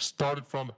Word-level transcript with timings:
started 0.00 0.44
from. 0.48 0.72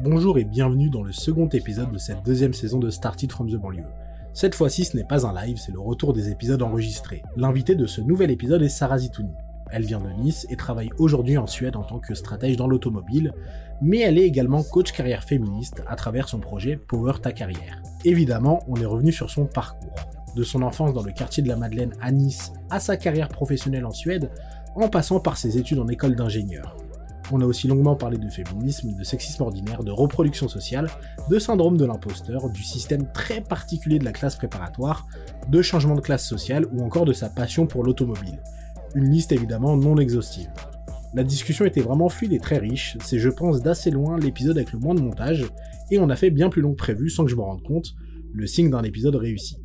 Bonjour 0.00 0.38
et 0.38 0.44
bienvenue 0.44 0.88
dans 0.88 1.02
le 1.02 1.12
second 1.12 1.48
épisode 1.48 1.92
de 1.92 1.98
cette 1.98 2.22
deuxième 2.24 2.54
saison 2.54 2.78
de 2.78 2.88
Started 2.88 3.30
from 3.30 3.50
the 3.50 3.56
Banlieue. 3.56 3.84
Cette 4.32 4.54
fois-ci, 4.54 4.84
ce 4.84 4.96
n'est 4.96 5.04
pas 5.04 5.26
un 5.26 5.34
live, 5.34 5.58
c'est 5.58 5.72
le 5.72 5.80
retour 5.80 6.14
des 6.14 6.30
épisodes 6.30 6.62
enregistrés. 6.62 7.22
L'invité 7.36 7.74
de 7.74 7.86
ce 7.86 8.00
nouvel 8.00 8.30
épisode 8.30 8.62
est 8.62 8.70
Sarah 8.70 8.98
Zitouni. 8.98 9.34
Elle 9.70 9.84
vient 9.84 10.00
de 10.00 10.08
Nice 10.08 10.46
et 10.50 10.56
travaille 10.56 10.90
aujourd'hui 10.98 11.36
en 11.36 11.46
Suède 11.46 11.76
en 11.76 11.82
tant 11.82 11.98
que 11.98 12.14
stratège 12.14 12.56
dans 12.56 12.66
l'automobile, 12.66 13.34
mais 13.82 14.00
elle 14.00 14.18
est 14.18 14.26
également 14.26 14.62
coach 14.62 14.92
carrière 14.92 15.24
féministe 15.24 15.82
à 15.86 15.96
travers 15.96 16.28
son 16.28 16.40
projet 16.40 16.76
Power 16.76 17.14
Ta 17.22 17.32
Carrière. 17.32 17.82
Évidemment, 18.04 18.60
on 18.66 18.76
est 18.76 18.86
revenu 18.86 19.12
sur 19.12 19.30
son 19.30 19.44
parcours. 19.44 19.94
De 20.34 20.44
son 20.44 20.62
enfance 20.62 20.94
dans 20.94 21.02
le 21.02 21.12
quartier 21.12 21.42
de 21.42 21.48
la 21.48 21.56
Madeleine 21.56 21.92
à 22.00 22.10
Nice 22.10 22.52
à 22.70 22.80
sa 22.80 22.96
carrière 22.96 23.28
professionnelle 23.28 23.84
en 23.84 23.90
Suède, 23.90 24.30
en 24.74 24.88
passant 24.88 25.20
par 25.20 25.36
ses 25.36 25.58
études 25.58 25.78
en 25.78 25.88
école 25.88 26.14
d'ingénieur. 26.14 26.76
On 27.30 27.40
a 27.40 27.46
aussi 27.46 27.68
longuement 27.68 27.96
parlé 27.96 28.18
de 28.18 28.28
féminisme, 28.28 28.94
de 28.94 29.04
sexisme 29.04 29.42
ordinaire, 29.42 29.84
de 29.84 29.90
reproduction 29.90 30.48
sociale, 30.48 30.88
de 31.30 31.38
syndrome 31.38 31.76
de 31.76 31.84
l'imposteur, 31.84 32.50
du 32.50 32.62
système 32.62 33.10
très 33.12 33.40
particulier 33.40 33.98
de 33.98 34.04
la 34.04 34.12
classe 34.12 34.36
préparatoire, 34.36 35.06
de 35.48 35.62
changement 35.62 35.94
de 35.94 36.00
classe 36.00 36.26
sociale 36.26 36.66
ou 36.72 36.82
encore 36.82 37.04
de 37.04 37.12
sa 37.12 37.30
passion 37.30 37.66
pour 37.66 37.84
l'automobile. 37.84 38.40
Une 38.94 39.08
liste 39.08 39.32
évidemment 39.32 39.76
non 39.76 39.96
exhaustive. 39.96 40.50
La 41.14 41.24
discussion 41.24 41.64
était 41.64 41.80
vraiment 41.80 42.08
fluide 42.08 42.32
et 42.32 42.38
très 42.38 42.58
riche, 42.58 42.96
c'est 43.02 43.18
je 43.18 43.28
pense 43.28 43.62
d'assez 43.62 43.90
loin 43.90 44.18
l'épisode 44.18 44.56
avec 44.56 44.72
le 44.72 44.78
moins 44.78 44.94
de 44.94 45.00
montage, 45.00 45.46
et 45.90 45.98
on 45.98 46.10
a 46.10 46.16
fait 46.16 46.30
bien 46.30 46.48
plus 46.48 46.62
long 46.62 46.72
que 46.72 46.76
prévu 46.76 47.10
sans 47.10 47.24
que 47.24 47.30
je 47.30 47.36
me 47.36 47.42
rende 47.42 47.62
compte, 47.62 47.94
le 48.32 48.46
signe 48.46 48.70
d'un 48.70 48.82
épisode 48.82 49.16
réussi. 49.16 49.58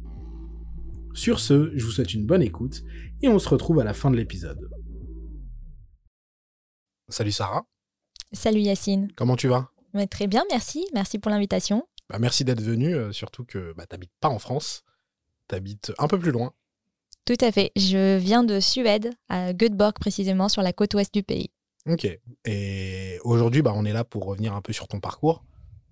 Sur 1.13 1.39
ce, 1.39 1.71
je 1.75 1.85
vous 1.85 1.91
souhaite 1.91 2.13
une 2.13 2.25
bonne 2.25 2.41
écoute, 2.41 2.83
et 3.21 3.27
on 3.27 3.39
se 3.39 3.49
retrouve 3.49 3.79
à 3.79 3.83
la 3.83 3.93
fin 3.93 4.11
de 4.11 4.17
l'épisode. 4.17 4.69
Salut 7.09 7.31
Sarah. 7.31 7.65
Salut 8.33 8.59
Yacine. 8.59 9.09
Comment 9.15 9.37
tu 9.37 9.47
vas? 9.47 9.69
Très 10.11 10.27
bien, 10.27 10.43
merci. 10.51 10.85
Merci 10.93 11.19
pour 11.19 11.31
l'invitation. 11.31 11.87
Bah, 12.09 12.19
merci 12.19 12.43
d'être 12.43 12.61
venu, 12.61 12.93
euh, 12.93 13.13
surtout 13.13 13.45
que 13.45 13.73
bah, 13.77 13.85
tu 13.89 13.93
n'habites 13.93 14.11
pas 14.19 14.27
en 14.27 14.39
France, 14.39 14.83
tu 15.47 15.55
habites 15.55 15.93
un 15.97 16.07
peu 16.07 16.19
plus 16.19 16.31
loin. 16.31 16.51
Tout 17.25 17.37
à 17.39 17.51
fait. 17.51 17.71
Je 17.75 18.17
viens 18.17 18.43
de 18.43 18.59
Suède, 18.59 19.13
à 19.29 19.53
Göteborg 19.53 19.93
précisément, 19.99 20.49
sur 20.49 20.61
la 20.61 20.73
côte 20.73 20.93
ouest 20.95 21.13
du 21.13 21.23
pays. 21.23 21.49
Ok. 21.87 22.07
Et 22.45 23.19
aujourd'hui, 23.23 23.61
bah, 23.61 23.71
on 23.73 23.85
est 23.85 23.93
là 23.93 24.03
pour 24.03 24.25
revenir 24.25 24.53
un 24.53 24.61
peu 24.61 24.73
sur 24.73 24.89
ton 24.89 24.99
parcours. 24.99 25.45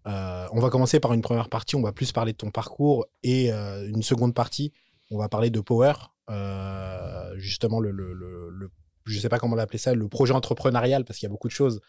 Euh, 0.08 0.48
on 0.52 0.59
va 0.59 0.70
commencer 0.70 1.00
par 1.00 1.14
une 1.14 1.22
première 1.22 1.50
partie, 1.50 1.78
on 1.78 1.82
va 1.82 1.94
plus 1.94 2.11
parler 2.11 2.34
de 2.34 2.38
ton 2.38 2.52
parcours, 2.52 3.06
et 3.23 3.52
euh, 3.52 3.88
une 3.88 4.04
seconde 4.04 4.36
partie, 4.36 4.72
on 5.09 5.17
va 5.17 5.30
parler 5.30 5.50
de 5.50 5.61
Power, 5.61 5.94
justement 7.38 7.80
le, 7.80 7.92
le, 7.92 8.14
le 8.14 8.72
je 9.06 9.16
ne 9.16 9.22
sais 9.22 9.30
pas 9.30 9.39
comment 9.39 9.56
l'appeler 9.56 9.78
ça, 9.78 9.94
le 9.94 10.08
projet 10.08 10.34
entrepreneurial, 10.34 11.06
parce 11.06 11.20
qu'il 11.20 11.28
y 11.28 11.30
a 11.30 11.31
beaucoup 11.31 11.48
de 11.48 11.53
choses 11.53 11.81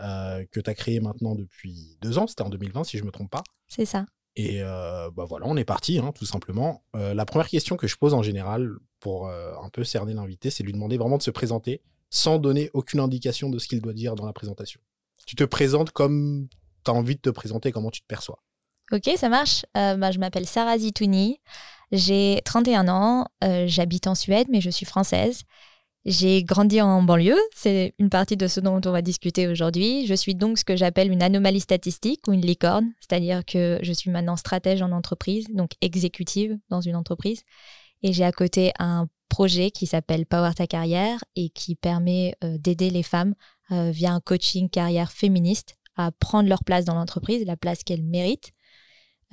euh, 0.00 0.44
que 0.50 0.58
tu 0.58 0.68
as 0.68 0.74
créées 0.74 1.00
maintenant 1.00 1.34
depuis 1.34 1.96
deux 2.00 2.18
ans. 2.18 2.26
C'était 2.26 2.42
en 2.42 2.48
2020, 2.48 2.84
si 2.84 2.96
je 2.96 3.02
ne 3.02 3.06
me 3.06 3.12
trompe 3.12 3.30
pas. 3.30 3.42
C'est 3.68 3.84
ça. 3.84 4.06
Et 4.34 4.62
euh, 4.62 5.10
bah 5.10 5.26
voilà, 5.28 5.46
on 5.46 5.56
est 5.56 5.64
parti, 5.64 5.98
hein, 5.98 6.12
tout 6.14 6.24
simplement. 6.24 6.82
Euh, 6.96 7.12
la 7.12 7.26
première 7.26 7.48
question 7.48 7.76
que 7.76 7.86
je 7.86 7.96
pose 7.96 8.14
en 8.14 8.22
général, 8.22 8.70
pour 8.98 9.28
un 9.28 9.68
peu 9.70 9.82
cerner 9.82 10.14
l'invité, 10.14 10.48
c'est 10.50 10.62
lui 10.62 10.72
demander 10.72 10.96
vraiment 10.96 11.18
de 11.18 11.22
se 11.22 11.32
présenter 11.32 11.82
sans 12.08 12.38
donner 12.38 12.70
aucune 12.72 13.00
indication 13.00 13.50
de 13.50 13.58
ce 13.58 13.66
qu'il 13.66 13.80
doit 13.80 13.94
dire 13.94 14.14
dans 14.14 14.26
la 14.26 14.32
présentation. 14.32 14.80
Tu 15.26 15.34
te 15.34 15.42
présentes 15.42 15.90
comme 15.90 16.46
tu 16.84 16.90
as 16.90 16.94
envie 16.94 17.16
de 17.16 17.20
te 17.20 17.30
présenter, 17.30 17.72
comment 17.72 17.90
tu 17.90 18.00
te 18.00 18.06
perçois? 18.06 18.38
Ok, 18.92 19.10
ça 19.16 19.28
marche. 19.28 19.66
Bah, 19.74 20.12
je 20.12 20.20
m'appelle 20.20 20.46
Sarah 20.46 20.78
Zitouni. 20.78 21.40
J'ai 21.90 22.40
31 22.44 22.86
ans. 22.86 23.26
J'habite 23.66 24.06
en 24.06 24.14
Suède, 24.14 24.46
mais 24.50 24.60
je 24.60 24.70
suis 24.70 24.86
française. 24.86 25.42
J'ai 26.04 26.42
grandi 26.42 26.80
en 26.80 27.00
banlieue, 27.00 27.38
c'est 27.54 27.94
une 28.00 28.10
partie 28.10 28.36
de 28.36 28.48
ce 28.48 28.58
dont 28.58 28.80
on 28.84 28.90
va 28.90 29.02
discuter 29.02 29.46
aujourd'hui. 29.46 30.04
Je 30.06 30.14
suis 30.14 30.34
donc 30.34 30.58
ce 30.58 30.64
que 30.64 30.74
j'appelle 30.74 31.12
une 31.12 31.22
anomalie 31.22 31.60
statistique 31.60 32.26
ou 32.26 32.32
une 32.32 32.40
licorne, 32.40 32.92
c'est-à-dire 32.98 33.44
que 33.44 33.78
je 33.82 33.92
suis 33.92 34.10
maintenant 34.10 34.34
stratège 34.34 34.82
en 34.82 34.90
entreprise, 34.90 35.46
donc 35.54 35.70
exécutive 35.80 36.58
dans 36.70 36.80
une 36.80 36.96
entreprise. 36.96 37.42
Et 38.02 38.12
j'ai 38.12 38.24
à 38.24 38.32
côté 38.32 38.72
un 38.80 39.06
projet 39.28 39.70
qui 39.70 39.86
s'appelle 39.86 40.26
Power 40.26 40.54
Ta 40.56 40.66
Carrière 40.66 41.22
et 41.36 41.50
qui 41.50 41.76
permet 41.76 42.34
euh, 42.42 42.58
d'aider 42.58 42.90
les 42.90 43.04
femmes 43.04 43.34
euh, 43.70 43.92
via 43.92 44.12
un 44.12 44.20
coaching 44.20 44.68
carrière 44.68 45.12
féministe 45.12 45.76
à 45.96 46.10
prendre 46.10 46.48
leur 46.48 46.64
place 46.64 46.84
dans 46.84 46.94
l'entreprise, 46.94 47.46
la 47.46 47.56
place 47.56 47.84
qu'elles 47.84 48.02
méritent, 48.02 48.50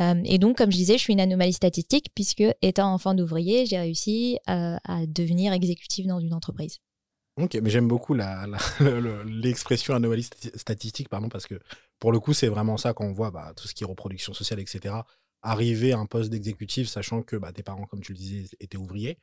euh, 0.01 0.21
et 0.25 0.37
donc, 0.37 0.57
comme 0.57 0.71
je 0.71 0.77
disais, 0.77 0.97
je 0.97 1.03
suis 1.03 1.13
une 1.13 1.19
anomalie 1.19 1.53
statistique 1.53 2.07
puisque, 2.15 2.43
étant 2.61 2.93
enfant 2.93 3.13
d'ouvrier, 3.13 3.65
j'ai 3.65 3.77
réussi 3.77 4.39
euh, 4.49 4.77
à 4.83 5.05
devenir 5.05 5.53
exécutive 5.53 6.07
dans 6.07 6.19
une 6.19 6.33
entreprise. 6.33 6.79
Ok, 7.37 7.57
mais 7.61 7.69
j'aime 7.69 7.87
beaucoup 7.87 8.13
l'expression 9.25 9.95
anomalie 9.95 10.23
statistique, 10.55 11.09
pardon, 11.09 11.29
parce 11.29 11.47
que 11.47 11.59
pour 11.97 12.11
le 12.11 12.19
coup, 12.19 12.33
c'est 12.33 12.49
vraiment 12.49 12.77
ça 12.77 12.93
quand 12.93 13.05
on 13.05 13.13
voit 13.13 13.31
bah, 13.31 13.53
tout 13.55 13.67
ce 13.67 13.73
qui 13.73 13.83
est 13.83 13.87
reproduction 13.87 14.33
sociale, 14.33 14.59
etc. 14.59 14.95
Arriver 15.41 15.93
à 15.93 15.99
un 15.99 16.05
poste 16.05 16.29
d'exécutif, 16.29 16.89
sachant 16.89 17.21
que 17.21 17.37
bah, 17.37 17.53
tes 17.53 17.63
parents, 17.63 17.85
comme 17.85 18.01
tu 18.01 18.11
le 18.11 18.17
disais, 18.17 18.49
étaient 18.59 18.77
ouvriers, 18.77 19.19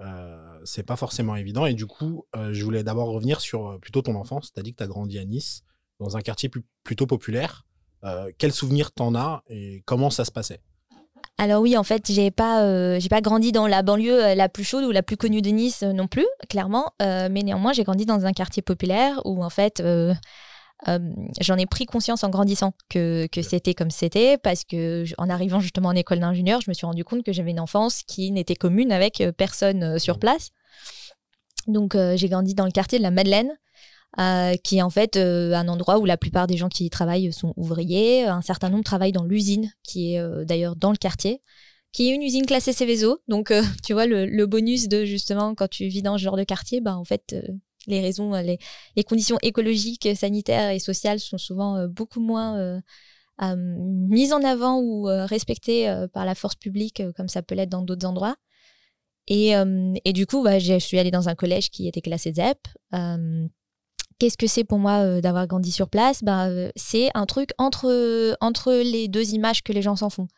euh, 0.00 0.60
c'est 0.64 0.82
pas 0.82 0.96
forcément 0.96 1.36
évident. 1.36 1.64
Et 1.66 1.74
du 1.74 1.86
coup, 1.86 2.26
euh, 2.34 2.52
je 2.52 2.64
voulais 2.64 2.82
d'abord 2.82 3.08
revenir 3.08 3.40
sur 3.40 3.78
plutôt 3.80 4.02
ton 4.02 4.16
enfance. 4.16 4.52
Dit 4.54 4.72
que 4.72 4.78
tu 4.78 4.82
as 4.82 4.88
grandi 4.88 5.18
à 5.18 5.24
Nice, 5.24 5.62
dans 6.00 6.16
un 6.16 6.22
quartier 6.22 6.50
plutôt 6.82 7.06
populaire. 7.06 7.66
Euh, 8.04 8.30
quel 8.38 8.52
souvenir 8.52 8.92
t'en 8.92 9.14
as 9.14 9.42
et 9.48 9.82
comment 9.84 10.10
ça 10.10 10.24
se 10.24 10.30
passait? 10.30 10.60
Alors 11.38 11.62
oui, 11.62 11.76
en 11.76 11.84
fait, 11.84 12.10
j'ai 12.10 12.30
pas, 12.30 12.62
euh, 12.64 12.98
j'ai 13.00 13.08
pas 13.08 13.20
grandi 13.20 13.52
dans 13.52 13.66
la 13.66 13.82
banlieue 13.82 14.24
euh, 14.24 14.34
la 14.34 14.48
plus 14.48 14.64
chaude 14.64 14.84
ou 14.84 14.90
la 14.90 15.02
plus 15.02 15.16
connue 15.16 15.42
de 15.42 15.50
Nice 15.50 15.82
non 15.82 16.06
plus, 16.06 16.26
clairement. 16.48 16.92
mais 17.00 17.42
néanmoins, 17.42 17.72
j'ai 17.72 17.84
grandi 17.84 18.06
dans 18.06 18.26
un 18.26 18.32
quartier 18.32 18.62
populaire 18.62 19.20
où 19.24 19.42
en 19.42 19.50
fait, 19.50 19.82
j'en 20.86 21.56
ai 21.56 21.66
pris 21.66 21.86
conscience 21.86 22.24
en 22.24 22.30
grandissant 22.30 22.72
que, 22.88 23.26
que 23.30 23.42
c'était 23.42 23.74
comme 23.74 23.90
c'était 23.90 24.38
parce 24.38 24.64
que 24.64 25.04
en 25.18 25.28
arrivant 25.28 25.60
justement 25.60 25.90
en 25.90 25.94
école 25.94 26.20
d'ingénieur, 26.20 26.60
je 26.60 26.70
me 26.70 26.74
suis 26.74 26.86
rendu 26.86 27.04
compte 27.04 27.22
que 27.22 27.32
j'avais 27.32 27.50
une 27.50 27.60
enfance 27.60 28.02
qui 28.06 28.30
n'était 28.32 28.56
commune 28.56 28.92
avec 28.92 29.22
personne 29.36 29.98
sur 29.98 30.16
mmh. 30.16 30.20
place. 30.20 30.50
Donc 31.66 31.96
j'ai 32.14 32.28
grandi 32.28 32.54
dans 32.54 32.66
le 32.66 32.72
quartier 32.72 32.98
de 32.98 33.02
la 33.02 33.10
Madeleine, 33.10 33.52
euh, 34.18 34.56
qui 34.56 34.78
est 34.78 34.82
en 34.82 34.90
fait 34.90 35.16
euh, 35.16 35.54
un 35.54 35.68
endroit 35.68 35.98
où 35.98 36.04
la 36.04 36.16
plupart 36.16 36.48
des 36.48 36.56
gens 36.56 36.68
qui 36.68 36.84
y 36.84 36.90
travaillent 36.90 37.32
sont 37.32 37.54
ouvriers. 37.56 38.24
Un 38.24 38.42
certain 38.42 38.68
nombre 38.68 38.82
travaillent 38.82 39.12
dans 39.12 39.24
l'usine, 39.24 39.72
qui 39.84 40.14
est 40.14 40.18
euh, 40.18 40.44
d'ailleurs 40.44 40.74
dans 40.74 40.90
le 40.90 40.96
quartier, 40.96 41.42
qui 41.92 42.10
est 42.10 42.14
une 42.14 42.22
usine 42.22 42.44
classée 42.44 42.72
Céveso. 42.72 43.20
Donc, 43.28 43.52
tu 43.84 43.92
vois, 43.92 44.06
le, 44.06 44.46
bonus 44.46 44.88
de 44.88 45.04
justement, 45.04 45.54
quand 45.54 45.68
tu 45.68 45.86
vis 45.86 46.02
dans 46.02 46.18
ce 46.18 46.24
genre 46.24 46.36
de 46.36 46.42
quartier, 46.42 46.80
bah, 46.80 46.96
en 46.96 47.04
fait, 47.04 47.36
les 47.86 48.00
raisons, 48.00 48.32
les, 48.32 48.58
les, 48.96 49.04
conditions 49.04 49.38
écologiques, 49.42 50.08
sanitaires 50.16 50.70
et 50.70 50.80
sociales 50.80 51.20
sont 51.20 51.38
souvent 51.38 51.86
beaucoup 51.86 52.20
moins 52.20 52.82
mises 53.40 54.32
en 54.32 54.42
avant 54.42 54.80
ou 54.80 55.04
respectées 55.04 56.06
par 56.12 56.26
la 56.26 56.34
force 56.34 56.56
publique, 56.56 57.02
comme 57.16 57.28
ça 57.28 57.42
peut 57.42 57.54
l'être 57.54 57.70
dans 57.70 57.82
d'autres 57.82 58.06
endroits. 58.06 58.36
Et, 59.28 59.52
et, 60.04 60.12
du 60.12 60.26
coup, 60.26 60.42
bah, 60.42 60.58
je 60.58 60.78
suis 60.78 60.98
allée 60.98 61.12
dans 61.12 61.28
un 61.28 61.34
collège 61.34 61.70
qui 61.70 61.88
était 61.88 62.02
classé 62.02 62.32
ZEP. 62.32 62.58
Qu'est-ce 64.20 64.36
que 64.36 64.46
c'est 64.46 64.64
pour 64.64 64.78
moi 64.78 64.98
euh, 64.98 65.20
d'avoir 65.22 65.46
grandi 65.46 65.72
sur 65.72 65.88
place? 65.88 66.22
Bah, 66.22 66.48
euh, 66.48 66.70
C'est 66.76 67.08
un 67.14 67.24
truc 67.24 67.52
entre, 67.56 68.36
entre 68.42 68.74
les 68.74 69.08
deux 69.08 69.30
images 69.30 69.62
que 69.62 69.72
les 69.72 69.80
gens 69.80 69.96
s'en 69.96 70.10
font. 70.10 70.28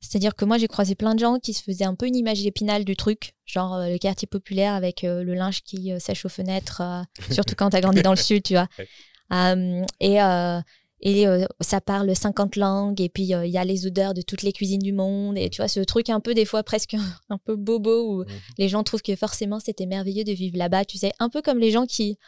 C'est-à-dire 0.00 0.34
que 0.34 0.46
moi, 0.46 0.56
j'ai 0.56 0.68
croisé 0.68 0.94
plein 0.94 1.14
de 1.14 1.20
gens 1.20 1.38
qui 1.38 1.52
se 1.52 1.62
faisaient 1.62 1.84
un 1.84 1.94
peu 1.94 2.06
une 2.06 2.16
image 2.16 2.46
épinale 2.46 2.86
du 2.86 2.96
truc, 2.96 3.34
genre 3.44 3.74
euh, 3.74 3.88
le 3.90 3.98
quartier 3.98 4.26
populaire 4.26 4.72
avec 4.72 5.02
le 5.02 5.34
linge 5.34 5.60
qui 5.60 5.92
sèche 6.00 6.24
aux 6.24 6.30
fenêtres, 6.30 6.80
surtout 7.30 7.54
quand 7.54 7.68
tu 7.68 7.76
as 7.76 7.82
grandi 7.82 8.00
dans 8.00 8.12
le 8.12 8.16
sud, 8.16 8.42
tu 8.42 8.54
vois. 8.54 8.68
et 10.00 10.18
et 11.02 11.24
ça 11.60 11.80
parle 11.80 12.14
50 12.14 12.56
langues, 12.56 13.00
et 13.00 13.08
puis 13.08 13.22
il 13.22 13.50
y 13.50 13.58
a 13.58 13.64
les 13.64 13.86
odeurs 13.86 14.12
de 14.12 14.20
toutes 14.20 14.42
les 14.42 14.52
cuisines 14.52 14.82
du 14.82 14.92
monde, 14.92 15.36
et 15.36 15.48
tu 15.48 15.62
vois, 15.62 15.68
ce 15.68 15.80
truc 15.80 16.10
un 16.10 16.20
peu, 16.20 16.34
des 16.34 16.44
fois, 16.44 16.62
presque 16.62 16.94
un 17.30 17.38
peu 17.38 17.56
bobo, 17.56 18.14
où 18.14 18.22
mmh 18.22 18.26
les 18.58 18.68
gens 18.68 18.82
trouvent 18.82 19.02
que 19.02 19.16
forcément 19.16 19.60
c'était 19.60 19.86
merveilleux 19.86 20.24
de 20.24 20.32
vivre 20.32 20.56
là-bas, 20.56 20.86
tu 20.86 20.96
sais, 20.96 21.12
un 21.18 21.28
peu 21.28 21.42
comme 21.42 21.58
les 21.58 21.70
gens 21.70 21.84
qui 21.84 22.18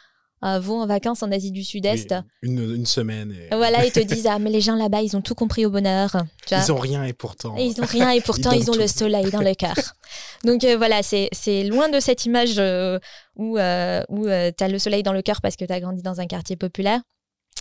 euh, 0.43 0.59
vont 0.59 0.81
en 0.81 0.87
vacances 0.87 1.23
en 1.23 1.31
Asie 1.31 1.51
du 1.51 1.63
Sud-Est. 1.63 2.15
une, 2.41 2.85
semaine. 2.85 3.31
Et... 3.31 3.55
Voilà, 3.55 3.85
ils 3.85 3.91
te 3.91 3.99
disent 4.13 4.27
ah 4.27 4.39
mais 4.39 4.49
les 4.49 4.61
gens 4.61 4.75
là-bas 4.75 5.01
ils 5.01 5.15
ont 5.15 5.21
tout 5.21 5.35
compris 5.35 5.65
au 5.65 5.69
bonheur. 5.69 6.15
ils 6.51 6.71
ont 6.71 6.77
rien 6.77 7.03
et 7.03 7.13
pourtant. 7.13 7.55
ils 7.57 7.79
ont 7.81 7.85
rien 7.85 8.11
et 8.11 8.21
pourtant 8.21 8.51
ils, 8.51 8.69
ont 8.69 8.75
le 8.75 8.87
soleil 8.87 9.29
dans 9.31 9.41
le 9.41 9.53
cœur. 9.53 9.75
Donc 10.43 10.63
euh, 10.63 10.77
voilà, 10.77 11.01
c'est 11.03 11.63
loin 11.63 11.89
de 11.89 11.99
cette 11.99 12.25
image 12.25 12.55
euh, 12.57 12.99
où, 13.35 13.57
où 13.57 14.25
tu 14.25 14.63
as 14.63 14.67
le 14.67 14.79
soleil 14.79 15.03
dans 15.03 15.13
le 15.13 15.21
cœur 15.21 15.41
parce 15.41 15.55
que 15.55 15.65
tu 15.65 15.73
as 15.73 15.79
grandi 15.79 16.01
dans 16.01 16.19
un 16.19 16.27
quartier 16.27 16.55
populaire. 16.55 17.01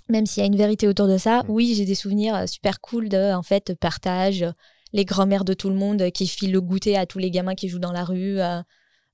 Même 0.09 0.27
s'il 0.27 0.43
y 0.43 0.45
a 0.45 0.47
une 0.47 0.57
vérité 0.57 0.89
autour 0.89 1.07
de 1.07 1.17
ça, 1.17 1.43
mm. 1.43 1.47
oui, 1.49 1.75
j'ai 1.77 1.85
des 1.85 1.95
souvenirs 1.95 2.49
super 2.49 2.81
cool 2.81 3.09
de 3.09 3.33
en 3.33 3.43
fait 3.43 3.75
partage, 3.79 4.45
les 4.93 5.05
grands-mères 5.05 5.45
de 5.45 5.55
tout 5.55 5.69
le 5.69 5.77
monde 5.77 6.11
qui 6.11 6.27
filent 6.27 6.53
le 6.53 6.61
goûter 6.61 6.97
à 6.97 7.07
tous 7.07 7.19
les 7.19 7.31
gamins 7.31 7.55
qui 7.55 7.69
jouent 7.69 7.79
dans 7.79 7.93
la 7.93 8.05
rue. 8.05 8.41
Euh, 8.41 8.61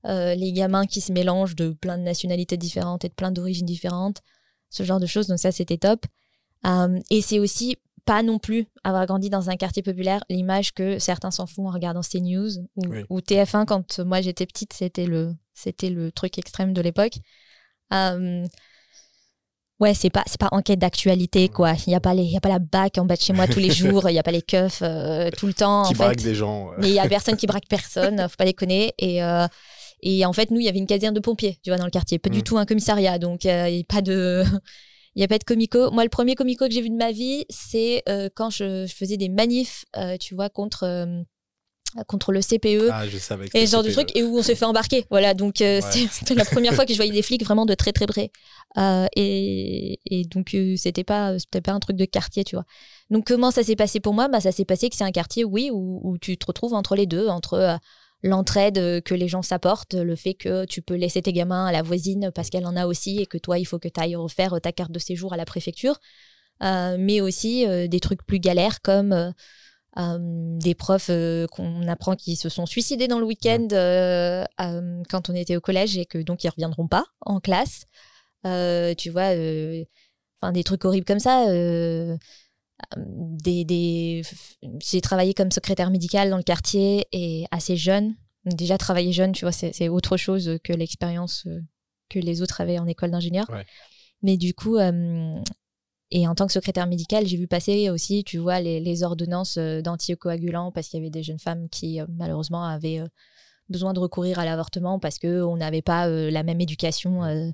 les 0.05 0.53
gamins 0.53 0.85
qui 0.85 1.01
se 1.01 1.11
mélangent 1.11 1.55
de 1.55 1.71
plein 1.71 1.97
de 1.97 2.03
nationalités 2.03 2.57
différentes 2.57 3.03
et 3.05 3.09
de 3.09 3.13
plein 3.13 3.31
d'origines 3.31 3.65
différentes, 3.65 4.21
ce 4.69 4.83
genre 4.83 4.99
de 4.99 5.05
choses. 5.05 5.27
Donc 5.27 5.39
ça, 5.39 5.51
c'était 5.51 5.77
top. 5.77 6.05
Euh, 6.65 6.99
et 7.09 7.21
c'est 7.21 7.39
aussi 7.39 7.77
pas 8.05 8.23
non 8.23 8.39
plus 8.39 8.65
avoir 8.83 9.05
grandi 9.05 9.29
dans 9.29 9.49
un 9.49 9.55
quartier 9.55 9.83
populaire 9.83 10.23
l'image 10.29 10.73
que 10.73 10.99
certains 10.99 11.31
s'en 11.31 11.45
font 11.45 11.67
en 11.67 11.71
regardant 11.71 12.01
CNews 12.01 12.49
ou, 12.75 12.83
ou 13.09 13.19
TF1 13.19 13.65
quand 13.65 13.99
moi 13.99 14.19
j'étais 14.21 14.45
petite, 14.45 14.73
c'était 14.73 15.05
le, 15.05 15.35
c'était 15.53 15.89
le 15.89 16.11
truc 16.11 16.37
extrême 16.37 16.73
de 16.73 16.81
l'époque. 16.81 17.17
Euh, 17.93 18.45
Ouais, 19.79 19.93
c'est 19.93 20.09
pas 20.09 20.23
c'est 20.27 20.37
pas 20.39 20.49
enquête 20.51 20.77
d'actualité 20.79 21.47
quoi. 21.47 21.71
Il 21.87 21.91
y 21.91 21.95
a 21.95 22.01
pas 22.01 22.13
les 22.13 22.23
il 22.23 22.31
y 22.31 22.35
a 22.35 22.41
pas 22.41 22.49
la 22.49 22.59
bac 22.59 22.97
en 22.97 23.05
bas 23.05 23.15
de 23.15 23.21
chez 23.21 23.31
moi 23.31 23.47
tous 23.47 23.59
les 23.59 23.71
jours, 23.81 24.09
il 24.09 24.13
y 24.13 24.19
a 24.19 24.23
pas 24.23 24.31
les 24.33 24.41
keufs 24.41 24.81
euh, 24.81 25.29
tout 25.37 25.47
le 25.47 25.53
temps 25.53 25.83
Qui 25.83 25.93
en 25.93 25.97
braquent 25.97 26.19
fait. 26.19 26.27
des 26.27 26.35
gens. 26.35 26.67
ouais. 26.71 26.75
Mais 26.79 26.89
il 26.89 26.93
y 26.95 26.99
a 26.99 27.07
personne 27.07 27.37
qui 27.37 27.47
braque 27.47 27.67
personne, 27.69 28.19
faut 28.27 28.35
pas 28.37 28.43
déconner 28.43 28.93
et 28.97 29.23
euh, 29.23 29.47
et 30.01 30.25
en 30.25 30.33
fait 30.33 30.51
nous 30.51 30.59
il 30.59 30.65
y 30.65 30.69
avait 30.69 30.79
une 30.79 30.87
caserne 30.87 31.13
de 31.13 31.19
pompiers, 31.19 31.59
tu 31.63 31.69
vois 31.69 31.77
dans 31.77 31.85
le 31.85 31.91
quartier, 31.91 32.19
pas 32.19 32.29
du 32.29 32.39
Mm. 32.39 32.43
tout 32.43 32.57
un 32.57 32.65
commissariat. 32.65 33.19
Donc 33.19 33.45
euh, 33.45 33.67
il 33.69 33.77
y 33.77 33.81
a 33.81 33.83
pas 33.83 34.01
de 34.01 34.43
il 35.15 35.21
y 35.21 35.23
a 35.23 35.27
pas 35.27 35.37
de 35.39 35.43
comico. 35.43 35.91
Moi 35.91 36.03
le 36.03 36.09
premier 36.09 36.35
comico 36.35 36.65
que 36.67 36.71
j'ai 36.73 36.81
vu 36.81 36.89
de 36.89 36.95
ma 36.95 37.11
vie, 37.11 37.45
c'est 37.49 38.03
euh, 38.09 38.29
quand 38.35 38.49
je, 38.49 38.85
je 38.87 38.93
faisais 38.95 39.17
des 39.17 39.29
manifs, 39.29 39.85
euh, 39.97 40.17
tu 40.17 40.35
vois 40.35 40.49
contre 40.49 40.83
euh, 40.83 41.21
contre 42.07 42.31
le 42.31 42.41
CPE. 42.41 42.89
Ah, 42.91 43.07
je 43.07 43.17
savais 43.17 43.49
que 43.49 43.57
et 43.57 43.65
ce 43.65 43.71
genre 43.71 43.81
de 43.83 43.89
CPE. 43.89 44.05
truc 44.05 44.15
et 44.15 44.21
où 44.23 44.37
on 44.37 44.43
s'est 44.43 44.53
fait 44.53 44.65
embarquer 44.65 45.05
voilà 45.09 45.33
donc 45.33 45.59
euh, 45.61 45.81
Ouais. 45.81 46.07
c'était- 46.11 46.35
la 46.35 46.45
première 46.45 46.75
fois 46.75 46.85
que 46.85 46.91
je 46.93 46.97
voyais 46.97 47.11
des 47.11 47.23
flics 47.23 47.43
vraiment 47.43 47.65
de 47.65 47.73
très 47.73 47.91
très 47.93 48.05
près 48.05 48.29
Euh, 48.77 49.07
et, 49.15 49.99
et 50.05 50.23
donc 50.25 50.53
euh, 50.53 50.75
c'était 50.77 51.03
pas 51.03 51.39
c'était 51.39 51.59
pas 51.61 51.71
un 51.71 51.79
truc 51.79 51.97
de 51.97 52.05
quartier 52.05 52.43
tu 52.43 52.55
vois 52.55 52.65
donc 53.09 53.25
comment 53.25 53.49
ça 53.49 53.63
s'est 53.63 53.75
passé 53.75 53.99
pour 53.99 54.13
moi? 54.13 54.27
Bah 54.27 54.39
ça 54.39 54.51
s'est 54.51 54.65
passé 54.65 54.87
que 54.91 54.95
c'est 54.95 55.03
un 55.03 55.11
quartier 55.11 55.43
oui 55.43 55.71
où, 55.73 55.99
où 56.03 56.19
tu 56.19 56.37
te 56.37 56.45
retrouves 56.45 56.75
entre 56.75 56.95
les 56.95 57.07
deux 57.07 57.27
entre 57.27 57.79
l'entraide 58.23 58.77
euh, 58.77 59.01
que 59.01 59.13
les 59.13 59.27
gens 59.27 59.41
s'apportent 59.41 59.93
le 59.95 60.15
fait 60.15 60.33
que 60.33 60.65
tu 60.65 60.81
peux 60.81 60.95
laisser 60.95 61.21
tes 61.21 61.33
gamins 61.33 61.65
à 61.65 61.71
la 61.71 61.81
voisine 61.81 62.31
parce 62.33 62.49
qu'elle 62.49 62.65
en 62.65 62.75
a 62.75 62.85
aussi 62.85 63.19
et 63.19 63.25
que 63.25 63.37
toi 63.37 63.59
il 63.59 63.65
faut 63.65 63.79
que 63.79 63.87
tu 63.87 63.99
ailles 63.99 64.15
refaire 64.15 64.59
ta 64.61 64.71
carte 64.71 64.91
de 64.91 64.99
séjour 64.99 65.33
à 65.33 65.37
la 65.37 65.45
préfecture 65.45 65.99
Euh, 66.61 66.97
mais 66.99 67.21
aussi 67.21 67.65
euh, 67.65 67.87
des 67.87 68.01
trucs 68.01 68.25
plus 68.25 68.39
galères 68.39 68.81
comme 68.81 69.33
des 69.95 70.75
profs 70.75 71.11
qu'on 71.51 71.87
apprend 71.87 72.15
qui 72.15 72.35
se 72.37 72.47
sont 72.47 72.65
suicidés 72.65 73.07
dans 73.07 73.19
le 73.19 73.25
week-end 73.25 73.67
quand 75.09 75.29
on 75.29 75.35
était 75.35 75.57
au 75.57 75.61
collège 75.61 75.97
et 75.97 76.05
que 76.05 76.19
donc 76.19 76.43
ils 76.43 76.49
reviendront 76.49 76.87
pas 76.87 77.05
en 77.21 77.39
classe. 77.41 77.85
Tu 78.43 79.09
vois, 79.09 79.31
enfin 80.41 80.53
des 80.53 80.63
trucs 80.63 80.85
horribles 80.85 81.05
comme 81.05 81.19
ça. 81.19 81.45
Des, 82.97 83.65
des... 83.65 84.21
J'ai 84.81 85.01
travaillé 85.01 85.33
comme 85.33 85.51
secrétaire 85.51 85.91
médicale 85.91 86.29
dans 86.29 86.37
le 86.37 86.43
quartier 86.43 87.05
et 87.11 87.45
assez 87.51 87.77
jeune. 87.77 88.15
Déjà 88.45 88.77
travailler 88.77 89.11
jeune, 89.11 89.31
tu 89.33 89.45
vois, 89.45 89.51
c'est 89.51 89.89
autre 89.89 90.17
chose 90.17 90.57
que 90.63 90.73
l'expérience 90.73 91.45
euh, 91.47 91.59
que 92.09 92.19
les 92.19 92.41
autres 92.41 92.61
avaient 92.61 92.79
en 92.79 92.87
école 92.87 93.11
d'ingénieur. 93.11 93.49
Ouais. 93.49 93.65
Mais 94.21 94.37
du 94.37 94.53
coup, 94.53 94.77
euh, 94.77 95.33
et 96.11 96.27
en 96.27 96.35
tant 96.35 96.47
que 96.47 96.53
secrétaire 96.53 96.87
médicale, 96.87 97.27
j'ai 97.27 97.37
vu 97.37 97.47
passer 97.47 97.89
aussi, 97.89 98.23
tu 98.23 98.37
vois, 98.37 98.59
les, 98.59 98.79
les 98.79 99.03
ordonnances 99.03 99.57
euh, 99.57 99.81
d'anticoagulants 99.81 100.71
parce 100.71 100.87
qu'il 100.87 100.99
y 100.99 101.01
avait 101.03 101.11
des 101.11 101.23
jeunes 101.23 101.39
femmes 101.39 101.69
qui, 101.69 102.01
euh, 102.01 102.05
malheureusement, 102.09 102.63
avaient 102.63 103.03
besoin 103.69 103.93
de 103.93 103.99
recourir 103.99 104.39
à 104.39 104.45
l'avortement 104.45 104.99
parce 104.99 105.19
qu'on 105.19 105.57
n'avait 105.57 105.83
pas 105.83 106.07
euh, 106.07 106.31
la 106.31 106.43
même 106.43 106.59
éducation 106.59 107.23
euh, 107.23 107.49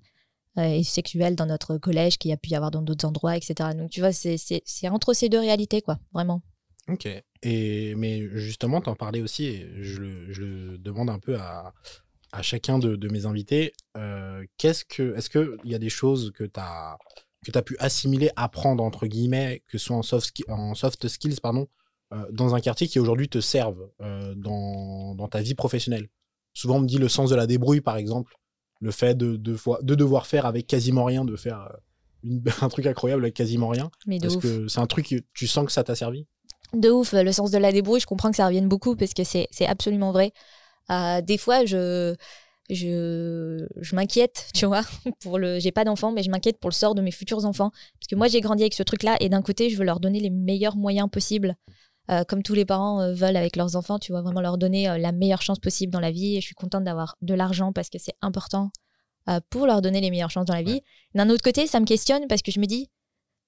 euh, 0.57 0.83
sexuelle 0.83 1.35
dans 1.35 1.45
notre 1.45 1.77
collège 1.77 2.17
qu'il 2.17 2.29
y 2.29 2.33
a 2.33 2.37
pu 2.37 2.49
y 2.49 2.55
avoir 2.55 2.71
dans 2.71 2.81
d'autres 2.81 3.05
endroits, 3.05 3.35
etc. 3.35 3.73
Donc, 3.73 3.89
tu 3.89 3.99
vois, 3.99 4.11
c'est- 4.11 4.61
entre 4.89 5.13
ces 5.13 5.29
deux 5.29 5.39
réalités, 5.39 5.81
quoi, 5.81 5.99
vraiment. 6.13 6.41
Ok. 6.87 7.07
Et, 7.41 7.95
mais 7.95 8.27
justement, 8.37 8.81
t'en 8.81 8.95
parlais 8.95 9.21
aussi, 9.21 9.45
et 9.45 9.67
je 9.81 9.99
le, 9.99 10.31
je 10.31 10.77
demande 10.77 11.09
un 11.09 11.19
peu 11.19 11.35
à, 11.37 11.73
à 12.31 12.41
chacun 12.41 12.79
de, 12.79 13.07
mes 13.09 13.25
invités. 13.25 13.73
euh, 13.97 14.45
qu'est-ce 14.57 14.85
que, 14.85 15.15
est-ce 15.15 15.29
qu'il 15.29 15.57
y 15.71 15.75
a 15.75 15.79
des 15.79 15.89
choses 15.89 16.31
que 16.35 16.43
tu 16.43 16.59
as, 16.59 16.97
que 17.45 17.57
as 17.57 17.61
pu 17.61 17.75
assimiler, 17.79 18.29
apprendre, 18.35 18.83
entre 18.83 19.07
guillemets, 19.07 19.63
que 19.67 19.77
ce 19.77 19.85
soit 19.87 19.95
en 19.97 20.03
soft, 20.03 20.43
en 20.47 20.73
soft 20.75 21.07
skills, 21.07 21.39
pardon, 21.41 21.67
euh, 22.13 22.25
dans 22.31 22.55
un 22.55 22.59
quartier 22.59 22.87
qui 22.87 22.99
aujourd'hui 22.99 23.29
te 23.29 23.41
servent 23.41 23.89
dans, 24.35 25.15
dans 25.15 25.27
ta 25.27 25.41
vie 25.41 25.55
professionnelle? 25.55 26.07
Souvent, 26.53 26.77
on 26.77 26.81
me 26.81 26.87
dit 26.87 26.97
le 26.97 27.09
sens 27.09 27.29
de 27.29 27.35
la 27.35 27.47
débrouille, 27.47 27.81
par 27.81 27.97
exemple, 27.97 28.33
le 28.81 28.91
fait 28.91 29.15
de, 29.15 29.35
de, 29.35 29.55
fois- 29.55 29.79
de 29.81 29.95
devoir 29.95 30.27
faire 30.27 30.45
avec 30.45 30.67
quasiment 30.67 31.05
rien, 31.05 31.25
de 31.25 31.35
faire 31.35 31.61
euh, 31.61 31.77
une- 32.23 32.43
un 32.61 32.69
truc 32.69 32.85
incroyable 32.85 33.23
avec 33.23 33.33
quasiment 33.35 33.69
rien. 33.69 33.89
Mais 34.07 34.19
de 34.19 34.27
Est-ce 34.27 34.37
ouf. 34.37 34.43
que 34.43 34.67
c'est 34.67 34.79
un 34.79 34.87
truc 34.87 35.07
que 35.09 35.15
tu 35.33 35.47
sens 35.47 35.65
que 35.65 35.71
ça 35.71 35.83
t'a 35.83 35.95
servi? 35.95 36.25
De 36.73 36.89
ouf, 36.89 37.13
le 37.13 37.31
sens 37.31 37.51
de 37.51 37.57
la 37.57 37.71
débrouille, 37.71 37.99
je 37.99 38.05
comprends 38.07 38.31
que 38.31 38.37
ça 38.37 38.45
revienne 38.47 38.67
beaucoup 38.67 38.95
parce 38.95 39.13
que 39.13 39.23
c'est 39.23 39.47
c'est 39.51 39.67
absolument 39.67 40.11
vrai. 40.11 40.31
Euh, 40.91 41.21
des 41.21 41.37
fois, 41.37 41.63
je, 41.65 42.15
je, 42.69 43.65
je 43.79 43.95
m'inquiète, 43.95 44.49
tu 44.53 44.65
vois, 44.65 44.81
pour 45.21 45.37
le. 45.39 45.59
J'ai 45.59 45.71
pas 45.71 45.83
d'enfants, 45.83 46.11
mais 46.11 46.23
je 46.23 46.29
m'inquiète 46.29 46.59
pour 46.59 46.69
le 46.69 46.75
sort 46.75 46.95
de 46.95 47.01
mes 47.01 47.11
futurs 47.11 47.45
enfants. 47.45 47.69
Parce 47.99 48.07
que 48.09 48.15
moi, 48.15 48.27
j'ai 48.27 48.41
grandi 48.41 48.63
avec 48.63 48.73
ce 48.73 48.83
truc-là 48.83 49.17
et 49.19 49.29
d'un 49.29 49.41
côté, 49.41 49.69
je 49.69 49.77
veux 49.77 49.83
leur 49.85 49.99
donner 49.99 50.19
les 50.19 50.29
meilleurs 50.29 50.75
moyens 50.75 51.09
possibles. 51.09 51.55
Euh, 52.11 52.23
comme 52.23 52.43
tous 52.43 52.53
les 52.53 52.65
parents 52.65 53.01
euh, 53.01 53.13
veulent 53.13 53.35
avec 53.35 53.55
leurs 53.55 53.75
enfants, 53.75 53.97
tu 53.97 54.11
vois, 54.11 54.21
vraiment 54.21 54.41
leur 54.41 54.57
donner 54.59 54.87
euh, 54.87 54.97
la 54.99 55.11
meilleure 55.11 55.41
chance 55.41 55.57
possible 55.59 55.91
dans 55.91 55.99
la 55.99 56.11
vie. 56.11 56.35
Et 56.37 56.41
je 56.41 56.45
suis 56.45 56.53
contente 56.55 56.83
d'avoir 56.83 57.15
de 57.21 57.33
l'argent 57.33 57.73
parce 57.73 57.89
que 57.89 57.97
c'est 57.97 58.15
important 58.21 58.69
pour 59.49 59.65
leur 59.65 59.81
donner 59.81 60.01
les 60.01 60.11
meilleures 60.11 60.29
chances 60.29 60.45
dans 60.45 60.53
la 60.53 60.61
vie. 60.61 60.81
D'un 61.15 61.31
autre 61.31 61.41
côté, 61.43 61.65
ça 61.65 61.79
me 61.79 61.85
questionne 61.85 62.27
parce 62.27 62.43
que 62.43 62.51
je 62.51 62.59
me 62.59 62.65
dis, 62.67 62.91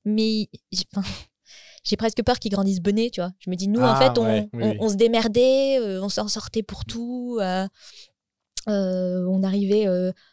mais 0.06 0.48
j'ai 1.83 1.98
presque 1.98 2.24
peur 2.24 2.39
qu'ils 2.39 2.51
grandissent 2.51 2.81
benés, 2.81 3.12
tu 3.12 3.21
vois. 3.21 3.31
Je 3.39 3.51
me 3.51 3.56
dis, 3.56 3.68
nous, 3.68 3.81
en 3.81 3.94
Ah, 3.94 3.95
fait, 3.95 4.18
on, 4.18 4.24
ouais, 4.24 4.50
oui, 4.54 4.63
on- 4.63 4.69
oui. 4.71 4.77
on 4.80 4.89
se 4.89 4.95
démerdait, 4.95 5.77
on 6.01 6.09
s'en 6.09 6.27
sortait 6.27 6.63
pour 6.63 6.83
tout. 6.86 7.39
on 8.68 9.44
arrivait, 9.44 9.88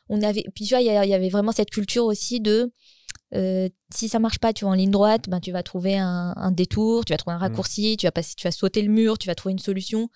on 0.08 0.22
avait. 0.22 0.44
Puis 0.54 0.64
tu 0.64 0.70
vois, 0.74 0.80
il 0.80 0.86
y, 0.86 0.90
a- 0.90 1.04
il 1.04 1.10
y 1.10 1.14
avait 1.14 1.28
vraiment 1.28 1.52
cette 1.52 1.70
culture 1.70 2.04
aussi 2.06 2.40
de. 2.40 2.72
Euh, 3.34 3.68
si 3.92 4.08
ça 4.08 4.18
marche 4.18 4.38
pas, 4.38 4.52
tu 4.52 4.64
vois, 4.64 4.72
en 4.72 4.76
ligne 4.76 4.90
droite, 4.90 5.28
ben, 5.28 5.40
tu 5.40 5.52
vas 5.52 5.62
trouver 5.62 5.96
un, 5.98 6.32
un 6.36 6.52
détour, 6.52 7.04
tu 7.04 7.12
vas 7.12 7.16
trouver 7.16 7.34
un 7.34 7.38
raccourci, 7.38 7.96
tu 7.96 8.06
vas 8.06 8.12
passer, 8.12 8.34
tu 8.36 8.46
vas 8.46 8.52
sauter 8.52 8.82
le 8.82 8.90
mur, 8.90 9.18
tu 9.18 9.26
vas 9.26 9.34
trouver 9.34 9.52
une 9.52 9.58
solution 9.58 10.08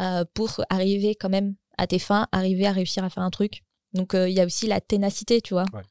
euh, 0.00 0.24
pour 0.34 0.62
arriver 0.70 1.14
quand 1.14 1.28
même 1.28 1.54
à 1.78 1.86
tes 1.86 1.98
fins, 1.98 2.26
arriver 2.32 2.66
à 2.66 2.72
réussir 2.72 3.04
à 3.04 3.10
faire 3.10 3.22
un 3.22 3.30
truc. 3.30 3.62
Donc 3.92 4.14
euh, 4.14 4.28
il 4.28 4.34
y 4.36 4.40
a 4.40 4.46
aussi 4.46 4.66
la 4.66 4.80
ténacité, 4.80 5.40
tu 5.40 5.54
vois. 5.54 5.66
Ouais. 5.72 5.82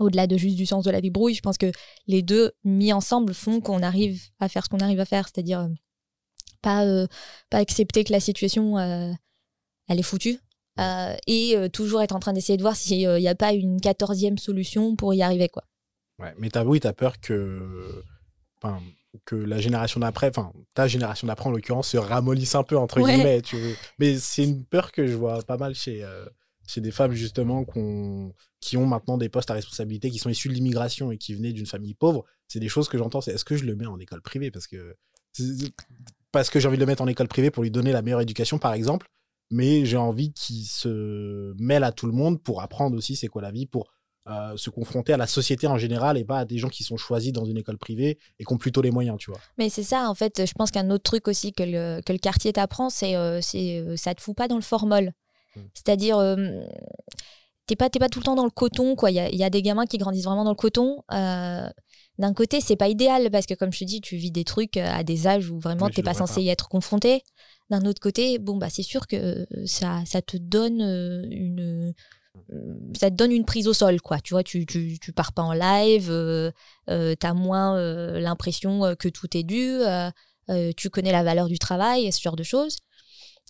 Au-delà 0.00 0.26
de 0.28 0.36
juste 0.36 0.56
du 0.56 0.64
sens 0.64 0.84
de 0.84 0.90
la 0.90 1.00
débrouille, 1.00 1.34
je 1.34 1.42
pense 1.42 1.58
que 1.58 1.72
les 2.06 2.22
deux 2.22 2.52
mis 2.62 2.92
ensemble 2.92 3.34
font 3.34 3.60
qu'on 3.60 3.82
arrive 3.82 4.20
à 4.38 4.48
faire 4.48 4.64
ce 4.64 4.68
qu'on 4.68 4.78
arrive 4.78 5.00
à 5.00 5.04
faire, 5.04 5.26
c'est-à-dire 5.26 5.60
euh, 5.60 5.68
pas 6.62 6.84
euh, 6.86 7.06
pas 7.50 7.58
accepter 7.58 8.04
que 8.04 8.12
la 8.12 8.20
situation 8.20 8.78
euh, 8.78 9.12
elle 9.88 9.98
est 9.98 10.02
foutue 10.04 10.38
euh, 10.78 11.16
et 11.26 11.56
euh, 11.56 11.68
toujours 11.68 12.02
être 12.02 12.14
en 12.14 12.20
train 12.20 12.32
d'essayer 12.32 12.56
de 12.56 12.62
voir 12.62 12.76
s'il 12.76 13.08
n'y 13.08 13.28
a 13.28 13.34
pas 13.34 13.52
une 13.52 13.80
quatorzième 13.80 14.38
solution 14.38 14.94
pour 14.94 15.14
y 15.14 15.22
arriver 15.22 15.48
quoi. 15.48 15.64
Ouais, 16.18 16.34
mais 16.38 16.50
t'as 16.50 16.64
oui, 16.64 16.80
t'as 16.80 16.92
peur 16.92 17.20
que, 17.20 18.02
que 19.24 19.36
la 19.36 19.58
génération 19.58 20.00
d'après, 20.00 20.28
enfin 20.28 20.52
ta 20.74 20.88
génération 20.88 21.26
d'après 21.26 21.48
en 21.48 21.52
l'occurrence, 21.52 21.88
se 21.88 21.96
ramollisse 21.96 22.54
un 22.54 22.64
peu 22.64 22.76
entre 22.76 23.00
Ouais. 23.00 23.12
guillemets. 23.14 23.42
Tu 23.42 23.56
veux. 23.56 23.74
Mais 23.98 24.18
c'est 24.18 24.44
une 24.44 24.64
peur 24.64 24.92
que 24.92 25.06
je 25.06 25.14
vois 25.14 25.42
pas 25.42 25.56
mal 25.56 25.74
chez, 25.74 26.02
euh, 26.02 26.24
chez 26.66 26.80
des 26.80 26.90
femmes 26.90 27.12
justement 27.12 27.64
qui 28.60 28.76
ont 28.76 28.86
maintenant 28.86 29.16
des 29.16 29.28
postes 29.28 29.50
à 29.50 29.54
responsabilité, 29.54 30.10
qui 30.10 30.18
sont 30.18 30.28
issues 30.28 30.48
de 30.48 30.54
l'immigration 30.54 31.12
et 31.12 31.18
qui 31.18 31.34
venaient 31.34 31.52
d'une 31.52 31.66
famille 31.66 31.94
pauvre. 31.94 32.24
C'est 32.48 32.60
des 32.60 32.68
choses 32.68 32.88
que 32.88 32.98
j'entends. 32.98 33.20
C'est 33.20 33.32
est-ce 33.32 33.44
que 33.44 33.56
je 33.56 33.64
le 33.64 33.76
mets 33.76 33.86
en 33.86 33.98
école 33.98 34.20
privée? 34.22 34.50
Parce 34.50 34.66
que 34.66 34.96
parce 36.32 36.50
que 36.50 36.58
j'ai 36.60 36.66
envie 36.68 36.76
de 36.76 36.82
le 36.82 36.86
mettre 36.86 37.02
en 37.02 37.06
école 37.06 37.28
privée 37.28 37.50
pour 37.50 37.62
lui 37.62 37.70
donner 37.70 37.92
la 37.92 38.02
meilleure 38.02 38.20
éducation 38.20 38.58
par 38.58 38.72
exemple, 38.72 39.06
mais 39.50 39.84
j'ai 39.86 39.96
envie 39.96 40.32
qu'il 40.32 40.64
se 40.66 41.54
mêle 41.62 41.84
à 41.84 41.92
tout 41.92 42.06
le 42.06 42.12
monde 42.12 42.42
pour 42.42 42.60
apprendre 42.60 42.96
aussi 42.96 43.14
c'est 43.16 43.28
quoi 43.28 43.40
la 43.40 43.50
vie, 43.52 43.66
pour 43.66 43.90
euh, 44.28 44.56
se 44.56 44.70
confronter 44.70 45.12
à 45.12 45.16
la 45.16 45.26
société 45.26 45.66
en 45.66 45.78
général 45.78 46.18
et 46.18 46.24
pas 46.24 46.40
à 46.40 46.44
des 46.44 46.58
gens 46.58 46.68
qui 46.68 46.84
sont 46.84 46.96
choisis 46.96 47.32
dans 47.32 47.44
une 47.44 47.56
école 47.56 47.78
privée 47.78 48.18
et 48.38 48.44
qui 48.44 48.52
ont 48.52 48.58
plutôt 48.58 48.82
les 48.82 48.90
moyens, 48.90 49.16
tu 49.18 49.30
vois. 49.30 49.40
Mais 49.56 49.68
c'est 49.70 49.82
ça, 49.82 50.10
en 50.10 50.14
fait, 50.14 50.44
je 50.46 50.52
pense 50.52 50.70
qu'un 50.70 50.90
autre 50.90 51.04
truc 51.04 51.28
aussi 51.28 51.52
que 51.52 51.62
le, 51.62 52.00
que 52.04 52.12
le 52.12 52.18
quartier 52.18 52.52
t'apprend, 52.52 52.90
c'est 52.90 53.16
euh, 53.16 53.40
c'est, 53.40 53.78
euh, 53.78 53.96
ça 53.96 54.14
te 54.14 54.20
fout 54.20 54.36
pas 54.36 54.46
dans 54.48 54.56
le 54.56 54.62
formol. 54.62 55.12
Mm. 55.56 55.60
C'est-à-dire, 55.72 56.18
euh, 56.18 56.36
t'es 57.66 57.76
pas, 57.76 57.88
t'es 57.88 57.98
pas 57.98 58.08
tout 58.08 58.18
le 58.18 58.24
temps 58.24 58.34
dans 58.34 58.44
le 58.44 58.50
coton, 58.50 58.96
quoi. 58.96 59.10
Il 59.10 59.14
y 59.14 59.20
a, 59.20 59.30
il 59.30 59.36
y 59.36 59.44
a 59.44 59.50
des 59.50 59.62
gamins 59.62 59.86
qui 59.86 59.98
grandissent 59.98 60.24
vraiment 60.24 60.44
dans 60.44 60.50
le 60.50 60.56
coton. 60.56 61.02
Euh, 61.12 61.68
D'un 62.18 62.34
côté, 62.34 62.60
c'est 62.60 62.76
pas 62.76 62.88
idéal 62.88 63.30
parce 63.30 63.46
que, 63.46 63.54
comme 63.54 63.72
je 63.72 63.78
te 63.78 63.84
dis, 63.84 64.00
tu 64.00 64.16
vis 64.16 64.30
des 64.30 64.44
trucs 64.44 64.76
à 64.76 65.04
des 65.04 65.26
âges 65.26 65.50
où 65.50 65.58
vraiment 65.58 65.88
t'es 65.88 66.02
pas 66.02 66.14
censé 66.14 66.34
pas. 66.34 66.40
y 66.40 66.48
être 66.48 66.68
confronté. 66.68 67.22
D'un 67.70 67.82
autre 67.82 68.00
côté, 68.00 68.38
bon, 68.38 68.56
bah, 68.56 68.70
c'est 68.70 68.82
sûr 68.82 69.06
que 69.06 69.46
ça, 69.66 70.02
ça 70.04 70.20
te 70.20 70.36
donne 70.36 70.80
une. 71.30 71.94
Ça 72.98 73.10
te 73.10 73.16
donne 73.16 73.32
une 73.32 73.44
prise 73.44 73.68
au 73.68 73.72
sol, 73.72 74.00
quoi. 74.00 74.20
Tu 74.20 74.34
vois, 74.34 74.42
tu, 74.42 74.66
tu, 74.66 74.98
tu 75.00 75.12
pars 75.12 75.32
pas 75.32 75.42
en 75.42 75.52
live, 75.52 76.10
euh, 76.10 76.50
euh, 76.88 77.14
t'as 77.14 77.34
moins 77.34 77.76
euh, 77.76 78.18
l'impression 78.20 78.84
euh, 78.84 78.94
que 78.94 79.08
tout 79.08 79.36
est 79.36 79.42
dû, 79.42 79.80
tu 80.76 80.90
connais 80.90 81.12
la 81.12 81.22
valeur 81.22 81.48
du 81.48 81.58
travail 81.58 82.06
et 82.06 82.12
ce 82.12 82.20
genre 82.20 82.36
de 82.36 82.42
choses. 82.42 82.78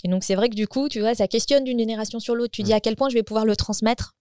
Et 0.04 0.08
donc, 0.08 0.24
c'est 0.24 0.34
vrai 0.34 0.48
que 0.48 0.54
du 0.54 0.66
coup, 0.68 0.88
tu 0.88 1.00
vois, 1.00 1.14
ça 1.14 1.26
questionne 1.28 1.64
d'une 1.64 1.78
génération 1.78 2.20
sur 2.20 2.34
l'autre. 2.34 2.52
Tu 2.52 2.62
dis 2.62 2.72
Mm. 2.72 2.74
à 2.76 2.80
quel 2.80 2.96
point 2.96 3.08
je 3.08 3.14
vais 3.14 3.22
pouvoir 3.22 3.44
le 3.44 3.56
transmettre 3.56 4.14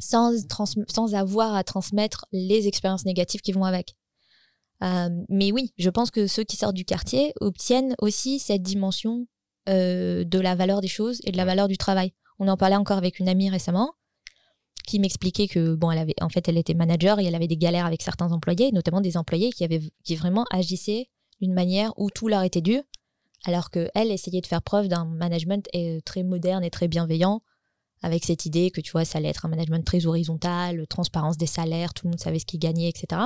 sans, 0.00 0.46
trans- 0.48 0.64
sans 0.88 1.14
avoir 1.14 1.54
à 1.54 1.64
transmettre 1.64 2.26
les 2.32 2.66
expériences 2.68 3.04
négatives 3.04 3.40
qui 3.40 3.52
vont 3.52 3.64
avec. 3.64 3.94
Mais 5.28 5.50
oui, 5.52 5.72
je 5.76 5.90
pense 5.90 6.10
que 6.10 6.26
ceux 6.26 6.44
qui 6.44 6.56
sortent 6.56 6.76
du 6.76 6.84
quartier 6.84 7.32
obtiennent 7.40 7.94
aussi 8.00 8.38
cette 8.38 8.62
dimension 8.62 9.26
de 9.66 10.38
la 10.38 10.54
valeur 10.54 10.80
des 10.80 10.88
choses 10.88 11.20
et 11.24 11.32
de 11.32 11.36
la 11.36 11.44
valeur 11.44 11.68
du 11.68 11.76
travail. 11.76 12.12
On 12.38 12.48
en 12.48 12.56
parlait 12.56 12.76
encore 12.76 12.98
avec 12.98 13.18
une 13.18 13.28
amie 13.28 13.50
récemment 13.50 13.94
qui 14.86 14.98
m'expliquait 14.98 15.48
que 15.48 15.74
bon, 15.74 15.90
elle 15.90 15.98
avait, 15.98 16.14
en 16.22 16.30
fait, 16.30 16.48
elle 16.48 16.56
était 16.56 16.72
manager 16.72 17.20
et 17.20 17.26
elle 17.26 17.34
avait 17.34 17.46
des 17.46 17.58
galères 17.58 17.84
avec 17.84 18.00
certains 18.00 18.32
employés, 18.32 18.72
notamment 18.72 19.02
des 19.02 19.18
employés 19.18 19.52
qui 19.52 19.64
avaient, 19.64 19.82
vraiment 20.16 20.46
agissaient 20.50 21.08
d'une 21.42 21.52
manière 21.52 21.92
où 21.98 22.10
tout 22.10 22.28
leur 22.28 22.42
était 22.42 22.62
dû, 22.62 22.80
alors 23.44 23.70
que 23.70 23.90
elle 23.94 24.10
essayait 24.10 24.40
de 24.40 24.46
faire 24.46 24.62
preuve 24.62 24.88
d'un 24.88 25.04
management 25.04 25.68
euh, 25.74 26.00
très 26.04 26.22
moderne 26.22 26.64
et 26.64 26.70
très 26.70 26.88
bienveillant, 26.88 27.42
avec 28.02 28.24
cette 28.24 28.46
idée 28.46 28.70
que 28.70 28.80
tu 28.80 28.92
vois, 28.92 29.04
ça 29.04 29.18
allait 29.18 29.28
être 29.28 29.44
un 29.44 29.48
management 29.48 29.84
très 29.84 30.06
horizontal, 30.06 30.86
transparence 30.86 31.36
des 31.36 31.46
salaires, 31.46 31.92
tout 31.92 32.06
le 32.06 32.12
monde 32.12 32.20
savait 32.20 32.38
ce 32.38 32.46
qu'il 32.46 32.60
gagnait, 32.60 32.88
etc. 32.88 33.22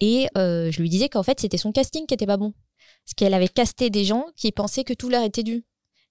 Et 0.00 0.28
euh, 0.36 0.70
je 0.70 0.80
lui 0.80 0.90
disais 0.90 1.08
qu'en 1.08 1.22
fait, 1.22 1.40
c'était 1.40 1.56
son 1.56 1.72
casting 1.72 2.06
qui 2.06 2.14
était 2.14 2.26
pas 2.26 2.36
bon. 2.36 2.52
Parce 3.04 3.14
qu'elle 3.16 3.34
avait 3.34 3.48
casté 3.48 3.90
des 3.90 4.04
gens 4.04 4.26
qui 4.36 4.52
pensaient 4.52 4.84
que 4.84 4.94
tout 4.94 5.08
leur 5.08 5.24
était 5.24 5.42
dû. 5.42 5.64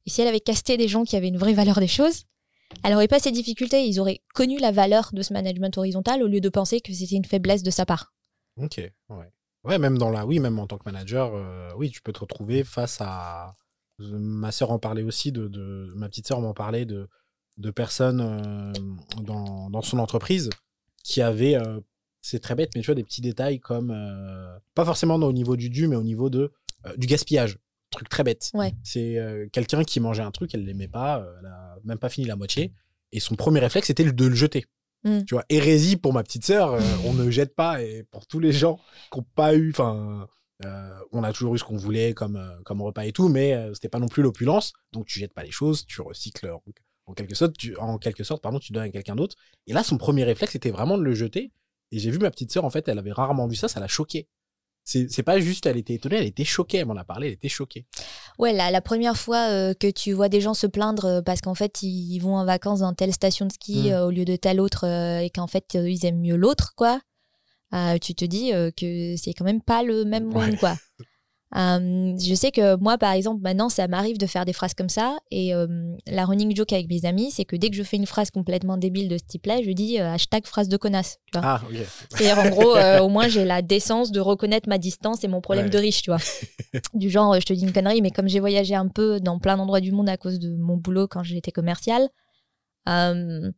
Et 0.06 0.10
si 0.10 0.22
elle 0.22 0.28
avait 0.28 0.40
casté 0.40 0.78
des 0.78 0.88
gens 0.88 1.04
qui 1.04 1.16
avaient 1.16 1.28
une 1.28 1.38
vraie 1.38 1.54
valeur 1.54 1.80
des 1.80 1.88
choses, 1.88 2.24
elle 2.84 2.94
n'aurait 2.94 3.08
pas 3.08 3.20
ces 3.20 3.32
difficultés. 3.32 3.86
Ils 3.86 4.00
auraient 4.00 4.22
connu 4.34 4.58
la 4.58 4.72
valeur 4.72 5.10
de 5.14 5.22
ce 5.22 5.34
management 5.34 5.78
horizontal 5.78 6.24
au 6.24 6.28
lieu 6.28 6.42
de 6.42 6.50
penser 6.50 6.82
que 6.82 6.94
c'était 6.94 7.16
une 7.16 7.26
faiblesse 7.26 7.64
de 7.64 7.72
sa 7.72 7.86
part. 7.86 8.14
Ok, 8.58 8.78
ouais. 9.10 9.32
Ouais, 9.64 9.80
même 9.80 9.98
dans 9.98 10.12
la, 10.12 10.26
oui, 10.26 10.40
même 10.40 10.60
en 10.60 10.68
tant 10.68 10.78
que 10.78 10.84
manager, 10.86 11.34
euh, 11.34 11.72
oui, 11.76 11.90
tu 11.90 12.02
peux 12.02 12.14
te 12.14 12.20
retrouver 12.20 12.64
face 12.64 13.00
à. 13.02 13.54
Ma 13.98 14.52
sœur 14.52 14.72
en 14.72 14.80
parlait 14.80 15.04
aussi 15.04 15.32
de, 15.32 15.94
ma 15.96 16.10
petite 16.10 16.28
sœur 16.28 16.42
m'en 16.42 16.54
parlait 16.54 16.86
de, 16.86 17.08
de 17.58 17.72
personnes 17.72 18.20
euh, 18.20 18.74
dans, 19.22 19.70
dans, 19.70 19.82
son 19.82 20.00
entreprise 20.00 20.50
qui 21.02 21.22
avaient, 21.22 21.56
euh, 21.56 21.80
c'est 22.22 22.40
très 22.40 22.56
bête, 22.56 22.72
mais 22.76 22.82
tu 22.82 22.88
vois, 22.88 22.96
des 22.96 23.06
petits 23.06 23.22
détails 23.22 23.62
comme, 23.62 23.96
pas 24.74 24.84
forcément 24.84 25.16
au 25.16 25.32
niveau 25.32 25.56
du 25.56 25.70
dû, 25.70 25.88
mais 25.88 25.96
au 25.96 26.04
niveau 26.04 26.30
de, 26.30 26.52
du 26.98 27.08
gaspillage. 27.08 27.58
Truc 27.96 28.10
très 28.10 28.24
bête. 28.24 28.52
Ouais. 28.54 28.76
C'est 28.84 29.18
quelqu'un 29.52 29.84
qui 29.84 30.00
mangeait 30.00 30.22
un 30.22 30.32
truc, 30.32 30.54
elle 30.54 30.66
l'aimait 30.66 30.88
pas, 30.88 31.26
elle 31.40 31.48
a 31.48 31.78
même 31.84 31.98
pas 31.98 32.10
fini 32.10 32.28
la 32.28 32.36
moitié, 32.36 32.74
et 33.12 33.20
son 33.20 33.36
premier 33.36 33.60
réflexe 33.60 33.88
c'était 33.88 34.04
de 34.04 34.26
le 34.26 34.36
jeter. 34.36 34.66
Mm. 35.04 35.24
Tu 35.24 35.34
vois, 35.34 35.46
hérésie 35.50 35.96
pour 35.96 36.14
ma 36.14 36.24
petite 36.24 36.46
sœur, 36.46 36.78
on 37.06 37.14
ne 37.14 37.32
jette 37.32 37.56
pas, 37.56 37.82
et 37.82 38.04
pour 38.12 38.28
tous 38.28 38.40
les 38.40 38.52
gens 38.52 38.80
qui 39.12 39.20
n'ont 39.20 39.26
pas 39.36 39.56
eu, 39.56 39.70
enfin, 39.70 40.28
on 41.12 41.24
a 41.24 41.32
toujours 41.32 41.56
eu 41.56 41.58
ce 41.58 41.64
qu'on 41.64 41.78
voulait 41.78 42.14
comme, 42.14 42.40
comme 42.66 42.82
repas 42.82 43.06
et 43.06 43.12
tout, 43.12 43.30
mais 43.30 43.58
c'était 43.74 43.90
pas 43.90 44.00
non 44.00 44.08
plus 44.08 44.24
l'opulence, 44.24 44.74
donc 44.92 45.06
tu 45.06 45.20
jettes 45.20 45.34
pas 45.34 45.44
les 45.44 45.52
choses, 45.52 45.86
tu 45.86 46.02
recycles 46.02 46.52
en 47.08 47.14
quelque 47.14 47.36
sorte, 47.36 47.56
tu, 47.56 47.78
en 47.78 47.98
quelque 47.98 48.24
sorte, 48.24 48.42
pardon, 48.42 48.60
tu 48.60 48.74
donnes 48.74 48.84
à 48.84 48.90
quelqu'un 48.90 49.16
d'autre. 49.16 49.36
Et 49.68 49.74
là, 49.74 49.84
son 49.84 49.98
premier 49.98 50.24
réflexe, 50.24 50.54
c'était 50.54 50.72
vraiment 50.72 50.98
de 50.98 51.04
le 51.04 51.14
jeter. 51.14 51.52
Et 51.92 52.00
j'ai 52.00 52.10
vu 52.10 52.18
ma 52.18 52.32
petite 52.32 52.52
sœur, 52.52 52.66
en 52.66 52.72
fait, 52.72 52.88
elle 52.88 52.98
avait 52.98 53.12
rarement 53.12 53.48
vu 53.48 53.56
ça, 53.56 53.68
ça 53.68 53.80
l'a 53.80 53.88
choquée. 53.88 54.28
C'est 54.88 55.24
pas 55.24 55.40
juste, 55.40 55.66
elle 55.66 55.78
était 55.78 55.96
étonnée, 55.96 56.18
elle 56.18 56.28
était 56.28 56.44
choquée, 56.46 56.78
elle 56.78 56.86
m'en 56.86 56.96
a 56.96 57.04
parlé, 57.04 57.28
elle 57.28 57.34
était 57.34 57.50
choquée. 57.50 57.88
Ouais, 58.38 58.54
là, 58.54 58.70
la 58.70 58.82
première 58.82 59.18
fois 59.18 59.50
euh, 59.50 59.74
que 59.74 59.90
tu 59.90 60.14
vois 60.14 60.30
des 60.30 60.42
gens 60.42 60.54
se 60.54 60.68
plaindre 60.68 61.06
euh, 61.06 61.22
parce 61.24 61.42
qu'en 61.42 61.56
fait, 61.56 61.82
ils 61.82 62.20
vont 62.20 62.36
en 62.36 62.46
vacances 62.46 62.82
dans 62.82 62.94
telle 62.94 63.12
station 63.12 63.48
de 63.48 63.52
ski 63.52 63.90
Mm. 63.90 63.94
euh, 63.94 64.06
au 64.06 64.12
lieu 64.12 64.26
de 64.26 64.36
telle 64.36 64.62
autre 64.62 64.86
et 64.86 65.32
qu'en 65.32 65.48
fait, 65.48 65.74
ils 65.74 66.06
aiment 66.06 66.22
mieux 66.22 66.36
l'autre, 66.36 66.74
quoi, 66.76 67.02
tu 68.00 68.14
te 68.14 68.24
dis 68.26 68.52
que 68.78 69.16
c'est 69.18 69.34
quand 69.34 69.44
même 69.44 69.62
pas 69.62 69.82
le 69.82 70.06
même 70.06 70.26
monde, 70.26 70.56
quoi. 70.60 70.78
Euh, 71.56 72.14
je 72.20 72.36
sais 72.36 72.52
que 72.52 72.76
moi, 72.78 72.98
par 72.98 73.14
exemple, 73.14 73.42
maintenant, 73.42 73.70
ça 73.70 73.88
m'arrive 73.88 74.18
de 74.18 74.26
faire 74.26 74.44
des 74.44 74.52
phrases 74.52 74.74
comme 74.74 74.90
ça. 74.90 75.18
Et 75.32 75.54
euh, 75.56 75.68
la 76.06 76.26
running 76.26 76.56
joke 76.56 76.74
avec 76.74 76.90
mes 76.90 77.06
amis, 77.06 77.32
c'est 77.32 77.46
que 77.46 77.56
dès 77.56 77.70
que 77.70 77.76
je 77.76 77.84
fais 77.84 77.96
une 77.98 78.06
phrase 78.06 78.30
complètement 78.30 78.78
débile 78.78 79.08
de 79.08 79.18
ce 79.18 79.24
type-là, 79.24 79.62
je 79.64 79.72
dis 79.72 80.00
euh, 80.00 80.14
hashtag 80.14 80.46
phrase 80.46 80.68
de 80.68 80.78
connasse. 80.78 81.18
Tu 81.32 81.40
vois. 81.40 81.48
Ah. 81.48 81.62
C'est-à-dire, 82.10 82.40
en 82.40 82.50
gros, 82.50 82.76
euh, 82.76 83.00
au 83.00 83.08
moins, 83.10 83.28
j'ai 83.30 83.46
la 83.46 83.62
décence 83.62 84.12
de 84.12 84.20
reconnaître 84.20 84.68
ma 84.68 84.78
distance 84.78 85.24
et 85.24 85.28
mon 85.28 85.42
problème 85.42 85.66
Ouais. 85.66 85.72
de 85.72 85.78
riche, 85.78 86.02
tu 86.02 86.10
vois. 86.10 86.20
du 86.94 87.10
genre, 87.10 87.40
je 87.40 87.46
te 87.46 87.54
dis 87.54 87.64
une 87.64 87.72
connerie, 87.74 88.02
mais 88.02 88.12
comme 88.12 88.28
j'ai 88.28 88.42
voyagé 88.42 88.76
un 88.76 88.88
peu 88.88 89.20
dans 89.22 89.40
plein 89.40 89.56
d'endroits 89.56 89.80
du 89.80 89.92
monde 89.94 90.10
à 90.10 90.18
cause 90.18 90.40
de 90.40 90.56
mon 90.58 90.76
boulot 90.78 91.08
quand 91.08 91.24
j'étais 91.24 91.52
commercial, 91.52 92.10
euh, 92.90 93.50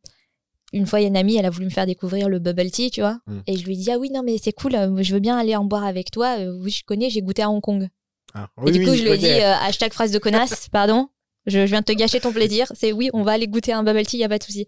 une 0.74 0.86
fois, 0.86 1.00
il 1.00 1.04
y 1.04 1.06
a 1.06 1.10
une 1.10 1.18
amie, 1.18 1.38
elle 1.38 1.46
a 1.46 1.50
voulu 1.50 1.66
me 1.66 1.70
faire 1.72 1.86
découvrir 1.86 2.28
le 2.30 2.40
bubble 2.40 2.70
tea, 2.72 2.92
tu 2.92 3.02
vois. 3.02 3.20
Mm. 3.28 3.40
Et 3.48 3.58
je 3.58 3.66
lui 3.66 3.78
dis, 3.78 3.92
ah 3.92 3.98
oui, 3.98 4.10
non, 4.12 4.22
mais 4.24 4.38
c'est 4.42 4.52
cool, 4.54 4.76
euh, 4.76 5.02
je 5.02 5.14
veux 5.14 5.20
bien 5.20 5.38
aller 5.38 5.56
en 5.56 5.64
boire 5.64 5.86
avec 5.86 6.12
toi. 6.12 6.38
Euh, 6.40 6.58
oui, 6.62 6.72
je 6.72 6.84
connais, 6.86 7.10
j'ai 7.10 7.22
goûté 7.22 7.42
à 7.42 7.50
Hong 7.50 7.62
Kong. 7.62 7.88
Ah, 8.34 8.50
et 8.66 8.72
du 8.72 8.84
coup, 8.84 8.92
oui, 8.92 8.98
je 8.98 9.04
lui 9.04 9.12
ai 9.12 9.18
dit, 9.18 9.28
euh, 9.30 9.54
hashtag 9.56 9.94
phrase 9.94 10.12
de 10.12 10.20
connasse, 10.20 10.68
pardon. 10.72 11.08
Je, 11.46 11.60
je 11.66 11.72
viens 11.72 11.80
de 11.80 11.86
te 11.86 11.94
gâcher 11.94 12.20
ton 12.20 12.34
plaisir. 12.34 12.68
C'est 12.76 12.92
oui, 12.92 13.10
on 13.14 13.24
va 13.24 13.32
aller 13.32 13.48
goûter 13.48 13.72
un 13.72 13.84
bubble 13.84 14.06
tea, 14.06 14.18
y 14.18 14.24
a 14.26 14.30
pas 14.30 14.38
de 14.38 14.44
souci. 14.44 14.68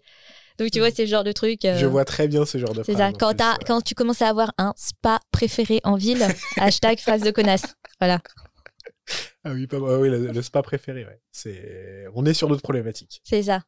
Donc, 0.58 0.70
tu 0.70 0.78
vois, 0.78 0.90
c'est 0.90 1.02
le 1.04 1.08
genre 1.08 1.24
de 1.24 1.32
truc. 1.32 1.64
euh, 1.66 1.76
Je 1.78 1.86
vois 1.86 2.04
très 2.06 2.26
bien 2.28 2.44
ce 2.46 2.56
genre 2.58 2.72
de 2.74 2.82
c'est 2.82 2.94
ça. 2.94 3.12
Quand, 3.12 3.28
plus, 3.28 3.36
t'as- 3.36 3.52
ouais. 3.52 3.58
quand 3.66 3.80
tu 3.82 3.94
commences 3.94 4.22
à 4.22 4.28
avoir 4.28 4.52
un 4.58 4.72
spa 4.76 5.18
préféré 5.30 5.80
en 5.84 5.96
ville, 5.96 6.26
hashtag 6.56 6.98
phrase 6.98 7.22
de 7.22 7.30
connasse. 7.30 7.74
Voilà. 8.00 8.20
Ah 9.44 9.52
oui, 9.52 9.66
pas, 9.66 9.76
ah 9.78 9.98
oui 9.98 10.08
le, 10.10 10.28
le 10.28 10.42
spa 10.42 10.62
préféré, 10.62 11.04
ouais. 11.04 11.20
C'est... 11.32 12.06
On 12.14 12.24
est 12.26 12.34
sur 12.34 12.48
d'autres 12.48 12.62
problématiques. 12.62 13.20
C'est 13.24 13.42
ça. 13.44 13.62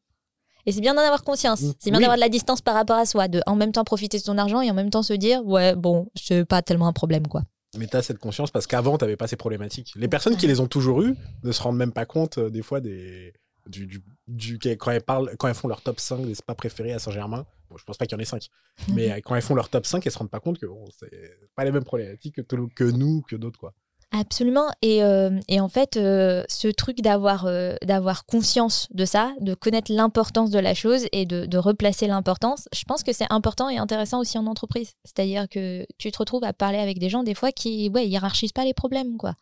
Et 0.67 0.73
c'est 0.73 0.81
bien 0.81 0.95
d'en 0.95 1.01
avoir 1.03 1.23
conscience. 1.25 1.61
Mm. 1.63 1.73
C'est 1.79 1.91
bien 1.91 1.99
Oui. 1.99 2.03
d'avoir 2.03 2.17
de 2.17 2.21
la 2.21 2.29
distance 2.29 2.61
par 2.61 2.75
rapport 2.75 2.97
à 2.99 3.07
soi, 3.07 3.29
de 3.29 3.41
en 3.47 3.57
même 3.57 3.73
temps 3.73 3.85
profiter 3.85 4.19
de 4.19 4.23
ton 4.23 4.39
argent 4.39 4.61
et 4.61 4.71
en 4.71 4.75
même 4.75 4.91
temps 4.91 5.03
se 5.03 5.13
dire, 5.13 5.45
ouais, 5.45 5.75
bon, 5.75 6.09
c'est 6.15 6.45
pas 6.45 6.63
tellement 6.63 6.87
un 6.89 6.93
problème, 6.93 7.27
quoi. 7.27 7.43
Mais 7.79 7.87
tu 7.87 7.97
as 7.97 8.03
cette 8.03 8.19
conscience 8.19 8.51
parce 8.51 8.67
qu'avant, 8.67 8.99
tu 8.99 9.05
n'avais 9.05 9.17
pas 9.17 9.27
ces 9.27 9.37
problématiques. 9.37 9.93
Les 9.97 10.09
personnes 10.09 10.37
qui 10.37 10.47
les 10.47 10.61
ont 10.61 10.67
toujours 10.67 11.03
eues 11.03 11.15
ne 11.43 11.53
se 11.53 11.63
rendent 11.63 11.79
même 11.79 11.93
pas 11.93 12.05
compte, 12.05 12.37
euh, 12.39 12.51
des 12.51 12.61
fois, 12.63 12.81
des, 12.81 13.33
du, 13.67 13.87
du, 13.87 14.03
du- 14.29 14.59
quand, 14.77 14.91
elles 14.91 15.03
parlent, 15.03 15.35
quand 15.39 15.49
elles 15.49 15.55
font 15.55 15.69
leur 15.69 15.81
top 15.81 15.99
5 15.99 16.27
des 16.27 16.35
spas 16.35 16.55
préférés 16.55 16.93
à 16.93 16.99
Saint-Germain. 16.99 17.47
Bon, 17.71 17.79
je 17.79 17.85
pense 17.85 17.97
pas 17.97 18.05
qu'il 18.05 18.15
y 18.17 18.21
en 18.21 18.23
ait 18.23 18.27
5. 18.27 18.47
Mais 18.95 19.11
euh, 19.11 19.21
quand 19.25 19.35
elles 19.35 19.43
font 19.43 19.55
leur 19.55 19.71
top 19.71 19.87
5, 19.87 20.05
elles 20.07 20.13
se 20.13 20.19
rendent 20.19 20.31
pas 20.31 20.41
compte 20.41 20.59
que 20.59 20.67
bon, 20.67 20.85
c'est 21.01 21.11
pas 21.57 21.65
les 21.65 21.73
mêmes 21.73 21.85
problématiques 21.85 22.43
que, 22.45 22.57
que 22.75 22.85
nous, 22.85 23.23
que 23.23 23.37
d'autres. 23.37 23.59
quoi. 23.59 23.73
Absolument. 24.15 24.69
Et, 24.83 25.03
euh, 25.03 25.41
et 25.49 25.59
en 25.59 25.71
fait, 25.71 25.97
euh, 25.97 26.45
ce 26.47 26.69
truc 26.69 27.01
d'avoir 27.01 27.47
euh, 27.47 27.77
d'avoir 27.83 28.27
conscience 28.27 28.87
de 28.91 29.07
ça, 29.07 29.33
de 29.41 29.55
connaître 29.55 29.91
l'importance 29.91 30.51
de 30.51 30.59
la 30.59 30.75
chose 30.75 31.07
et 31.13 31.25
de, 31.25 31.47
de 31.47 31.59
replacer 31.59 32.07
l'importance, 32.07 32.69
je 32.75 32.85
pense 32.85 33.03
que 33.03 33.15
c'est 33.15 33.27
important 33.31 33.71
et 33.71 33.79
intéressant 33.79 34.21
aussi 34.21 34.37
en 34.37 34.47
entreprise. 34.47 34.93
C'est-à-dire 35.05 35.49
que 35.49 35.87
tu 35.97 36.13
te 36.13 36.19
retrouves 36.19 36.45
à 36.45 36.53
parler 36.53 36.79
avec 36.79 36.99
des 36.99 37.09
gens 37.09 37.23
des 37.23 37.35
fois 37.35 37.53
qui 37.53 37.89
ouais, 37.89 38.07
hiérarchisent 38.07 38.53
pas 38.53 38.67
les 38.67 38.75
problèmes, 38.75 39.17
quoi. 39.17 39.35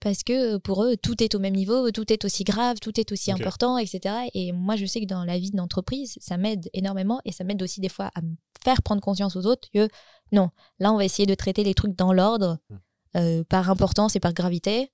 Parce 0.00 0.22
que 0.22 0.58
pour 0.58 0.84
eux, 0.84 0.96
tout 0.98 1.22
est 1.22 1.34
au 1.34 1.38
même 1.38 1.54
niveau, 1.54 1.90
tout 1.90 2.12
est 2.12 2.26
aussi 2.26 2.44
grave, 2.44 2.76
tout 2.82 3.00
est 3.00 3.10
aussi 3.10 3.32
important, 3.32 3.78
etc. 3.78 4.16
Et 4.34 4.52
moi, 4.52 4.76
je 4.76 4.84
sais 4.84 5.00
que 5.00 5.06
dans 5.06 5.24
la 5.24 5.38
vie 5.38 5.50
d'entreprise, 5.50 6.18
ça 6.20 6.36
m'aide 6.36 6.68
énormément 6.74 7.22
et 7.24 7.32
ça 7.32 7.42
m'aide 7.42 7.62
aussi 7.62 7.80
des 7.80 7.88
fois 7.88 8.10
à 8.14 8.20
me 8.20 8.34
faire 8.62 8.82
prendre 8.82 9.00
conscience 9.00 9.34
aux 9.34 9.46
autres 9.46 9.70
que 9.72 9.88
non, 10.30 10.50
là, 10.78 10.92
on 10.92 10.98
va 10.98 11.06
essayer 11.06 11.24
de 11.24 11.34
traiter 11.34 11.64
les 11.64 11.72
trucs 11.72 11.96
dans 11.96 12.12
l'ordre, 12.12 12.58
Mm. 12.68 12.76
Euh, 13.16 13.44
par 13.44 13.70
importance 13.70 14.16
et 14.16 14.20
par 14.20 14.32
gravité, 14.32 14.90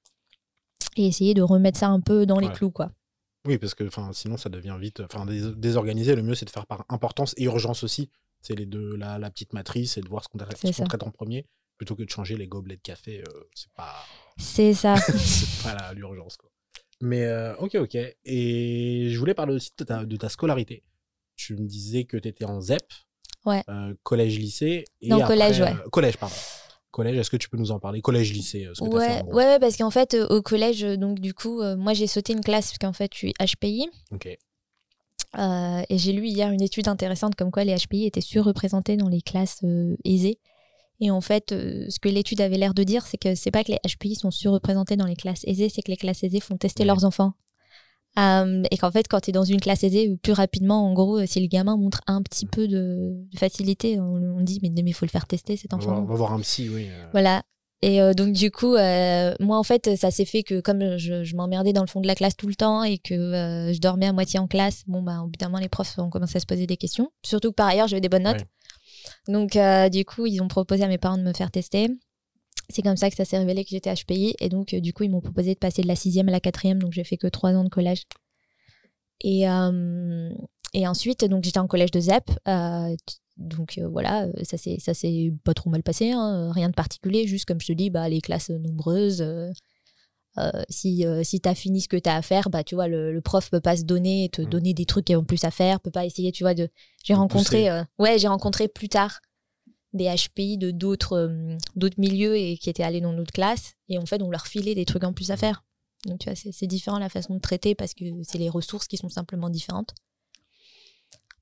et 0.97 1.07
essayer 1.07 1.35
de 1.35 1.43
remettre 1.43 1.79
ça 1.79 1.89
un 1.89 2.01
peu 2.01 2.27
dans 2.27 2.39
les 2.39 2.49
clous, 2.51 2.71
quoi. 2.71 2.91
Oui, 3.47 3.57
parce 3.57 3.75
que 3.75 3.85
sinon, 4.13 4.37
ça 4.37 4.49
devient 4.51 4.77
vite 4.79 5.01
enfin, 5.01 5.25
dés- 5.25 5.55
désorganisé. 5.57 6.15
Le 6.15 6.23
mieux, 6.23 6.35
c'est 6.35 6.45
de 6.45 6.51
faire 6.51 6.67
par 6.67 6.85
importance 6.91 7.33
et 7.39 7.45
urgence 7.45 7.83
aussi. 7.85 8.11
C'est 8.43 8.55
les 8.55 8.67
deux, 8.67 8.97
la, 8.97 9.19
la 9.19 9.31
petite 9.31 9.53
matrice 9.55 9.97
et 9.97 10.01
de 10.03 10.09
voir 10.09 10.25
ce 10.25 10.29
qu'on 10.29 10.39
ça. 10.39 10.85
traite 10.85 11.03
en 11.03 11.11
premier 11.11 11.47
plutôt 11.79 11.95
que 11.97 12.03
de 12.03 12.11
changer 12.11 12.37
les 12.37 12.47
gobelets 12.47 12.77
de 12.77 12.83
café. 12.83 13.23
euh, 13.27 13.41
c'est 13.55 13.73
pas. 13.73 13.95
C'est 14.37 14.75
ça. 14.75 14.97
c'est 15.17 15.63
pas 15.63 15.95
l'urgence. 15.95 16.37
quoi. 16.37 16.51
Mais 17.01 17.25
euh, 17.25 17.57
ok, 17.57 17.77
ok. 17.77 17.97
Et 18.25 19.09
je 19.11 19.19
voulais 19.19 19.33
parler 19.33 19.55
aussi 19.55 19.71
de 19.79 19.85
ta, 19.85 20.05
de 20.05 20.17
ta 20.17 20.29
scolarité. 20.29 20.83
Tu 21.37 21.55
me 21.57 21.67
disais 21.67 22.05
que 22.05 22.19
tu 22.19 22.29
étais 22.29 22.45
en 22.45 22.61
ZEP, 22.61 22.83
Ouais. 23.47 23.63
euh, 23.71 23.95
collège-lycée. 24.03 24.85
Non, 25.03 25.17
après, 25.23 25.29
collège, 25.39 25.61
ouais. 25.63 25.75
collège, 25.91 26.19
pardon. 26.19 26.35
Collège, 26.91 27.19
est-ce 27.19 27.31
que 27.31 27.37
tu 27.37 27.49
peux 27.49 27.57
nous 27.57 27.71
en 27.71 27.79
parler? 27.79 28.01
Collège-lycée, 28.01 28.67
euh, 28.67 28.75
ce 28.75 28.81
que 28.83 28.89
t'as 28.89 29.01
fait 29.01 29.13
Ouais, 29.15 29.23
en 29.23 29.27
ouais, 29.35 29.45
ouais, 29.45 29.59
parce 29.61 29.77
qu'en 29.77 29.91
fait, 29.91 30.15
euh, 30.15 30.27
au 30.29 30.43
collège, 30.43 30.83
euh, 30.83 30.97
donc 30.97 31.21
du 31.21 31.35
coup, 31.35 31.61
euh, 31.61 31.77
moi 31.77 31.95
j'ai 31.95 32.07
sauté 32.09 32.33
une 32.33 32.41
classe 32.41 32.67
parce 32.73 32.79
qu'en 32.79 32.93
fait, 32.93 33.11
je 33.13 33.19
suis 33.19 33.35
HPI. 33.41 33.89
Ok. 34.13 34.27
euh, 35.39 35.83
et 35.89 35.99
j'ai 35.99 36.13
lu 36.13 36.27
hier 36.27 36.51
une 36.51 36.63
étude 36.63 36.89
intéressante 36.89 37.37
comme 37.37 37.53
quoi 37.53 37.63
les 37.65 37.77
HPI 37.77 38.07
étaient 38.07 38.21
surreprésentés 38.21 38.97
dans 38.97 39.09
les 39.09 39.23
classes 39.23 39.61
aisées. 40.05 40.39
Et 41.03 41.11
en 41.11 41.21
fait, 41.21 41.51
ce 41.51 41.99
que 41.99 42.09
l'étude 42.11 42.41
avait 42.43 42.59
l'air 42.59 42.75
de 42.75 42.83
dire, 42.83 43.07
c'est 43.07 43.17
que 43.17 43.35
c'est 43.35 43.51
pas 43.51 43.65
que 43.65 43.73
les 43.73 43.79
HPI 43.89 44.17
sont 44.17 44.31
surreprésentés 44.31 44.97
dans 44.97 45.07
les 45.07 45.17
classes 45.17 45.45
aisées, 45.47 45.69
c'est 45.71 45.81
que 45.81 45.91
les 45.91 45.97
classes 45.97 46.25
aisées 46.25 46.41
font 46.41 46.59
tester 46.59 46.83
Ouais. 46.83 46.89
leurs 46.89 47.05
enfants. 47.07 47.33
Euh, 48.19 48.63
et 48.71 48.77
qu'en 48.77 48.91
fait, 48.91 49.07
quand 49.09 49.21
tu 49.21 49.31
es 49.31 49.33
dans 49.33 49.45
une 49.45 49.61
classe 49.61 49.85
aisée, 49.85 50.17
plus 50.23 50.33
rapidement, 50.33 50.85
en 50.89 50.93
gros, 50.93 51.25
si 51.27 51.41
le 51.41 51.47
gamin 51.47 51.77
montre 51.77 52.01
un 52.07 52.23
petit 52.23 52.45
peu 52.47 52.67
de, 52.67 53.15
de 53.33 53.39
facilité, 53.39 54.01
on, 54.01 54.15
on 54.37 54.41
dit 54.41 54.59
mais 54.63 54.69
il 54.75 54.93
faut 54.93 55.07
le 55.07 55.11
faire 55.11 55.27
tester 55.27 55.57
cet 55.57 55.73
On 55.75 55.77
va, 55.79 55.93
enfant. 55.93 56.03
on 56.03 56.05
va 56.07 56.15
voir 56.17 56.33
un 56.33 56.41
psy, 56.41 56.69
oui. 56.69 56.89
euh. 56.91 57.07
Voilà. 57.13 57.43
Et 57.83 58.03
euh, 58.03 58.13
donc 58.13 58.33
du 58.33 58.51
coup, 58.51 58.75
euh, 58.75 59.35
moi 59.41 59.57
en 59.59 59.63
fait, 59.63 59.97
ça 59.97 60.11
s'est 60.11 60.27
fait 60.27 60.43
que 60.43 60.61
comme 60.61 60.99
je, 60.99 61.25
je 61.25 61.37
m'emmerdais 61.37 61.73
dans 61.73 61.81
le 61.81 61.87
fond 61.87 62.01
de 62.01 62.07
la 62.07 62.15
classe 62.15 62.37
tout 62.37 62.47
le 62.49 62.55
temps 62.55 62.83
et 62.85 62.99
que 62.99 63.15
euh, 63.15 63.73
je 63.73 63.81
dormais 63.81 64.07
à 64.07 64.13
moitié 64.13 64.39
en 64.39 64.47
classe, 64.49 64.83
bon 64.87 65.01
bah 65.03 65.21
au 65.23 65.29
bout 65.29 65.39
d'un 65.39 65.47
moment 65.47 65.61
les 65.63 65.71
profs 65.71 65.97
ont 65.99 66.11
commencé 66.11 66.37
à 66.37 66.41
se 66.41 66.47
poser 66.47 66.67
des 66.67 66.77
questions. 66.77 67.11
Surtout 67.25 67.51
que 67.51 67.55
par 67.55 67.69
ailleurs 67.69 67.89
j'avais 67.89 68.03
des 68.03 68.11
bonnes 68.11 68.25
notes. 68.25 68.45
Donc 69.29 69.57
du 69.93 70.05
coup 70.05 70.27
ils 70.27 70.43
ont 70.43 70.49
proposé 70.49 70.83
à 70.85 70.89
mes 70.89 70.99
parents 70.99 71.17
de 71.17 71.23
me 71.23 71.33
faire 71.33 71.51
tester. 71.51 71.89
C'est 72.71 72.83
comme 72.83 72.97
ça 72.97 73.11
que 73.11 73.17
ça 73.17 73.25
s'est 73.25 73.39
révélé 73.39 73.65
que 73.65 73.71
j'étais 73.71 73.93
HPI 73.95 74.35
et 74.41 74.49
donc 74.49 74.75
euh, 74.75 74.81
du 74.81 74.93
coup 74.93 75.03
ils 75.05 75.11
m'ont 75.11 75.21
proposé 75.21 75.55
de 75.55 75.59
passer 75.59 75.83
de 75.83 75.89
la 75.89 75.97
sixième 75.97 76.29
à 76.29 76.33
la 76.33 76.41
quatrième 76.41 76.79
donc 76.81 76.93
j'ai 76.93 77.05
fait 77.05 77.17
que 77.17 77.27
trois 77.27 77.53
ans 77.55 77.65
de 77.65 77.69
collège. 77.69 78.05
Et 79.23 79.49
euh, 79.49 80.31
et 80.73 80.87
ensuite 80.87 81.25
donc 81.25 81.45
j'étais 81.45 81.59
en 81.59 81.67
collège 81.67 81.91
de 81.91 82.01
ZEP. 82.01 82.31
euh, 82.49 82.95
donc 83.37 83.79
voilà, 83.91 84.29
ça 84.43 84.59
s'est 84.59 84.77
ça 84.81 84.93
s'est 84.93 85.33
pas 85.45 85.55
trop 85.55 85.71
mal 85.71 85.83
passé, 85.83 86.11
hein, 86.11 86.53
rien 86.53 86.69
de 86.69 86.75
particulier, 86.75 87.27
juste 87.27 87.47
comme 87.47 87.61
je 87.61 87.69
te 87.69 87.73
dis, 87.73 87.89
bah 87.89 88.07
les 88.09 88.21
classes 88.21 88.51
nombreuses. 88.51 89.25
si 90.69 91.05
si 91.23 91.41
t'as 91.41 91.55
fini 91.55 91.81
ce 91.81 91.89
que 91.89 91.97
t'as 91.97 92.17
à 92.17 92.23
faire, 92.23 92.51
bah 92.51 92.65
tu 92.65 92.75
vois 92.75 92.87
le, 92.89 93.13
le 93.13 93.21
prof 93.23 93.51
peut 93.51 93.61
pas 93.61 93.77
se 93.77 93.85
donner 93.85 94.25
et 94.25 94.29
te 94.29 94.43
Mm. 94.43 94.51
donner 94.51 94.75
des 94.75 94.85
trucs 94.85 95.07
qui 95.07 95.17
ont 95.17 95.25
plus 95.25 95.43
à 95.45 95.51
faire, 95.51 95.81
peut 95.81 95.91
pas 95.91 96.05
essayer, 96.05 96.33
tu 96.33 96.45
vois 96.45 96.53
de. 96.55 96.69
J'ai 97.05 97.15
rencontré, 97.15 97.69
ouais, 97.99 98.19
j'ai 98.19 98.29
rencontré 98.29 98.69
plus 98.69 98.89
tard 98.91 99.21
des 99.93 100.15
HPI 100.15 100.59
de 100.59 100.71
d'autres 100.71 101.17
euh, 101.17 101.57
d'autres 101.77 101.99
milieux 101.99 102.37
et 102.37 102.57
qui 102.57 102.71
étaient 102.71 102.83
allés 102.83 103.01
dans 103.01 103.13
notre 103.13 103.33
classe 103.33 103.75
et 103.89 103.99
en 103.99 104.07
fait 104.07 104.23
on 104.23 104.31
leur 104.31 104.47
filait 104.47 104.75
des 104.75 104.85
trucs 104.85 105.05
en 105.05 105.13
plus 105.13 105.31
à 105.31 105.37
faire. 105.37 105.65
Donc 106.07 106.21
tu 106.21 106.31
vois 106.31 106.37
c'est 106.37 106.67
différent 106.67 106.99
la 106.99 107.09
façon 107.09 107.35
de 107.35 107.41
traiter 107.41 107.75
parce 107.75 107.95
que 107.95 108.05
c'est 108.23 108.39
les 108.39 108.49
ressources 108.49 108.87
qui 108.87 108.97
sont 108.97 109.09
simplement 109.09 109.51
différentes. 109.51 109.95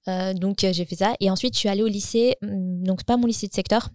donc 0.06 0.58
j'ai 0.60 0.84
fait 0.84 0.96
ça. 0.96 1.14
Et 1.20 1.30
ensuite, 1.30 1.54
je 1.54 1.60
suis 1.60 1.68
allée 1.68 1.82
au 1.82 1.86
lycée, 1.86 2.36
hum, 2.42 2.82
donc 2.82 3.04
pas 3.04 3.16
mon 3.16 3.26
lycée 3.26 3.46
de 3.46 3.52
secteur, 3.52 3.90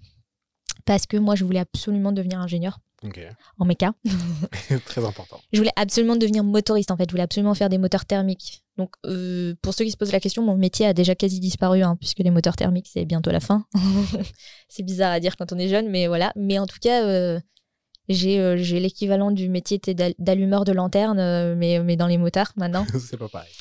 parce 0.86 1.06
que 1.06 1.18
moi, 1.18 1.36
je 1.36 1.44
voulais 1.44 1.60
absolument 1.60 2.12
devenir 2.12 2.40
ingénieur. 2.40 2.80
En 3.60 3.66
méca. 3.66 3.94
Très 4.86 5.04
important. 5.04 5.40
Je 5.52 5.58
voulais 5.58 5.74
absolument 5.76 6.16
devenir 6.16 6.44
motoriste 6.44 6.90
en 6.90 6.98
fait. 6.98 7.06
Je 7.06 7.12
voulais 7.12 7.24
absolument 7.24 7.54
faire 7.54 7.70
des 7.70 7.78
moteurs 7.78 8.06
thermiques. 8.06 8.63
Donc, 8.78 8.96
pour 9.62 9.74
ceux 9.74 9.86
qui 9.86 9.92
se 9.92 9.98
posent 9.98 10.12
la 10.12 10.20
question, 10.20 10.42
mon 10.42 10.58
métier 10.58 10.86
a 10.86 10.94
déjà 10.94 11.16
quasi 11.16 11.40
disparu, 11.40 11.84
hein, 11.84 11.96
puisque 12.00 12.20
les 12.20 12.32
moteurs 12.32 12.56
thermiques, 12.56 12.90
c'est 12.92 13.06
bientôt 13.06 13.32
la 13.32 13.40
fin. 13.40 13.66
c'est 14.68 14.84
bizarre 14.84 15.12
à 15.12 15.20
dire 15.20 15.36
quand 15.38 15.52
on 15.54 15.58
est 15.58 15.68
jeune, 15.68 15.90
mais 15.90 16.08
voilà. 16.08 16.34
Mais 16.36 16.58
en 16.58 16.66
tout 16.66 16.80
cas, 16.82 17.06
euh, 17.06 17.40
j'ai 18.10 18.80
l'équivalent 18.80 19.32
du 19.32 19.50
métier 19.50 19.80
d'allumeur 20.18 20.66
de 20.66 20.72
lanterne, 20.72 21.20
euh, 21.20 21.56
mais, 21.56 21.80
mais 21.84 21.96
dans 21.96 22.08
les 22.08 22.18
motards 22.18 22.54
maintenant. 22.56 22.86
c'est 23.00 23.18
pas 23.18 23.30
pareil. 23.30 23.52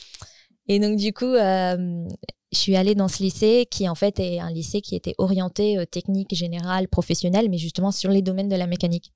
Et 0.68 0.78
donc, 0.78 0.96
du 0.96 1.12
coup, 1.12 1.26
euh, 1.26 2.06
je 2.52 2.58
suis 2.58 2.76
allée 2.76 2.94
dans 2.94 3.08
ce 3.08 3.22
lycée 3.22 3.66
qui, 3.70 3.88
en 3.90 3.94
fait, 3.94 4.18
est 4.18 4.40
un 4.40 4.50
lycée 4.50 4.80
qui 4.80 4.96
était 4.96 5.14
orienté 5.18 5.84
technique, 5.90 6.34
générale, 6.34 6.88
professionnel, 6.88 7.50
mais 7.50 7.58
justement 7.58 7.90
sur 7.90 8.10
les 8.10 8.22
domaines 8.22 8.48
de 8.48 8.56
la 8.56 8.66
mécanique. 8.66 9.12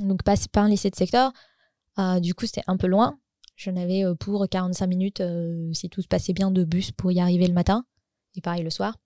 Donc, 0.00 0.22
pas, 0.22 0.34
pas 0.52 0.60
un 0.60 0.68
lycée 0.68 0.90
de 0.90 0.96
secteur. 0.96 1.32
du 2.20 2.34
coup, 2.34 2.46
c'était 2.46 2.62
un 2.68 2.76
peu 2.76 2.86
loin. 2.86 3.18
J'en 3.56 3.76
avais 3.76 4.04
pour 4.18 4.48
45 4.48 4.86
minutes, 4.86 5.22
si 5.72 5.88
tout 5.88 6.02
se 6.02 6.08
passait 6.08 6.32
bien, 6.32 6.50
de 6.50 6.64
bus 6.64 6.90
pour 6.90 7.12
y 7.12 7.20
arriver 7.20 7.46
le 7.46 7.54
matin. 7.54 7.84
Et 8.34 8.40
pareil 8.40 8.62
le 8.62 8.70
soir. 8.70 8.96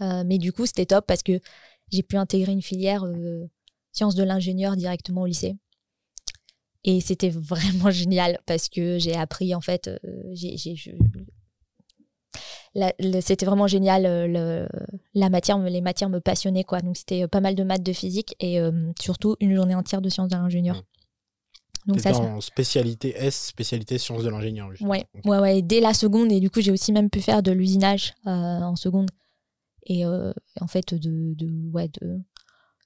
mais 0.00 0.38
du 0.38 0.52
coup, 0.52 0.64
c'était 0.66 0.86
top 0.86 1.06
parce 1.06 1.22
que 1.22 1.40
j'ai 1.90 2.02
pu 2.02 2.16
intégrer 2.16 2.52
une 2.52 2.62
filière 2.62 3.04
sciences 3.92 4.14
de 4.14 4.24
l'ingénieur 4.24 4.76
directement 4.76 5.22
au 5.22 5.26
lycée. 5.26 5.56
Et 6.84 7.00
c'était 7.00 7.30
vraiment 7.34 7.90
génial 7.90 8.40
parce 8.46 8.68
que 8.68 8.98
j'ai 8.98 9.14
appris 9.14 9.54
en 9.54 9.60
fait, 9.60 9.88
euh, 9.88 10.34
c'était 13.20 13.46
vraiment 13.46 13.66
génial. 13.66 14.06
Euh, 14.06 14.66
la 15.14 15.30
matière, 15.30 15.58
les 15.58 15.80
matières 15.80 16.08
me 16.08 16.20
passionnaient 16.20 16.64
quoi. 16.64 16.80
Donc 16.80 16.96
c'était 16.96 17.28
pas 17.28 17.40
mal 17.40 17.54
de 17.54 17.62
maths, 17.62 17.82
de 17.82 17.92
physique 17.92 18.34
et 18.40 18.58
euh, 18.58 18.90
surtout 19.00 19.36
une 19.40 19.54
journée 19.54 19.74
entière 19.74 20.00
de 20.00 20.08
sciences 20.08 20.28
de 20.28 20.36
l'ingénieur. 20.36 20.82
Donc 21.86 22.00
ça, 22.00 22.16
en 22.16 22.40
spécialité 22.40 23.14
S, 23.16 23.46
spécialité 23.46 23.98
sciences 23.98 24.22
de 24.22 24.28
l'ingénieur. 24.28 24.70
Ouais, 24.80 25.04
ouais, 25.24 25.38
ouais. 25.38 25.62
Dès 25.62 25.80
la 25.80 25.94
seconde 25.94 26.30
et 26.30 26.38
du 26.38 26.48
coup 26.48 26.60
j'ai 26.60 26.70
aussi 26.70 26.92
même 26.92 27.10
pu 27.10 27.20
faire 27.20 27.42
de 27.42 27.50
l'usinage 27.50 28.14
en 28.24 28.76
seconde 28.76 29.10
et 29.86 30.06
en 30.06 30.66
fait 30.68 30.94
de, 30.94 31.34
de 31.34 31.70
ouais 31.72 31.88
de 32.00 32.20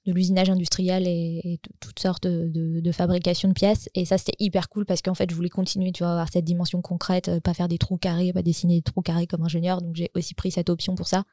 de 0.07 0.13
l'usinage 0.13 0.49
industriel 0.49 1.05
et, 1.05 1.59
toutes 1.81 1.99
sortes 1.99 2.25
de, 2.25 2.79
de, 2.79 2.91
fabrication 2.91 3.49
de 3.49 3.53
pièces. 3.53 3.89
Et 3.93 4.05
ça, 4.05 4.17
c'était 4.17 4.37
hyper 4.39 4.69
cool 4.69 4.85
parce 4.85 5.01
qu'en 5.01 5.13
fait, 5.13 5.29
je 5.29 5.35
voulais 5.35 5.49
continuer, 5.49 5.91
tu 5.91 6.03
vois, 6.03 6.13
avoir 6.13 6.31
cette 6.31 6.45
dimension 6.45 6.81
concrète, 6.81 7.27
euh, 7.27 7.39
pas 7.41 7.53
faire 7.53 7.67
des 7.67 7.77
trous 7.77 7.97
carrés, 7.97 8.31
pas 8.31 8.41
dessiner 8.41 8.77
des 8.77 8.81
trous 8.81 9.01
carrés 9.01 9.27
comme 9.27 9.43
ingénieur. 9.43 9.81
Donc, 9.81 9.95
j'ai 9.95 10.09
aussi 10.15 10.33
pris 10.33 10.49
cette 10.49 10.69
option 10.69 10.95
pour 10.95 11.07
ça. 11.07 11.25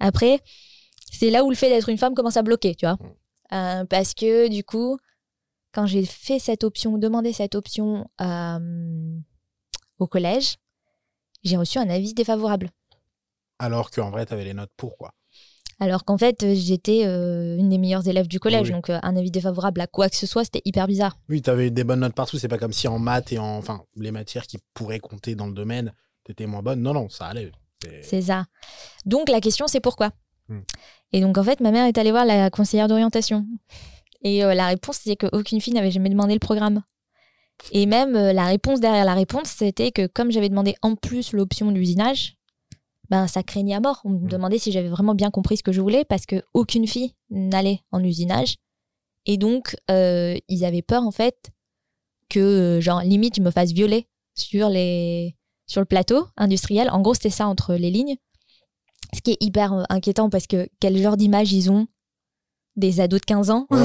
Après, 0.00 0.40
c'est 1.10 1.30
là 1.30 1.44
où 1.44 1.50
le 1.50 1.56
fait 1.56 1.70
d'être 1.70 1.88
une 1.88 1.96
femme 1.96 2.14
commence 2.14 2.36
à 2.36 2.42
bloquer, 2.42 2.74
tu 2.74 2.84
vois. 2.84 2.96
Mm. 2.96 3.54
Euh, 3.54 3.84
parce 3.86 4.12
que 4.12 4.48
du 4.48 4.62
coup, 4.64 4.98
quand 5.78 5.86
j'ai 5.86 6.04
fait 6.04 6.40
cette 6.40 6.64
option, 6.64 6.98
demandé 6.98 7.32
cette 7.32 7.54
option 7.54 8.10
euh, 8.20 9.16
au 10.00 10.08
collège, 10.08 10.56
j'ai 11.44 11.56
reçu 11.56 11.78
un 11.78 11.88
avis 11.88 12.14
défavorable. 12.14 12.70
Alors 13.60 13.92
qu'en 13.92 14.10
vrai, 14.10 14.26
tu 14.26 14.32
avais 14.32 14.44
les 14.44 14.54
notes 14.54 14.72
pour 14.76 14.98
quoi 14.98 15.14
alors 15.80 16.04
qu'en 16.04 16.18
fait, 16.18 16.54
j'étais 16.54 17.06
euh, 17.06 17.56
une 17.56 17.68
des 17.68 17.78
meilleures 17.78 18.08
élèves 18.08 18.26
du 18.26 18.40
collège. 18.40 18.72
Donc, 18.72 18.90
euh, 18.90 18.98
un 19.04 19.14
avis 19.14 19.30
défavorable 19.30 19.80
à 19.80 19.86
quoi 19.86 20.08
que 20.08 20.16
ce 20.16 20.26
soit, 20.26 20.42
c'était 20.42 20.60
hyper 20.64 20.88
bizarre. 20.88 21.16
Oui, 21.28 21.40
tu 21.40 21.50
avais 21.50 21.70
des 21.70 21.84
bonnes 21.84 22.00
notes 22.00 22.16
partout. 22.16 22.36
C'est 22.36 22.48
pas 22.48 22.58
comme 22.58 22.72
si 22.72 22.88
en 22.88 22.98
maths 22.98 23.32
et 23.32 23.38
en. 23.38 23.58
Enfin, 23.58 23.84
les 23.94 24.10
matières 24.10 24.48
qui 24.48 24.58
pourraient 24.74 24.98
compter 24.98 25.36
dans 25.36 25.46
le 25.46 25.52
domaine, 25.52 25.92
tu 26.24 26.32
étais 26.32 26.46
moins 26.46 26.62
bonne. 26.62 26.82
Non, 26.82 26.94
non, 26.94 27.08
ça 27.08 27.26
allait. 27.26 27.52
C'est 28.02 28.22
ça. 28.22 28.46
Donc, 29.06 29.28
la 29.28 29.40
question, 29.40 29.68
c'est 29.68 29.78
pourquoi? 29.78 30.10
Hmm. 30.48 30.62
Et 31.12 31.20
donc, 31.20 31.38
en 31.38 31.44
fait, 31.44 31.60
ma 31.60 31.70
mère 31.70 31.86
est 31.86 31.96
allée 31.96 32.10
voir 32.10 32.24
la 32.24 32.50
conseillère 32.50 32.88
d'orientation. 32.88 33.46
Et 34.22 34.40
la 34.40 34.66
réponse, 34.66 34.98
c'est 35.04 35.16
qu'aucune 35.16 35.60
fille 35.60 35.74
n'avait 35.74 35.90
jamais 35.90 36.10
demandé 36.10 36.34
le 36.34 36.40
programme. 36.40 36.82
Et 37.72 37.86
même 37.86 38.12
la 38.12 38.46
réponse 38.46 38.80
derrière 38.80 39.04
la 39.04 39.14
réponse, 39.14 39.48
c'était 39.48 39.92
que 39.92 40.06
comme 40.06 40.30
j'avais 40.30 40.48
demandé 40.48 40.74
en 40.82 40.96
plus 40.96 41.32
l'option 41.32 41.70
d'usinage, 41.70 42.38
ben, 43.10 43.26
ça 43.26 43.42
craignait 43.42 43.74
à 43.74 43.80
mort. 43.80 44.00
On 44.04 44.10
me 44.10 44.18
mm. 44.18 44.28
demandait 44.28 44.58
si 44.58 44.72
j'avais 44.72 44.88
vraiment 44.88 45.14
bien 45.14 45.30
compris 45.30 45.56
ce 45.56 45.62
que 45.62 45.72
je 45.72 45.80
voulais 45.80 46.04
parce 46.04 46.26
que 46.26 46.42
aucune 46.54 46.86
fille 46.86 47.14
n'allait 47.30 47.80
en 47.90 48.02
usinage. 48.02 48.56
Et 49.26 49.36
donc, 49.36 49.76
euh, 49.90 50.36
ils 50.48 50.64
avaient 50.64 50.82
peur, 50.82 51.02
en 51.02 51.10
fait, 51.10 51.50
que, 52.28 52.38
euh, 52.40 52.80
genre, 52.80 53.02
limite, 53.02 53.36
je 53.36 53.42
me 53.42 53.50
fasse 53.50 53.72
violer 53.72 54.08
sur, 54.34 54.68
les... 54.68 55.36
sur 55.66 55.80
le 55.80 55.86
plateau 55.86 56.26
industriel. 56.36 56.88
En 56.90 57.00
gros, 57.00 57.14
c'était 57.14 57.30
ça 57.30 57.46
entre 57.46 57.74
les 57.74 57.90
lignes. 57.90 58.16
Ce 59.14 59.20
qui 59.20 59.32
est 59.32 59.42
hyper 59.42 59.72
euh, 59.72 59.82
inquiétant 59.88 60.30
parce 60.30 60.46
que 60.46 60.68
quel 60.80 60.96
genre 60.98 61.16
d'image 61.16 61.52
ils 61.52 61.70
ont 61.70 61.86
des 62.78 63.00
ados 63.00 63.20
de 63.20 63.26
15 63.26 63.50
ans. 63.50 63.66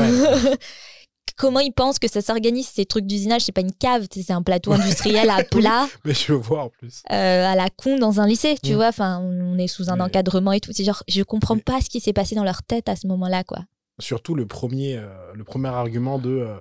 Comment 1.35 1.59
ils 1.59 1.73
pensent 1.73 1.97
que 1.97 2.07
ça 2.07 2.21
s'organise 2.21 2.67
ces 2.67 2.85
trucs 2.85 3.07
d'usinage? 3.07 3.41
C'est 3.41 3.51
pas 3.51 3.61
une 3.61 3.73
cave 3.73 4.07
c'est 4.11 4.31
un 4.31 4.43
plateau 4.43 4.71
industriel 4.73 5.29
à 5.29 5.43
plat. 5.43 5.87
Mais 6.05 6.13
je 6.13 6.33
vois 6.33 6.65
en 6.65 6.69
plus. 6.69 7.01
Euh, 7.11 7.45
à 7.45 7.55
la 7.55 7.69
con 7.69 7.97
dans 7.97 8.19
un 8.19 8.27
lycée 8.27 8.55
tu 8.61 8.73
mm. 8.73 8.75
vois 8.75 8.87
enfin 8.87 9.19
on 9.19 9.57
est 9.57 9.67
sous 9.67 9.89
un 9.89 9.99
encadrement 9.99 10.51
et 10.51 10.59
tout. 10.59 10.71
C'est 10.73 10.83
genre 10.83 11.03
je 11.07 11.23
comprends 11.23 11.57
pas 11.57 11.81
ce 11.81 11.89
qui 11.89 11.99
s'est 11.99 12.13
passé 12.13 12.35
dans 12.35 12.43
leur 12.43 12.61
tête 12.63 12.87
à 12.87 12.95
ce 12.95 13.07
moment 13.07 13.27
là 13.27 13.43
quoi. 13.43 13.59
Surtout 13.99 14.35
le 14.35 14.45
premier 14.45 14.97
euh, 14.97 15.07
le 15.33 15.43
premier 15.43 15.69
argument 15.69 16.19
de 16.19 16.29
euh, 16.29 16.59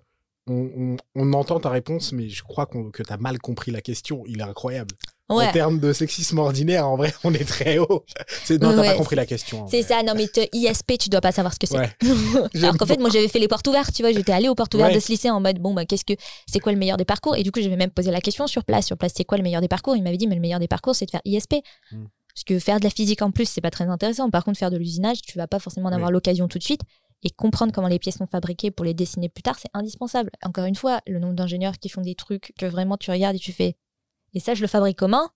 on, 0.48 0.96
on, 1.14 1.32
entend 1.34 1.60
ta 1.60 1.70
réponse 1.70 2.12
mais 2.12 2.28
je 2.28 2.42
crois 2.42 2.66
que 2.66 3.02
tu 3.02 3.12
as 3.12 3.16
mal 3.18 3.38
compris 3.38 3.72
la 3.72 3.80
question. 3.80 4.24
Il 4.26 4.40
est 4.40 4.44
incroyable 4.44 4.94
en 5.28 5.52
termes 5.52 5.78
de 5.78 5.92
sexisme 5.92 6.38
ordinaire, 6.38 6.86
en 6.86 6.96
vrai, 6.96 7.12
on 7.24 7.32
est 7.34 7.44
très 7.44 7.78
haut. 7.78 8.04
C'est, 8.44 8.60
non, 8.60 8.74
t'as 8.74 8.82
pas 8.82 8.94
compris 8.94 9.16
la 9.16 9.26
question. 9.26 9.66
C'est 9.68 9.82
ça, 9.82 10.02
non, 10.02 10.14
mais 10.14 10.28
ISP, 10.52 10.98
tu 10.98 11.08
dois 11.08 11.20
pas 11.20 11.32
savoir 11.32 11.54
ce 11.54 11.58
que 11.58 11.66
c'est. 11.66 11.76
Alors 12.62 12.76
qu'en 12.76 12.86
fait, 12.86 12.98
moi, 12.98 13.10
j'avais 13.10 13.28
fait 13.28 13.38
les 13.38 13.48
portes 13.48 13.66
ouvertes, 13.66 13.92
tu 13.94 14.02
vois, 14.02 14.12
j'étais 14.12 14.32
allée 14.32 14.48
aux 14.48 14.54
portes 14.54 14.74
ouvertes 14.74 14.94
de 14.94 15.00
ce 15.00 15.08
lycée 15.08 15.30
en 15.30 15.40
mode, 15.40 15.58
bon, 15.58 15.74
bah, 15.74 15.84
qu'est-ce 15.84 16.04
que, 16.04 16.14
c'est 16.46 16.60
quoi 16.60 16.72
le 16.72 16.78
meilleur 16.78 16.96
des 16.96 17.04
parcours? 17.04 17.36
Et 17.36 17.42
du 17.42 17.52
coup, 17.52 17.60
j'avais 17.60 17.76
même 17.76 17.90
posé 17.90 18.10
la 18.10 18.20
question 18.20 18.46
sur 18.46 18.64
place. 18.64 18.86
Sur 18.86 18.96
place, 18.96 19.12
c'est 19.16 19.24
quoi 19.24 19.38
le 19.38 19.44
meilleur 19.44 19.60
des 19.60 19.68
parcours? 19.68 19.96
Il 19.96 20.02
m'avait 20.02 20.16
dit, 20.16 20.26
mais 20.26 20.34
le 20.34 20.40
meilleur 20.40 20.60
des 20.60 20.68
parcours, 20.68 20.94
c'est 20.94 21.06
de 21.06 21.10
faire 21.10 21.22
ISP. 21.24 21.54
Hmm. 21.90 22.04
Parce 22.34 22.44
que 22.44 22.58
faire 22.58 22.78
de 22.78 22.84
la 22.84 22.90
physique 22.90 23.20
en 23.22 23.30
plus, 23.30 23.46
c'est 23.46 23.60
pas 23.60 23.70
très 23.70 23.84
intéressant. 23.84 24.30
Par 24.30 24.44
contre, 24.44 24.58
faire 24.58 24.70
de 24.70 24.78
l'usinage, 24.78 25.20
tu 25.20 25.36
vas 25.36 25.46
pas 25.46 25.58
forcément 25.58 25.90
en 25.90 25.92
avoir 25.92 26.10
l'occasion 26.10 26.48
tout 26.48 26.58
de 26.58 26.62
suite. 26.62 26.80
Et 27.24 27.30
comprendre 27.30 27.72
comment 27.72 27.88
les 27.88 27.98
pièces 27.98 28.16
sont 28.16 28.26
fabriquées 28.26 28.70
pour 28.70 28.84
les 28.84 28.94
dessiner 28.94 29.28
plus 29.28 29.42
tard, 29.42 29.56
c'est 29.58 29.70
indispensable. 29.74 30.30
Encore 30.42 30.64
une 30.64 30.74
fois, 30.74 31.00
le 31.06 31.20
nombre 31.20 31.34
d'ingénieurs 31.34 31.78
qui 31.78 31.88
font 31.88 32.00
des 32.00 32.16
trucs 32.16 32.52
que 32.58 32.66
vraiment 32.66 32.96
tu 32.96 33.10
regardes 33.10 33.36
et 33.36 33.38
tu 33.38 33.52
fais. 33.52 33.76
Et 34.34 34.40
ça, 34.40 34.54
je 34.54 34.62
le 34.62 34.68
fabrique 34.68 34.98
comment 34.98 35.28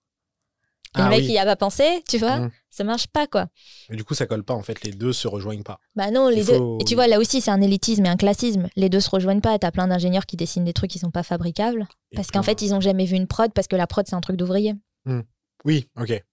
le 0.95 1.03
ah 1.03 1.09
mec, 1.09 1.23
il 1.23 1.29
n'y 1.29 1.37
a 1.37 1.45
pas 1.45 1.55
pensé, 1.55 2.03
tu 2.07 2.17
vois, 2.17 2.39
mmh. 2.39 2.51
ça 2.69 2.83
marche 2.83 3.07
pas, 3.07 3.27
quoi. 3.27 3.47
Et 3.89 3.95
du 3.95 4.03
coup, 4.03 4.13
ça 4.13 4.25
colle 4.25 4.43
pas, 4.43 4.53
en 4.53 4.61
fait, 4.61 4.83
les 4.83 4.91
deux 4.91 5.13
se 5.13 5.27
rejoignent 5.27 5.63
pas. 5.63 5.79
Bah 5.95 6.11
non, 6.11 6.29
les 6.29 6.43
deux. 6.43 6.59
Et 6.79 6.85
tu 6.85 6.95
vois, 6.95 7.07
là 7.07 7.19
aussi, 7.19 7.41
c'est 7.41 7.51
un 7.51 7.61
élitisme 7.61 8.05
et 8.05 8.09
un 8.09 8.17
classisme. 8.17 8.67
Les 8.75 8.89
deux 8.89 8.99
se 8.99 9.09
rejoignent 9.09 9.41
pas. 9.41 9.57
T'as 9.59 9.71
plein 9.71 9.87
d'ingénieurs 9.87 10.25
qui 10.25 10.37
dessinent 10.37 10.63
des 10.63 10.73
trucs 10.73 10.91
qui 10.91 10.99
sont 10.99 11.11
pas 11.11 11.23
fabricables. 11.23 11.87
parce 12.15 12.31
qu'en 12.31 12.43
fait, 12.43 12.61
ils 12.61 12.73
ont 12.73 12.81
jamais 12.81 13.05
vu 13.05 13.15
une 13.15 13.27
prod, 13.27 13.51
parce 13.53 13.67
que 13.67 13.75
la 13.75 13.87
prod, 13.87 14.05
c'est 14.07 14.15
un 14.15 14.21
truc 14.21 14.37
d'ouvrier. 14.37 14.75
Mmh. 15.05 15.21
Oui, 15.65 15.89
ok. 15.99 16.23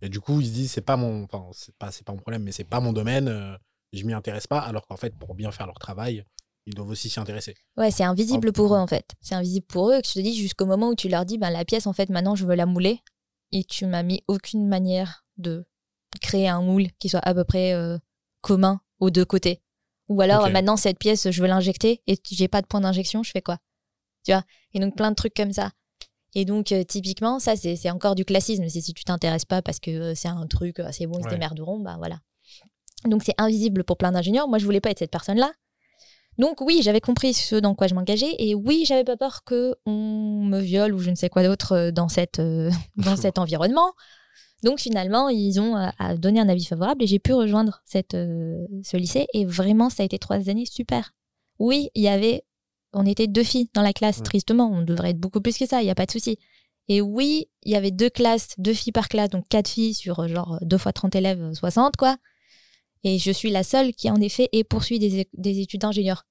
Et 0.00 0.08
du 0.08 0.20
coup, 0.20 0.40
ils 0.40 0.46
se 0.46 0.52
disent, 0.52 0.72
c'est 0.72 0.80
pas 0.80 0.96
mon. 0.96 1.24
Enfin, 1.24 1.46
c'est 1.52 1.74
pas, 1.76 1.90
pas 2.04 2.12
mon 2.12 2.18
problème, 2.18 2.42
mais 2.42 2.52
c'est 2.52 2.64
pas 2.64 2.80
mon 2.80 2.92
domaine, 2.92 3.28
euh, 3.28 3.56
je 3.92 4.04
m'y 4.04 4.12
intéresse 4.12 4.46
pas. 4.46 4.60
Alors 4.60 4.86
qu'en 4.86 4.96
fait, 4.96 5.14
pour 5.16 5.34
bien 5.34 5.50
faire 5.52 5.66
leur 5.66 5.78
travail, 5.78 6.24
ils 6.66 6.74
doivent 6.74 6.90
aussi 6.90 7.10
s'y 7.10 7.18
intéresser. 7.18 7.54
Ouais, 7.76 7.90
c'est 7.90 8.04
invisible 8.04 8.52
pour 8.52 8.74
eux 8.74 8.78
en 8.78 8.86
fait. 8.86 9.12
C'est 9.20 9.34
invisible 9.34 9.66
pour 9.66 9.90
eux. 9.90 10.00
Je 10.04 10.12
te 10.12 10.18
dis 10.20 10.36
jusqu'au 10.36 10.66
moment 10.66 10.88
où 10.88 10.94
tu 10.94 11.08
leur 11.08 11.24
dis, 11.24 11.38
ben 11.38 11.50
la 11.50 11.64
pièce 11.64 11.86
en 11.86 11.92
fait 11.92 12.08
maintenant 12.08 12.36
je 12.36 12.46
veux 12.46 12.54
la 12.54 12.66
mouler 12.66 13.00
et 13.50 13.64
tu 13.64 13.86
m'as 13.86 14.02
mis 14.02 14.22
aucune 14.28 14.66
manière 14.68 15.24
de 15.36 15.64
créer 16.20 16.48
un 16.48 16.62
moule 16.62 16.88
qui 16.98 17.08
soit 17.08 17.20
à 17.20 17.34
peu 17.34 17.44
près 17.44 17.72
euh, 17.72 17.98
commun 18.40 18.80
aux 19.00 19.10
deux 19.10 19.24
côtés. 19.24 19.60
Ou 20.08 20.20
alors 20.20 20.48
maintenant 20.50 20.76
cette 20.76 20.98
pièce 20.98 21.30
je 21.30 21.42
veux 21.42 21.48
l'injecter 21.48 22.02
et 22.06 22.16
j'ai 22.30 22.48
pas 22.48 22.62
de 22.62 22.66
point 22.66 22.80
d'injection, 22.80 23.22
je 23.22 23.30
fais 23.30 23.42
quoi? 23.42 23.58
Tu 24.24 24.32
vois? 24.32 24.44
Et 24.74 24.78
donc 24.78 24.96
plein 24.96 25.10
de 25.10 25.16
trucs 25.16 25.34
comme 25.34 25.52
ça. 25.52 25.72
Et 26.34 26.44
donc 26.44 26.70
euh, 26.70 26.84
typiquement 26.84 27.40
ça 27.40 27.56
c'est 27.56 27.90
encore 27.90 28.14
du 28.14 28.24
classisme, 28.24 28.68
c'est 28.68 28.80
si 28.80 28.94
tu 28.94 29.04
t'intéresses 29.04 29.44
pas 29.44 29.62
parce 29.62 29.80
que 29.80 29.90
euh, 29.90 30.14
c'est 30.14 30.28
un 30.28 30.46
truc 30.46 30.80
c'est 30.92 31.06
bon, 31.06 31.18
ils 31.18 31.24
se 31.24 31.28
démerderont, 31.28 31.80
bah 31.80 31.96
voilà. 31.98 32.20
Donc 33.04 33.22
c'est 33.24 33.34
invisible 33.38 33.82
pour 33.82 33.96
plein 33.96 34.12
d'ingénieurs. 34.12 34.48
Moi 34.48 34.58
je 34.58 34.64
voulais 34.64 34.80
pas 34.80 34.90
être 34.90 35.00
cette 35.00 35.10
personne-là. 35.10 35.52
Donc 36.38 36.60
oui, 36.60 36.80
j'avais 36.82 37.00
compris 37.00 37.34
ce 37.34 37.56
dans 37.56 37.74
quoi 37.74 37.86
je 37.86 37.94
m'engageais 37.94 38.34
et 38.38 38.54
oui, 38.54 38.84
j'avais 38.86 39.04
pas 39.04 39.16
peur 39.16 39.44
que 39.44 39.74
on 39.84 40.42
me 40.44 40.60
viole 40.60 40.94
ou 40.94 40.98
je 40.98 41.10
ne 41.10 41.14
sais 41.14 41.28
quoi 41.28 41.42
d'autre 41.42 41.72
euh, 41.72 41.90
dans 41.90 42.08
cette 42.08 42.38
euh, 42.38 42.70
dans 42.96 43.16
cet 43.16 43.38
environnement. 43.38 43.92
Donc 44.62 44.78
finalement, 44.78 45.28
ils 45.28 45.60
ont 45.60 45.76
euh, 45.76 46.16
donné 46.16 46.40
un 46.40 46.48
avis 46.48 46.64
favorable 46.64 47.02
et 47.02 47.06
j'ai 47.06 47.18
pu 47.18 47.32
rejoindre 47.32 47.82
cette 47.84 48.12
ce 48.12 48.96
lycée 48.96 49.26
et 49.34 49.44
vraiment 49.44 49.90
ça 49.90 50.02
a 50.04 50.06
été 50.06 50.18
trois 50.18 50.48
années 50.48 50.66
super. 50.66 51.12
Oui, 51.58 51.90
il 51.94 52.02
y 52.02 52.08
avait 52.08 52.44
on 52.94 53.06
était 53.06 53.26
deux 53.26 53.42
filles 53.42 53.70
dans 53.74 53.82
la 53.82 53.92
classe 53.92 54.22
tristement, 54.22 54.70
on 54.70 54.82
devrait 54.82 55.10
être 55.10 55.20
beaucoup 55.20 55.40
plus 55.40 55.56
que 55.56 55.66
ça, 55.66 55.82
il 55.82 55.86
y 55.86 55.90
a 55.90 55.94
pas 55.94 56.06
de 56.06 56.10
souci. 56.10 56.38
Et 56.88 57.00
oui, 57.00 57.48
il 57.62 57.72
y 57.72 57.76
avait 57.76 57.90
deux 57.90 58.10
classes, 58.10 58.54
deux 58.58 58.74
filles 58.74 58.92
par 58.92 59.08
classe, 59.08 59.30
donc 59.30 59.48
quatre 59.48 59.68
filles 59.68 59.94
sur 59.94 60.28
genre 60.28 60.58
deux 60.62 60.78
fois 60.78 60.92
30 60.92 61.14
élèves, 61.16 61.52
60 61.54 61.96
quoi. 61.96 62.16
Et 63.04 63.18
je 63.18 63.30
suis 63.32 63.50
la 63.50 63.62
seule 63.64 63.92
qui, 63.92 64.10
en 64.10 64.20
effet, 64.20 64.48
ait 64.52 64.64
poursuivi 64.64 65.08
des, 65.08 65.28
des 65.34 65.60
études 65.60 65.80
d'ingénieur. 65.80 66.24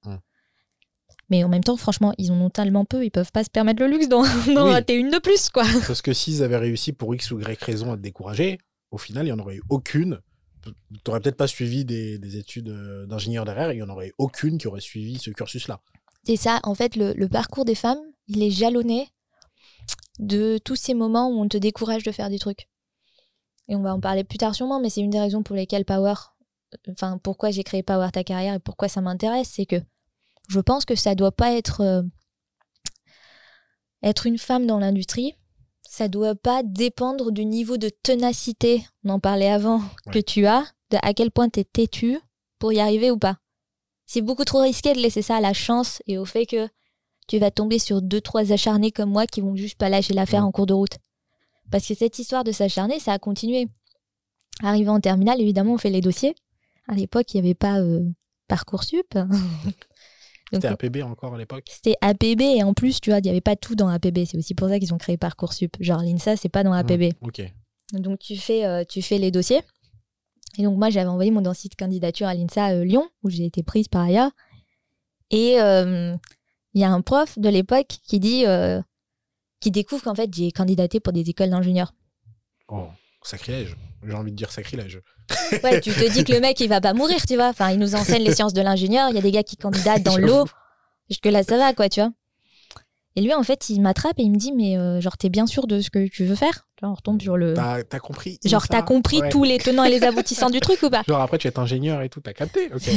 Mais 1.30 1.44
en 1.44 1.48
même 1.48 1.64
temps, 1.64 1.76
franchement, 1.76 2.12
ils 2.18 2.30
en 2.32 2.40
ont 2.40 2.50
tellement 2.50 2.84
peu, 2.84 3.04
ils 3.04 3.10
peuvent 3.10 3.32
pas 3.32 3.44
se 3.44 3.50
permettre 3.50 3.82
le 3.82 3.88
luxe 3.88 4.08
d'en 4.10 4.22
Oui. 4.22 4.54
rater 4.56 4.94
une 4.94 5.10
de 5.10 5.18
plus, 5.18 5.48
quoi. 5.50 5.64
Parce 5.86 6.02
que 6.02 6.12
s'ils 6.12 6.42
avaient 6.42 6.56
réussi 6.58 6.92
pour 6.92 7.14
X 7.14 7.30
ou 7.30 7.40
Y 7.40 7.62
raison 7.62 7.92
à 7.92 7.96
te 7.96 8.02
décourager, 8.02 8.58
au 8.90 8.98
final, 8.98 9.24
il 9.26 9.32
n'y 9.32 9.32
en 9.32 9.38
aurait 9.38 9.56
eu 9.56 9.62
aucune. 9.70 10.20
Tu 10.64 10.70
n'aurais 11.06 11.20
peut-être 11.20 11.36
pas 11.36 11.46
suivi 11.46 11.84
des, 11.84 12.18
des 12.18 12.36
études 12.36 12.68
euh, 12.68 13.06
d'ingénieur 13.06 13.44
derrière, 13.44 13.72
il 13.72 13.76
n'y 13.76 13.82
en 13.82 13.88
aurait 13.88 14.12
aucune 14.18 14.58
qui 14.58 14.68
aurait 14.68 14.80
suivi 14.80 15.18
ce 15.18 15.30
cursus-là. 15.30 15.80
C'est 16.24 16.36
ça, 16.36 16.60
en 16.62 16.74
fait, 16.74 16.96
le, 16.96 17.12
le 17.14 17.28
parcours 17.28 17.64
des 17.64 17.74
femmes, 17.74 17.98
il 18.28 18.42
est 18.42 18.50
jalonné 18.50 19.08
de 20.18 20.58
tous 20.58 20.76
ces 20.76 20.94
moments 20.94 21.28
où 21.30 21.40
on 21.40 21.48
te 21.48 21.56
décourage 21.56 22.02
de 22.04 22.12
faire 22.12 22.30
des 22.30 22.38
trucs. 22.38 22.68
Et 23.68 23.74
on 23.76 23.82
va 23.82 23.94
en 23.94 24.00
parler 24.00 24.22
plus 24.24 24.38
tard 24.38 24.54
sûrement, 24.54 24.80
mais 24.80 24.90
c'est 24.90 25.00
une 25.00 25.10
des 25.10 25.20
raisons 25.20 25.42
pour 25.42 25.56
lesquelles 25.56 25.84
Power, 25.84 26.14
enfin, 26.90 27.18
pourquoi 27.18 27.50
j'ai 27.50 27.64
créé 27.64 27.82
Power 27.82 28.08
ta 28.12 28.24
carrière 28.24 28.54
et 28.54 28.58
pourquoi 28.58 28.88
ça 28.88 29.00
m'intéresse, 29.00 29.50
c'est 29.52 29.66
que 29.66 29.76
je 30.48 30.60
pense 30.60 30.84
que 30.84 30.94
ça 30.94 31.14
doit 31.14 31.32
pas 31.32 31.52
être 31.52 31.80
euh, 31.80 32.02
être 34.02 34.26
une 34.26 34.38
femme 34.38 34.66
dans 34.66 34.78
l'industrie, 34.78 35.34
ça 35.88 36.08
doit 36.08 36.34
pas 36.34 36.62
dépendre 36.62 37.32
du 37.32 37.44
niveau 37.44 37.76
de 37.76 37.88
ténacité, 37.88 38.84
on 39.04 39.10
en 39.10 39.20
parlait 39.20 39.50
avant, 39.50 39.82
que 40.10 40.18
tu 40.18 40.46
as, 40.46 40.64
de 40.90 40.98
à 41.02 41.14
quel 41.14 41.30
point 41.30 41.48
tu 41.48 41.60
es 41.60 41.64
têtu 41.64 42.18
pour 42.58 42.72
y 42.72 42.80
arriver 42.80 43.10
ou 43.10 43.18
pas. 43.18 43.38
C'est 44.06 44.22
beaucoup 44.22 44.44
trop 44.44 44.60
risqué 44.60 44.92
de 44.92 44.98
laisser 44.98 45.22
ça 45.22 45.36
à 45.36 45.40
la 45.40 45.52
chance 45.52 46.02
et 46.06 46.18
au 46.18 46.24
fait 46.24 46.46
que 46.46 46.68
tu 47.28 47.38
vas 47.38 47.50
tomber 47.50 47.78
sur 47.78 48.02
deux, 48.02 48.20
trois 48.20 48.52
acharnés 48.52 48.90
comme 48.90 49.10
moi 49.10 49.26
qui 49.26 49.40
vont 49.40 49.56
juste 49.56 49.78
pas 49.78 49.88
lâcher 49.88 50.12
l'affaire 50.12 50.44
en 50.44 50.52
cours 50.52 50.66
de 50.66 50.74
route. 50.74 50.98
Parce 51.70 51.86
que 51.86 51.94
cette 51.94 52.18
histoire 52.18 52.44
de 52.44 52.52
s'acharner, 52.52 52.98
ça 52.98 53.12
a 53.12 53.18
continué. 53.18 53.68
Arrivé 54.62 54.90
en 54.90 55.00
terminale, 55.00 55.40
évidemment, 55.40 55.74
on 55.74 55.78
fait 55.78 55.90
les 55.90 56.02
dossiers. 56.02 56.34
À 56.88 56.94
l'époque, 56.94 57.32
il 57.34 57.40
n'y 57.40 57.46
avait 57.48 57.54
pas 57.54 57.80
euh, 57.80 58.02
Parcoursup. 58.48 59.14
C'était 60.52 60.68
APB 60.68 61.02
encore 61.02 61.34
à 61.34 61.38
l'époque. 61.38 61.64
c'était 61.66 61.96
APB 62.02 62.42
et 62.42 62.62
en 62.62 62.74
plus, 62.74 63.00
tu 63.00 63.08
vois, 63.08 63.20
il 63.20 63.22
n'y 63.22 63.30
avait 63.30 63.40
pas 63.40 63.56
tout 63.56 63.74
dans 63.74 63.88
APB. 63.88 64.26
C'est 64.26 64.36
aussi 64.36 64.54
pour 64.54 64.68
ça 64.68 64.78
qu'ils 64.78 64.92
ont 64.92 64.98
créé 64.98 65.16
Parcoursup. 65.16 65.74
Genre, 65.80 66.02
l'INSA, 66.02 66.36
c'est 66.36 66.50
pas 66.50 66.62
dans 66.62 66.72
APB. 66.74 67.14
Ok. 67.22 67.40
Donc 67.94 68.18
tu 68.18 68.36
fais, 68.36 68.66
euh, 68.66 68.84
tu 68.86 69.00
fais 69.00 69.16
les 69.16 69.30
dossiers. 69.30 69.62
Et 70.58 70.64
donc 70.64 70.78
moi 70.78 70.90
j'avais 70.90 71.08
envoyé 71.08 71.30
mon 71.30 71.40
dossier 71.40 71.70
de 71.70 71.74
candidature 71.74 72.26
à 72.26 72.34
l'INSA 72.34 72.72
euh, 72.72 72.84
Lyon, 72.84 73.08
où 73.22 73.30
j'ai 73.30 73.46
été 73.46 73.62
prise 73.62 73.88
par 73.88 74.02
ailleurs. 74.02 74.30
Et 75.30 75.60
euh, 75.60 76.14
il 76.74 76.80
y 76.80 76.84
a 76.84 76.90
un 76.90 77.00
prof 77.00 77.38
de 77.38 77.48
l'époque 77.48 77.98
qui 78.06 78.20
dit, 78.20 78.46
euh, 78.46 78.80
qui 79.60 79.70
découvre 79.70 80.02
qu'en 80.02 80.14
fait 80.14 80.32
j'ai 80.34 80.52
candidaté 80.52 81.00
pour 81.00 81.12
des 81.12 81.28
écoles 81.28 81.50
d'ingénieurs. 81.50 81.94
Oh, 82.68 82.88
sacrilège. 83.22 83.76
J'ai 84.06 84.14
envie 84.14 84.30
de 84.32 84.36
dire 84.36 84.50
sacrilège. 84.50 85.00
Ouais, 85.62 85.80
tu 85.80 85.92
te 85.92 86.12
dis 86.12 86.24
que 86.24 86.32
le 86.32 86.40
mec 86.42 86.58
il 86.60 86.68
va 86.68 86.80
pas 86.80 86.92
mourir, 86.94 87.24
tu 87.26 87.36
vois. 87.36 87.48
Enfin, 87.48 87.70
il 87.70 87.78
nous 87.78 87.94
enseigne 87.94 88.22
les 88.24 88.34
sciences 88.34 88.52
de 88.52 88.60
l'ingénieur. 88.62 89.08
Il 89.10 89.14
y 89.14 89.18
a 89.18 89.22
des 89.22 89.30
gars 89.30 89.42
qui 89.42 89.56
candidatent 89.56 90.02
dans 90.02 90.16
l'eau. 90.18 90.44
Jusque 91.08 91.26
là 91.26 91.42
ça 91.42 91.56
va 91.56 91.72
quoi, 91.72 91.88
tu 91.88 92.00
vois. 92.00 92.10
Et 93.14 93.20
lui 93.20 93.34
en 93.34 93.42
fait 93.42 93.68
il 93.68 93.80
m'attrape 93.82 94.18
et 94.18 94.22
il 94.22 94.30
me 94.30 94.36
dit 94.38 94.52
mais 94.52 94.78
euh, 94.78 95.00
genre 95.00 95.18
t'es 95.18 95.28
bien 95.28 95.46
sûr 95.46 95.66
de 95.66 95.80
ce 95.82 95.90
que 95.90 96.08
tu 96.08 96.24
veux 96.24 96.34
faire? 96.34 96.66
Tu 96.76 96.80
vois, 96.84 96.90
on 96.90 96.94
retombe 96.94 97.20
sur 97.20 97.36
le. 97.36 97.54
T'as 97.54 97.98
compris 98.00 98.38
Genre 98.44 98.66
t'as 98.66 98.82
compris 98.82 99.20
Ouais. 99.20 99.28
tous 99.28 99.44
les 99.44 99.58
tenants 99.58 99.84
et 99.84 99.90
les 99.90 100.02
aboutissants 100.06 100.48
du 100.50 100.60
truc 100.60 100.82
ou 100.82 100.88
pas? 100.90 101.02
Genre 101.06 101.20
après, 101.20 101.38
tu 101.38 101.46
es 101.46 101.58
ingénieur 101.58 102.00
et 102.02 102.08
tout, 102.08 102.20
t'as 102.20 102.32
capté. 102.32 102.70
Ok. 102.74 102.88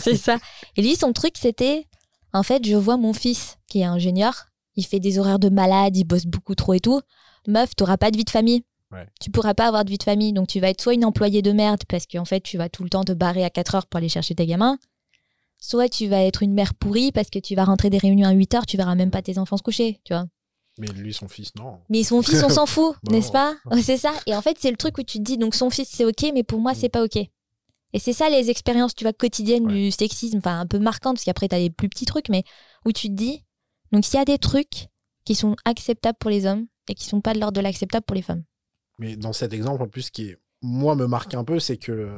C'est 0.00 0.16
ça. 0.16 0.36
Et 0.76 0.82
lui, 0.82 0.96
son 0.96 1.12
truc, 1.14 1.34
c'était 1.40 1.86
en 2.34 2.42
fait, 2.42 2.66
je 2.66 2.76
vois 2.76 2.96
mon 2.96 3.12
fils 3.14 3.56
qui 3.68 3.80
est 3.80 3.84
ingénieur, 3.84 4.46
il 4.76 4.84
fait 4.84 5.00
des 5.00 5.18
horaires 5.18 5.38
de 5.38 5.48
malade, 5.48 5.96
il 5.96 6.04
bosse 6.04 6.26
beaucoup 6.26 6.54
trop 6.54 6.74
et 6.74 6.80
tout. 6.80 7.00
Meuf, 7.46 7.74
t'auras 7.76 7.96
pas 7.96 8.10
de 8.10 8.16
vie 8.18 8.24
de 8.24 8.30
famille. 8.30 8.64
Ouais. 8.94 9.06
Tu 9.20 9.30
pourras 9.30 9.54
pas 9.54 9.66
avoir 9.66 9.84
de 9.84 9.90
vie 9.90 9.98
de 9.98 10.02
famille. 10.04 10.32
Donc, 10.32 10.46
tu 10.48 10.60
vas 10.60 10.70
être 10.70 10.80
soit 10.80 10.94
une 10.94 11.04
employée 11.04 11.42
de 11.42 11.52
merde 11.52 11.82
parce 11.88 12.06
qu'en 12.06 12.24
fait, 12.24 12.40
tu 12.40 12.56
vas 12.56 12.68
tout 12.68 12.82
le 12.84 12.88
temps 12.90 13.04
te 13.04 13.12
barrer 13.12 13.44
à 13.44 13.50
4 13.50 13.74
heures 13.74 13.86
pour 13.86 13.98
aller 13.98 14.08
chercher 14.08 14.34
tes 14.34 14.46
gamins. 14.46 14.78
Soit 15.58 15.88
tu 15.88 16.06
vas 16.08 16.22
être 16.22 16.42
une 16.42 16.52
mère 16.54 16.74
pourrie 16.74 17.10
parce 17.12 17.30
que 17.30 17.38
tu 17.38 17.54
vas 17.54 17.64
rentrer 17.64 17.90
des 17.90 17.98
réunions 17.98 18.28
à 18.28 18.32
8 18.32 18.54
heures, 18.54 18.66
tu 18.66 18.76
verras 18.76 18.94
même 18.94 19.10
pas 19.10 19.22
tes 19.22 19.38
enfants 19.38 19.56
se 19.56 19.62
coucher, 19.62 20.00
tu 20.04 20.12
vois. 20.12 20.26
Mais 20.78 20.88
lui, 20.88 21.12
son 21.14 21.28
fils, 21.28 21.54
non. 21.56 21.78
Mais 21.88 22.02
son 22.02 22.20
fils, 22.22 22.42
on 22.44 22.48
s'en 22.48 22.66
fout, 22.66 22.96
Bon. 23.04 23.12
n'est-ce 23.12 23.30
pas? 23.32 23.54
C'est 23.82 23.96
ça. 23.96 24.12
Et 24.26 24.34
en 24.34 24.42
fait, 24.42 24.56
c'est 24.60 24.70
le 24.70 24.76
truc 24.76 24.98
où 24.98 25.02
tu 25.02 25.18
te 25.18 25.22
dis, 25.22 25.38
donc 25.38 25.54
son 25.54 25.70
fils, 25.70 25.88
c'est 25.90 26.04
OK, 26.04 26.24
mais 26.34 26.42
pour 26.42 26.60
moi, 26.60 26.74
c'est 26.74 26.88
pas 26.88 27.02
OK. 27.04 27.16
Et 27.16 27.98
c'est 28.00 28.12
ça 28.12 28.28
les 28.28 28.50
expériences, 28.50 28.94
tu 28.94 29.04
vois, 29.04 29.12
quotidiennes 29.12 29.66
Ouais. 29.66 29.72
du 29.74 29.90
sexisme, 29.92 30.38
enfin 30.38 30.58
un 30.60 30.66
peu 30.66 30.78
marquantes, 30.80 31.14
parce 31.16 31.24
qu'après, 31.24 31.46
t'as 31.48 31.58
les 31.58 31.70
plus 31.70 31.88
petits 31.88 32.06
trucs, 32.06 32.28
mais 32.28 32.42
où 32.84 32.90
tu 32.92 33.08
te 33.08 33.12
dis, 33.14 33.44
donc 33.92 34.06
il 34.12 34.16
y 34.16 34.18
a 34.18 34.24
des 34.24 34.38
trucs 34.38 34.88
qui 35.24 35.34
sont 35.36 35.54
acceptables 35.64 36.18
pour 36.18 36.30
les 36.30 36.44
hommes 36.44 36.66
et 36.88 36.94
qui 36.94 37.04
sont 37.06 37.20
pas 37.20 37.32
de 37.34 37.38
l'ordre 37.40 37.56
de 37.56 37.60
l'acceptable 37.62 38.04
pour 38.04 38.16
les 38.16 38.22
femmes. 38.22 38.42
Mais 38.98 39.16
dans 39.16 39.32
cet 39.32 39.52
exemple, 39.52 39.82
en 39.82 39.88
plus, 39.88 40.02
ce 40.02 40.10
qui, 40.10 40.28
est, 40.28 40.38
moi, 40.62 40.94
me 40.94 41.06
marque 41.06 41.34
un 41.34 41.44
peu, 41.44 41.58
c'est 41.58 41.76
que 41.76 42.10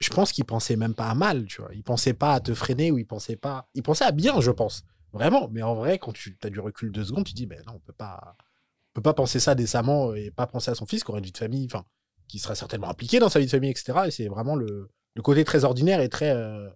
je 0.00 0.08
pense 0.10 0.32
qu'il 0.32 0.44
pensait 0.44 0.76
même 0.76 0.94
pas 0.94 1.08
à 1.08 1.14
mal, 1.14 1.46
tu 1.46 1.60
vois. 1.60 1.70
Il 1.74 1.82
pensait 1.82 2.14
pas 2.14 2.34
à 2.34 2.40
te 2.40 2.54
freiner 2.54 2.90
ou 2.90 2.98
il 2.98 3.06
pensait 3.06 3.36
pas. 3.36 3.68
Il 3.74 3.82
pensait 3.82 4.04
à 4.04 4.12
bien, 4.12 4.40
je 4.40 4.50
pense. 4.50 4.82
Vraiment. 5.12 5.48
Mais 5.52 5.62
en 5.62 5.74
vrai, 5.74 5.98
quand 5.98 6.12
tu 6.12 6.36
as 6.42 6.50
du 6.50 6.60
recul 6.60 6.90
deux 6.92 7.04
secondes, 7.04 7.24
tu 7.24 7.34
dis, 7.34 7.46
ben 7.46 7.62
non, 7.66 7.74
on 7.76 7.78
peut 7.80 7.92
pas, 7.92 8.36
on 8.38 8.92
peut 8.94 9.02
pas 9.02 9.14
penser 9.14 9.38
ça 9.40 9.54
décemment 9.54 10.14
et 10.14 10.30
pas 10.30 10.46
penser 10.46 10.70
à 10.70 10.74
son 10.74 10.86
fils 10.86 11.04
qui 11.04 11.10
aurait 11.10 11.20
une 11.20 11.24
vie 11.26 11.32
de 11.32 11.38
famille, 11.38 11.66
enfin, 11.66 11.84
qui 12.28 12.38
serait 12.38 12.54
certainement 12.56 12.88
impliqué 12.88 13.18
dans 13.18 13.28
sa 13.28 13.38
vie 13.38 13.46
de 13.46 13.50
famille, 13.50 13.70
etc. 13.70 13.92
Et 14.06 14.10
c'est 14.10 14.28
vraiment 14.28 14.56
le, 14.56 14.90
le 15.14 15.22
côté 15.22 15.44
très 15.44 15.64
ordinaire 15.64 16.00
et 16.00 16.08
très. 16.08 16.30
euh, 16.30 16.68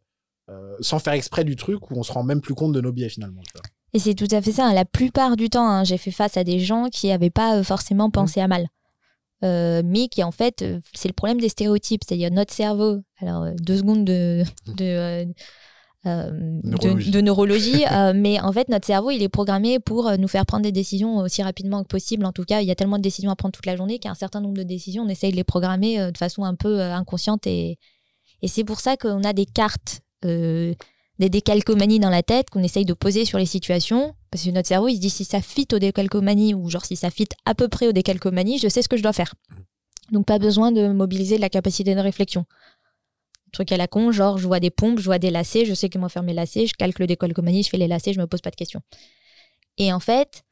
euh, 0.51 0.77
sans 0.81 0.98
faire 0.98 1.12
exprès 1.12 1.44
du 1.44 1.57
truc 1.57 1.90
où 1.90 1.94
on 1.98 2.03
se 2.03 2.11
rend 2.12 2.22
même 2.22 2.40
plus 2.40 2.55
compte 2.55 2.72
de 2.72 2.81
nos 2.81 2.90
biais 2.92 3.11
finalement. 3.11 3.42
tu 3.42 3.53
vois. 3.53 3.62
Et 3.92 3.98
c'est 3.98 4.14
tout 4.14 4.29
à 4.31 4.40
fait 4.40 4.53
ça. 4.53 4.66
hein. 4.68 4.72
La 4.72 4.87
plupart 4.87 5.37
du 5.37 5.51
temps, 5.51 5.68
hein, 5.68 5.85
j'ai 5.85 5.98
fait 5.98 6.11
face 6.11 6.38
à 6.38 6.44
des 6.44 6.59
gens 6.59 6.88
qui 6.90 7.09
n'avaient 7.09 7.29
pas 7.29 7.59
euh, 7.59 7.62
forcément 7.62 8.11
pensé 8.11 8.40
à 8.40 8.48
mal. 8.48 8.66
Euh, 9.44 9.83
mais 9.85 10.09
qui 10.09 10.22
en 10.24 10.33
fait, 10.33 10.62
euh, 10.62 10.81
c'est 10.94 11.09
le 11.09 11.14
problème 11.14 11.40
des 11.40 11.48
stéréotypes. 11.48 12.03
C'est-à-dire 12.07 12.31
notre 12.33 12.53
cerveau. 12.53 12.98
Alors, 13.20 13.42
euh, 13.44 13.53
deux 13.61 13.77
secondes 13.79 14.05
de, 14.05 14.42
de, 14.66 14.85
euh, 14.85 15.24
de- 16.05 16.61
Neurologie. 16.64 17.11
de 17.11 17.20
neurologie. 17.20 17.85
euh, 17.92 18.12
mais 18.14 18.40
en 18.40 18.53
fait, 18.53 18.68
notre 18.68 18.87
cerveau, 18.87 19.11
il 19.11 19.22
est 19.22 19.29
programmé 19.29 19.79
pour 19.79 20.11
nous 20.18 20.29
faire 20.29 20.44
prendre 20.46 20.62
des 20.62 20.72
décisions 20.72 21.16
aussi 21.18 21.42
rapidement 21.42 21.83
que 21.83 21.88
possible. 21.88 22.24
En 22.24 22.33
tout 22.33 22.44
cas, 22.44 22.61
il 22.62 22.66
y 22.68 22.70
a 22.70 22.74
tellement 22.74 22.96
de 22.96 23.03
décisions 23.03 23.31
à 23.31 23.37
prendre 23.37 23.53
toute 23.55 23.66
la 23.66 23.77
journée 23.77 23.98
qu'un 23.98 24.14
certain 24.14 24.40
nombre 24.40 24.57
de 24.57 24.62
décisions, 24.64 25.05
on 25.05 25.09
essaye 25.09 25.31
de 25.31 25.37
les 25.37 25.44
programmer 25.44 26.11
de 26.11 26.18
façon 26.18 26.44
un 26.44 26.55
peu 26.55 26.81
inconsciente. 26.81 27.46
Et, 27.46 27.79
et 28.42 28.48
c'est 28.48 28.64
pour 28.64 28.81
ça 28.81 28.96
qu'on 28.96 29.22
a 29.22 29.33
des 29.33 29.46
cartes. 29.46 30.01
Des 31.18 31.28
décalcomanies 31.28 31.98
dans 31.98 32.11
la 32.11 32.22
tête 32.22 32.50
qu'on 32.50 32.62
essaye 32.62 32.85
de 32.85 32.94
poser 32.94 33.24
sur 33.24 33.38
les 33.38 33.46
situations. 33.46 34.14
Parce 34.31 34.44
que 34.44 34.50
notre 34.50 34.68
cerveau, 34.68 34.88
il 34.88 34.96
se 34.96 35.00
dit 35.00 35.11
si 35.11 35.24
ça 35.24 35.40
fit 35.40 35.66
aux 35.72 35.78
décalcomanies 35.78 36.54
ou 36.54 36.68
genre 36.68 36.85
si 36.85 36.96
ça 36.96 37.11
fit 37.11 37.28
à 37.44 37.54
peu 37.54 37.68
près 37.68 37.88
aux 37.88 37.92
décalcomanies, 37.92 38.59
je 38.59 38.68
sais 38.68 38.83
ce 38.83 38.88
que 38.88 38.96
je 38.96 39.02
dois 39.02 39.12
faire. 39.12 39.35
Donc 40.12 40.26
pas 40.26 40.38
besoin 40.38 40.72
de 40.72 40.88
mobiliser 40.88 41.37
de 41.37 41.40
la 41.40 41.48
capacité 41.48 41.94
de 41.94 42.00
réflexion. 42.00 42.44
Truc 43.52 43.72
à 43.72 43.76
la 43.76 43.88
con, 43.88 44.12
genre 44.12 44.38
je 44.38 44.46
vois 44.46 44.61
des 44.61 44.70
pompes, 44.70 44.98
je 44.98 45.04
vois 45.04 45.18
des 45.18 45.31
lacets, 45.31 45.64
je 45.64 45.74
sais 45.74 45.88
comment 45.88 46.09
faire 46.09 46.22
mes 46.22 46.35
lacets, 46.35 46.66
je 46.66 46.74
calque 46.74 46.98
le 46.98 47.07
décalcomanie, 47.07 47.62
je 47.62 47.70
fais 47.70 47.78
les 47.78 47.88
lacets, 47.88 48.12
je 48.12 48.20
me 48.20 48.26
pose 48.26 48.40
pas 48.40 48.50
de 48.50 48.57
questions. 48.57 48.83
Et 49.78 49.92
en 49.92 50.00
fait, 50.00 50.44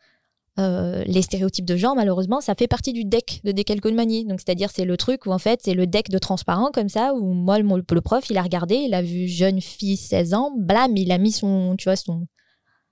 euh, 0.59 1.05
les 1.07 1.21
stéréotypes 1.21 1.67
de 1.67 1.77
genre, 1.77 1.95
malheureusement, 1.95 2.41
ça 2.41 2.55
fait 2.55 2.67
partie 2.67 2.95
du 2.95 3.05
deck 3.05 3.41
de 3.45 3.53
décalcomanie. 3.53 4.25
Donc, 4.25 4.41
c'est-à-dire, 4.41 4.71
c'est 4.71 4.87
le 4.87 4.97
truc 4.97 5.27
où, 5.27 5.31
en 5.31 5.39
fait, 5.39 5.61
c'est 5.63 5.75
le 5.75 5.87
deck 5.87 6.09
de 6.09 6.19
transparent, 6.19 6.71
comme 6.73 6.89
ça, 6.89 7.13
où 7.15 7.35
moi, 7.35 7.59
le, 7.59 7.67
le 7.67 8.01
prof, 8.01 8.25
il 8.31 8.39
a 8.39 8.43
regardé, 8.43 8.77
il 8.77 8.95
a 8.95 9.03
vu 9.03 9.29
jeune 9.29 9.61
fille, 9.61 9.97
16 9.97 10.33
ans, 10.35 10.53
blam, 10.57 10.97
il 10.97 11.13
a 11.13 11.19
mis 11.19 11.33
son, 11.33 11.77
tu 11.77 11.85
vois, 11.85 11.97
son, 11.97 12.27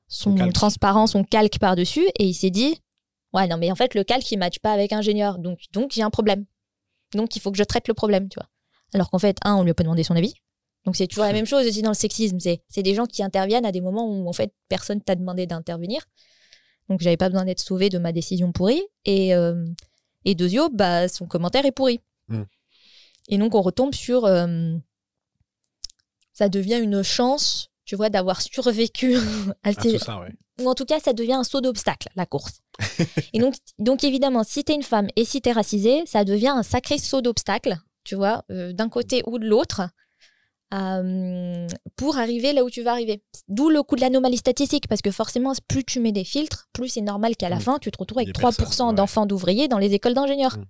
son, 0.09 0.35
transparent, 0.51 1.07
son 1.07 1.25
calque 1.25 1.59
par-dessus, 1.59 2.07
et 2.19 2.27
il 2.27 2.35
s'est 2.35 2.51
dit, 2.51 2.77
ouais, 3.33 3.47
non, 3.47 3.57
mais 3.57 3.73
en 3.73 3.77
fait, 3.77 3.95
le 3.95 4.05
calque, 4.05 4.31
il 4.31 4.39
matche 4.39 4.59
pas 4.59 4.73
avec 4.73 4.93
ingénieur. 4.93 5.39
Donc, 5.39 5.59
donc, 5.73 5.93
j'ai 5.93 6.03
un 6.03 6.11
problème. 6.11 6.45
Donc, 7.15 7.35
il 7.35 7.41
faut 7.41 7.51
que 7.51 7.59
je 7.59 7.65
traite 7.65 7.89
le 7.89 7.95
problème, 7.95 8.29
tu 8.29 8.39
vois. 8.39 8.49
Alors 8.93 9.11
qu'en 9.11 9.19
fait, 9.19 9.39
un, 9.43 9.57
on 9.57 9.63
lui 9.63 9.71
a 9.71 9.75
pas 9.75 9.85
demandé 9.85 10.05
son 10.05 10.17
avis. 10.17 10.35
Donc, 10.85 10.97
c'est 10.97 11.07
toujours 11.07 11.25
la 11.25 11.33
même 11.33 11.47
chose 11.47 11.67
aussi 11.67 11.81
dans 11.81 11.91
le 11.91 11.95
sexisme. 11.95 12.39
C'est, 12.41 12.63
c'est 12.69 12.83
des 12.83 12.95
gens 12.95 13.07
qui 13.07 13.23
interviennent 13.23 13.65
à 13.65 13.73
des 13.73 13.81
moments 13.81 14.07
où, 14.07 14.29
en 14.29 14.33
fait, 14.35 14.53
personne 14.69 15.01
t'a 15.01 15.15
demandé 15.15 15.47
d'intervenir. 15.47 16.05
Donc, 16.89 17.01
j'avais 17.01 17.17
pas 17.17 17.29
besoin 17.29 17.45
d'être 17.45 17.61
sauvée 17.61 17.89
de 17.89 17.99
ma 17.99 18.13
décision 18.13 18.53
pourrie. 18.53 18.83
Et, 19.05 19.35
euh, 19.35 19.65
et 20.25 20.35
Dezio, 20.35 20.69
bah, 20.71 21.09
son 21.09 21.27
commentaire 21.27 21.65
est 21.67 21.73
pourri. 21.73 22.01
Mm. 22.29 22.43
Et 23.29 23.39
donc, 23.39 23.55
on 23.55 23.63
retombe 23.63 23.95
sur. 23.95 24.25
euh, 24.27 24.75
ça 26.33 26.49
devient 26.49 26.81
une 26.83 27.03
chance, 27.03 27.69
tu 27.85 27.97
vois, 27.97 28.11
d'avoir 28.11 28.41
survécu 28.43 29.15
à 29.63 29.71
Ah, 29.71 29.73
ces- 29.81 29.93
tout 29.93 29.99
ça, 30.05 30.19
ouais. 30.21 30.33
ou 30.61 30.69
en 30.69 30.75
tout 30.75 30.85
cas, 30.85 31.01
ça 31.01 31.13
devient 31.13 31.35
un 31.35 31.45
saut 31.45 31.61
d'obstacle, 31.61 32.09
la 32.17 32.27
course. 32.27 32.61
et 33.33 33.39
donc, 33.39 33.55
donc, 33.79 34.05
évidemment, 34.05 34.43
si 34.45 34.65
t'es 34.65 34.75
une 34.75 34.83
femme 34.83 35.09
et 35.17 35.25
si 35.25 35.41
t'es 35.41 35.53
racisée, 35.53 36.03
ça 36.07 36.25
devient 36.25 36.49
un 36.49 36.63
sacré 36.63 36.99
saut 36.99 37.21
d'obstacle, 37.23 37.77
tu 38.03 38.15
vois, 38.17 38.45
euh, 38.51 38.73
d'un 38.73 38.89
côté 38.89 39.23
ou 39.27 39.39
de 39.39 39.47
l'autre, 39.47 39.83
euh, 40.75 41.67
pour 41.97 42.19
arriver 42.19 42.53
là 42.53 42.65
où 42.65 42.71
tu 42.71 42.83
vas 42.83 42.93
arriver. 42.93 43.23
D'où 43.49 43.71
le 43.71 43.83
coup 43.83 43.97
de 43.97 44.01
l'anomalie 44.01 44.37
statistique, 44.39 44.89
parce 44.89 45.03
que 45.03 45.11
forcément, 45.11 45.53
plus 45.69 45.85
tu 45.85 46.01
mets 46.01 46.13
des 46.13 46.25
filtres, 46.25 46.69
plus 46.73 46.89
c'est 46.89 47.01
normal 47.01 47.37
qu'à 47.37 47.49
la 47.49 47.57
Mm. 47.57 47.61
fin, 47.61 47.79
tu 47.79 47.91
te 47.91 47.99
retrouves 47.99 48.19
avec 48.19 48.29
Des 48.29 48.33
3% 48.33 48.57
personnes, 48.57 48.89
ouais. 48.89 48.95
d'enfants 48.95 49.27
d'ouvriers 49.27 49.69
dans 49.69 49.79
les 49.79 49.95
écoles 49.95 50.15
d'ingénieurs. 50.15 50.59
Mm. 50.59 50.65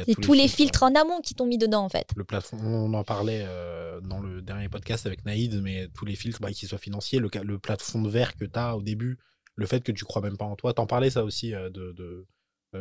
A 0.00 0.04
C'est 0.06 0.14
tous 0.14 0.32
les 0.32 0.48
filtres 0.48 0.84
en 0.84 0.94
amont 0.94 1.20
qui 1.20 1.34
t'ont 1.34 1.44
mis 1.44 1.58
dedans, 1.58 1.84
en 1.84 1.88
fait. 1.90 2.08
le 2.16 2.24
plafond, 2.24 2.56
on 2.62 2.94
en 2.94 3.04
parlait 3.04 3.44
euh, 3.46 4.00
dans 4.00 4.20
le 4.20 4.40
dernier 4.40 4.70
podcast 4.70 5.04
avec 5.06 5.26
Naïd, 5.26 5.60
mais 5.62 5.88
tous 5.94 6.06
les 6.06 6.16
filtres, 6.16 6.40
bah, 6.40 6.50
qu'ils 6.50 6.66
soient 6.68 6.78
financiers, 6.78 7.18
le, 7.18 7.28
plafond 7.58 8.00
de 8.00 8.08
verre 8.08 8.34
que 8.34 8.46
tu 8.46 8.58
as 8.58 8.74
au 8.74 8.80
début, 8.82 9.18
le 9.54 9.66
fait 9.66 9.82
que 9.84 9.92
tu 9.92 10.06
crois 10.06 10.22
même 10.22 10.38
pas 10.38 10.46
en 10.46 10.56
toi, 10.56 10.72
t'en 10.72 10.86
parlais 10.86 11.10
ça 11.10 11.24
aussi, 11.24 11.54
euh, 11.54 11.68
de, 11.68 11.92
de- 11.92 12.26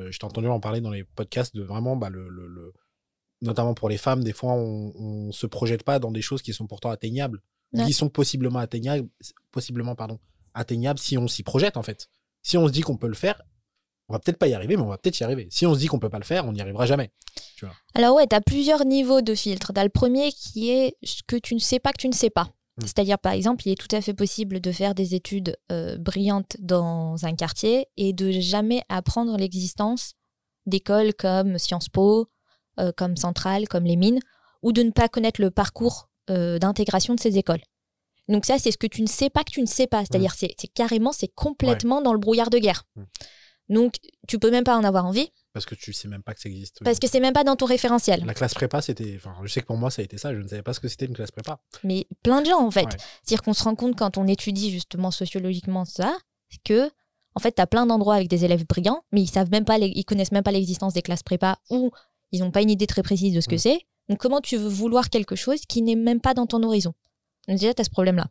je 0.10 0.18
t'ai 0.18 0.24
entendu 0.26 0.48
en 0.48 0.62
parler 0.62 0.80
dans 0.80 0.90
les 0.90 1.04
podcasts 1.04 1.54
de 1.54 1.64
vraiment, 1.64 1.98
bah, 1.98 2.10
le, 2.10 2.30
le- 2.30 2.48
le- 2.48 2.72
notamment 3.42 3.74
pour 3.74 3.90
les 3.90 3.98
femmes, 3.98 4.24
des 4.24 4.34
fois 4.34 4.54
on, 4.54 4.94
on 4.96 5.32
se 5.32 5.48
projette 5.48 5.84
pas 5.84 6.00
dans 6.00 6.12
des 6.12 6.22
choses 6.22 6.42
qui 6.42 6.54
sont 6.54 6.68
pourtant 6.68 6.90
atteignables. 6.90 7.42
Ouais. 7.74 7.86
qui 7.86 7.94
sont 7.94 8.10
possiblement 8.10 8.60
atteignables, 8.60 9.08
possiblement, 9.52 9.96
pardon, 9.96 10.20
atteignables 10.54 11.00
si 11.00 11.18
on 11.18 11.28
s'y 11.28 11.44
projette, 11.44 11.78
en 11.78 11.84
fait. 11.84 12.10
Si 12.44 12.58
on 12.58 12.68
se 12.68 12.72
dit 12.74 12.82
qu'on 12.82 12.98
peut 12.98 13.08
le 13.08 13.14
faire, 13.14 13.42
on 14.10 14.14
va 14.14 14.20
peut-être 14.20 14.38
pas 14.38 14.48
y 14.48 14.54
arriver, 14.54 14.76
mais 14.76 14.84
on 14.84 14.90
va 14.90 14.98
peut-être 14.98 15.20
y 15.20 15.24
arriver. 15.24 15.48
Si 15.52 15.66
on 15.66 15.74
se 15.74 15.80
dit 15.80 15.88
qu'on 15.88 16.00
peut 16.00 16.10
pas 16.10 16.20
le 16.20 16.26
faire, 16.26 16.46
on 16.46 16.52
n'y 16.52 16.60
arrivera 16.60 16.86
jamais. 16.86 17.12
Alors 17.94 18.16
ouais, 18.16 18.28
tu 18.28 18.36
as 18.36 18.42
plusieurs 18.42 18.84
niveaux 18.84 19.22
de 19.22 19.36
filtres. 19.36 19.72
Tu 19.74 19.80
as 19.80 19.84
le 19.84 19.90
premier 19.90 20.32
qui 20.32 20.70
est 20.70 20.98
ce 21.04 21.22
que 21.26 21.38
tu 21.38 21.54
ne 21.54 21.60
sais 21.60 21.80
pas 21.80 21.94
que 21.94 22.02
tu 22.02 22.10
ne 22.10 22.14
sais 22.14 22.30
pas. 22.30 22.50
Mm. 22.78 22.82
C'est-à-dire, 22.82 23.20
par 23.20 23.32
exemple, 23.32 23.66
il 23.66 23.72
est 23.72 23.80
tout 23.80 23.96
à 23.96 24.02
fait 24.02 24.14
possible 24.14 24.60
de 24.60 24.72
faire 24.72 24.96
des 24.96 25.16
études 25.16 25.56
euh, 25.72 25.98
brillantes 25.98 26.58
dans 26.60 27.26
un 27.26 27.36
quartier 27.36 27.88
et 27.96 28.12
de 28.12 28.32
jamais 28.32 28.84
apprendre 28.90 29.38
l'existence 29.38 30.16
d'écoles 30.66 31.14
comme 31.14 31.58
Sciences 31.58 31.90
Po, 31.90 32.28
euh, 32.80 32.92
comme 32.96 33.18
Centrale, 33.18 33.68
comme 33.68 33.84
les 33.86 33.96
mines, 33.96 34.20
ou 34.62 34.72
de 34.72 34.84
ne 34.84 34.92
pas 34.92 35.10
connaître 35.10 35.42
le 35.42 35.52
parcours 35.52 36.10
euh, 36.30 36.60
d'intégration 36.60 37.16
de 37.16 37.20
ces 37.20 37.38
écoles. 37.38 37.62
Donc 38.28 38.46
ça, 38.46 38.58
c'est 38.60 38.72
ce 38.72 38.78
que 38.78 38.88
tu 38.88 39.02
ne 39.02 39.08
sais 39.08 39.30
pas 39.30 39.44
que 39.44 39.52
tu 39.52 39.62
ne 39.62 39.66
sais 39.68 39.88
pas. 39.88 40.02
C'est-à-dire, 40.02 40.34
c'est 40.34 40.54
c'est 40.58 40.68
carrément, 40.68 41.12
c'est 41.12 41.28
complètement 41.34 42.02
dans 42.02 42.14
le 42.14 42.20
brouillard 42.20 42.50
de 42.50 42.60
guerre. 42.60 42.84
Mm. 42.96 43.04
Donc, 43.70 43.96
tu 44.28 44.38
peux 44.38 44.52
même 44.52 44.64
pas 44.66 44.78
en 44.78 44.84
avoir 44.84 45.06
envie 45.06 45.30
Parce 45.54 45.66
que 45.66 45.76
tu 45.76 45.94
sais 45.94 46.08
même 46.10 46.24
pas 46.24 46.34
que 46.34 46.42
ça 46.42 46.50
existe. 46.50 46.84
parce 46.84 47.00
que 47.00 47.08
c'est 47.08 47.22
même 47.22 47.34
pas 47.34 47.44
dans 47.46 47.56
ton 47.56 47.66
référentiel. 47.66 48.24
La 48.26 48.34
classe 48.34 48.54
prépa, 48.54 48.82
c'était. 48.82 49.16
Enfin, 49.18 49.34
je 49.44 49.48
sais 49.52 49.62
que 49.62 49.66
pour 49.66 49.78
moi, 49.78 49.90
ça 49.90 50.02
a 50.02 50.06
été 50.06 50.18
ça. 50.18 50.34
Je 50.34 50.40
ne 50.40 50.48
savais 50.48 50.62
pas 50.62 50.74
ce 50.74 50.80
que 50.82 50.88
c'était 50.90 51.06
une 51.06 51.14
classe 51.16 51.32
prépa. 51.32 51.60
mais 51.84 52.06
plein 52.22 52.42
de 52.42 52.48
gens 52.48 52.60
en 52.66 52.72
fait. 52.72 52.84
Ouais. 52.86 52.98
C'est-à-dire 53.24 53.42
qu'on 53.42 53.54
se 53.54 53.64
rend 53.64 53.76
compte 53.76 53.96
quand 53.98 54.18
on 54.18 54.28
étudie 54.28 54.72
justement 54.72 55.10
sociologiquement 55.10 55.86
ça, 55.86 56.18
que 56.66 56.90
en 57.34 57.40
fait, 57.40 57.54
tu 57.54 57.62
as 57.62 57.68
plein 57.68 57.86
d'endroits 57.86 58.16
avec 58.16 58.28
des 58.28 58.44
élèves 58.44 58.66
brillants, 58.68 59.04
mais 59.14 59.22
ils 59.22 59.30
savent 59.30 59.50
même 59.52 59.64
pas, 59.64 59.78
les- 59.78 59.94
ils 59.96 60.04
connaissent 60.04 60.34
même 60.34 60.44
pas 60.44 60.52
l'existence 60.52 60.94
des 60.94 61.02
classes 61.02 61.24
prépa 61.24 61.58
ou 61.70 61.92
ils 62.32 62.40
n'ont 62.42 62.52
pas 62.52 62.62
une 62.62 62.70
idée 62.70 62.88
très 62.88 63.04
précise 63.04 63.34
de 63.34 63.42
ce 63.42 63.48
que 63.50 63.56
Mm. 63.56 63.60
c'est. 63.60 63.80
Donc 64.10 64.20
comment 64.20 64.42
tu 64.42 64.58
veux 64.58 64.68
vouloir 64.70 65.10
quelque 65.10 65.36
chose 65.36 65.62
qui 65.68 65.82
n'est 65.82 65.96
même 65.96 66.22
pas 66.22 66.34
dans 66.34 66.48
ton 66.48 66.62
horizon? 66.64 66.94
Donc 67.48 67.58
déjà, 67.60 67.74
tu 67.74 67.82
as 67.82 67.86
ce 67.86 67.90
problème-là. 67.90 68.28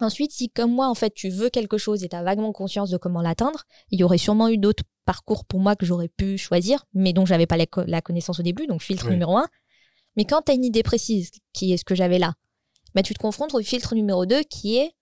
Ensuite, 0.00 0.32
si 0.32 0.48
comme 0.48 0.72
moi, 0.72 0.88
en 0.88 0.94
fait, 0.94 1.12
tu 1.14 1.28
veux 1.28 1.50
quelque 1.50 1.76
chose 1.78 2.02
et 2.04 2.08
tu 2.08 2.16
as 2.16 2.22
vaguement 2.22 2.52
conscience 2.52 2.90
de 2.90 2.96
comment 2.96 3.20
l'atteindre, 3.20 3.64
il 3.90 4.00
y 4.00 4.04
aurait 4.04 4.18
sûrement 4.18 4.48
eu 4.48 4.56
d'autres 4.56 4.84
parcours 5.04 5.44
pour 5.44 5.60
moi 5.60 5.76
que 5.76 5.84
j'aurais 5.84 6.08
pu 6.08 6.38
choisir, 6.38 6.84
mais 6.94 7.12
dont 7.12 7.26
j'avais 7.26 7.46
pas 7.46 7.56
la, 7.58 7.66
co- 7.66 7.84
la 7.86 8.00
connaissance 8.00 8.40
au 8.40 8.42
début, 8.42 8.66
donc 8.66 8.80
filtre 8.82 9.06
Oui. 9.06 9.12
numéro 9.12 9.36
un. 9.36 9.46
Mais 10.16 10.24
quand 10.24 10.42
tu 10.42 10.52
as 10.52 10.54
une 10.54 10.64
idée 10.64 10.82
précise, 10.82 11.30
qui 11.52 11.72
est 11.72 11.76
ce 11.76 11.84
que 11.84 11.94
j'avais 11.94 12.18
là, 12.18 12.34
bah, 12.94 13.02
tu 13.02 13.12
te 13.14 13.18
confrontes 13.18 13.54
au 13.54 13.60
filtre 13.60 13.94
numéro 13.94 14.24
2 14.26 14.42
qui 14.42 14.76
est 14.76 14.92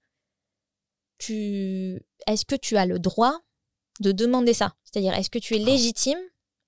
tu 1.18 2.00
est-ce 2.26 2.44
que 2.44 2.54
tu 2.56 2.76
as 2.76 2.86
le 2.86 2.98
droit 2.98 3.38
de 4.00 4.12
demander 4.12 4.54
ça? 4.54 4.74
C'est-à-dire, 4.84 5.14
est-ce 5.14 5.30
que 5.30 5.38
tu 5.38 5.54
es 5.56 5.58
légitime 5.58 6.18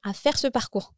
à 0.03 0.13
faire 0.13 0.39
ce 0.39 0.47
parcours? 0.47 0.95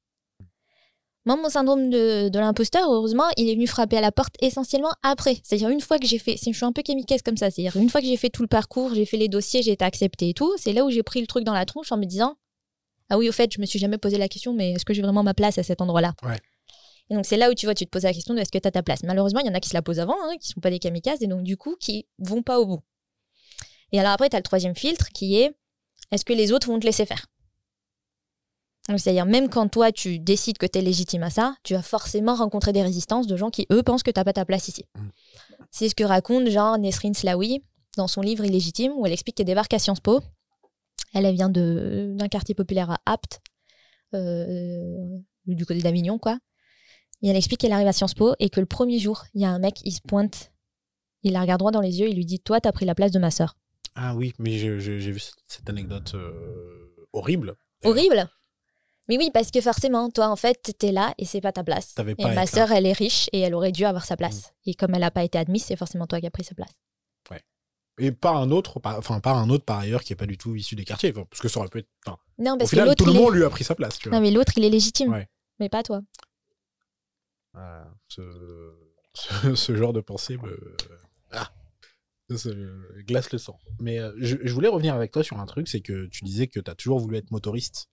Moi, 1.24 1.36
mon 1.36 1.48
syndrome 1.48 1.88
de, 1.88 2.28
de 2.28 2.38
l'imposteur, 2.40 2.90
heureusement, 2.90 3.24
il 3.36 3.48
est 3.48 3.54
venu 3.54 3.68
frapper 3.68 3.96
à 3.96 4.00
la 4.00 4.10
porte 4.10 4.34
essentiellement 4.40 4.92
après. 5.04 5.36
C'est-à-dire, 5.44 5.68
une 5.68 5.80
fois 5.80 5.98
que 5.98 6.06
j'ai 6.06 6.18
fait, 6.18 6.36
je 6.36 6.52
suis 6.52 6.64
un 6.64 6.72
peu 6.72 6.82
kamikaze 6.82 7.22
comme 7.22 7.36
ça, 7.36 7.50
c'est-à-dire, 7.50 7.76
une 7.80 7.90
fois 7.90 8.00
que 8.00 8.08
j'ai 8.08 8.16
fait 8.16 8.28
tout 8.28 8.42
le 8.42 8.48
parcours, 8.48 8.94
j'ai 8.94 9.06
fait 9.06 9.16
les 9.16 9.28
dossiers, 9.28 9.62
j'ai 9.62 9.70
été 9.70 9.84
acceptée 9.84 10.30
et 10.30 10.34
tout, 10.34 10.52
c'est 10.56 10.72
là 10.72 10.84
où 10.84 10.90
j'ai 10.90 11.04
pris 11.04 11.20
le 11.20 11.28
truc 11.28 11.44
dans 11.44 11.54
la 11.54 11.64
tronche 11.64 11.92
en 11.92 11.96
me 11.96 12.06
disant 12.06 12.36
Ah 13.08 13.18
oui, 13.18 13.28
au 13.28 13.32
fait, 13.32 13.52
je 13.52 13.60
me 13.60 13.66
suis 13.66 13.78
jamais 13.78 13.98
posé 13.98 14.18
la 14.18 14.28
question, 14.28 14.52
mais 14.52 14.72
est-ce 14.72 14.84
que 14.84 14.94
j'ai 14.94 15.02
vraiment 15.02 15.22
ma 15.22 15.34
place 15.34 15.58
à 15.58 15.62
cet 15.62 15.80
endroit-là? 15.80 16.14
Ouais. 16.24 16.38
Et 17.08 17.14
donc, 17.14 17.24
c'est 17.24 17.36
là 17.36 17.50
où 17.50 17.54
tu 17.54 17.66
vois, 17.66 17.74
tu 17.74 17.84
te 17.84 17.90
poses 17.90 18.04
la 18.04 18.12
question 18.12 18.34
de 18.34 18.40
est-ce 18.40 18.50
que 18.50 18.58
tu 18.58 18.66
as 18.66 18.72
ta 18.72 18.82
place? 18.82 19.04
Malheureusement, 19.04 19.40
il 19.40 19.46
y 19.46 19.50
en 19.50 19.54
a 19.54 19.60
qui 19.60 19.68
se 19.68 19.74
la 19.74 19.82
posent 19.82 20.00
avant, 20.00 20.16
hein, 20.24 20.34
qui 20.40 20.48
sont 20.48 20.60
pas 20.60 20.70
des 20.70 20.80
kamikazes, 20.80 21.22
et 21.22 21.28
donc, 21.28 21.42
du 21.44 21.56
coup, 21.56 21.76
qui 21.78 22.06
vont 22.18 22.42
pas 22.42 22.58
au 22.58 22.66
bout. 22.66 22.80
Et 23.92 24.00
alors 24.00 24.12
après, 24.12 24.28
tu 24.28 24.36
as 24.36 24.38
le 24.38 24.44
troisième 24.44 24.74
filtre 24.74 25.08
qui 25.14 25.36
est 25.36 25.52
est-ce 26.10 26.24
que 26.24 26.32
les 26.32 26.52
autres 26.52 26.66
vont 26.66 26.80
te 26.80 26.86
laisser 26.86 27.06
faire? 27.06 27.26
C'est-à-dire, 28.88 29.26
même 29.26 29.48
quand 29.48 29.68
toi, 29.68 29.92
tu 29.92 30.18
décides 30.18 30.58
que 30.58 30.66
tu 30.66 30.78
es 30.78 30.82
légitime 30.82 31.22
à 31.22 31.30
ça, 31.30 31.54
tu 31.62 31.74
vas 31.74 31.82
forcément 31.82 32.34
rencontrer 32.34 32.72
des 32.72 32.82
résistances 32.82 33.28
de 33.28 33.36
gens 33.36 33.50
qui, 33.50 33.66
eux, 33.70 33.82
pensent 33.84 34.02
que 34.02 34.10
tu 34.10 34.22
pas 34.24 34.32
ta 34.32 34.44
place 34.44 34.66
ici. 34.68 34.84
Mm. 34.96 35.08
C'est 35.70 35.88
ce 35.88 35.94
que 35.94 36.02
raconte 36.04 36.48
genre 36.48 36.76
Nesrine 36.78 37.14
Slaoui 37.14 37.62
dans 37.96 38.08
son 38.08 38.22
livre 38.22 38.44
Illégitime, 38.44 38.92
où 38.96 39.06
elle 39.06 39.12
explique 39.12 39.36
qu'elle 39.36 39.46
débarque 39.46 39.72
à 39.74 39.78
Sciences 39.78 40.00
Po. 40.00 40.20
Elle, 41.14 41.26
elle 41.26 41.34
vient 41.34 41.48
d'un 41.48 42.28
quartier 42.28 42.54
populaire 42.54 42.90
à 42.90 42.98
Apt, 43.06 43.40
euh, 44.14 45.18
du 45.46 45.64
côté 45.66 45.80
d'Avignon, 45.80 46.18
quoi. 46.18 46.38
Et 47.22 47.28
elle 47.28 47.36
explique 47.36 47.60
qu'elle 47.60 47.72
arrive 47.72 47.86
à 47.86 47.92
Sciences 47.92 48.14
Po 48.14 48.34
et 48.40 48.50
que 48.50 48.58
le 48.60 48.66
premier 48.66 48.98
jour, 48.98 49.24
il 49.34 49.42
y 49.42 49.44
a 49.44 49.50
un 49.50 49.58
mec, 49.58 49.80
il 49.84 49.92
se 49.92 50.00
pointe, 50.00 50.52
il 51.22 51.32
la 51.34 51.40
regarde 51.42 51.60
droit 51.60 51.70
dans 51.70 51.80
les 51.80 52.00
yeux, 52.00 52.08
il 52.08 52.16
lui 52.16 52.24
dit 52.26 52.40
Toi, 52.40 52.60
t'as 52.60 52.72
pris 52.72 52.84
la 52.84 52.94
place 52.96 53.12
de 53.12 53.18
ma 53.20 53.30
sœur. 53.30 53.56
Ah 53.94 54.16
oui, 54.16 54.32
mais 54.38 54.58
j'ai 54.58 54.74
vu 54.98 55.18
cette- 55.20 55.34
cette 55.46 55.68
anecdote 55.70 56.12
euh, 56.14 56.94
horrible. 57.12 57.54
Horrible? 57.84 58.28
Mais 59.08 59.18
oui, 59.18 59.30
parce 59.34 59.50
que 59.50 59.60
forcément, 59.60 60.10
toi, 60.10 60.28
en 60.28 60.36
fait, 60.36 60.74
t'es 60.78 60.92
là 60.92 61.12
et 61.18 61.24
c'est 61.24 61.40
pas 61.40 61.52
ta 61.52 61.64
place. 61.64 61.94
Et 61.98 62.14
pas 62.14 62.34
ma 62.34 62.46
sœur, 62.46 62.70
elle 62.70 62.86
est 62.86 62.92
riche 62.92 63.28
et 63.32 63.40
elle 63.40 63.54
aurait 63.54 63.72
dû 63.72 63.84
avoir 63.84 64.04
sa 64.04 64.16
place. 64.16 64.52
Et 64.64 64.74
comme 64.74 64.94
elle 64.94 65.00
n'a 65.00 65.10
pas 65.10 65.24
été 65.24 65.38
admise, 65.38 65.64
c'est 65.64 65.76
forcément 65.76 66.06
toi 66.06 66.20
qui 66.20 66.26
as 66.26 66.30
pris 66.30 66.44
sa 66.44 66.54
place. 66.54 66.72
Et 67.98 68.10
pas 68.10 68.30
un 68.30 68.50
autre, 68.50 68.80
enfin 68.82 69.20
pas 69.20 69.32
un 69.32 69.50
autre 69.50 69.66
par 69.66 69.80
ailleurs 69.80 70.02
qui 70.02 70.14
est 70.14 70.16
pas 70.16 70.24
du 70.24 70.38
tout 70.38 70.56
issu 70.56 70.74
des 70.74 70.84
quartiers, 70.84 71.12
parce 71.12 71.40
que 71.42 71.48
ça 71.48 71.60
aurait 71.60 71.68
pu 71.68 71.80
être. 71.80 71.88
enfin, 72.06 72.16
Non, 72.38 72.54
au 72.54 72.56
parce 72.56 72.70
que 72.70 72.76
final, 72.76 72.88
l'autre, 72.88 73.04
tout 73.04 73.10
le 73.10 73.12
il 73.12 73.16
est... 73.18 73.20
monde 73.22 73.34
lui 73.34 73.44
a 73.44 73.50
pris 73.50 73.64
sa 73.64 73.74
place. 73.74 73.98
Tu 73.98 74.08
vois. 74.08 74.16
Non, 74.16 74.22
mais 74.22 74.30
l'autre, 74.30 74.52
il 74.56 74.64
est 74.64 74.70
légitime. 74.70 75.12
Ouais. 75.12 75.28
Mais 75.60 75.68
pas 75.68 75.82
toi. 75.82 76.00
Ah, 77.54 77.84
ce, 78.08 78.22
ce, 79.14 79.54
ce 79.54 79.76
genre 79.76 79.92
de 79.92 80.00
pensée 80.00 80.38
me 80.38 80.74
ah, 81.32 81.52
glace 83.06 83.30
le 83.30 83.38
sang. 83.38 83.58
Mais 83.78 83.98
euh, 83.98 84.12
je, 84.16 84.38
je 84.42 84.54
voulais 84.54 84.68
revenir 84.68 84.94
avec 84.94 85.12
toi 85.12 85.22
sur 85.22 85.38
un 85.38 85.44
truc, 85.46 85.68
c'est 85.68 85.82
que 85.82 86.06
tu 86.06 86.24
disais 86.24 86.46
que 86.46 86.60
tu 86.60 86.70
as 86.70 86.74
toujours 86.74 86.98
voulu 86.98 87.18
être 87.18 87.30
motoriste. 87.30 87.90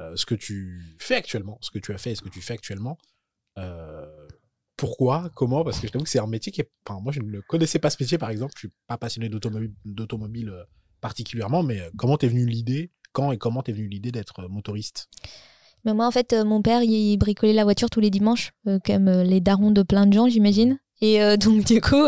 Euh, 0.00 0.16
ce 0.16 0.26
que 0.26 0.34
tu 0.34 0.96
fais 0.98 1.14
actuellement, 1.14 1.58
ce 1.60 1.70
que 1.70 1.78
tu 1.78 1.92
as 1.92 1.98
fait 1.98 2.12
et 2.12 2.14
ce 2.14 2.22
que 2.22 2.28
tu 2.28 2.40
fais 2.40 2.54
actuellement. 2.54 2.98
euh, 3.58 4.06
pourquoi 4.76 5.30
Comment 5.36 5.62
Parce 5.62 5.78
que 5.78 5.86
je 5.86 5.92
t'avoue 5.92 6.04
que 6.04 6.10
c'est 6.10 6.18
un 6.18 6.26
métier 6.26 6.50
qui 6.50 6.60
est. 6.60 6.68
Moi, 6.90 7.12
je 7.12 7.20
ne 7.20 7.40
connaissais 7.42 7.78
pas 7.78 7.90
ce 7.90 7.96
métier, 8.00 8.18
par 8.18 8.30
exemple. 8.30 8.52
Je 8.56 8.60
suis 8.66 8.72
pas 8.88 8.98
passionné 8.98 9.28
d'automobile, 9.28 10.48
euh, 10.48 10.64
particulièrement, 11.00 11.62
mais 11.62 11.80
comment 11.96 12.16
t'es 12.16 12.26
venu 12.26 12.44
l'idée 12.44 12.90
Quand 13.12 13.30
et 13.30 13.38
comment 13.38 13.62
t'es 13.62 13.70
venu 13.70 13.86
l'idée 13.86 14.10
d'être 14.10 14.48
motoriste? 14.48 15.08
Mais 15.84 15.94
moi, 15.94 16.08
en 16.08 16.10
fait, 16.10 16.32
mon 16.32 16.60
père, 16.60 16.82
il 16.82 17.16
bricolait 17.18 17.52
la 17.52 17.62
voiture 17.62 17.88
tous 17.88 18.00
les 18.00 18.10
dimanches, 18.10 18.50
comme 18.84 19.08
les 19.08 19.40
darons 19.40 19.70
de 19.70 19.84
plein 19.84 20.06
de 20.06 20.12
gens, 20.12 20.28
j'imagine. 20.28 20.80
Et 21.00 21.18
donc, 21.36 21.64
du 21.64 21.80
coup, 21.80 22.04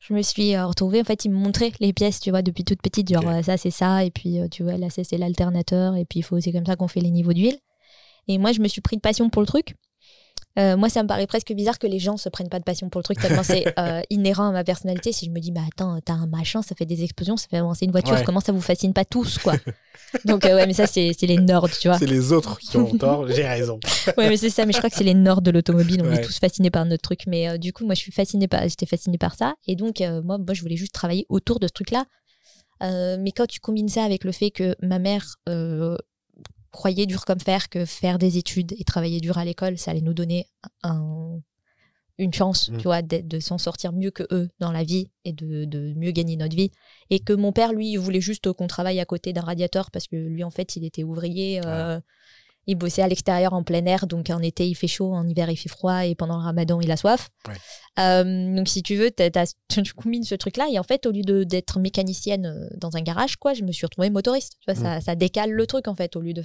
je 0.00 0.14
me 0.14 0.22
suis 0.22 0.54
euh, 0.54 0.66
retrouvée. 0.66 1.00
En 1.00 1.04
fait, 1.04 1.24
il 1.24 1.30
me 1.30 1.36
montrait 1.36 1.72
les 1.80 1.92
pièces, 1.92 2.20
tu 2.20 2.30
vois, 2.30 2.42
depuis 2.42 2.64
toute 2.64 2.82
petite. 2.82 3.12
Genre, 3.12 3.28
euh, 3.28 3.42
ça, 3.42 3.56
c'est 3.56 3.70
ça. 3.70 4.04
Et 4.04 4.10
puis, 4.10 4.40
euh, 4.40 4.48
tu 4.48 4.62
vois, 4.62 4.76
là, 4.76 4.88
c'est 4.90 5.18
l'alternateur. 5.18 5.96
Et 5.96 6.04
puis, 6.04 6.20
il 6.20 6.22
faut 6.22 6.40
c'est 6.40 6.52
comme 6.52 6.66
ça 6.66 6.76
qu'on 6.76 6.88
fait 6.88 7.00
les 7.00 7.10
niveaux 7.10 7.32
d'huile. 7.32 7.58
Et 8.28 8.38
moi, 8.38 8.52
je 8.52 8.60
me 8.60 8.68
suis 8.68 8.80
pris 8.80 8.96
de 8.96 9.00
passion 9.00 9.30
pour 9.30 9.42
le 9.42 9.46
truc. 9.46 9.74
Euh, 10.58 10.76
moi, 10.76 10.88
ça 10.88 11.02
me 11.02 11.08
paraît 11.08 11.26
presque 11.26 11.52
bizarre 11.52 11.78
que 11.78 11.86
les 11.86 11.98
gens 11.98 12.16
se 12.16 12.28
prennent 12.30 12.48
pas 12.48 12.58
de 12.58 12.64
passion 12.64 12.88
pour 12.88 12.98
le 12.98 13.02
truc, 13.04 13.20
tellement 13.20 13.42
c'est 13.42 13.64
euh, 13.78 14.00
inhérent 14.10 14.48
à 14.48 14.52
ma 14.52 14.64
personnalité. 14.64 15.12
Si 15.12 15.26
je 15.26 15.30
me 15.30 15.38
dis, 15.38 15.50
bah 15.52 15.60
attends, 15.66 15.98
t'as 16.02 16.14
un 16.14 16.26
machin, 16.26 16.62
ça 16.62 16.74
fait 16.74 16.86
des 16.86 17.02
explosions, 17.04 17.36
ça 17.36 17.46
fait 17.50 17.58
avancer 17.58 17.84
une 17.84 17.90
voiture, 17.90 18.14
Ouais. 18.14 18.24
comment 18.24 18.40
ça 18.40 18.52
vous 18.52 18.60
fascine 18.62 18.94
pas 18.94 19.04
tous, 19.04 19.36
quoi? 19.38 19.54
Donc, 20.24 20.46
euh, 20.46 20.54
ouais, 20.54 20.66
mais 20.66 20.72
ça, 20.72 20.86
c'est 20.86 21.14
les 21.22 21.36
nerds, 21.36 21.68
tu 21.78 21.88
vois. 21.88 21.98
C'est 21.98 22.06
les 22.06 22.32
autres 22.32 22.58
qui 22.58 22.76
ont 22.78 22.86
tort, 22.96 23.28
j'ai 23.28 23.46
raison. 23.46 23.78
Ouais, 24.16 24.28
mais 24.30 24.36
c'est 24.36 24.50
ça. 24.50 24.64
Mais 24.64 24.72
je 24.72 24.78
crois 24.78 24.88
que 24.88 24.96
c'est 24.96 25.04
les 25.04 25.14
nords 25.14 25.42
de 25.42 25.50
l'automobile. 25.50 26.00
On 26.02 26.08
Ouais. 26.08 26.16
est 26.16 26.24
tous 26.24 26.38
fascinés 26.38 26.70
par 26.70 26.84
notre 26.86 27.02
truc. 27.02 27.22
Mais 27.26 27.58
du 27.58 27.72
coup, 27.72 27.84
moi, 27.84 27.94
je 27.94 28.00
suis 28.00 28.12
fascinée 28.12 28.48
par, 28.48 28.62
j'étais 28.68 28.86
fascinée 28.86 29.18
par 29.18 29.34
ça. 29.34 29.54
Et 29.66 29.74
donc, 29.76 30.00
moi, 30.00 30.38
moi, 30.38 30.54
je 30.54 30.62
voulais 30.62 30.76
juste 30.76 30.92
travailler 30.94 31.26
autour 31.28 31.58
de 31.60 31.66
ce 31.66 31.72
truc-là. 31.72 32.04
Mais 32.80 33.32
quand 33.36 33.46
tu 33.46 33.60
combines 33.60 33.88
ça 33.88 34.04
avec 34.04 34.24
le 34.24 34.32
fait 34.32 34.50
que 34.50 34.74
ma 34.80 34.98
mère 34.98 35.36
croyait 36.72 37.06
dur 37.06 37.24
comme 37.24 37.40
fer 37.40 37.68
que 37.68 37.84
faire 37.84 38.18
des 38.18 38.38
études 38.38 38.72
et 38.78 38.84
travailler 38.84 39.20
dur 39.20 39.38
à 39.38 39.44
l'école, 39.44 39.78
ça 39.78 39.90
allait 39.90 40.00
nous 40.00 40.14
donner 40.14 40.46
un- 40.82 41.40
une 42.18 42.32
chance, 42.32 42.70
Mm. 42.70 42.76
tu 42.78 42.82
vois, 42.84 43.02
de 43.02 43.40
s'en 43.40 43.58
sortir 43.58 43.92
mieux 43.92 44.10
que 44.10 44.22
eux 44.32 44.48
dans 44.58 44.72
la 44.72 44.84
vie 44.84 45.10
et 45.26 45.32
de, 45.34 45.66
de 45.66 45.92
mieux 45.96 46.12
gagner 46.12 46.36
notre 46.36 46.56
vie. 46.56 46.70
Et 47.10 47.18
que 47.20 47.34
mon 47.34 47.52
père, 47.52 47.72
lui, 47.74 47.90
il 47.92 47.98
voulait 47.98 48.22
juste 48.22 48.50
qu'on 48.52 48.66
travaille 48.66 49.00
à 49.00 49.04
côté 49.04 49.34
d'un 49.34 49.42
radiateur 49.42 49.90
parce 49.90 50.06
que 50.06 50.16
lui, 50.16 50.42
en 50.42 50.50
fait, 50.50 50.76
il 50.76 50.84
était 50.84 51.04
ouvrier. 51.04 51.60
euh, 51.66 52.00
Il 52.68 52.74
bossait 52.76 53.02
à 53.02 53.08
l'extérieur 53.08 53.52
en 53.52 53.62
plein 53.62 53.84
air, 53.86 54.06
donc 54.06 54.28
en 54.30 54.40
été 54.40 54.66
il 54.68 54.74
fait 54.74 54.88
chaud, 54.88 55.12
en 55.14 55.26
hiver 55.28 55.48
il 55.50 55.56
fait 55.56 55.68
froid, 55.68 56.04
et 56.04 56.14
pendant 56.14 56.36
le 56.38 56.42
ramadan 56.44 56.80
il 56.80 56.90
a 56.90 56.96
soif. 56.96 57.28
Ouais. 57.46 57.54
Euh, 57.98 58.56
donc 58.56 58.68
si 58.68 58.82
tu 58.82 58.96
veux, 58.96 59.10
t'as- 59.10 59.30
t'as- 59.30 59.46
tu 59.82 59.94
combines 59.94 60.24
ce 60.24 60.34
truc-là, 60.34 60.66
et 60.72 60.78
en 60.78 60.82
fait, 60.82 61.06
au 61.06 61.12
lieu 61.12 61.22
de- 61.22 61.44
d'être 61.44 61.78
mécanicienne 61.78 62.46
euh, 62.46 62.68
dans 62.76 62.96
un 62.96 63.02
garage, 63.02 63.36
quoi, 63.36 63.54
je 63.54 63.62
me 63.62 63.72
suis 63.72 63.86
retrouvée 63.86 64.10
motoriste. 64.10 64.54
Tu 64.60 64.70
vois, 64.72 64.74
ça, 64.82 65.00
ça 65.00 65.14
décale 65.14 65.50
le 65.52 65.66
truc, 65.66 65.88
en 65.88 65.94
fait, 65.94 66.16
au 66.16 66.20
lieu 66.20 66.32
de, 66.32 66.42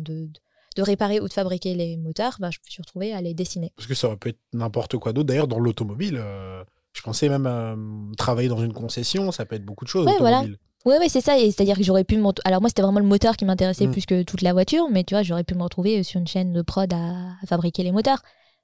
de, 0.00 0.28
de 0.76 0.82
réparer 0.82 1.20
ou 1.20 1.28
de 1.28 1.32
fabriquer 1.32 1.74
les 1.74 1.96
moteurs, 1.96 2.36
bah, 2.40 2.50
je 2.50 2.58
me 2.58 2.70
suis 2.70 2.82
retrouvée 2.82 3.12
à 3.14 3.20
les 3.22 3.32
dessiner. 3.34 3.72
Parce 3.76 3.86
que 3.88 3.94
ça 3.94 4.08
aurait 4.08 4.16
pu 4.16 4.30
être 4.30 4.40
n'importe 4.52 4.96
quoi 4.98 5.12
d'autre. 5.12 5.26
D'ailleurs, 5.28 5.48
dans 5.48 5.58
l'automobile, 5.60 6.16
euh, 6.18 6.62
je 6.92 7.02
pensais 7.02 7.28
même 7.28 7.46
euh, 7.46 8.12
travailler 8.16 8.48
dans 8.48 8.62
une 8.62 8.72
concession, 8.72 9.32
ça 9.32 9.46
peut 9.46 9.56
être 9.56 9.64
beaucoup 9.64 9.84
de 9.84 9.90
choses. 9.90 10.06
Ouais, 10.06 10.16
voilà. 10.18 10.44
Ouais, 10.84 10.98
ouais, 10.98 11.08
c'est 11.08 11.20
ça. 11.22 11.38
Et 11.38 11.50
c'est-à-dire 11.50 11.76
que 11.76 11.82
j'aurais 11.82 12.04
pu 12.04 12.16
me. 12.18 12.28
Alors, 12.44 12.60
moi, 12.60 12.68
c'était 12.68 12.82
vraiment 12.82 13.00
le 13.00 13.06
moteur 13.06 13.36
qui 13.36 13.44
m'intéressait 13.44 13.86
Mm. 13.86 13.90
plus 13.92 14.04
que 14.06 14.22
toute 14.22 14.42
la 14.42 14.52
voiture. 14.52 14.88
Mais 14.90 15.02
tu 15.04 15.14
vois, 15.14 15.22
j'aurais 15.22 15.44
pu 15.44 15.54
me 15.54 15.62
retrouver 15.62 16.02
sur 16.02 16.20
une 16.20 16.26
chaîne 16.26 16.52
de 16.52 16.62
prod 16.62 16.92
à, 16.92 17.32
à 17.42 17.46
fabriquer 17.46 17.82
les 17.82 17.92
moteurs. 17.92 18.22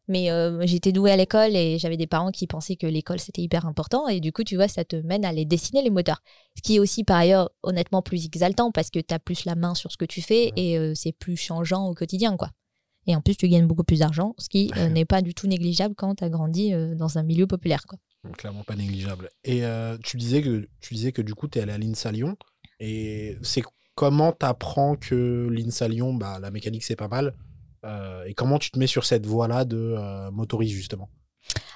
Mais 0.08 0.30
euh, 0.30 0.66
j'étais 0.66 0.90
douée 0.92 1.12
à 1.12 1.16
l'école 1.16 1.54
et 1.54 1.78
j'avais 1.78 1.96
des 1.96 2.08
parents 2.08 2.30
qui 2.32 2.46
pensaient 2.48 2.74
que 2.74 2.86
l'école 2.86 3.20
c'était 3.20 3.42
hyper 3.42 3.64
important. 3.64 4.08
Et 4.08 4.18
du 4.20 4.32
coup, 4.32 4.42
tu 4.42 4.56
vois, 4.56 4.66
ça 4.66 4.84
te 4.84 4.96
mène 4.96 5.24
à 5.24 5.28
aller 5.28 5.44
dessiner 5.44 5.82
les 5.82 5.90
moteurs. 5.90 6.20
Ce 6.56 6.62
qui 6.62 6.76
est 6.76 6.78
aussi, 6.80 7.04
par 7.04 7.16
ailleurs, 7.16 7.50
honnêtement 7.62 8.02
plus 8.02 8.26
exaltant 8.26 8.72
parce 8.72 8.90
que 8.90 8.98
tu 8.98 9.14
as 9.14 9.20
plus 9.20 9.44
la 9.44 9.54
main 9.54 9.74
sur 9.74 9.92
ce 9.92 9.96
que 9.96 10.04
tu 10.04 10.20
fais 10.20 10.52
et 10.56 10.76
euh, 10.78 10.92
c'est 10.96 11.12
plus 11.12 11.36
changeant 11.36 11.86
au 11.86 11.94
quotidien, 11.94 12.36
quoi. 12.36 12.50
Et 13.06 13.14
en 13.14 13.20
plus, 13.20 13.36
tu 13.36 13.48
gagnes 13.48 13.66
beaucoup 13.66 13.84
plus 13.84 14.00
d'argent, 14.00 14.34
ce 14.38 14.48
qui 14.48 14.70
euh, 14.76 14.88
n'est 14.88 15.04
pas 15.04 15.22
du 15.22 15.32
tout 15.32 15.46
négligeable 15.46 15.94
quand 15.94 16.16
tu 16.16 16.24
as 16.24 16.28
grandi 16.28 16.74
euh, 16.74 16.94
dans 16.96 17.16
un 17.16 17.22
milieu 17.22 17.46
populaire. 17.46 17.84
Quoi. 17.86 17.98
Clairement 18.36 18.64
pas 18.64 18.76
négligeable. 18.76 19.30
Et 19.44 19.64
euh, 19.64 19.96
tu, 20.02 20.16
disais 20.16 20.42
que, 20.42 20.68
tu 20.80 20.94
disais 20.94 21.12
que 21.12 21.22
du 21.22 21.34
coup, 21.34 21.48
tu 21.48 21.58
es 21.58 21.62
allé 21.62 21.72
à 21.72 21.78
l'INSA 21.78 22.12
Lyon. 22.12 22.36
Et 22.78 23.36
c'est 23.42 23.62
comment 23.94 24.32
tu 24.32 24.44
apprends 24.44 24.96
que 24.96 25.48
l'INSA 25.50 25.88
Lyon, 25.88 26.14
bah, 26.14 26.38
la 26.40 26.50
mécanique, 26.50 26.84
c'est 26.84 26.96
pas 26.96 27.08
mal 27.08 27.34
Et 28.26 28.34
comment 28.34 28.58
tu 28.58 28.70
te 28.70 28.78
mets 28.78 28.86
sur 28.86 29.04
cette 29.04 29.26
voie-là 29.26 29.64
de 29.64 30.30
motoriste, 30.30 30.74
justement? 30.74 31.10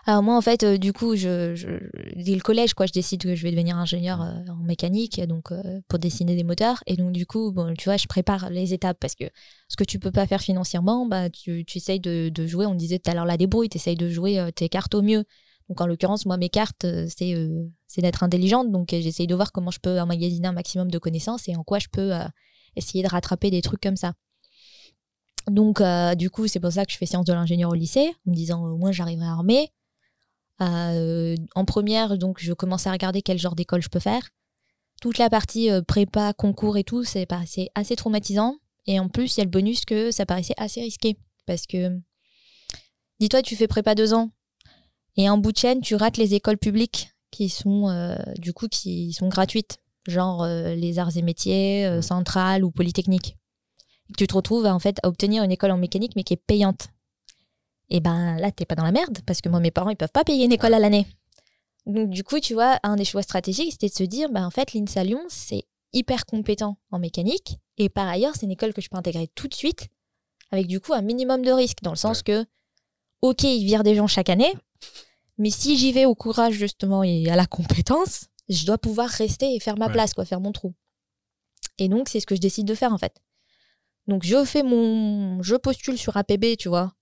Alors 0.07 0.23
moi, 0.23 0.37
en 0.37 0.43
fait, 0.43 0.65
euh, 0.65 0.77
du 0.77 0.93
coup, 0.93 1.17
je, 1.17 1.55
je, 1.55 1.69
dès 2.17 2.35
le 2.35 2.41
collège, 2.41 2.75
quoi, 2.75 2.85
je 2.85 2.93
décide 2.93 3.23
que 3.23 3.35
je 3.35 3.43
vais 3.43 3.51
devenir 3.51 3.79
ingénieur 3.79 4.21
euh, 4.21 4.35
en 4.51 4.63
mécanique, 4.63 5.21
donc 5.27 5.51
euh, 5.51 5.81
pour 5.89 5.99
dessiner 5.99 6.37
des 6.37 6.45
moteurs. 6.45 6.83
Et 6.87 6.97
donc, 6.97 7.13
du 7.13 7.25
coup, 7.25 7.53
bon, 7.53 7.73
tu 7.75 7.85
vois, 7.85 7.97
je 7.97 8.07
prépare 8.07 8.51
les 8.51 8.75
étapes 8.75 8.99
parce 9.01 9.15
que 9.15 9.25
ce 9.69 9.77
que 9.77 9.85
tu 9.85 9.99
peux 9.99 10.13
pas 10.13 10.27
faire 10.27 10.43
financièrement, 10.43 11.07
bah, 11.07 11.31
tu, 11.31 11.65
tu 11.65 11.79
essayes 11.79 12.01
de, 12.01 12.29
de, 12.29 12.47
jouer. 12.47 12.67
On 12.67 12.75
disait 12.75 12.99
tout 12.99 13.11
à 13.11 13.15
l'heure 13.15 13.25
la 13.25 13.39
débrouille, 13.39 13.71
tu 13.71 13.79
essayes 13.79 13.97
de 13.97 14.11
jouer 14.11 14.51
tes 14.55 14.69
cartes 14.69 14.95
au 14.95 15.03
mieux. 15.03 15.25
Donc, 15.69 15.81
en 15.81 15.87
l'occurrence, 15.87 16.27
moi, 16.27 16.37
mes 16.37 16.51
cartes, 16.51 16.87
c'est 17.09 17.49
c'est 17.87 18.03
d'être 18.03 18.23
intelligente. 18.23 18.71
Donc, 18.71 18.91
j'essaye 18.91 19.27
de 19.27 19.35
voir 19.35 19.53
comment 19.53 19.71
je 19.71 19.81
peux 19.81 20.01
emmagasiner 20.01 20.49
un 20.49 20.53
maximum 20.53 20.91
de 20.91 20.99
connaissances 20.99 21.49
et 21.49 21.57
en 21.57 21.65
quoi 21.65 21.79
je 21.79 21.89
peux 21.91 22.13
essayer 22.77 23.03
de 23.03 23.09
rattraper 23.09 23.51
des 23.51 23.63
trucs 23.63 23.81
comme 23.81 23.97
ça. 23.97 24.13
Donc, 25.51 25.83
du 26.17 26.29
coup, 26.29 26.49
c'est 26.49 26.61
pour 26.61 26.73
ça 26.73 26.85
que 26.85 26.93
je 26.93 26.99
fais 26.99 27.07
sciences 27.07 27.25
de 27.25 27.33
l'ingénieur 27.33 27.71
au 27.71 27.75
lycée, 27.75 28.13
en 28.27 28.31
me 28.31 28.35
disant 28.35 28.63
au 28.65 28.77
moins 28.77 28.93
j'arriverai 28.93 29.27
armée. 29.27 29.71
Euh, 30.61 31.35
en 31.55 31.65
première, 31.65 32.17
donc 32.17 32.39
je 32.41 32.53
commence 32.53 32.87
à 32.87 32.93
regarder 32.93 33.23
quel 33.23 33.39
genre 33.39 33.55
d'école 33.55 33.83
je 33.83 33.89
peux 33.89 34.01
faire. 34.01 34.29
Toute 35.01 35.19
la 35.19 35.29
partie 35.29 35.71
euh, 35.71 35.83
prépa, 35.83 36.33
concours 36.33 36.77
et 36.77 36.85
tout, 36.85 37.05
c'est 37.05 37.27
assez 37.75 37.97
traumatisant. 37.97 38.57
Et 38.87 39.01
en 39.01 39.09
plus, 39.09 39.37
il 39.37 39.39
y 39.39 39.41
a 39.41 39.45
le 39.45 39.51
bonus 39.51 39.85
que 39.85 40.11
ça 40.11 40.27
paraissait 40.27 40.55
assez 40.57 40.81
risqué. 40.81 41.17
Parce 41.47 41.67
que, 41.67 41.99
dis-toi, 43.19 43.43
tu 43.43 43.57
fais 43.57 43.67
prépa 43.67 43.95
deux 43.95 44.15
ans. 44.15 44.31
Et 45.17 45.29
en 45.29 45.39
bout 45.39 45.53
de 45.53 45.59
chaîne, 45.59 45.81
tu 45.81 45.95
rates 45.95 46.17
les 46.17 46.35
écoles 46.35 46.59
publiques 46.59 47.11
qui 47.31 47.49
sont, 47.49 47.89
euh, 47.89 48.17
du 48.39 48.53
coup, 48.53 48.69
qui 48.69 49.13
sont 49.13 49.29
gratuites. 49.29 49.79
Genre 50.07 50.47
les 50.47 50.99
arts 50.99 51.17
et 51.17 51.23
métiers, 51.23 51.89
mmh. 51.89 52.03
centrales 52.03 52.63
ou 52.63 52.71
polytechniques. 52.71 53.39
tu 54.19 54.27
te 54.27 54.35
retrouves 54.35 54.67
en 54.67 54.79
fait 54.79 54.99
à 55.03 55.09
obtenir 55.09 55.43
une 55.43 55.51
école 55.51 55.71
en 55.71 55.79
mécanique 55.79 56.13
mais 56.15 56.25
qui 56.25 56.35
est 56.35 56.43
payante 56.47 56.89
et 57.91 58.01
ben 58.01 58.37
là, 58.39 58.51
t'es 58.51 58.65
pas 58.65 58.75
dans 58.75 58.85
la 58.85 58.93
merde 58.93 59.19
parce 59.27 59.41
que 59.41 59.49
moi, 59.49 59.61
mes 59.61 59.71
parents, 59.71 59.91
ils 59.91 59.97
peuvent 59.97 60.13
pas 60.13 60.25
payer 60.25 60.45
une 60.45 60.53
école 60.53 60.75
à 60.75 60.79
l'année. 60.79 61.07
Donc, 61.87 62.11
du 62.11 62.25
coup, 62.25 62.41
tu 62.41 62.55
vois, 62.55 62.79
un 62.83 62.97
des 62.97 63.05
choix 63.05 63.23
stratégiques, 63.23 63.73
c'était 63.73 63.89
de 63.89 63.95
se 63.95 64.05
dire, 64.05 64.31
ben, 64.31 64.47
en 64.47 64.51
fait, 64.51 64.73
l'INSA 64.73 65.05
Lyon, 65.05 65.23
c'est 65.29 65.65
hyper 65.93 66.25
compétent 66.25 66.79
en 66.91 66.99
mécanique. 66.99 67.59
Et 67.77 67.89
par 67.89 68.09
ailleurs, 68.09 68.35
c'est 68.35 68.47
une 68.47 68.53
école 68.53 68.73
que 68.73 68.81
je 68.81 68.89
peux 68.89 68.97
intégrer 68.97 69.29
tout 69.35 69.49
de 69.49 69.55
suite, 69.55 69.89
avec 70.51 70.67
du 70.67 70.81
coup 70.81 70.95
un 70.95 71.03
minimum 71.03 71.43
de 71.43 71.51
risque, 71.51 71.83
dans 71.83 71.91
le 71.91 71.97
sens 71.97 72.23
que, 72.23 72.45
ok, 73.21 73.43
ils 73.43 73.65
virent 73.65 73.83
des 73.83 73.95
gens 73.95 74.07
chaque 74.07 74.31
année, 74.31 74.53
mais 75.39 75.51
si 75.51 75.77
j'y 75.77 75.93
vais 75.93 76.05
au 76.05 76.15
courage, 76.15 76.55
justement, 76.55 77.03
et 77.03 77.29
à 77.29 77.37
la 77.37 77.47
compétence, 77.47 78.27
je 78.49 78.67
dois 78.67 78.79
pouvoir 78.79 79.09
rester 79.09 79.55
et 79.55 79.61
faire 79.61 79.77
ma 79.77 79.89
place, 79.89 80.15
quoi, 80.15 80.25
faire 80.25 80.41
mon 80.41 80.53
trou. 80.53 80.75
Et 81.79 81.89
donc, 81.89 82.09
c'est 82.09 82.21
ce 82.21 82.27
que 82.27 82.37
je 82.37 82.41
décide 82.41 82.67
de 82.67 82.75
faire, 82.75 82.93
en 82.93 82.99
fait. 82.99 83.21
Donc, 84.07 84.23
je 84.25 84.45
fais 84.45 84.63
mon. 84.63 85.43
Je 85.43 85.57
postule 85.57 85.99
sur 85.99 86.17
APB, 86.17 86.57
tu 86.59 86.69
vois, 86.69 86.93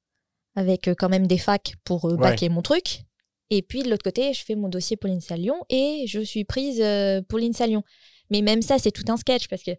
avec 0.55 0.89
euh, 0.89 0.95
quand 0.97 1.09
même 1.09 1.27
des 1.27 1.39
facs 1.39 1.75
pour 1.85 2.07
euh, 2.07 2.17
baquer 2.17 2.49
mon 2.49 2.63
truc. 2.63 3.03
Et 3.51 3.61
puis 3.61 3.83
de 3.83 3.91
l'autre 3.91 4.05
côté, 4.05 4.33
je 4.33 4.43
fais 4.45 4.55
mon 4.55 4.69
dossier 4.69 4.97
pour 4.97 5.11
l'INSA 5.11 5.37
Lyon 5.37 5.57
et 5.69 6.05
je 6.07 6.21
suis 6.21 6.45
prise 6.45 6.81
euh, 6.81 7.21
pour 7.29 7.39
l'INSA 7.39 7.67
Lyon. 7.67 7.83
Mais 8.31 8.41
même 8.41 8.63
ça, 8.63 8.79
c'est 8.79 8.93
tout 8.93 9.05
un 9.09 9.19
sketch 9.19 9.49
parce 9.49 9.63
que 9.63 9.73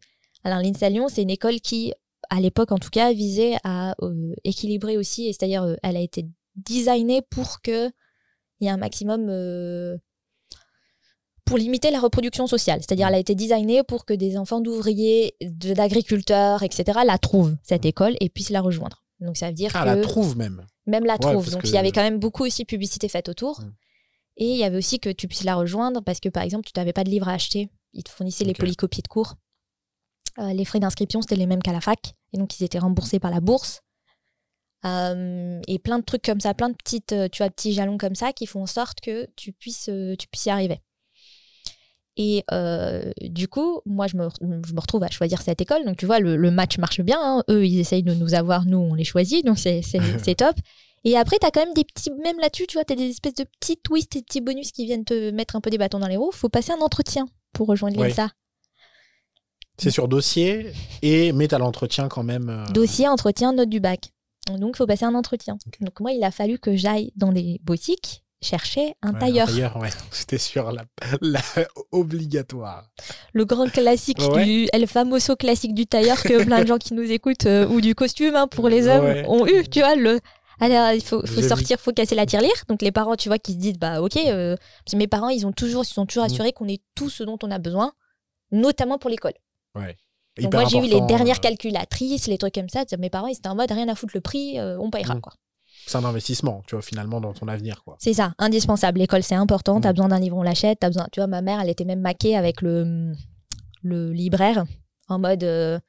alors 0.44 0.60
l'INSA 0.60 0.90
Lyon, 0.90 1.08
c'est 1.10 1.24
une 1.24 1.32
école 1.32 1.60
qui, 1.60 1.92
à 2.30 2.40
l'époque 2.40 2.72
en 2.72 2.78
tout 2.78 2.92
cas, 2.92 3.14
visait 3.14 3.56
à 3.64 3.96
équilibrer 4.44 4.98
aussi, 4.98 5.34
c'est-à-dire 5.34 5.76
elle 5.82 5.98
a 5.98 6.02
été 6.02 6.28
designée 6.56 7.24
pour 7.24 7.62
que 7.62 7.90
il 8.64 8.66
y 8.66 8.68
ait 8.68 8.72
un 8.72 8.78
maximum 8.78 9.30
pour 11.46 11.58
limiter 11.58 11.92
la 11.92 12.00
reproduction 12.00 12.48
sociale. 12.48 12.80
C'est-à-dire, 12.82 13.08
elle 13.08 13.16
a 13.16 13.20
été 13.20 13.36
designée 13.36 13.84
pour 13.84 14.06
que 14.06 14.14
des 14.14 14.38
enfants 14.38 14.62
d'ouvriers, 14.62 15.36
d'agriculteurs, 15.42 16.64
etc., 16.64 17.00
la 17.06 17.18
trouvent, 17.18 17.56
cette 17.64 17.86
école, 17.86 18.16
et 18.20 18.30
puissent 18.30 18.50
la 18.50 18.62
rejoindre. 18.62 19.04
Donc 19.20 19.38
ça 19.38 19.48
veut 19.48 19.54
dire 19.54 19.72
ah, 19.74 19.82
que 19.82 19.86
la 19.86 20.02
trouve 20.02 20.38
même. 20.38 20.66
Même 20.86 21.06
la 21.06 21.18
trouve. 21.18 21.50
Donc 21.50 21.62
il 21.66 21.72
y 21.72 21.78
avait 21.78 21.92
quand 21.92 22.02
même 22.02 22.20
beaucoup 22.20 22.44
aussi 22.46 22.64
de 22.64 22.68
publicité 22.68 23.08
faite 23.08 23.30
autour. 23.30 23.62
Mm. 23.62 23.74
Et 24.38 24.46
il 24.52 24.58
y 24.58 24.64
avait 24.64 24.78
aussi 24.78 25.00
que 25.00 25.10
tu 25.10 25.28
puisses 25.28 25.44
la 25.44 25.56
rejoindre 25.56 26.02
parce 26.02 26.20
que 26.20 26.30
par 26.30 26.44
exemple, 26.44 26.66
tu 26.66 26.78
n'avais 26.78 26.94
pas 26.94 27.04
de 27.04 27.10
livre 27.10 27.30
à 27.30 27.34
acheter. 27.34 27.70
Ils 27.94 28.04
te 28.04 28.10
fournissaient 28.10 28.46
les 28.46 28.54
polycopies 28.54 29.02
de 29.02 29.08
cours. 29.08 29.36
Euh, 30.40 30.52
les 30.54 30.66
frais 30.66 30.80
d'inscription, 30.80 31.22
c'était 31.22 31.36
les 31.36 31.46
mêmes 31.46 31.62
qu'à 31.62 31.72
la 31.72 31.82
fac. 31.82 32.16
Et 32.34 32.38
donc 32.38 32.60
ils 32.60 32.64
étaient 32.64 32.80
remboursés 32.80 33.20
par 33.20 33.32
la 33.32 33.40
bourse. 33.40 33.82
Euh, 34.86 35.62
et 35.68 35.80
plein 35.80 36.00
de 36.00 36.04
trucs 36.04 36.24
comme 36.24 36.40
ça, 36.40 36.54
plein 36.54 36.70
de 36.70 36.76
petites, 36.76 37.14
euh, 37.14 37.28
tu 37.32 37.44
vois, 37.44 37.50
petits 37.50 37.74
jalons 37.74 37.98
comme 37.98 38.16
ça 38.16 38.34
qui 38.34 38.46
font 38.46 38.64
en 38.64 38.68
sorte 38.68 39.00
que 39.02 39.28
tu 39.36 39.54
puisses, 39.54 39.90
tu 40.20 40.28
puisses 40.28 40.46
y 40.46 40.50
arriver. 40.50 40.82
Et 42.16 42.44
euh, 42.52 43.12
du 43.22 43.48
coup, 43.48 43.82
moi, 43.86 44.08
je 44.08 44.18
me, 44.18 44.30
je 44.42 44.74
me, 44.74 44.80
retrouve 44.80 45.04
à 45.04 45.10
choisir 45.10 45.42
cette 45.42 45.62
école. 45.62 45.84
Donc, 45.86 45.98
tu 45.98 46.06
vois, 46.06 46.20
le, 46.20 46.52
match 46.52 46.78
marche 46.78 47.02
bien. 47.02 47.20
Hein. 47.20 47.44
Eux, 47.50 47.66
ils 47.66 47.80
essayent 47.80 48.04
de 48.04 48.14
nous 48.14 48.36
avoir, 48.36 48.66
nous, 48.66 48.78
on 48.78 48.94
les 48.94 49.04
choisit. 49.04 49.44
Donc, 49.46 49.58
c'est 49.58 49.82
top. 50.38 50.56
Et 51.06 51.18
après, 51.18 51.38
tu 51.40 51.48
as 51.48 51.52
quand 51.52 51.66
même 51.66 51.74
des 51.74 51.84
petits, 51.84 52.12
même 52.24 52.40
là-dessus, 52.40 52.68
tu 52.68 52.78
vois, 52.78 52.86
tu 52.86 52.94
as 52.94 52.96
des 52.96 53.10
espèces 53.10 53.34
de 53.34 53.46
petits 53.60 53.78
twists 53.78 54.16
et 54.16 54.22
petits 54.22 54.42
bonus 54.42 54.72
qui 54.72 54.86
viennent 54.86 55.04
te 55.04 55.32
mettre 55.32 55.56
un 55.56 55.62
peu 55.62 55.70
des 55.70 55.78
bâtons 55.78 56.00
dans 56.00 56.08
les 56.08 56.16
roues. 56.16 56.32
faut 56.32 56.50
passer 56.50 56.72
un 56.72 56.82
entretien 56.82 57.28
pour 57.52 57.68
rejoindre 57.68 58.02
l'INSA. 58.02 58.30
C'est 59.78 59.90
sur 59.90 60.08
dossier, 60.08 60.72
et 61.02 61.32
mais 61.32 61.48
tu 61.48 61.56
as 61.56 61.58
l'entretien 61.58 62.08
quand 62.08 62.24
même. 62.24 62.48
Euh, 62.50 62.72
dossier, 62.72 63.08
entretien, 63.08 63.54
note 63.54 63.70
du 63.70 63.80
bac. 63.80 64.13
Donc, 64.48 64.76
il 64.76 64.78
faut 64.78 64.88
passer 64.88 65.06
un 65.06 65.16
entretien. 65.16 65.58
Donc, 65.80 66.00
moi, 66.00 66.12
il 66.12 66.24
a 66.24 66.32
fallu 66.32 66.60
que 66.60 66.76
j'aille 66.76 67.12
dans 67.16 67.32
des 67.32 67.60
boutiques 67.64 68.24
chercher 68.44 68.96
un 69.02 69.14
tailleur. 69.14 69.50
C'était 70.12 70.38
sur 70.38 70.72
la, 70.72 70.84
obligatoire. 71.92 72.90
Le 73.32 73.46
grand 73.46 73.70
classique 73.72 74.18
du, 74.44 74.68
le 74.72 74.86
famoso 74.86 75.36
classique 75.36 75.74
du 75.74 75.88
tailleur 75.88 76.22
que 76.22 76.44
plein 76.44 76.62
de 76.62 76.68
gens 76.68 76.78
qui 76.78 76.94
nous 76.94 77.10
écoutent 77.10 77.46
euh, 77.48 77.68
ou 77.68 77.82
du 77.82 77.96
costume 77.96 78.36
hein, 78.36 78.48
pour 78.48 78.70
les 78.70 78.88
hommes 78.88 79.26
ont 79.28 79.48
eu, 79.48 79.68
tu 79.68 79.80
vois 79.80 79.96
le. 79.96 80.20
Alors, 80.60 80.92
il 80.92 81.02
faut, 81.02 81.26
faut 81.26 81.42
sortir, 81.42 81.80
faut 81.80 81.92
casser 81.92 82.16
la 82.16 82.26
tirelire. 82.26 82.54
Donc 82.70 82.82
les 82.82 82.92
parents, 82.92 83.16
tu 83.16 83.28
vois, 83.28 83.40
qui 83.40 83.54
se 83.54 83.58
disent 83.58 83.80
bah 83.80 84.02
ok, 84.02 84.18
euh, 84.18 84.56
mes 84.94 85.08
parents, 85.08 85.30
ils 85.30 85.48
ont 85.48 85.52
toujours, 85.52 85.84
ils 85.84 85.94
sont 85.94 86.06
toujours 86.06 86.24
mm. 86.24 86.32
assurés 86.32 86.54
qu'on 86.54 86.68
ait 86.68 86.82
tout 86.96 87.10
ce 87.10 87.24
dont 87.24 87.40
on 87.42 87.50
a 87.50 87.58
besoin, 87.58 87.94
notamment 88.52 89.00
pour 89.00 89.10
l'école. 89.10 89.34
Donc 90.42 90.54
moi 90.54 90.66
j'ai 90.66 90.80
eu 90.80 90.88
les 90.88 91.02
dernières 91.02 91.38
euh, 91.38 91.40
calculatrices, 91.40 92.28
les 92.28 92.38
trucs 92.38 92.56
comme 92.56 92.70
ça. 92.70 92.84
Mes 92.98 93.10
parents 93.10 93.28
ils 93.28 93.38
étaient 93.38 93.50
en 93.50 93.56
mode 93.56 93.72
rien 93.72 93.88
à 93.88 93.96
foutre 93.96 94.14
le 94.16 94.22
prix, 94.22 94.60
on 94.60 94.90
payera 94.90 95.16
mm. 95.16 95.22
quoi 95.22 95.34
c'est 95.86 95.98
un 95.98 96.06
investissement, 96.06 96.64
tu 96.66 96.76
vois, 96.76 96.82
finalement, 96.82 97.20
dans 97.20 97.34
ton 97.34 97.48
avenir, 97.48 97.84
quoi. 97.84 97.98
C'est 98.00 98.14
ça, 98.14 98.34
indispensable. 98.38 99.00
L'école, 99.00 99.24
c'est 99.24 99.36
important. 99.36 99.82
Tu 99.82 99.88
as 99.88 99.92
mm. 99.92 99.96
besoin 99.96 100.08
d'un 100.10 100.20
livre, 100.20 100.38
on 100.38 100.44
l'achète. 100.44 100.80
T'as 100.80 100.88
besoin, 100.88 101.08
tu 101.12 101.20
vois, 101.20 101.28
ma 101.28 101.42
mère, 101.42 101.60
elle 101.60 101.70
était 101.70 101.86
même 101.86 102.00
maquée 102.00 102.38
avec 102.38 102.62
le, 102.62 103.14
le 103.82 104.12
libraire, 104.12 104.66
en 105.10 105.20
mode, 105.20 105.44
euh, 105.44 105.80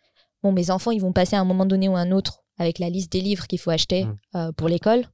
bon, 0.42 0.52
mes 0.52 0.70
enfants, 0.70 0.90
ils 0.90 1.00
vont 1.00 1.12
passer 1.12 1.36
à 1.36 1.40
un 1.40 1.44
moment 1.44 1.66
donné 1.66 1.88
ou 1.88 1.96
un 1.96 2.10
autre 2.10 2.40
avec 2.58 2.78
la 2.78 2.88
liste 2.88 3.12
des 3.12 3.20
livres 3.20 3.46
qu'il 3.46 3.58
faut 3.58 3.70
acheter 3.70 4.04
mm. 4.04 4.18
euh, 4.36 4.52
pour 4.52 4.68
l'école. 4.68 5.04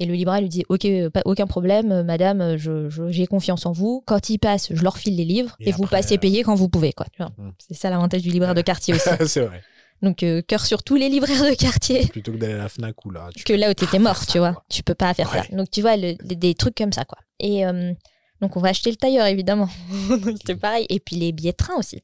Et 0.00 0.06
le 0.06 0.14
libraire 0.14 0.40
lui 0.40 0.48
dit, 0.48 0.64
ok, 0.68 0.86
pas, 1.12 1.22
aucun 1.24 1.46
problème, 1.46 2.02
madame, 2.02 2.56
j'ai 2.56 2.88
je, 2.88 3.26
confiance 3.26 3.64
en 3.64 3.72
vous. 3.72 4.02
Quand 4.06 4.28
ils 4.28 4.38
passent, 4.38 4.72
je 4.74 4.82
leur 4.82 4.98
file 4.98 5.16
les 5.16 5.24
livres 5.24 5.56
et, 5.60 5.70
vous 5.72 5.86
passez 5.86 6.18
payer 6.18 6.42
quand 6.42 6.54
vous 6.54 6.68
pouvez, 6.68 6.92
quoi. 6.92 7.06
Mm. 7.18 7.50
C'est 7.58 7.74
ça 7.74 7.90
l'avantage 7.90 8.22
du 8.22 8.30
libraire 8.30 8.54
de 8.54 8.62
quartier 8.62 8.94
aussi. 8.94 9.08
c'est 9.26 9.42
vrai. 9.42 9.62
Donc, 10.02 10.22
euh, 10.22 10.42
cœur 10.42 10.66
sur 10.66 10.82
tous 10.82 10.96
les 10.96 11.08
libraires 11.08 11.44
de 11.44 11.54
quartier. 11.54 12.06
Plutôt 12.12 12.32
que 12.32 12.38
d'aller 12.38 12.54
à 12.54 12.58
la 12.58 12.68
Fnac 12.68 13.04
ou 13.06 13.10
là. 13.10 13.28
que 13.44 13.52
là 13.52 13.70
où 13.70 13.74
t'étais 13.74 13.98
mort, 13.98 14.26
tu 14.26 14.38
vois. 14.38 14.62
Tu 14.68 14.82
peux 14.82 14.94
pas 14.94 15.14
faire 15.14 15.30
ça. 15.30 15.42
Donc, 15.52 15.70
tu 15.70 15.80
vois, 15.80 15.96
des 15.96 16.54
trucs 16.54 16.74
comme 16.76 16.92
ça, 16.92 17.04
quoi. 17.04 17.18
Et 17.38 17.64
euh, 17.64 17.92
donc, 18.40 18.56
on 18.56 18.60
va 18.60 18.70
acheter 18.70 18.90
le 18.90 18.96
tailleur, 18.96 19.26
évidemment. 19.26 19.68
C'était 20.36 20.56
pareil. 20.56 20.86
Et 20.88 21.00
puis, 21.00 21.16
les 21.16 21.32
billets 21.32 21.52
de 21.52 21.56
train 21.56 21.74
aussi. 21.76 22.02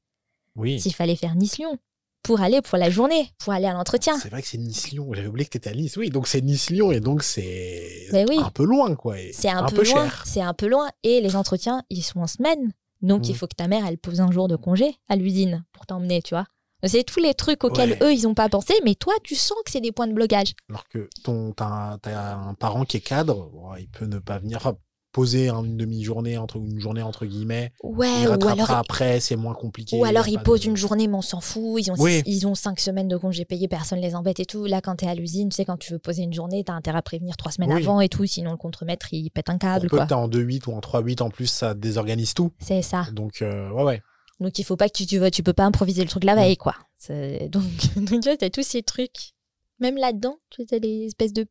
Oui. 0.57 0.81
S'il 0.81 0.95
fallait 0.95 1.17
faire 1.17 1.35
Nice-Lyon 1.35 1.77
pour 2.23 2.41
aller 2.41 2.61
pour 2.63 2.79
la 2.79 2.91
journée, 2.91 3.31
pour 3.39 3.53
aller 3.53 3.67
à 3.67 3.73
l'entretien. 3.73 4.19
C'est 4.19 4.29
vrai 4.31 4.43
que 4.43 4.49
c'est 4.49 4.59
Nice-Lyon. 4.59 5.11
J'avais 5.13 5.29
oublié 5.29 5.47
que 5.47 5.51
t'étais 5.51 5.71
à 5.71 5.75
Nice. 5.75 5.97
Oui, 5.97 6.11
donc 6.11 6.27
c'est 6.27 6.41
Nice-Lyon 6.41 6.93
et 6.93 7.01
donc 7.01 7.23
c'est 7.23 8.09
ben 8.13 8.27
un 8.39 8.51
peu 8.51 8.65
loin, 8.65 8.95
quoi. 8.95 9.17
C'est 9.33 9.49
un, 9.49 9.65
peu, 9.67 9.85
loin. 9.85 10.09
C'est 10.25 10.43
un 10.43 10.55
peu 10.55 10.69
loin. 10.69 10.89
Et 11.03 11.21
les 11.21 11.37
entretiens, 11.37 11.83
ils 11.91 12.03
sont 12.03 12.21
en 12.21 12.27
semaine. 12.27 12.73
Donc, 13.03 13.29
il 13.29 13.33
mm. 13.33 13.37
faut 13.37 13.47
que 13.47 13.55
ta 13.55 13.67
mère, 13.67 13.87
elle 13.87 13.99
pose 13.99 14.21
un 14.21 14.31
jour 14.31 14.49
de 14.49 14.57
congé 14.57 14.95
à 15.09 15.17
l'usine 15.17 15.65
pour 15.73 15.87
t'emmener, 15.87 16.21
tu 16.23 16.35
vois. 16.35 16.47
C'est 16.85 17.05
tous 17.05 17.21
les 17.21 17.35
trucs 17.35 17.63
auxquels 17.65 17.99
eux, 18.03 18.13
ils 18.13 18.23
n'ont 18.23 18.35
pas 18.35 18.49
pensé, 18.49 18.75
mais 18.85 18.95
toi, 18.95 19.13
tu 19.23 19.35
sens 19.35 19.59
que 19.65 19.71
c'est 19.71 19.83
des 19.83 19.93
points 19.93 20.07
de 20.07 20.15
blocage. 20.15 20.55
Alors 20.71 20.89
que 20.89 21.11
ton, 21.23 21.53
t'as, 21.53 21.99
un 22.05 22.55
parent 22.55 22.85
qui 22.85 22.97
est 22.97 23.01
cadre, 23.01 23.51
il 23.79 23.89
peut 23.89 24.07
ne 24.07 24.19
pas 24.19 24.39
venir 24.39 24.67
poser 25.13 25.49
une 25.49 25.77
demi-journée, 25.77 26.39
entre 26.39 26.57
une 26.57 26.79
journée 26.79 27.03
entre 27.03 27.27
guillemets. 27.27 27.73
Ouais, 27.83 28.27
ou 28.27 28.49
alors 28.49 28.71
après, 28.71 29.21
c'est 29.21 29.37
moins 29.37 29.55
compliqué. 29.55 29.97
Ou 29.97 30.05
alors 30.05 30.29
il 30.29 30.39
pose 30.41 30.65
une 30.65 30.77
journée, 30.77 31.09
mais 31.09 31.17
on 31.17 31.23
s'en 31.23 31.41
fout. 31.41 31.81
Ils 31.85 31.91
ont, 31.91 32.07
ils 32.07 32.47
ont 32.47 32.55
cinq 32.55 32.81
semaines 32.81 33.09
de 33.09 33.17
congés 33.17 33.45
payés, 33.45 33.69
personne 33.69 34.01
les 34.01 34.15
embête 34.15 34.41
et 34.41 34.47
tout. 34.47 34.67
Là, 34.67 34.81
quand 34.81 34.97
tu 34.97 35.05
es 35.05 35.09
à 35.09 35.15
l'usine, 35.15 35.49
tu 35.49 35.57
sais, 35.57 35.65
quand 35.65 35.79
tu 35.79 35.93
veux 35.93 35.99
poser 35.99 36.23
une 36.23 36.33
journée, 36.33 36.63
tu 36.65 36.73
as 36.73 36.75
intérêt 36.75 36.99
à 36.99 37.03
prévenir 37.03 37.37
trois 37.37 37.53
semaines 37.53 37.73
avant 37.73 38.01
et 38.01 38.09
tout, 38.09 38.27
sinon 38.27 38.53
le 38.53 38.57
contremaître, 38.57 39.13
il 39.13 39.31
pète 39.31 39.51
un 39.51 39.59
câble. 39.59 39.89
Pour 39.89 39.99
peu 39.99 40.07
que 40.07 40.15
en 40.15 40.29
2-8 40.29 40.69
ou 40.69 40.73
en 40.75 40.81
3-8 40.81 41.23
en 41.23 41.31
plus, 41.31 41.47
ça 41.47 41.75
désorganise 41.75 42.35
tout. 42.35 42.53
C'est 42.61 42.83
ça. 42.83 43.07
Donc, 43.13 43.43
euh, 43.43 43.71
ouais, 43.71 43.83
ouais. 43.83 44.03
Donc 44.41 44.59
il 44.59 44.65
faut 44.65 44.77
pas 44.77 44.89
que 44.89 44.95
tu, 44.95 45.07
tu, 45.07 45.21
tu 45.31 45.43
peux 45.43 45.53
pas 45.53 45.65
improviser 45.65 46.03
le 46.03 46.09
truc 46.09 46.25
la 46.25 46.35
veille, 46.35 46.57
quoi. 46.57 46.75
Donc, 47.09 47.63
donc 47.97 48.23
tu 48.23 48.29
vois, 48.29 48.37
as 48.41 48.51
tous 48.51 48.67
ces 48.67 48.83
trucs 48.83 49.35
Même 49.81 49.97
là-dedans, 49.97 50.39
tu 50.51 50.65
as 50.73 50.79
des 50.79 51.07
espèces 51.07 51.33
de 51.33 51.47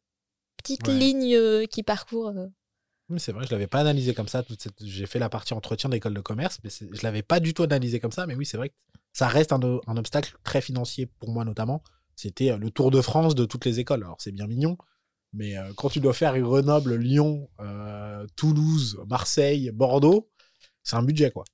petites 0.57 0.87
lignes 0.87 1.35
euh, 1.35 1.65
qui 1.65 1.83
parcourent. 1.83 2.29
Euh. 2.29 2.47
C'est 3.17 3.31
vrai, 3.31 3.45
je 3.45 3.51
l'avais 3.51 3.67
pas 3.67 3.79
analysé 3.79 4.13
comme 4.13 4.27
ça. 4.27 4.43
Toute 4.43 4.61
cette... 4.61 4.83
J'ai 4.83 5.05
fait 5.05 5.19
la 5.19 5.29
partie 5.29 5.53
entretien 5.53 5.89
d'école 5.89 6.13
de 6.13 6.21
commerce, 6.21 6.59
mais 6.63 6.69
je 6.69 7.03
l'avais 7.03 7.23
pas 7.23 7.39
du 7.39 7.53
tout 7.53 7.63
analysé 7.63 7.99
comme 7.99 8.11
ça. 8.11 8.27
Mais 8.27 8.35
oui, 8.35 8.45
c'est 8.45 8.57
vrai 8.57 8.69
que 8.69 8.75
ça 9.13 9.27
reste 9.27 9.51
un, 9.51 9.59
un, 9.87 9.97
obstacle 9.97 10.35
très 10.43 10.61
financier 10.61 11.07
pour 11.19 11.31
moi 11.31 11.45
notamment. 11.45 11.81
C'était 12.15 12.55
le 12.57 12.69
Tour 12.69 12.91
de 12.91 13.01
France 13.01 13.33
de 13.33 13.45
toutes 13.45 13.65
les 13.65 13.79
écoles. 13.79 14.03
Alors 14.03 14.17
c'est 14.19 14.31
bien 14.31 14.45
mignon, 14.45 14.77
mais 15.33 15.55
quand 15.77 15.89
tu 15.89 15.99
dois 15.99 16.13
faire 16.13 16.37
Grenoble, 16.37 16.95
Lyon, 16.95 17.49
Toulouse, 18.35 18.99
Marseille, 19.07 19.71
Bordeaux, 19.73 20.29
c'est 20.83 20.95
un 20.95 21.03
budget 21.03 21.31
quoi. 21.31 21.45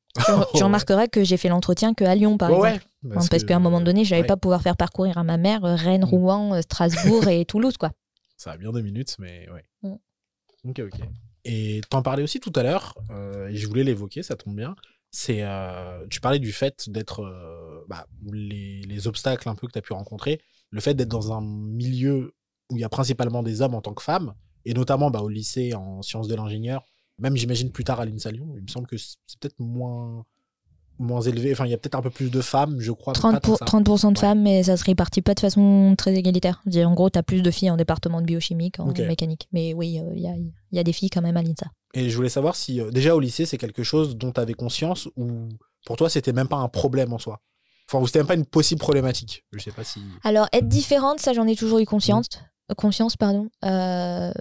Tu, 0.56 0.64
remarqueras 0.64 1.08
que 1.08 1.24
j'ai 1.24 1.38
fait 1.38 1.50
l'entretien 1.50 1.94
qu'à 1.94 2.16
Lyon, 2.16 2.38
par 2.38 2.50
exemple. 2.50 2.86
parce, 3.14 3.44
qu'à 3.44 3.56
un 3.56 3.60
moment 3.60 3.82
donné, 3.82 4.06
je 4.06 4.16
n'allais 4.16 4.26
pas 4.26 4.38
pouvoir 4.38 4.62
faire 4.62 4.78
parcourir 4.78 5.18
à 5.18 5.24
ma 5.24 5.38
mère 5.38 5.66
euh, 5.66 5.76
Rennes, 5.76 6.06
mm. 6.06 6.10
Rouen, 6.10 6.54
euh, 6.56 6.62
Strasbourg 6.62 7.28
et 7.28 7.46
Toulouse, 7.46 7.78
quoi. 7.78 7.92
Ça 8.38 8.52
a 8.52 8.58
bien 8.58 8.72
deux 8.72 8.82
minutes, 8.82 9.16
mais 9.20 9.48
ouais. 9.52 9.64
Mm. 9.84 10.70
Ok, 10.70 10.80
ok. 10.80 11.00
Et 11.46 11.82
t'en 11.90 12.02
parlais 12.02 12.24
aussi 12.24 12.40
tout 12.40 12.52
à 12.56 12.64
l'heure, 12.64 12.96
euh, 13.12 13.48
et 13.48 13.56
je 13.56 13.68
voulais 13.68 13.84
l'évoquer, 13.84 14.24
ça 14.24 14.36
tombe 14.36 14.56
bien. 14.56 14.76
C'est, 15.12 15.46
tu 16.10 16.20
parlais 16.20 16.40
du 16.40 16.52
fait 16.52 16.90
d'être, 16.90 17.24
bah, 17.88 18.06
les, 18.34 18.82
les, 18.82 19.08
obstacles 19.08 19.48
un 19.48 19.56
peu 19.56 19.66
que 19.66 19.72
tu 19.72 19.80
as 19.80 19.82
pu 19.82 19.94
rencontrer, 19.94 20.42
le 20.72 20.82
fait 20.82 20.94
d'être 20.94 21.08
dans 21.08 21.32
un 21.32 21.40
milieu 21.40 22.34
où 22.70 22.76
il 22.76 22.82
y 22.82 22.84
a 22.84 22.90
principalement 22.90 23.42
des 23.42 23.62
hommes 23.62 23.76
en 23.76 23.82
tant 23.82 23.94
que 23.94 24.04
femmes, 24.04 24.34
et 24.66 24.74
notamment 24.74 25.12
bah, 25.12 25.22
au 25.22 25.30
lycée 25.30 25.74
en 25.74 26.02
sciences 26.02 26.28
de 26.28 26.36
l'ingénieur, 26.36 26.84
même 27.18 27.38
j'imagine 27.38 27.72
plus 27.72 27.84
tard 27.86 28.02
à 28.02 28.06
l'INSA 28.06 28.32
Lyon, 28.32 28.56
il 28.58 28.64
me 28.64 28.68
semble 28.68 28.88
que 28.88 28.98
c'est 28.98 29.40
peut-être 29.40 29.60
moins 29.60 30.26
moins 31.00 31.22
élevé. 31.22 31.52
Enfin, 31.52 31.66
il 31.66 31.72
y 31.72 31.74
a 31.74 31.78
peut-être 31.78 31.96
un 31.96 32.02
peu 32.02 32.10
plus 32.10 32.30
de 32.30 32.42
femmes, 32.42 32.78
je 32.80 32.92
crois. 32.92 33.14
30%, 33.14 33.40
pour, 33.42 33.60
30 33.60 34.14
de 34.14 34.20
femmes, 34.20 34.42
mais 34.42 34.64
ça 34.64 34.78
se 34.78 34.84
répartit 34.84 35.22
pas 35.22 35.34
de 35.34 35.40
façon 35.40 35.96
très 35.98 36.16
égalitaire. 36.16 36.62
En 36.74 36.94
gros, 36.94 37.10
tu 37.10 37.20
as 37.20 37.24
plus 37.24 37.42
de 37.42 37.52
filles 37.52 37.72
en 37.72 37.78
département 37.78 38.22
de 38.22 38.26
biochimique, 38.26 38.80
en 38.80 38.88
mécanique. 38.88 39.48
Mais 39.52 39.74
oui, 39.74 40.00
euh, 40.00 40.12
il 40.16 40.22
y, 40.22 40.28
a, 40.28 40.36
y, 40.72 40.80
a, 40.80 40.84
des 40.84 40.94
filles 40.94 41.10
quand 41.10 41.22
même 41.22 41.38
à 41.38 41.42
l'INSA. 41.42 41.68
Et 41.94 42.10
je 42.10 42.16
voulais 42.16 42.30
savoir 42.30 42.56
si, 42.56 42.82
euh, 42.82 42.92
déjà 42.92 43.16
au 43.16 43.20
lycée, 43.20 43.46
c'est 43.46 43.58
quelque 43.58 43.84
chose 43.84 44.18
dont 44.18 44.32
tu 44.32 44.40
avais 44.40 44.54
conscience 44.54 45.08
ou 45.16 45.50
pour 45.86 45.96
toi, 45.98 46.10
c'était 46.10 46.34
même 46.34 46.48
pas 46.48 46.58
un 46.58 46.68
problème 46.68 47.14
en 47.14 47.20
soi? 47.20 47.40
Enfin, 47.88 48.04
ou 48.04 48.08
c'était 48.08 48.20
même 48.20 48.28
pas 48.28 48.36
une 48.36 48.46
possible 48.46 48.80
problématique? 48.80 49.46
Je 49.54 49.60
sais 49.60 49.72
pas 49.72 49.84
si. 49.84 50.02
Alors, 50.24 50.48
être 50.52 50.68
différente, 50.68 51.20
ça, 51.20 51.34
j'en 51.34 51.48
ai 51.48 51.56
toujours 51.56 51.80
eu 51.80 51.86
conscience. 51.86 52.28
Mmh. 52.70 52.74
Conscience, 52.76 53.16
pardon. 53.16 53.48
Euh, 53.64 54.32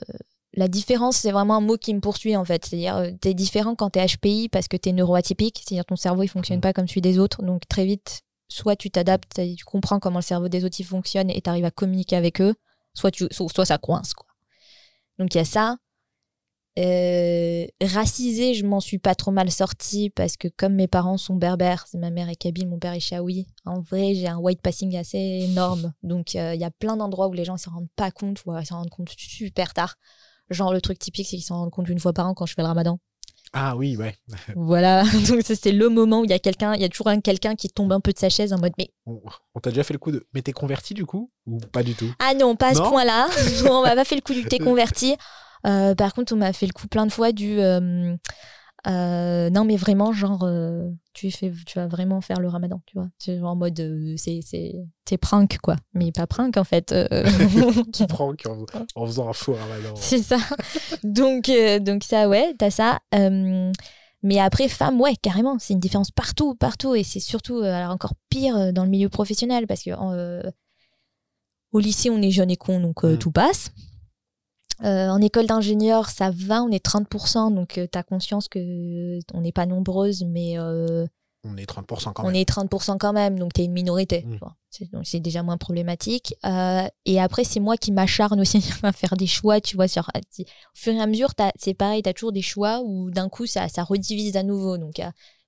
la 0.57 0.69
différence, 0.69 1.17
c'est 1.17 1.33
vraiment 1.33 1.57
un 1.57 1.61
mot 1.61 1.77
qui 1.77 1.95
me 1.95 2.01
poursuit 2.01 2.37
en 2.37 2.45
fait. 2.45 2.65
C'est-à-dire, 2.65 2.97
euh, 2.97 3.11
tu 3.21 3.29
es 3.29 3.35
différent 3.35 3.75
quand 3.75 3.91
tu 3.91 3.99
es 3.99 4.07
HPI 4.07 4.49
parce 4.49 4.69
que 4.69 4.77
tu 4.77 4.89
es 4.89 4.93
neuroatypique, 4.93 5.59
c'est-à-dire 5.59 5.85
ton 5.85 5.97
cerveau 5.97 6.23
il 6.23 6.29
fonctionne 6.29 6.59
mmh. 6.59 6.63
pas 6.63 6.73
comme 6.73 6.89
celui 6.89 7.01
des 7.01 7.19
autres. 7.19 7.43
Donc 7.43 7.67
très 7.69 7.85
vite, 7.85 8.23
soit 8.49 8.77
tu 8.77 8.91
t'adaptes, 8.91 9.41
tu 9.57 9.65
comprends 9.65 9.99
comment 9.99 10.19
le 10.19 10.25
cerveau 10.25 10.49
des 10.49 10.65
autres 10.65 10.77
il 10.79 10.85
fonctionne 10.85 11.31
et 11.31 11.41
tu 11.41 11.51
arrives 11.51 11.65
à 11.65 11.71
communiquer 11.71 12.17
avec 12.17 12.41
eux, 12.41 12.55
soit, 12.95 13.11
tu, 13.11 13.27
soit 13.31 13.65
ça 13.65 13.79
coince. 13.79 14.15
Quoi. 14.15 14.27
Donc 15.19 15.35
il 15.35 15.39
y 15.39 15.41
a 15.41 15.45
ça. 15.45 15.77
Euh, 16.77 17.67
racisé, 17.81 18.55
je 18.55 18.67
m'en 18.67 18.81
suis 18.81 18.99
pas 18.99 19.15
trop 19.15 19.31
mal 19.31 19.49
sortie 19.53 20.11
parce 20.11 20.37
que 20.37 20.49
comme 20.49 20.75
mes 20.75 20.89
parents 20.89 21.19
sont 21.19 21.37
berbères, 21.37 21.87
ma 21.95 22.11
mère 22.11 22.29
est 22.29 22.35
kabyle, 22.35 22.69
mon 22.69 22.81
père 22.81 22.93
est 22.93 23.01
chaoui. 23.01 23.47
En 23.65 23.81
vrai, 23.81 24.15
j'ai 24.15 24.27
un 24.27 24.39
white 24.39 24.61
passing 24.61 24.97
assez 24.97 25.19
énorme. 25.19 25.93
Donc 26.03 26.35
euh, 26.35 26.55
il 26.55 26.61
y 26.61 26.65
a 26.65 26.73
plein 26.73 26.97
d'endroits 26.97 27.29
où 27.29 27.33
les 27.33 27.45
gens 27.45 27.53
ne 27.55 27.59
s'en 27.59 27.71
rendent 27.71 27.91
pas 27.95 28.11
compte 28.11 28.45
ou 28.45 28.57
ils 28.59 28.67
s'en 28.67 28.79
rendent 28.79 28.91
compte 28.91 29.11
super 29.17 29.73
tard. 29.73 29.95
Genre, 30.51 30.73
le 30.73 30.81
truc 30.81 30.99
typique, 30.99 31.27
c'est 31.27 31.37
qu'ils 31.37 31.45
s'en 31.45 31.57
rendent 31.57 31.71
compte 31.71 31.89
une 31.89 31.99
fois 31.99 32.13
par 32.13 32.27
an 32.27 32.35
quand 32.35 32.47
je 32.47 32.55
fais 32.55 32.63
le 32.63 32.69
ramadan. 32.69 32.99
Ah 33.53 33.77
oui, 33.77 33.97
ouais. 33.97 34.17
voilà, 34.57 35.05
donc 35.29 35.43
c'est 35.45 35.73
le 35.73 35.89
moment 35.89 36.21
où 36.21 36.25
il 36.25 36.31
y 36.31 36.35
a 36.35 36.39
quelqu'un, 36.41 36.75
il 36.75 36.83
y 36.83 36.85
a 36.85 36.89
toujours 36.89 37.09
un 37.09 37.21
quelqu'un 37.21 37.55
qui 37.55 37.69
tombe 37.69 37.93
un 37.93 38.01
peu 38.01 38.13
de 38.13 38.19
sa 38.19 38.29
chaise 38.29 38.53
en 38.53 38.59
mode 38.59 38.73
mais. 38.79 38.91
On, 39.07 39.21
t'a 39.61 39.71
déjà 39.71 39.85
fait 39.85 39.95
le 39.95 39.99
coup 39.99 40.11
de 40.11 40.27
mais 40.35 40.43
t'es 40.43 40.53
converti 40.53 40.93
du 40.93 41.07
coup? 41.07 41.31
Ou 41.47 41.59
pas 41.59 41.85
du 41.85 41.95
tout? 41.95 42.13
Ah 42.19 42.35
non, 42.35 42.57
pas 42.57 42.69
à 42.69 42.75
ce 42.75 42.81
point-là. 42.81 43.29
on 43.71 43.83
m'a 43.83 43.95
pas 43.95 44.05
fait 44.05 44.17
le 44.17 44.23
coup 44.23 44.35
du 44.35 44.45
t'es 44.45 44.59
converti. 44.59 45.17
Euh, 45.67 45.95
par 45.95 46.13
contre, 46.13 46.35
on 46.35 46.37
m'a 46.37 46.53
fait 46.53 46.67
le 46.67 46.73
coup 46.73 46.89
plein 46.89 47.07
de 47.07 47.13
fois 47.13 47.33
du 47.33 47.61
euh, 47.61 48.15
euh, 48.87 49.51
non, 49.51 49.65
mais 49.65 49.77
vraiment, 49.77 50.13
genre, 50.13 50.43
euh, 50.45 50.91
tu, 51.15 51.31
fais, 51.31 51.53
tu 51.67 51.79
vas 51.79 51.87
vraiment 51.87 52.21
faire 52.21 52.41
le 52.41 52.49
ramadan, 52.49 52.81
tu 52.87 52.99
vois. 52.99 53.09
C'est 53.19 53.41
en 53.41 53.57
mode, 53.57 53.79
euh, 53.81 54.15
c'est, 54.17 54.41
c'est, 54.43 55.19
prank, 55.19 55.59
quoi. 55.63 55.77
Mais 55.95 56.13
pas 56.13 56.27
prank, 56.27 56.57
en 56.57 56.65
fait. 56.65 56.95
tu 57.93 58.07
prank 58.07 58.43
en, 58.47 58.65
en, 58.95 59.07
faisant 59.07 59.29
un 59.29 59.33
faux 59.33 59.55
ramadan. 59.55 59.95
C'est 59.97 60.23
ça. 60.23 60.39
donc, 61.03 61.51
donc, 61.81 62.05
ça, 62.05 62.29
ouais, 62.29 62.55
t'as 62.59 62.71
ça. 62.71 62.99
mais 64.23 64.39
après, 64.39 64.69
femme, 64.69 65.01
ouais, 65.01 65.17
carrément, 65.17 65.59
c'est 65.59 65.75
une 65.75 65.81
différence 65.81 66.11
partout, 66.11 66.55
partout. 66.55 66.95
Et 66.95 67.05
c'est 67.05 67.21
surtout, 67.21 67.59
alors 67.59 67.91
encore 67.91 68.15
pire 68.29 68.73
dans 68.73 68.85
le 68.85 68.91
milieu 68.91 69.09
professionnel, 69.09 69.67
parce 69.67 69.83
que 69.83 69.91
au 71.73 71.81
lycée, 71.81 72.11
on 72.11 72.23
est 72.23 72.31
jeune 72.31 72.51
et 72.51 72.57
con, 72.57 72.81
donc 72.81 73.03
mm. 73.03 73.19
tout 73.19 73.33
passe. 73.33 73.73
Euh, 74.83 75.09
en 75.09 75.21
école 75.21 75.47
d'ingénieur, 75.47 76.09
ça 76.09 76.31
va, 76.31 76.63
on 76.63 76.71
est 76.71 76.85
30%, 76.85 77.55
donc 77.55 77.79
euh, 77.79 77.87
tu 77.91 77.99
as 77.99 78.03
conscience 78.03 78.49
que 78.49 79.19
on 79.33 79.41
n'est 79.41 79.53
pas 79.53 79.67
nombreuses, 79.67 80.25
mais... 80.25 80.59
Euh, 80.59 81.07
on 81.47 81.57
est 81.59 81.69
30% 81.69 82.15
quand 82.15 82.23
même. 82.23 82.33
On 82.33 82.35
est 82.35 82.49
30% 82.49 82.97
quand 82.99 83.13
même, 83.13 83.39
donc 83.39 83.53
tu 83.53 83.61
es 83.61 83.65
une 83.67 83.73
minorité. 83.73 84.25
Mmh. 84.25 84.87
Donc 84.93 85.07
c'est 85.07 85.21
déjà 85.21 85.43
moins 85.43 85.59
problématique. 85.59 86.35
et 87.05 87.21
après, 87.21 87.45
c'est 87.45 87.61
moi 87.61 87.77
qui 87.77 87.93
m'acharne 87.93 88.41
aussi 88.41 88.65
à 88.83 88.93
faire 88.93 89.15
des 89.17 89.27
choix, 89.27 89.61
tu 89.61 89.77
vois. 89.77 89.87
Sur, 89.87 90.09
au 90.15 90.39
fur 90.73 90.95
et 90.95 91.01
à 91.01 91.07
mesure, 91.07 91.33
c'est 91.59 91.75
pareil, 91.75 92.03
tu 92.03 92.09
as 92.09 92.15
toujours 92.15 92.33
des 92.33 92.43
choix 92.43 92.81
où 92.83 93.11
d'un 93.11 93.29
coup, 93.29 93.45
ça, 93.45 93.69
ça 93.69 93.85
redivise 93.85 94.39
à 94.39 94.43
nouveau. 94.43 94.79
Donc, 94.79 95.03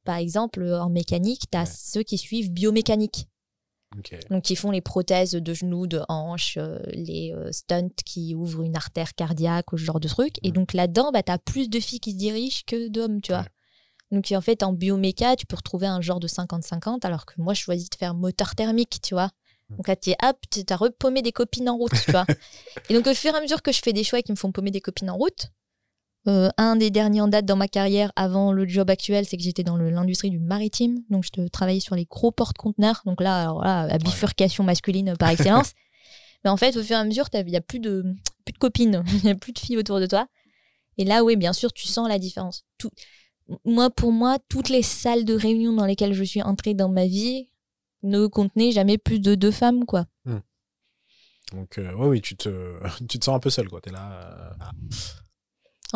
par 0.04 0.16
exemple, 0.16 0.62
en 0.62 0.90
mécanique, 0.90 1.44
tu 1.50 1.56
as 1.56 1.64
ceux 1.64 2.02
qui 2.02 2.18
suivent 2.18 2.52
biomécanique. 2.52 3.26
Donc, 4.30 4.50
ils 4.50 4.56
font 4.56 4.70
les 4.70 4.80
prothèses 4.80 5.32
de 5.32 5.54
genoux, 5.54 5.86
de 5.86 6.00
hanches, 6.08 6.56
euh, 6.56 6.78
les 6.88 7.32
euh, 7.34 7.50
stunts 7.52 8.02
qui 8.04 8.34
ouvrent 8.34 8.62
une 8.62 8.76
artère 8.76 9.14
cardiaque 9.14 9.72
ou 9.72 9.78
ce 9.78 9.84
genre 9.84 10.00
de 10.00 10.08
trucs. 10.08 10.36
Et 10.42 10.52
donc, 10.52 10.72
là-dedans, 10.72 11.10
bah, 11.12 11.22
tu 11.22 11.32
as 11.32 11.38
plus 11.38 11.68
de 11.68 11.80
filles 11.80 12.00
qui 12.00 12.12
se 12.12 12.16
dirigent 12.16 12.62
que 12.66 12.88
d'hommes, 12.88 13.20
tu 13.20 13.32
vois. 13.32 13.46
Donc, 14.12 14.30
en 14.32 14.40
fait, 14.40 14.62
en 14.62 14.72
bioméca, 14.72 15.36
tu 15.36 15.46
peux 15.46 15.56
retrouver 15.56 15.86
un 15.86 16.00
genre 16.00 16.20
de 16.20 16.28
50-50, 16.28 17.04
alors 17.04 17.26
que 17.26 17.34
moi, 17.38 17.54
je 17.54 17.60
choisis 17.60 17.90
de 17.90 17.96
faire 17.96 18.14
moteur 18.14 18.54
thermique, 18.54 19.00
tu 19.02 19.14
vois. 19.14 19.30
Mm. 19.70 19.76
Donc 19.76 19.88
là, 19.88 19.96
tu 19.96 20.10
es 20.10 20.16
apte, 20.20 20.64
tu 20.66 20.72
as 20.72 20.76
repaumé 20.76 21.22
des 21.22 21.32
copines 21.32 21.68
en 21.68 21.76
route, 21.76 21.92
tu 22.04 22.10
vois. 22.10 22.26
et 22.88 22.94
donc, 22.94 23.06
au 23.06 23.14
fur 23.14 23.34
et 23.34 23.36
à 23.36 23.40
mesure 23.40 23.62
que 23.62 23.72
je 23.72 23.80
fais 23.82 23.92
des 23.92 24.04
choix 24.04 24.22
qui 24.22 24.32
me 24.32 24.36
font 24.36 24.52
paumer 24.52 24.70
des 24.70 24.80
copines 24.80 25.10
en 25.10 25.16
route, 25.16 25.50
euh, 26.28 26.48
un 26.56 26.76
des 26.76 26.90
derniers 26.90 27.20
en 27.20 27.28
date 27.28 27.44
dans 27.44 27.56
ma 27.56 27.68
carrière 27.68 28.12
avant 28.16 28.52
le 28.52 28.66
job 28.66 28.90
actuel, 28.90 29.26
c'est 29.26 29.36
que 29.36 29.42
j'étais 29.42 29.62
dans 29.62 29.76
l'industrie 29.76 30.30
du 30.30 30.40
maritime. 30.40 31.02
Donc, 31.08 31.24
je 31.24 31.46
travaillais 31.48 31.80
sur 31.80 31.94
les 31.94 32.04
gros 32.04 32.32
porte-conteneurs. 32.32 33.02
Donc 33.04 33.20
là, 33.20 33.42
alors 33.42 33.62
là, 33.62 33.86
la 33.86 33.98
bifurcation 33.98 34.64
masculine 34.64 35.14
par 35.16 35.30
excellence. 35.30 35.72
Mais 36.44 36.50
en 36.50 36.56
fait, 36.56 36.76
au 36.76 36.82
fur 36.82 36.96
et 36.96 37.00
à 37.00 37.04
mesure, 37.04 37.28
il 37.32 37.44
n'y 37.46 37.56
a 37.56 37.60
plus 37.60 37.80
de, 37.80 38.04
plus 38.44 38.52
de 38.52 38.58
copines, 38.58 39.04
il 39.12 39.24
n'y 39.24 39.30
a 39.30 39.34
plus 39.34 39.52
de 39.52 39.58
filles 39.58 39.78
autour 39.78 40.00
de 40.00 40.06
toi. 40.06 40.26
Et 40.98 41.04
là, 41.04 41.22
oui, 41.22 41.36
bien 41.36 41.52
sûr, 41.52 41.72
tu 41.72 41.86
sens 41.86 42.08
la 42.08 42.18
différence. 42.18 42.64
Tout, 42.78 42.90
moi, 43.64 43.90
pour 43.90 44.12
moi, 44.12 44.38
toutes 44.48 44.68
les 44.68 44.82
salles 44.82 45.24
de 45.24 45.34
réunion 45.34 45.72
dans 45.72 45.86
lesquelles 45.86 46.14
je 46.14 46.24
suis 46.24 46.42
entrée 46.42 46.74
dans 46.74 46.88
ma 46.88 47.06
vie 47.06 47.48
ne 48.02 48.26
contenaient 48.26 48.72
jamais 48.72 48.98
plus 48.98 49.20
de 49.20 49.34
deux 49.34 49.50
femmes, 49.50 49.84
quoi. 49.84 50.06
Hmm. 50.24 50.38
Donc, 51.52 51.78
euh, 51.78 51.92
oui, 51.96 52.20
tu 52.20 52.36
te, 52.36 52.80
tu 53.08 53.18
te 53.18 53.24
sens 53.24 53.36
un 53.36 53.40
peu 53.40 53.50
seule, 53.50 53.68
quoi. 53.68 53.80
es 53.84 53.90
là. 53.90 54.12
Euh, 54.12 54.50
ah. 54.60 54.70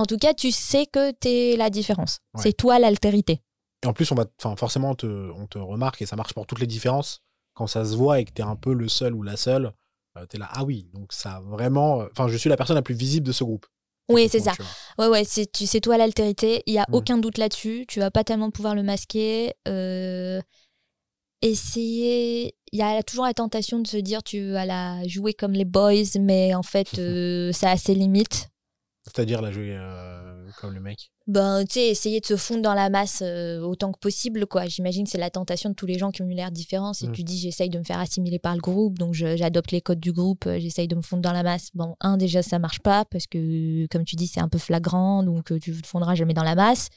En 0.00 0.06
tout 0.06 0.16
cas, 0.16 0.32
tu 0.32 0.50
sais 0.50 0.86
que 0.86 1.10
tu 1.12 1.28
es 1.28 1.56
la 1.56 1.68
différence. 1.68 2.20
C'est 2.36 2.54
toi 2.54 2.78
l'altérité. 2.78 3.42
Et 3.82 3.86
en 3.86 3.92
plus, 3.92 4.10
on 4.12 4.14
va, 4.14 4.24
forcément, 4.56 4.90
on 4.90 4.94
te, 4.94 5.06
on 5.06 5.46
te 5.46 5.58
remarque 5.58 6.00
et 6.02 6.06
ça 6.06 6.16
marche 6.16 6.32
pour 6.32 6.46
toutes 6.46 6.60
les 6.60 6.66
différences. 6.66 7.20
Quand 7.54 7.66
ça 7.66 7.84
se 7.84 7.94
voit 7.96 8.20
et 8.20 8.24
que 8.24 8.32
tu 8.32 8.40
es 8.40 8.44
un 8.44 8.56
peu 8.56 8.72
le 8.72 8.88
seul 8.88 9.12
ou 9.12 9.22
la 9.22 9.36
seule, 9.36 9.72
euh, 10.16 10.24
tu 10.28 10.36
es 10.36 10.38
là, 10.38 10.48
ah 10.52 10.64
oui, 10.64 10.88
donc 10.94 11.12
ça 11.12 11.40
vraiment. 11.44 12.04
Enfin, 12.12 12.28
je 12.28 12.36
suis 12.36 12.48
la 12.48 12.56
personne 12.56 12.76
la 12.76 12.82
plus 12.82 12.94
visible 12.94 13.26
de 13.26 13.32
ce 13.32 13.44
groupe. 13.44 13.66
Oui, 14.08 14.28
c'est 14.30 14.40
ça. 14.40 14.52
Ouais, 14.98 15.06
ouais, 15.06 15.24
c'est, 15.24 15.50
tu 15.52 15.66
sais, 15.66 15.80
toi 15.80 15.98
l'altérité. 15.98 16.62
Il 16.66 16.72
n'y 16.72 16.78
a 16.78 16.86
mmh. 16.88 16.94
aucun 16.94 17.18
doute 17.18 17.38
là-dessus. 17.38 17.84
Tu 17.86 18.00
vas 18.00 18.10
pas 18.10 18.24
tellement 18.24 18.50
pouvoir 18.50 18.74
le 18.74 18.82
masquer. 18.82 19.52
Euh, 19.68 20.40
essayer. 21.42 22.54
Il 22.72 22.78
y 22.78 22.82
a 22.82 23.02
toujours 23.02 23.24
la 23.24 23.34
tentation 23.34 23.78
de 23.78 23.86
se 23.86 23.96
dire, 23.96 24.22
tu 24.22 24.50
vas 24.52 24.66
la 24.66 25.06
jouer 25.06 25.34
comme 25.34 25.52
les 25.52 25.64
boys, 25.64 26.18
mais 26.18 26.54
en 26.54 26.62
fait, 26.62 26.88
euh, 26.98 27.52
ça 27.52 27.70
a 27.70 27.76
ses 27.76 27.94
limites. 27.94 28.48
C'est-à-dire 29.04 29.40
la 29.40 29.50
jouer 29.50 29.76
euh, 29.78 30.50
comme 30.60 30.74
le 30.74 30.80
mec 30.80 31.10
Ben, 31.26 31.64
tu 31.64 31.74
sais, 31.74 31.88
essayer 31.88 32.20
de 32.20 32.26
se 32.26 32.36
fondre 32.36 32.60
dans 32.60 32.74
la 32.74 32.90
masse 32.90 33.22
euh, 33.22 33.60
autant 33.60 33.92
que 33.92 33.98
possible, 33.98 34.46
quoi. 34.46 34.66
J'imagine 34.66 35.04
que 35.04 35.10
c'est 35.10 35.18
la 35.18 35.30
tentation 35.30 35.70
de 35.70 35.74
tous 35.74 35.86
les 35.86 35.98
gens 35.98 36.10
qui 36.10 36.20
ont 36.20 36.28
eu 36.28 36.34
l'air 36.34 36.50
différents. 36.50 36.92
Si 36.92 37.08
mm. 37.08 37.12
tu 37.12 37.24
dis, 37.24 37.38
j'essaye 37.38 37.70
de 37.70 37.78
me 37.78 37.84
faire 37.84 37.98
assimiler 37.98 38.38
par 38.38 38.54
le 38.54 38.60
groupe, 38.60 38.98
donc 38.98 39.14
j'adopte 39.14 39.72
les 39.72 39.80
codes 39.80 40.00
du 40.00 40.12
groupe, 40.12 40.46
euh, 40.46 40.58
j'essaye 40.60 40.86
de 40.86 40.96
me 40.96 41.00
fondre 41.00 41.22
dans 41.22 41.32
la 41.32 41.42
masse. 41.42 41.70
Bon, 41.72 41.96
un, 42.00 42.18
déjà, 42.18 42.42
ça 42.42 42.58
marche 42.58 42.80
pas, 42.80 43.06
parce 43.06 43.26
que, 43.26 43.86
comme 43.86 44.04
tu 44.04 44.16
dis, 44.16 44.26
c'est 44.26 44.40
un 44.40 44.50
peu 44.50 44.58
flagrant, 44.58 45.22
donc 45.22 45.46
tu 45.60 45.70
ne 45.70 45.80
te 45.80 45.86
fondras 45.86 46.14
jamais 46.14 46.34
dans 46.34 46.44
la 46.44 46.54
masse. 46.54 46.88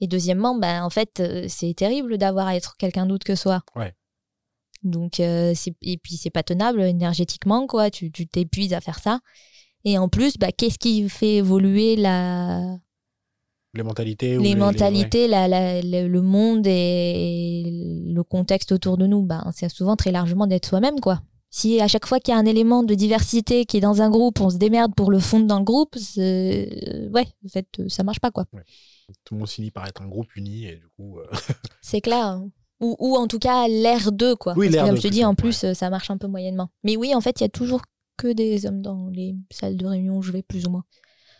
Et 0.00 0.06
deuxièmement, 0.06 0.56
ben, 0.56 0.84
en 0.84 0.90
fait, 0.90 1.20
c'est 1.48 1.74
terrible 1.74 2.16
d'avoir 2.16 2.46
à 2.46 2.56
être 2.56 2.76
quelqu'un 2.76 3.06
d'autre 3.06 3.26
que 3.26 3.34
soi. 3.34 3.60
Ouais. 3.76 3.92
Donc, 4.82 5.20
et 5.20 5.98
puis, 6.02 6.16
c'est 6.16 6.30
pas 6.30 6.42
tenable 6.42 6.80
énergétiquement, 6.80 7.66
quoi. 7.66 7.90
Tu 7.90 8.10
t'épuises 8.10 8.72
à 8.72 8.80
faire 8.80 8.98
ça. 8.98 9.20
Et 9.84 9.98
en 9.98 10.08
plus, 10.08 10.36
bah, 10.38 10.52
qu'est-ce 10.52 10.78
qui 10.78 11.08
fait 11.08 11.36
évoluer 11.36 11.96
la... 11.96 12.78
Les 13.72 13.84
mentalités. 13.84 14.36
Les, 14.36 14.56
mentalités, 14.56 15.28
le 15.28 16.20
monde 16.20 16.66
et 16.66 18.02
le 18.04 18.22
contexte 18.24 18.72
autour 18.72 18.98
de 18.98 19.06
nous. 19.06 19.22
Bah, 19.22 19.44
c'est 19.54 19.68
souvent 19.68 19.94
très 19.94 20.10
largement 20.10 20.48
d'être 20.48 20.66
soi-même, 20.66 20.98
quoi. 20.98 21.22
Si 21.50 21.80
à 21.80 21.88
chaque 21.88 22.06
fois 22.06 22.20
qu'il 22.20 22.32
y 22.32 22.36
a 22.36 22.38
un 22.38 22.46
élément 22.46 22.84
de 22.84 22.94
diversité 22.94 23.66
qui 23.66 23.76
est 23.76 23.80
dans 23.80 24.02
un 24.02 24.10
groupe, 24.10 24.40
on 24.40 24.50
se 24.50 24.56
démerde 24.56 24.94
pour 24.94 25.10
le 25.10 25.18
fondre 25.18 25.46
dans 25.46 25.58
le 25.58 25.64
groupe, 25.64 25.96
ouais, 26.16 27.26
en 27.44 27.48
fait, 27.48 27.66
ça 27.88 28.04
marche 28.04 28.20
pas 28.20 28.30
quoi. 28.30 28.44
Tout 29.24 29.34
le 29.34 29.40
monde 29.40 29.48
finit 29.48 29.72
par 29.72 29.86
être 29.88 30.00
un 30.02 30.06
groupe 30.06 30.34
uni 30.36 30.66
et 30.66 30.76
du 30.76 30.86
coup. 30.96 31.18
Euh, 31.18 31.26
c'est 31.80 32.00
clair. 32.00 32.24
Hein. 32.24 32.50
Ou, 32.78 32.96
ou, 33.00 33.16
en 33.16 33.26
tout 33.26 33.40
cas 33.40 33.66
l'air 33.66 34.12
d'eux 34.12 34.36
quoi. 34.36 34.54
Oui, 34.56 34.70
Comme 34.70 34.96
je 34.96 35.02
te 35.02 35.08
dis, 35.08 35.24
en 35.24 35.34
plus, 35.34 35.72
ça 35.74 35.90
marche 35.90 36.10
un 36.10 36.16
peu 36.16 36.28
moyennement. 36.28 36.70
Mais 36.84 36.96
oui, 36.96 37.14
en 37.14 37.20
fait, 37.20 37.40
il 37.40 37.42
y 37.42 37.46
a 37.46 37.50
toujours 37.50 37.82
que 38.20 38.32
des 38.32 38.66
hommes 38.66 38.82
dans 38.82 39.08
les 39.08 39.34
salles 39.50 39.76
de 39.76 39.86
réunion 39.86 40.18
où 40.18 40.22
je 40.22 40.32
vais 40.32 40.42
plus 40.42 40.66
ou 40.66 40.70
moins. 40.70 40.84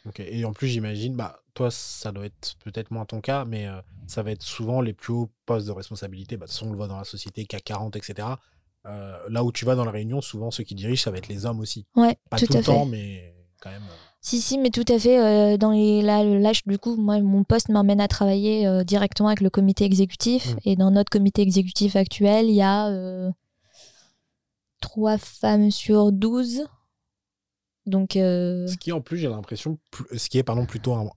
Ok, 0.06 0.20
et 0.20 0.44
en 0.44 0.52
plus, 0.52 0.68
j'imagine, 0.68 1.14
bah, 1.14 1.40
toi, 1.54 1.70
ça 1.70 2.10
doit 2.10 2.24
être 2.26 2.54
peut-être 2.64 2.90
moins 2.90 3.04
ton 3.04 3.20
cas, 3.20 3.44
mais 3.44 3.66
euh, 3.66 3.80
ça 4.06 4.22
va 4.22 4.30
être 4.30 4.42
souvent 4.42 4.80
les 4.80 4.94
plus 4.94 5.12
hauts 5.12 5.30
postes 5.44 5.66
de 5.66 5.72
responsabilité. 5.72 6.36
Bah, 6.36 6.46
de 6.46 6.50
toute 6.50 6.58
façon, 6.58 6.68
on 6.68 6.72
le 6.72 6.76
voit 6.76 6.88
dans 6.88 6.96
la 6.96 7.04
société, 7.04 7.44
CAC 7.44 7.64
40, 7.64 7.96
etc. 7.96 8.28
Euh, 8.86 9.18
là 9.28 9.44
où 9.44 9.52
tu 9.52 9.66
vas 9.66 9.74
dans 9.74 9.84
la 9.84 9.90
réunion, 9.90 10.22
souvent 10.22 10.50
ceux 10.50 10.64
qui 10.64 10.74
dirigent, 10.74 11.02
ça 11.02 11.10
va 11.10 11.18
être 11.18 11.28
les 11.28 11.44
hommes 11.44 11.60
aussi. 11.60 11.86
Ouais, 11.96 12.16
Pas 12.30 12.38
tout, 12.38 12.46
tout 12.46 12.54
le 12.54 12.58
à 12.60 12.62
temps, 12.62 12.84
fait. 12.84 12.90
mais 12.90 13.34
quand 13.60 13.70
même. 13.70 13.82
Euh. 13.82 13.94
Si, 14.22 14.40
si, 14.40 14.56
mais 14.58 14.70
tout 14.70 14.84
à 14.88 14.98
fait. 14.98 15.58
dans 15.58 15.70
les, 15.70 16.00
là, 16.02 16.24
là, 16.24 16.52
du 16.66 16.78
coup, 16.78 16.96
moi, 16.96 17.20
mon 17.20 17.44
poste 17.44 17.68
m'emmène 17.68 18.00
à 18.00 18.08
travailler 18.08 18.84
directement 18.84 19.28
avec 19.28 19.40
le 19.40 19.48
comité 19.48 19.84
exécutif. 19.84 20.54
Mm. 20.54 20.58
Et 20.64 20.76
dans 20.76 20.90
notre 20.90 21.08
comité 21.10 21.40
exécutif 21.40 21.96
actuel, 21.96 22.46
il 22.50 22.54
y 22.54 22.62
a 22.62 23.32
trois 24.80 25.18
femmes 25.18 25.70
sur 25.70 26.12
12. 26.12 26.64
Donc, 27.86 28.10
Ce 28.14 28.76
qui, 28.76 28.92
en 28.92 29.00
plus, 29.00 29.18
j'ai 29.18 29.28
l'impression, 29.28 29.78
ce 30.16 30.28
qui 30.28 30.38
est, 30.38 30.42
pardon, 30.42 30.66
plutôt 30.66 30.92
un, 30.94 31.08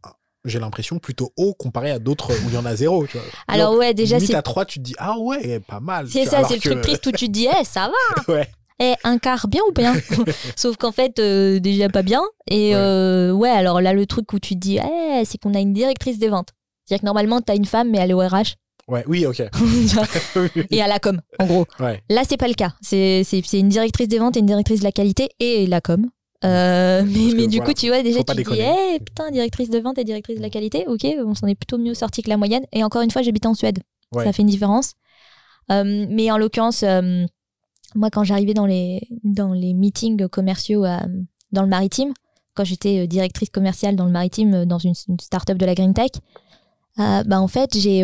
j'ai 0.46 0.60
l'impression, 0.60 1.00
plutôt 1.00 1.32
haut 1.38 1.54
comparé 1.54 1.92
à 1.92 2.00
d'autres 2.00 2.32
où 2.32 2.50
il 2.50 2.54
y 2.54 2.58
en 2.58 2.66
a 2.66 2.76
zéro. 2.76 3.06
Tu 3.08 3.18
vois. 3.18 3.26
Alors, 3.48 3.76
ouais, 3.76 3.94
déjà, 3.94 4.20
c'est. 4.20 4.36
à 4.36 4.42
3, 4.42 4.66
tu 4.66 4.80
te 4.80 4.84
dis, 4.84 4.96
ah 4.98 5.18
ouais, 5.18 5.60
pas 5.60 5.80
mal. 5.80 6.08
C'est 6.10 6.26
ça, 6.26 6.44
c'est 6.44 6.56
le 6.56 6.62
truc 6.62 6.82
triste 6.82 7.06
où 7.08 7.12
tu 7.12 7.28
te 7.28 7.32
dis, 7.32 7.48
eh, 7.48 7.64
ça 7.64 7.90
va. 7.90 8.24
ouais. 8.34 8.50
Eh, 8.80 8.94
un 9.04 9.18
quart 9.20 9.48
bien 9.48 9.62
ou 9.70 9.72
bien? 9.72 9.94
Sauf 10.56 10.78
qu'en 10.78 10.92
fait, 10.92 11.20
euh, 11.20 11.60
déjà 11.60 11.90
pas 11.90 12.02
bien. 12.02 12.22
Et 12.50 12.74
ouais. 12.74 12.76
Euh, 12.76 13.32
ouais. 13.32 13.50
alors 13.50 13.82
là, 13.82 13.94
le 13.94 14.06
truc 14.06 14.34
où 14.34 14.40
tu 14.40 14.56
te 14.56 14.60
dis, 14.60 14.80
eh, 14.80 15.24
c'est 15.26 15.38
qu'on 15.38 15.54
a 15.54 15.60
une 15.60 15.74
directrice 15.74 16.20
des 16.20 16.30
ventes. 16.30 16.50
C'est-à-dire 16.86 17.02
que 17.02 17.06
normalement, 17.06 17.42
tu 17.42 17.52
as 17.52 17.56
une 17.56 17.66
femme, 17.66 17.90
mais 17.92 18.00
elle 18.00 18.12
est 18.12 18.16
au 18.16 18.20
RH. 18.20 18.56
Ouais, 18.88 19.04
oui, 19.08 19.26
ok. 19.26 19.42
et 20.72 20.82
à 20.82 20.88
la 20.88 21.00
com, 21.00 21.22
en 21.40 21.46
gros. 21.46 21.66
Ouais. 21.80 22.04
Là, 22.10 22.24
c'est 22.28 22.38
pas 22.38 22.48
le 22.48 22.54
cas. 22.54 22.74
C'est 22.82 23.24
une 23.54 23.70
directrice 23.70 24.08
des 24.08 24.20
ventes 24.20 24.36
et 24.36 24.40
une 24.40 24.46
directrice 24.46 24.80
de 24.80 24.84
la 24.84 24.92
qualité 24.92 25.30
et 25.40 25.68
la 25.68 25.82
com. 25.82 26.06
Euh, 26.44 27.04
mais, 27.06 27.34
mais 27.34 27.48
du 27.48 27.58
voilà, 27.58 27.66
coup, 27.66 27.74
tu 27.74 27.88
vois, 27.88 28.04
déjà, 28.04 28.22
tu 28.24 28.36
te 28.36 28.52
dis, 28.52 28.60
hey, 28.60 29.00
putain, 29.00 29.32
directrice 29.32 29.70
de 29.70 29.80
vente 29.80 29.98
et 29.98 30.04
directrice 30.04 30.38
de 30.38 30.42
la 30.42 30.50
qualité, 30.50 30.86
ok, 30.88 31.06
on 31.26 31.34
s'en 31.34 31.48
est 31.48 31.56
plutôt 31.56 31.78
mieux 31.78 31.94
sorti 31.94 32.22
que 32.22 32.30
la 32.30 32.36
moyenne. 32.36 32.66
Et 32.74 32.84
encore 32.84 33.02
une 33.02 33.12
fois, 33.12 33.22
j'habite 33.22 33.46
en 33.46 33.54
Suède. 33.54 33.80
Ouais. 34.12 34.26
Ça 34.26 34.34
fait 34.34 34.42
une 34.42 34.50
différence. 34.50 34.94
Euh, 35.72 36.06
mais 36.10 36.30
en 36.32 36.38
l'occurrence, 36.38 36.84
euh, 36.84 37.26
moi, 37.96 38.10
quand 38.10 38.26
j'arrivais 38.26 38.54
dans 38.54 38.66
les, 38.66 39.08
dans 39.24 39.54
les 39.54 39.74
meetings 39.74 40.28
commerciaux 40.28 40.84
dans 41.54 41.62
le 41.62 41.70
maritime, 41.70 42.14
quand 42.56 42.66
j'étais 42.66 43.08
directrice 43.08 43.50
commerciale 43.50 43.96
dans 43.96 44.06
le 44.06 44.12
maritime, 44.12 44.66
dans 44.66 44.80
une, 44.80 44.94
une 45.08 45.20
start-up 45.20 45.58
de 45.58 45.66
la 45.66 45.76
Green 45.76 45.94
Tech, 45.94 46.12
bah, 46.98 47.40
en 47.40 47.48
fait, 47.48 47.78
j'ai 47.78 48.04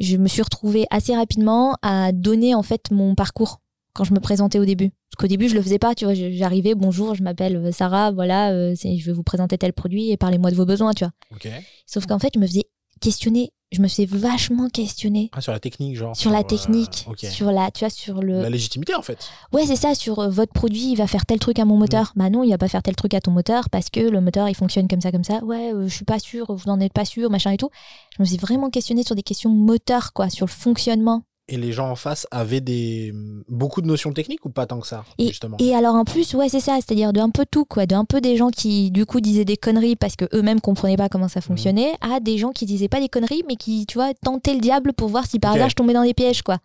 je 0.00 0.16
me 0.16 0.28
suis 0.28 0.42
retrouvée 0.42 0.86
assez 0.90 1.14
rapidement 1.14 1.76
à 1.82 2.12
donner 2.12 2.54
en 2.54 2.62
fait 2.62 2.90
mon 2.90 3.14
parcours 3.14 3.60
quand 3.92 4.04
je 4.04 4.14
me 4.14 4.20
présentais 4.20 4.58
au 4.58 4.64
début. 4.64 4.90
Parce 4.90 5.20
qu'au 5.20 5.26
début, 5.26 5.48
je 5.48 5.54
le 5.54 5.62
faisais 5.62 5.78
pas, 5.78 5.94
tu 5.94 6.04
vois, 6.04 6.14
j'arrivais, 6.14 6.74
bonjour, 6.74 7.14
je 7.14 7.22
m'appelle 7.22 7.72
Sarah, 7.72 8.12
voilà, 8.12 8.52
euh, 8.52 8.74
je 8.74 9.04
vais 9.04 9.12
vous 9.12 9.24
présenter 9.24 9.58
tel 9.58 9.72
produit 9.72 10.10
et 10.10 10.16
parlez-moi 10.16 10.50
de 10.50 10.56
vos 10.56 10.64
besoins, 10.64 10.92
tu 10.92 11.04
vois. 11.04 11.12
Okay. 11.34 11.52
Sauf 11.86 12.06
qu'en 12.06 12.18
fait, 12.18 12.30
je 12.34 12.38
me 12.38 12.46
faisais 12.46 12.64
questionner, 13.00 13.52
je 13.72 13.80
me 13.80 13.88
faisais 13.88 14.06
vachement 14.06 14.68
questionner. 14.68 15.30
Ah, 15.32 15.40
sur 15.40 15.52
la 15.52 15.60
technique, 15.60 15.96
genre. 15.96 16.16
Sur, 16.16 16.22
sur 16.22 16.32
la 16.32 16.42
technique, 16.42 17.04
euh, 17.06 17.12
okay. 17.12 17.28
sur 17.28 17.52
la, 17.52 17.70
tu 17.70 17.80
vois, 17.80 17.90
sur 17.90 18.20
le. 18.20 18.42
La 18.42 18.50
légitimité, 18.50 18.94
en 18.94 19.02
fait. 19.02 19.28
Ouais, 19.52 19.64
c'est 19.66 19.76
ça, 19.76 19.94
sur 19.94 20.18
euh, 20.18 20.28
votre 20.28 20.52
produit, 20.52 20.92
il 20.92 20.96
va 20.96 21.06
faire 21.06 21.24
tel 21.24 21.38
truc 21.38 21.58
à 21.58 21.64
mon 21.64 21.76
moteur. 21.76 22.12
Mmh. 22.14 22.18
Bah 22.18 22.30
non, 22.30 22.42
il 22.42 22.50
va 22.50 22.58
pas 22.58 22.68
faire 22.68 22.82
tel 22.82 22.96
truc 22.96 23.14
à 23.14 23.20
ton 23.20 23.30
moteur 23.30 23.70
parce 23.70 23.90
que 23.90 24.00
le 24.00 24.20
moteur, 24.20 24.48
il 24.48 24.54
fonctionne 24.54 24.88
comme 24.88 25.00
ça, 25.00 25.12
comme 25.12 25.24
ça. 25.24 25.44
Ouais, 25.44 25.72
euh, 25.72 25.86
je 25.86 25.94
suis 25.94 26.04
pas 26.04 26.18
sûre, 26.18 26.52
vous 26.52 26.64
n'en 26.66 26.80
êtes 26.80 26.92
pas 26.92 27.04
sûr, 27.04 27.30
machin 27.30 27.52
et 27.52 27.56
tout. 27.56 27.70
Je 28.16 28.22
me 28.22 28.26
suis 28.26 28.38
vraiment 28.38 28.70
questionné 28.70 29.04
sur 29.04 29.14
des 29.14 29.22
questions 29.22 29.50
moteurs, 29.50 30.12
quoi, 30.12 30.30
sur 30.30 30.46
le 30.46 30.50
fonctionnement 30.50 31.22
et 31.50 31.56
les 31.56 31.72
gens 31.72 31.90
en 31.90 31.96
face 31.96 32.26
avaient 32.30 32.60
des 32.60 33.12
beaucoup 33.48 33.82
de 33.82 33.86
notions 33.86 34.12
techniques 34.12 34.46
ou 34.46 34.50
pas 34.50 34.66
tant 34.66 34.80
que 34.80 34.86
ça 34.86 35.04
et, 35.18 35.28
justement? 35.28 35.56
et 35.58 35.74
alors 35.74 35.96
en 35.96 36.04
plus 36.04 36.32
ouais 36.34 36.48
c'est 36.48 36.60
ça 36.60 36.76
c'est-à-dire 36.76 37.12
d'un 37.12 37.30
peu 37.30 37.44
tout 37.50 37.64
quoi 37.64 37.86
d'un 37.86 38.04
peu 38.04 38.20
des 38.20 38.36
gens 38.36 38.50
qui 38.50 38.90
du 38.90 39.04
coup 39.04 39.20
disaient 39.20 39.44
des 39.44 39.56
conneries 39.56 39.96
parce 39.96 40.16
que 40.16 40.24
eux-mêmes 40.32 40.60
comprenaient 40.60 40.96
pas 40.96 41.08
comment 41.08 41.28
ça 41.28 41.40
fonctionnait 41.40 41.92
mmh. 41.92 42.12
à 42.12 42.20
des 42.20 42.38
gens 42.38 42.52
qui 42.52 42.64
disaient 42.64 42.88
pas 42.88 43.00
des 43.00 43.08
conneries 43.08 43.42
mais 43.46 43.56
qui 43.56 43.84
tu 43.86 43.98
vois 43.98 44.14
tentaient 44.14 44.54
le 44.54 44.60
diable 44.60 44.92
pour 44.92 45.08
voir 45.08 45.26
si 45.26 45.38
par 45.38 45.50
okay. 45.50 45.58
hasard 45.58 45.70
je 45.70 45.74
tombais 45.74 45.92
dans 45.92 46.04
des 46.04 46.14
pièges 46.14 46.42
quoi 46.42 46.58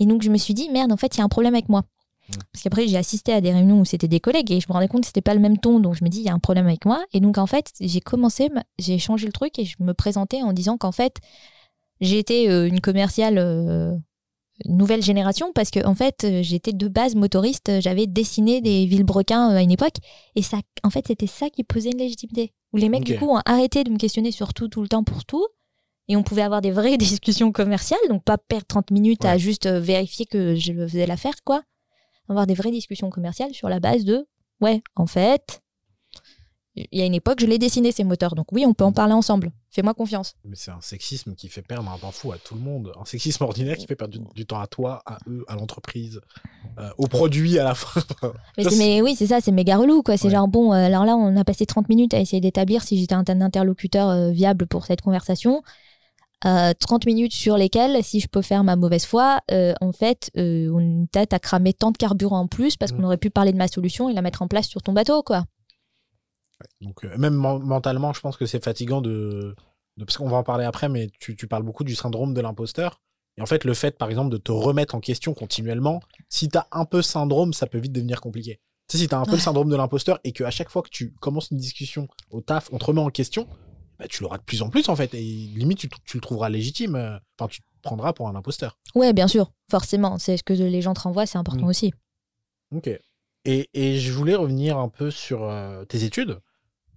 et 0.00 0.06
donc 0.06 0.22
je 0.22 0.30
me 0.30 0.38
suis 0.38 0.54
dit 0.54 0.70
merde 0.70 0.92
en 0.92 0.96
fait 0.96 1.14
il 1.16 1.18
y 1.18 1.20
a 1.20 1.24
un 1.24 1.28
problème 1.28 1.54
avec 1.54 1.68
moi 1.68 1.82
Mmh. 2.28 2.32
parce 2.52 2.62
qu'après 2.62 2.88
j'ai 2.88 2.96
assisté 2.96 3.34
à 3.34 3.42
des 3.42 3.52
réunions 3.52 3.80
où 3.80 3.84
c'était 3.84 4.08
des 4.08 4.20
collègues 4.20 4.50
et 4.50 4.58
je 4.58 4.66
me 4.68 4.72
rendais 4.72 4.88
compte 4.88 5.02
que 5.02 5.06
c'était 5.06 5.20
pas 5.20 5.34
le 5.34 5.40
même 5.40 5.58
ton 5.58 5.78
donc 5.78 5.94
je 5.94 6.02
me 6.02 6.08
dis 6.08 6.20
il 6.20 6.24
y 6.24 6.30
a 6.30 6.32
un 6.32 6.38
problème 6.38 6.66
avec 6.66 6.86
moi 6.86 7.04
et 7.12 7.20
donc 7.20 7.36
en 7.36 7.46
fait 7.46 7.70
j'ai 7.80 8.00
commencé 8.00 8.48
j'ai 8.78 8.98
changé 8.98 9.26
le 9.26 9.32
truc 9.32 9.58
et 9.58 9.66
je 9.66 9.76
me 9.80 9.92
présentais 9.92 10.40
en 10.40 10.54
disant 10.54 10.78
qu'en 10.78 10.92
fait 10.92 11.18
j'étais 12.00 12.48
euh, 12.48 12.66
une 12.66 12.80
commerciale 12.80 13.38
euh, 13.38 13.94
nouvelle 14.66 15.02
génération 15.02 15.52
parce 15.54 15.70
que 15.70 15.84
en 15.86 15.94
fait 15.94 16.26
j'étais 16.42 16.72
de 16.72 16.88
base 16.88 17.14
motoriste 17.14 17.80
j'avais 17.80 18.06
dessiné 18.06 18.60
des 18.60 18.86
vilebrequins 18.86 19.48
à 19.48 19.62
une 19.62 19.72
époque 19.72 19.96
et 20.36 20.42
ça 20.42 20.58
en 20.84 20.90
fait 20.90 21.08
c'était 21.08 21.26
ça 21.26 21.50
qui 21.50 21.64
posait 21.64 21.90
une 21.90 21.98
légitimité 21.98 22.52
où 22.72 22.76
les 22.76 22.88
mecs 22.88 23.02
okay. 23.02 23.14
du 23.14 23.18
coup 23.18 23.30
ont 23.30 23.40
arrêté 23.44 23.82
de 23.82 23.90
me 23.90 23.98
questionner 23.98 24.30
sur 24.30 24.54
tout 24.54 24.68
tout 24.68 24.82
le 24.82 24.88
temps 24.88 25.02
pour 25.02 25.24
tout 25.24 25.46
et 26.06 26.16
on 26.16 26.22
pouvait 26.22 26.42
avoir 26.42 26.60
des 26.60 26.70
vraies 26.70 26.96
discussions 26.98 27.50
commerciales 27.50 27.98
donc 28.08 28.22
pas 28.22 28.38
perdre 28.38 28.66
30 28.66 28.92
minutes 28.92 29.24
ouais. 29.24 29.30
à 29.30 29.38
juste 29.38 29.66
vérifier 29.66 30.26
que 30.26 30.54
je 30.54 30.72
faisais 30.72 31.06
l'affaire 31.06 31.34
quoi 31.44 31.62
avoir 32.28 32.46
des 32.46 32.54
vraies 32.54 32.70
discussions 32.70 33.10
commerciales 33.10 33.54
sur 33.54 33.68
la 33.68 33.80
base 33.80 34.04
de 34.04 34.26
ouais 34.60 34.82
en 34.94 35.06
fait 35.06 35.63
il 36.76 36.86
y 36.98 37.02
a 37.02 37.04
une 37.04 37.14
époque 37.14 37.40
je 37.40 37.46
l'ai 37.46 37.58
dessiné 37.58 37.92
ces 37.92 38.04
moteurs. 38.04 38.34
Donc 38.34 38.46
oui 38.52 38.64
on 38.66 38.74
peut 38.74 38.84
en 38.84 38.92
parler 38.92 39.12
ensemble. 39.12 39.50
Fais-moi 39.70 39.94
confiance. 39.94 40.34
Mais 40.44 40.56
c'est 40.56 40.70
un 40.70 40.80
sexisme 40.80 41.34
qui 41.34 41.48
fait 41.48 41.62
perdre 41.62 41.90
un 41.90 41.98
temps 41.98 42.10
fou 42.12 42.32
à 42.32 42.38
tout 42.38 42.54
le 42.54 42.60
monde. 42.60 42.92
Un 43.00 43.04
sexisme 43.04 43.42
ordinaire 43.44 43.76
qui 43.76 43.86
fait 43.86 43.96
perdre 43.96 44.12
du, 44.18 44.24
du 44.34 44.46
temps 44.46 44.60
à 44.60 44.66
toi 44.66 45.02
à 45.06 45.18
eux 45.28 45.44
à 45.48 45.54
l'entreprise 45.56 46.20
euh, 46.78 46.90
au 46.98 47.06
produit 47.06 47.58
à 47.58 47.64
la 47.64 47.74
fin. 47.74 48.00
Mais, 48.58 48.64
mais, 48.76 49.02
oui 49.02 49.14
c'est 49.16 49.26
ça 49.28 49.40
c'est 49.40 49.52
méga 49.52 49.76
relou 49.76 50.02
quoi. 50.02 50.16
C'est 50.16 50.26
Ouais. 50.28 50.34
genre 50.34 50.48
bon 50.48 50.72
euh, 50.72 50.76
alors 50.86 51.04
là 51.04 51.16
on 51.16 51.36
a 51.36 51.44
passé 51.44 51.66
30 51.66 51.88
minutes 51.88 52.14
à 52.14 52.20
essayer 52.20 52.40
d'établir 52.40 52.82
si 52.82 52.98
j'étais 52.98 53.14
un, 53.14 53.24
interlocuteur 53.40 54.08
euh, 54.10 54.30
viable 54.30 54.66
pour 54.66 54.84
cette 54.86 55.00
conversation. 55.00 55.62
Euh, 56.46 56.74
30 56.78 57.06
minutes 57.06 57.32
sur 57.32 57.56
lesquelles, 57.56 58.04
si 58.04 58.20
je 58.20 58.28
peux 58.28 58.42
faire 58.42 58.64
ma 58.64 58.76
mauvaise 58.76 59.06
foi, 59.06 59.40
euh, 59.50 59.72
en 59.80 59.92
fait, 59.92 60.30
euh, 60.36 60.68
on 60.74 61.06
t'a 61.10 61.24
t'as 61.24 61.38
cramé 61.38 61.72
tant 61.72 61.90
de 61.90 61.96
carburant 61.96 62.40
en 62.40 62.46
plus 62.48 62.76
parce 62.76 62.92
Mm. 62.92 62.96
qu'on 62.96 63.04
aurait 63.04 63.16
pu 63.16 63.30
parler 63.30 63.50
de 63.52 63.56
ma 63.56 63.66
solution 63.66 64.10
et 64.10 64.12
la 64.12 64.20
mettre 64.20 64.42
en 64.42 64.48
place 64.48 64.66
sur 64.68 64.82
ton 64.82 64.92
bateau, 64.92 65.22
quoi. 65.22 65.44
Donc 66.80 67.04
euh, 67.04 67.16
même 67.18 67.34
men- 67.34 67.58
mentalement 67.62 68.12
je 68.12 68.20
pense 68.20 68.36
que 68.36 68.46
c'est 68.46 68.62
fatigant 68.62 69.00
de, 69.00 69.54
de- 69.96 70.04
parce 70.04 70.16
qu'on 70.16 70.28
va 70.28 70.36
en 70.36 70.42
parler 70.44 70.64
après 70.64 70.88
mais 70.88 71.10
tu, 71.20 71.36
tu 71.36 71.46
parles 71.46 71.62
beaucoup 71.62 71.84
du 71.84 71.94
syndrome 71.94 72.34
de 72.34 72.40
l'imposteur 72.40 73.00
et 73.36 73.42
en 73.42 73.46
fait 73.46 73.64
le 73.64 73.74
fait 73.74 73.96
par 73.98 74.08
exemple 74.10 74.30
de 74.30 74.36
te 74.38 74.52
remettre 74.52 74.94
en 74.94 75.00
question 75.00 75.34
continuellement 75.34 76.00
si 76.28 76.48
t'as 76.48 76.66
un 76.72 76.84
peu 76.84 77.02
syndrome 77.02 77.52
ça 77.52 77.66
peut 77.66 77.78
vite 77.78 77.92
devenir 77.92 78.20
compliqué 78.20 78.60
tu 78.88 78.96
sais 78.96 79.02
si 79.04 79.08
t'as 79.08 79.18
un 79.18 79.24
peu 79.24 79.32
le 79.32 79.38
syndrome 79.38 79.68
de 79.70 79.76
l'imposteur 79.76 80.20
et 80.24 80.32
qu'à 80.32 80.50
chaque 80.50 80.68
fois 80.70 80.82
que 80.82 80.90
tu 80.90 81.12
commences 81.20 81.50
une 81.50 81.58
discussion 81.58 82.08
au 82.30 82.40
taf 82.40 82.68
on 82.72 82.78
te 82.78 82.84
remet 82.84 83.00
en 83.00 83.10
question 83.10 83.48
bah, 83.98 84.06
tu 84.08 84.22
l'auras 84.22 84.38
de 84.38 84.42
plus 84.42 84.60
en 84.62 84.68
plus 84.70 84.88
en 84.88 84.96
fait 84.96 85.14
et 85.14 85.20
limite 85.22 85.78
tu, 85.78 85.88
tu 86.04 86.16
le 86.16 86.20
trouveras 86.20 86.48
légitime 86.48 86.96
euh, 86.96 87.16
enfin 87.38 87.48
tu 87.48 87.60
te 87.60 87.66
prendras 87.82 88.12
pour 88.12 88.28
un 88.28 88.34
imposteur 88.34 88.78
Ouais, 88.94 89.12
bien 89.12 89.26
sûr, 89.28 89.52
forcément. 89.70 90.18
C'est 90.18 90.36
ce 90.38 90.42
que 90.44 90.52
les 90.54 90.80
gens 90.82 90.94
te 90.94 91.00
renvoient, 91.00 91.26
c'est 91.26 91.36
important 91.36 91.66
Mm. 91.66 91.68
aussi. 91.68 91.92
Ok. 92.74 92.88
Et, 93.44 93.68
et 93.74 93.98
je 93.98 94.12
voulais 94.12 94.34
revenir 94.36 94.78
un 94.78 94.88
peu 94.88 95.10
sur 95.10 95.42
euh, 95.44 95.84
tes 95.84 96.04
études, 96.04 96.38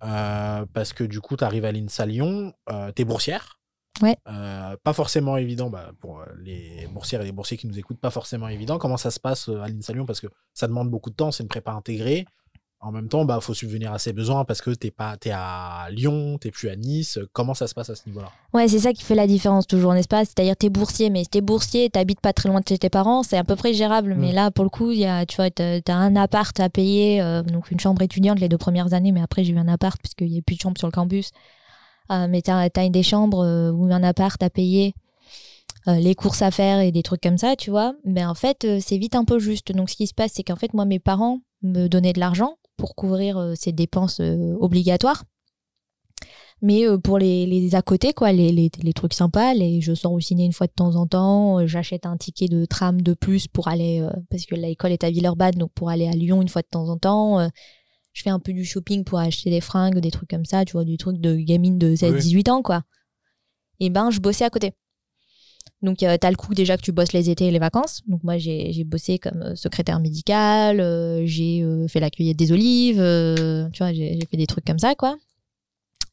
euh, 0.04 0.66
parce 0.74 0.94
que 0.94 1.04
du 1.04 1.22
coup, 1.22 1.38
tu 1.38 1.44
arrives 1.44 1.66
à 1.66 1.72
l'INSA 1.72 2.06
Lyon, 2.06 2.54
euh, 2.70 2.92
tu 2.96 3.02
es 3.02 3.06
boursière. 3.06 3.60
Ouais. 4.02 4.16
Euh, 4.28 4.76
pas 4.84 4.94
forcément 4.94 5.38
évident, 5.38 5.70
bah, 5.70 5.92
pour 6.00 6.20
euh, 6.20 6.26
les 6.40 6.88
boursières 6.94 7.22
et 7.22 7.26
les 7.26 7.32
boursiers 7.32 7.58
qui 7.58 7.68
nous 7.68 7.80
écoutent, 7.80 8.00
pas 8.00 8.12
forcément 8.12 8.48
évident. 8.48 8.78
Comment 8.78 8.98
ça 8.98 9.12
se 9.12 9.20
passe 9.20 9.50
à 9.50 9.68
l'INSA 9.68 9.94
Lyon 9.94 10.06
Parce 10.06 10.22
que 10.22 10.28
ça 10.54 10.68
demande 10.68 10.90
beaucoup 10.90 11.10
de 11.10 11.16
temps, 11.16 11.32
c'est 11.32 11.44
une 11.44 11.50
prépa 11.50 11.72
intégrée. 11.72 12.26
En 12.80 12.92
même 12.92 13.08
temps, 13.08 13.26
bah, 13.26 13.40
faut 13.42 13.56
subvenir 13.56 13.92
à 13.92 13.98
ses 13.98 14.14
besoins 14.14 14.46
parce 14.46 14.62
que 14.62 14.70
t'es 14.70 14.92
pas, 14.92 15.18
es 15.26 15.32
à 15.32 15.88
Lyon, 15.90 16.38
t'es 16.38 16.52
plus 16.52 16.70
à 16.70 16.76
Nice. 16.76 17.18
Comment 17.34 17.56
ça 17.56 17.68
se 17.68 17.74
passe 17.74 17.90
à 17.90 17.96
ce 17.96 18.04
niveau-là? 18.06 18.32
Ouais, 18.54 18.68
c'est 18.68 18.80
ça 18.80 18.94
qui 18.94 19.04
fait 19.04 19.16
la 19.16 19.26
différence 19.26 19.66
toujours, 19.66 19.94
n'est-ce 19.94 20.08
pas? 20.08 20.26
C'est-à-dire 20.26 20.56
t'es 20.56 20.70
boursier, 20.70 21.10
mais 21.10 21.26
t'es 21.26 21.42
boursier, 21.42 21.90
t'habites 21.90 22.22
pas 22.22 22.34
très 22.34 22.50
loin 22.50 22.60
de 22.60 22.68
chez 22.68 22.78
tes 22.78 22.90
parents, 22.90 23.24
c'est 23.24 23.38
à 23.38 23.44
peu 23.44 23.56
près 23.56 23.74
gérable. 23.74 24.14
Mm. 24.14 24.20
Mais 24.20 24.32
là, 24.32 24.52
pour 24.52 24.64
le 24.64 24.70
coup, 24.70 24.92
y 24.92 25.06
a, 25.06 25.26
tu 25.26 25.38
vois, 25.38 25.50
t'as 25.50 25.82
t'as 25.82 25.96
un 25.96 26.16
appart 26.16 26.58
à 26.60 26.70
payer, 26.70 27.20
euh, 27.22 27.42
donc 27.42 27.72
une 27.72 27.80
chambre 27.80 28.02
étudiante 28.04 28.40
les 28.40 28.48
deux 28.48 28.60
premières 28.60 28.94
années, 28.94 29.12
mais 29.12 29.22
après 29.22 29.44
j'ai 29.44 29.54
eu 29.54 29.58
un 29.58 29.68
appart 29.68 30.00
parce 30.00 30.14
qu'il 30.14 30.32
y 30.32 30.38
a 30.38 30.42
plus 30.44 30.56
de 30.56 30.62
chambre 30.62 30.78
sur 30.78 30.88
le 30.88 30.94
campus. 30.94 31.32
Euh, 32.12 32.28
mais 32.30 32.42
t'as 32.42 32.70
as 32.74 32.90
des 32.90 33.04
chambres 33.04 33.44
euh, 33.44 33.72
ou 33.72 33.92
un 33.92 34.04
appart 34.04 34.42
à 34.42 34.50
payer, 34.50 34.94
euh, 35.88 35.96
les 35.96 36.16
courses 36.16 36.42
à 36.42 36.52
faire 36.52 36.80
et 36.80 36.92
des 36.92 37.04
trucs 37.04 37.22
comme 37.22 37.38
ça, 37.38 37.56
tu 37.56 37.70
vois. 37.70 37.96
Mais 38.06 38.26
en 38.26 38.36
fait, 38.36 38.66
euh, 38.66 38.80
c'est 38.82 38.98
vite 38.98 39.16
un 39.16 39.26
peu 39.26 39.40
juste. 39.40 39.72
Donc 39.72 39.90
ce 39.90 39.96
qui 39.96 40.08
se 40.08 40.14
passe, 40.14 40.32
c'est 40.36 40.44
qu'en 40.44 40.56
fait, 40.56 40.74
moi, 40.74 40.86
mes 40.86 41.00
parents 41.00 41.40
me 41.64 41.88
donnaient 41.88 42.14
de 42.14 42.20
l'argent 42.20 42.56
pour 42.78 42.96
couvrir 42.96 43.38
euh, 43.38 43.54
ces 43.56 43.72
dépenses 43.72 44.20
euh, 44.22 44.56
obligatoires. 44.60 45.24
Mais 46.62 46.88
euh, 46.88 46.98
pour 46.98 47.20
les, 47.20 47.46
les 47.46 47.76
à 47.76 47.82
côté, 47.84 48.14
quoi, 48.14 48.32
les, 48.32 48.52
les, 48.52 48.72
les 48.82 48.94
trucs 48.94 49.14
sympas, 49.14 49.54
les, 49.54 49.80
je 49.82 49.94
sors 49.94 50.12
au 50.12 50.20
ciné 50.20 50.46
une 50.46 50.54
fois 50.54 50.66
de 50.68 50.72
temps 50.72 50.96
en 50.96 51.06
temps, 51.06 51.60
euh, 51.60 51.68
j'achète 51.68 52.06
un 52.08 52.18
ticket 52.18 52.48
de 52.48 52.66
tram 52.66 53.00
de 53.02 53.14
plus 53.14 53.48
pour 53.48 53.68
aller, 53.68 54.02
euh, 54.02 54.10
parce 54.32 54.46
que 54.46 54.56
l'école 54.56 54.92
est 54.92 55.04
à 55.04 55.12
Villeurbanne, 55.12 55.56
donc 55.56 55.72
pour 55.74 55.90
aller 55.90 56.08
à 56.08 56.12
Lyon 56.14 56.42
une 56.42 56.50
fois 56.50 56.64
de 56.64 56.68
temps 56.68 56.90
en 56.90 56.98
temps. 56.98 57.40
euh, 57.40 57.48
je 58.14 58.24
fais 58.24 58.32
un 58.32 58.40
peu 58.40 58.52
du 58.54 58.66
shopping 58.66 59.04
pour 59.04 59.20
acheter 59.20 59.52
des 59.52 59.62
fringues, 59.62 60.00
des 60.00 60.10
trucs 60.10 60.30
comme 60.32 60.46
ça, 60.46 60.66
tu 60.66 60.72
vois, 60.74 60.84
du 60.86 60.98
truc 60.98 61.20
de 61.20 61.36
gamine 61.36 61.78
de 61.78 61.94
16-18 61.96 62.50
ans, 62.50 62.62
quoi. 62.64 62.82
Et 63.80 63.92
ben, 63.92 64.10
je 64.10 64.20
bossais 64.20 64.44
à 64.46 64.50
côté. 64.50 64.72
Donc, 65.84 66.02
euh, 66.02 66.18
t'as 66.20 66.32
le 66.32 66.36
coup 66.36 66.56
déjà 66.56 66.76
que 66.76 66.82
tu 66.82 66.92
bosses 66.92 67.14
les 67.14 67.30
étés 67.30 67.48
et 67.48 67.52
les 67.52 67.60
vacances. 67.60 68.02
Donc, 68.08 68.24
moi, 68.24 68.38
j'ai 68.38 68.84
bossé 68.84 69.20
comme 69.20 69.42
euh, 69.42 69.56
secrétaire 69.56 70.00
médicale, 70.00 70.80
euh, 70.80 71.24
j'ai 71.26 71.62
euh, 71.64 71.88
fait 71.88 72.00
la 72.00 72.10
cueillette 72.10 72.38
des 72.38 72.52
olives, 72.52 72.98
tu 73.74 73.78
vois, 73.78 73.94
j'ai 73.94 74.18
j'ai 74.20 74.28
fait 74.30 74.38
des 74.38 74.48
trucs 74.48 74.66
comme 74.66 74.80
ça, 74.80 74.96
quoi. 74.96 75.18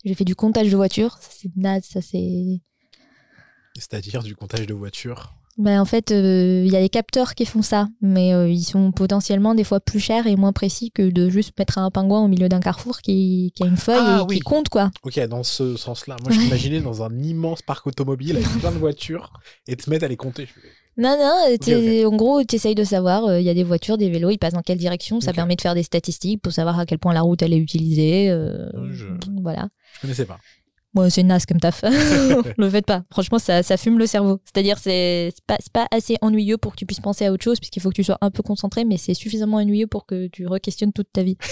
J'ai 0.05 0.15
fait 0.15 0.25
du 0.25 0.35
comptage 0.35 0.71
de 0.71 0.77
voitures, 0.77 1.17
ça 1.19 1.31
c'est 1.31 1.57
naze, 1.57 1.85
ça 1.85 2.03
c'est. 2.03 2.61
C'est-à-dire 3.75 4.23
du 4.23 4.37
comptage 4.37 4.67
de 4.67 4.75
voitures. 4.75 5.35
Ben, 5.57 5.81
en 5.81 5.85
fait, 5.85 6.11
euh, 6.11 6.65
il 6.67 6.73
y 6.73 6.77
a 6.77 6.81
des 6.81 6.89
capteurs 6.89 7.35
qui 7.37 7.47
font 7.47 7.63
ça, 7.63 7.87
mais 8.01 8.35
euh, 8.35 8.49
ils 8.49 8.65
sont 8.65 8.91
potentiellement 8.91 9.55
des 9.55 9.63
fois 9.63 9.79
plus 9.79 10.01
chers 10.01 10.27
et 10.27 10.35
moins 10.35 10.53
précis 10.53 10.91
que 10.91 11.09
de 11.11 11.29
juste 11.31 11.53
mettre 11.59 11.79
un 11.79 11.91
pingouin 11.93 12.25
au 12.25 12.29
milieu 12.29 12.49
d'un 12.49 12.59
carrefour 12.61 12.99
qui, 12.99 13.53
qui 13.55 13.63
a 13.63 13.67
une 13.67 13.77
feuille 13.77 13.97
Ah, 14.01 14.19
et 14.23 14.25
oui. 14.29 14.37
qui 14.37 14.41
compte, 14.43 14.69
quoi. 14.69 14.91
Ok, 15.05 15.19
dans 15.29 15.45
ce 15.45 15.77
sens-là. 15.77 16.17
Moi, 16.25 16.33
je 16.35 16.41
m'imaginais 16.41 16.81
dans 16.81 17.03
un 17.05 17.17
immense 17.23 17.63
parc 17.63 17.87
automobile 17.87 18.37
avec 18.37 18.49
plein 18.59 18.73
de 18.73 18.79
voitures 18.79 19.33
et 19.69 19.77
te 19.77 19.89
mettre 19.89 20.05
à 20.05 20.09
les 20.09 20.17
compter. 20.17 20.49
Non, 20.97 21.17
non, 21.19 21.57
t'es- 21.59 22.05
en 22.05 22.15
gros, 22.17 22.43
tu 22.45 22.55
essayes 22.57 22.75
de 22.77 22.85
savoir, 22.85 23.25
euh, 23.25 23.41
il 23.41 23.45
y 23.47 23.49
a 23.51 23.55
des 23.55 23.65
voitures, 23.65 23.99
des 23.99 24.11
vélos, 24.11 24.31
ils 24.31 24.39
passent 24.39 24.53
dans 24.55 24.63
quelle 24.63 24.79
direction, 24.79 25.21
ça 25.21 25.33
permet 25.33 25.57
de 25.57 25.61
faire 25.61 25.75
des 25.75 25.83
statistiques 25.83 26.41
pour 26.43 26.53
savoir 26.53 26.79
à 26.79 26.87
quel 26.87 26.99
point 26.99 27.13
la 27.13 27.21
route 27.23 27.43
elle 27.43 27.53
est 27.53 27.59
utilisée. 27.59 28.29
euh, 28.31 28.69
Euh, 28.75 28.89
je- 28.93 29.07
Voilà. 29.43 29.69
Je 29.97 30.01
connaissais 30.01 30.25
pas. 30.25 30.39
Moi, 30.95 31.11
c'est 31.11 31.23
naze 31.23 31.47
comme 31.47 31.61
taf. 31.61 31.83
le 32.57 32.71
faites 32.71 32.87
pas. 32.87 33.05
Franchement, 33.11 33.39
ça, 33.39 33.63
ça 33.63 33.77
fume 33.77 33.99
le 33.99 34.07
cerveau. 34.07 34.41
C'est-à-dire, 34.45 34.79
c'est 34.79 35.33
pas, 35.47 35.59
pas 35.73 35.87
assez 35.91 36.17
ennuyeux 36.21 36.57
pour 36.57 36.73
que 36.73 36.77
tu 36.77 36.87
puisses 36.87 37.01
penser 37.01 37.27
à 37.27 37.33
autre 37.33 37.45
chose, 37.45 37.59
puisqu'il 37.59 37.81
faut 37.81 37.91
que 37.91 37.95
tu 37.95 38.05
sois 38.05 38.19
un 38.21 38.31
peu 38.31 38.43
concentré, 38.43 38.85
mais 38.85 38.97
c'est 38.97 39.15
suffisamment 39.15 39.57
ennuyeux 39.59 39.87
pour 39.87 40.07
que 40.07 40.29
tu 40.29 40.47
re-questionnes 40.47 40.93
toute 40.93 41.13
ta 41.13 41.23
vie. 41.23 41.37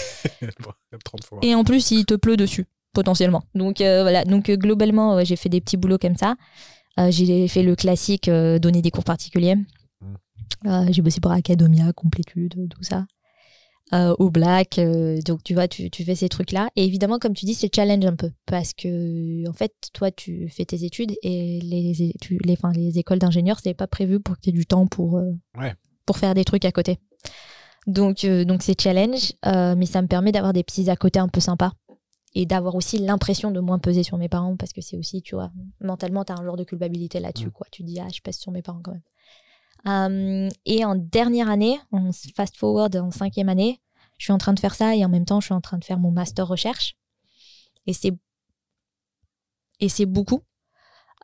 Bon, 0.62 0.70
30 1.05 1.24
fois. 1.24 1.38
Et 1.43 1.55
en 1.55 1.64
plus, 1.64 1.90
il 1.90 2.05
te 2.05 2.14
pleut 2.14 2.36
dessus, 2.36 2.66
potentiellement. 2.93 3.43
Donc 3.55 3.80
euh, 3.80 4.03
voilà. 4.03 4.24
Donc 4.24 4.49
euh, 4.49 4.57
globalement, 4.57 5.16
ouais, 5.16 5.24
j'ai 5.24 5.36
fait 5.36 5.49
des 5.49 5.61
petits 5.61 5.76
boulots 5.76 5.99
comme 5.99 6.16
ça. 6.16 6.34
Euh, 7.01 7.11
j'ai 7.11 7.49
fait 7.49 7.62
le 7.62 7.74
classique, 7.74 8.28
donner 8.28 8.82
des 8.82 8.90
cours 8.90 9.05
particuliers. 9.05 9.57
Euh, 10.66 10.86
j'ai 10.90 11.03
bossé 11.03 11.20
pour 11.20 11.32
Academia, 11.32 11.93
Complétude, 11.93 12.68
tout 12.70 12.82
ça. 12.82 13.07
Euh, 13.93 14.14
au 14.18 14.30
Black, 14.30 14.78
euh, 14.78 15.20
donc 15.26 15.43
tu 15.45 15.53
vois, 15.53 15.68
tu, 15.68 15.91
tu 15.91 16.03
fais 16.05 16.14
ces 16.14 16.30
trucs-là. 16.30 16.70
Et 16.76 16.85
évidemment, 16.85 17.18
comme 17.18 17.35
tu 17.35 17.45
dis, 17.45 17.53
c'est 17.55 17.74
challenge 17.74 18.07
un 18.07 18.16
peu. 18.16 18.30
Parce 18.47 18.72
que, 18.72 19.47
en 19.47 19.53
fait, 19.53 19.74
toi, 19.93 20.11
tu 20.11 20.49
fais 20.49 20.64
tes 20.64 20.85
études 20.85 21.12
et 21.22 21.61
les, 21.61 22.14
tu- 22.20 22.39
les, 22.43 22.55
enfin, 22.55 22.72
les 22.72 22.99
écoles 22.99 23.18
d'ingénieurs, 23.18 23.59
c'est 23.62 23.74
pas 23.74 23.87
prévu 23.87 24.18
pour 24.18 24.37
que 24.37 24.41
tu 24.41 24.49
aies 24.49 24.53
du 24.53 24.64
temps 24.64 24.87
pour, 24.87 25.18
euh, 25.18 25.33
Ouais. 25.59 25.74
pour 26.07 26.16
faire 26.16 26.33
des 26.33 26.45
trucs 26.45 26.64
à 26.64 26.72
côté. 26.72 26.99
Donc, 27.87 28.24
euh, 28.24 28.45
donc 28.47 28.62
c'est 28.62 28.80
challenge, 28.80 29.33
mais 29.45 29.87
ça 29.87 30.01
me 30.01 30.07
permet 30.07 30.33
d'avoir 30.33 30.53
des 30.55 30.62
petits 30.62 30.89
à 30.89 30.97
côté 30.97 31.18
un 31.18 31.28
peu 31.28 31.41
sympas 31.41 31.72
et 32.35 32.47
d'avoir 32.47 32.76
aussi 32.76 32.97
l'impression 32.97 33.51
de 33.51 33.61
moins 33.61 33.78
peser 33.78 34.03
sur 34.05 34.16
mes 34.16 34.28
parents 34.30 34.57
parce 34.57 34.72
que 34.72 34.80
c'est 34.80 34.97
aussi, 34.97 35.20
tu 35.20 35.35
vois, 35.35 35.51
mentalement, 35.83 36.24
tu 36.24 36.33
as 36.33 36.37
un 36.39 36.45
genre 36.45 36.57
de 36.57 36.64
culpabilité 36.64 37.20
là-dessus, 37.20 37.49
Mm. 37.49 37.53
quoi. 37.53 37.66
Tu 37.70 37.83
dis, 37.83 38.01
ah, 38.01 38.09
je 38.11 38.20
pèse 38.22 38.37
sur 38.39 38.53
mes 38.53 38.62
parents 38.62 38.80
quand 38.83 38.93
même. 38.93 39.03
Euh, 39.87 40.49
et 40.64 40.85
en 40.85 40.95
dernière 40.95 41.51
année, 41.51 41.78
en 41.91 42.11
fast 42.37 42.57
forward 42.57 42.95
en 42.97 43.11
cinquième 43.11 43.49
année, 43.49 43.80
je 44.18 44.24
suis 44.24 44.33
en 44.33 44.39
train 44.39 44.53
de 44.53 44.61
faire 44.61 44.74
ça 44.74 44.95
et 44.95 45.05
en 45.05 45.09
même 45.09 45.24
temps, 45.24 45.41
je 45.41 45.47
suis 45.47 45.55
en 45.55 45.61
train 45.61 45.78
de 45.78 45.85
faire 45.85 45.99
mon 45.99 46.11
master 46.11 46.47
recherche. 46.47 46.97
Et 47.87 47.93
c'est 47.93 48.12
et 49.80 49.89
c'est 49.89 50.07
beaucoup. 50.07 50.43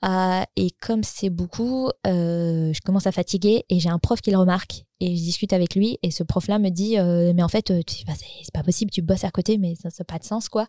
Euh, 0.05 0.43
et 0.57 0.71
comme 0.81 1.03
c'est 1.03 1.31
beaucoup, 1.31 1.89
euh, 2.07 2.73
je 2.73 2.81
commence 2.83 3.07
à 3.07 3.13
fatiguer 3.13 3.65
et 3.69 3.81
j'ai 3.81 3.89
un 3.89 3.99
prof 3.99 4.21
qui 4.21 4.31
le 4.31 4.37
remarque 4.37 4.85
et 5.01 5.17
je 5.17 5.23
discute 5.23 5.53
avec 5.53 5.75
lui 5.75 5.99
et 6.03 6.11
ce 6.11 6.23
prof-là 6.23 6.59
me 6.59 6.69
dit 6.69 6.99
euh, 6.99 7.33
mais 7.35 7.43
en 7.43 7.49
fait 7.49 7.73
bah, 8.07 8.13
c'est 8.17 8.53
pas 8.53 8.63
possible, 8.63 8.93
tu 8.93 9.03
bosses 9.03 9.25
à 9.25 9.31
côté 9.31 9.59
mais 9.59 9.75
ça 9.75 9.89
n'a 9.97 10.05
pas 10.05 10.19
de 10.19 10.25
sens 10.25 10.49
quoi. 10.49 10.69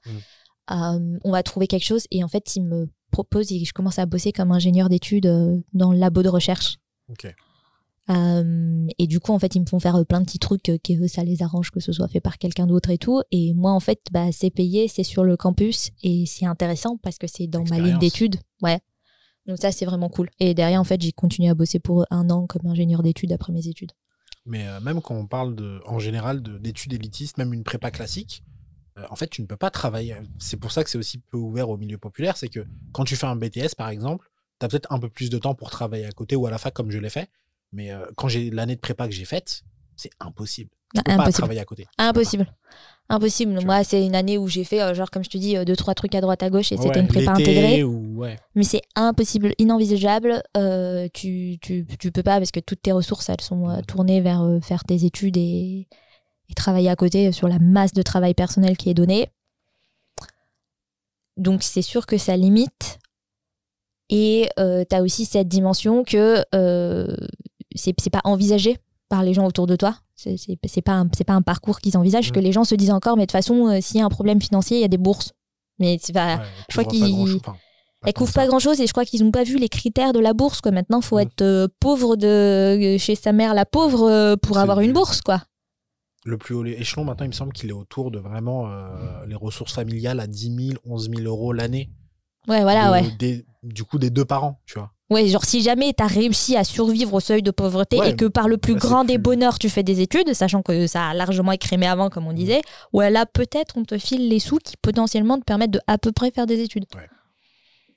Euh, 0.71 1.19
on 1.23 1.31
va 1.31 1.43
trouver 1.43 1.67
quelque 1.67 1.85
chose 1.85 2.05
et 2.09 2.23
en 2.23 2.27
fait 2.27 2.55
il 2.55 2.63
me 2.63 2.89
propose 3.11 3.51
et 3.51 3.63
je 3.65 3.73
commence 3.73 3.99
à 3.99 4.05
bosser 4.07 4.31
comme 4.31 4.51
ingénieur 4.51 4.89
d'études 4.89 5.63
dans 5.73 5.91
le 5.91 5.97
labo 5.99 6.23
de 6.23 6.29
recherche. 6.29 6.77
Ok. 7.09 7.33
Euh, 8.09 8.87
et 8.97 9.07
du 9.07 9.19
coup, 9.19 9.31
en 9.33 9.39
fait, 9.39 9.55
ils 9.55 9.61
me 9.61 9.65
font 9.67 9.79
faire 9.79 9.95
euh, 9.95 10.03
plein 10.03 10.19
de 10.19 10.25
petits 10.25 10.39
trucs 10.39 10.67
euh, 10.69 10.77
que 10.83 10.93
eux, 11.03 11.07
ça 11.07 11.23
les 11.23 11.43
arrange 11.43 11.69
que 11.71 11.79
ce 11.79 11.91
soit 11.91 12.07
fait 12.07 12.19
par 12.19 12.37
quelqu'un 12.37 12.65
d'autre 12.65 12.89
et 12.89 12.97
tout. 12.97 13.21
Et 13.31 13.53
moi, 13.53 13.71
en 13.71 13.79
fait, 13.79 14.01
bah, 14.11 14.31
c'est 14.31 14.49
payé, 14.49 14.87
c'est 14.87 15.03
sur 15.03 15.23
le 15.23 15.37
campus 15.37 15.91
et 16.01 16.25
c'est 16.25 16.45
intéressant 16.45 16.97
parce 16.97 17.17
que 17.17 17.27
c'est 17.27 17.47
dans 17.47 17.63
ma 17.69 17.77
ligne 17.79 17.99
d'études. 17.99 18.37
Ouais. 18.61 18.79
Donc 19.45 19.57
ça, 19.59 19.71
c'est 19.71 19.85
vraiment 19.85 20.09
cool. 20.09 20.29
Et 20.39 20.53
derrière, 20.53 20.81
en 20.81 20.83
fait, 20.83 21.01
j'ai 21.01 21.11
continué 21.11 21.49
à 21.49 21.53
bosser 21.55 21.79
pour 21.79 22.05
un 22.09 22.29
an 22.29 22.47
comme 22.47 22.65
ingénieur 22.67 23.03
d'études 23.03 23.31
après 23.31 23.53
mes 23.53 23.67
études. 23.67 23.91
Mais 24.45 24.67
euh, 24.67 24.79
même 24.79 25.01
quand 25.01 25.15
on 25.15 25.27
parle 25.27 25.55
de, 25.55 25.79
en 25.85 25.99
général 25.99 26.41
de- 26.41 26.57
d'études 26.57 26.93
élitistes, 26.93 27.37
même 27.37 27.53
une 27.53 27.63
prépa 27.63 27.91
classique, 27.91 28.43
euh, 28.97 29.05
en 29.11 29.15
fait, 29.15 29.27
tu 29.27 29.41
ne 29.41 29.47
peux 29.47 29.57
pas 29.57 29.69
travailler. 29.69 30.15
C'est 30.39 30.57
pour 30.57 30.71
ça 30.71 30.83
que 30.83 30.89
c'est 30.89 30.97
aussi 30.97 31.19
peu 31.19 31.37
ouvert 31.37 31.69
au 31.69 31.77
milieu 31.77 31.97
populaire. 31.99 32.37
C'est 32.37 32.49
que 32.49 32.65
quand 32.91 33.03
tu 33.03 33.15
fais 33.15 33.27
un 33.27 33.35
BTS, 33.35 33.75
par 33.77 33.89
exemple, 33.89 34.31
tu 34.59 34.65
as 34.65 34.69
peut-être 34.69 34.91
un 34.91 34.99
peu 34.99 35.09
plus 35.09 35.29
de 35.29 35.37
temps 35.37 35.53
pour 35.55 35.69
travailler 35.69 36.05
à 36.05 36.11
côté 36.11 36.35
ou 36.35 36.47
à 36.47 36.51
la 36.51 36.57
fac, 36.57 36.73
comme 36.73 36.89
je 36.89 36.97
l'ai 36.97 37.09
fait. 37.11 37.29
Mais 37.71 37.91
euh, 37.91 38.05
quand 38.15 38.27
j'ai 38.27 38.49
l'année 38.49 38.75
de 38.75 38.81
prépa 38.81 39.07
que 39.07 39.13
j'ai 39.13 39.25
faite, 39.25 39.61
c'est 39.95 40.11
impossible. 40.19 40.69
Tu 40.93 40.99
Ah, 40.99 41.03
peux 41.03 41.09
pas 41.09 41.13
impossible. 41.23 41.33
travailler 41.37 41.59
à 41.59 41.65
côté. 41.65 41.85
Impossible. 41.97 42.47
Impossible. 43.09 43.59
Tu 43.59 43.65
Moi, 43.65 43.83
c'est 43.83 44.03
une 44.05 44.15
année 44.15 44.37
où 44.39 44.47
j'ai 44.47 44.63
fait, 44.63 44.81
euh, 44.81 44.93
genre, 44.95 45.11
comme 45.11 45.23
je 45.23 45.29
te 45.29 45.37
dis, 45.37 45.55
euh, 45.57 45.65
deux, 45.65 45.75
trois 45.75 45.93
trucs 45.93 46.15
à 46.15 46.21
droite, 46.21 46.41
à 46.41 46.49
gauche 46.49 46.71
et 46.71 46.77
c'était 46.77 46.99
une 46.99 47.07
prépa 47.07 47.31
intégrée. 47.33 47.83
Ou, 47.83 48.17
ouais. 48.17 48.39
Mais 48.55 48.63
c'est 48.63 48.81
impossible, 48.95 49.53
inenvisageable. 49.59 50.41
Euh, 50.57 51.07
tu, 51.13 51.57
tu, 51.61 51.85
tu 51.99 52.11
peux 52.11 52.23
pas 52.23 52.37
parce 52.37 52.51
que 52.51 52.59
toutes 52.59 52.81
tes 52.81 52.91
ressources, 52.91 53.29
elles 53.29 53.41
sont 53.41 53.81
tournées 53.87 54.21
vers 54.21 54.43
faire 54.63 54.83
tes 54.83 55.05
études 55.05 55.37
et, 55.37 55.87
et 56.49 56.53
travailler 56.55 56.89
à 56.89 56.95
côté 56.95 57.31
sur 57.31 57.47
la 57.47 57.59
masse 57.59 57.93
de 57.93 58.01
travail 58.01 58.33
personnel 58.33 58.77
qui 58.77 58.89
est 58.89 58.95
donnée. 58.95 59.27
Donc 61.37 61.63
c'est 61.63 61.81
sûr 61.83 62.05
que 62.05 62.17
ça 62.17 62.35
limite. 62.35 62.99
Et 64.09 64.49
tu 64.57 64.95
as 64.95 65.01
aussi 65.03 65.25
cette 65.25 65.47
dimension 65.47 66.03
que 66.03 66.43
c'est 67.79 68.09
pas 68.11 68.21
envisagé 68.23 68.77
par 69.09 69.23
les 69.23 69.33
gens 69.33 69.45
autour 69.47 69.65
de 69.67 69.75
toi. 69.75 69.95
C'est 70.15 70.81
pas, 70.83 70.91
un- 70.93 71.07
c'est 71.17 71.23
pas 71.23 71.33
un 71.33 71.41
parcours 71.41 71.79
qu'ils 71.79 71.97
envisagent, 71.97 72.31
que 72.31 72.39
les 72.39 72.51
gens 72.51 72.63
se 72.63 72.75
disent 72.75 72.91
encore, 72.91 73.15
mais 73.17 73.23
de 73.23 73.27
toute 73.27 73.31
façon, 73.31 73.67
euh, 73.67 73.79
s'il 73.81 73.97
y 73.97 74.01
a 74.01 74.05
un 74.05 74.09
problème 74.09 74.41
financier, 74.41 74.77
il 74.77 74.81
y 74.81 74.85
a 74.85 74.89
des 74.89 74.97
bourses. 74.97 75.31
Mais 75.79 75.97
c'est 76.01 76.13
pas, 76.13 76.35
Ouais, 76.37 76.43
je 76.69 76.73
crois 76.73 76.83
qu'ils-. 76.91 77.37
Enfin, 77.37 77.57
elles 78.05 78.13
couvrent 78.13 78.33
pas 78.33 78.47
grand 78.47 78.59
chose 78.59 78.79
et 78.81 78.87
je 78.87 78.91
crois 78.91 79.05
qu'ils 79.05 79.23
n'ont 79.23 79.31
pas 79.31 79.43
vu 79.43 79.57
les 79.57 79.69
critères 79.69 80.13
de 80.13 80.19
la 80.19 80.33
bourse 80.33 80.61
quoi. 80.61 80.71
Maintenant, 80.71 81.01
faut 81.01 81.17
être 81.19 81.41
euh, 81.41 81.67
pauvre 81.79 82.15
de 82.17 82.97
chez 82.99 83.15
sa 83.15 83.31
mère 83.31 83.53
la 83.53 83.65
pauvre 83.65 84.09
euh, 84.09 84.35
pour 84.35 84.57
avoir 84.57 84.79
une 84.81 84.93
bourse 84.93 85.21
quoi. 85.21 85.41
Le 86.25 86.37
plus 86.37 86.53
haut 86.53 86.65
échelon, 86.65 87.05
maintenant, 87.05 87.25
il 87.25 87.29
me 87.29 87.33
semble 87.33 87.53
qu'il 87.53 87.69
est 87.69 87.73
autour 87.73 88.11
de 88.11 88.19
vraiment 88.19 88.69
euh, 88.69 89.25
les 89.25 89.35
ressources 89.35 89.73
familiales 89.73 90.19
à 90.19 90.27
10 90.27 90.55
000, 90.73 90.77
11 90.85 91.09
000 91.09 91.21
euros 91.23 91.53
l'année. 91.53 91.89
Ouais, 92.47 92.61
voilà, 92.61 92.87
de- 92.87 92.91
ouais. 93.07 93.11
des- 93.17 93.45
du 93.63 93.83
coup, 93.85 93.97
des 93.99 94.09
deux 94.09 94.25
parents, 94.25 94.59
tu 94.65 94.77
vois. 94.77 94.91
Ouais, 95.09 95.27
genre 95.27 95.43
si 95.43 95.61
jamais 95.61 95.91
t'as 95.93 96.05
réussi 96.07 96.55
à 96.55 96.63
survivre 96.63 97.13
au 97.15 97.19
seuil 97.19 97.41
de 97.41 97.51
pauvreté 97.51 97.97
Ouais, 97.97 98.11
et 98.11 98.15
que 98.15 98.25
par 98.25 98.47
le 98.47 98.57
plus 98.57 98.73
c'est 98.73 98.79
grand 98.79 99.03
des 99.05 99.15
plus- 99.15 99.23
bonheurs 99.23 99.57
tu 99.57 99.67
fais 99.69 99.81
des 99.83 100.01
études, 100.01 100.33
sachant 100.33 100.61
que 100.61 100.85
ça 100.87 101.07
a 101.07 101.13
largement 101.15 101.51
écrémé 101.51 101.87
avant 101.87 102.09
comme 102.09 102.27
on 102.27 102.33
disait, 102.33 102.61
ouais 102.93 103.09
là 103.09 103.25
peut-être 103.25 103.77
on 103.77 103.83
te 103.85 103.97
file 103.97 104.29
les 104.29 104.39
sous 104.39 104.57
qui 104.57 104.75
potentiellement 104.77 105.39
te 105.39 105.43
permettent 105.43 105.71
de 105.71 105.79
à 105.87 105.97
peu 105.97 106.11
près 106.11 106.29
faire 106.31 106.45
des 106.45 106.61
études. 106.61 106.85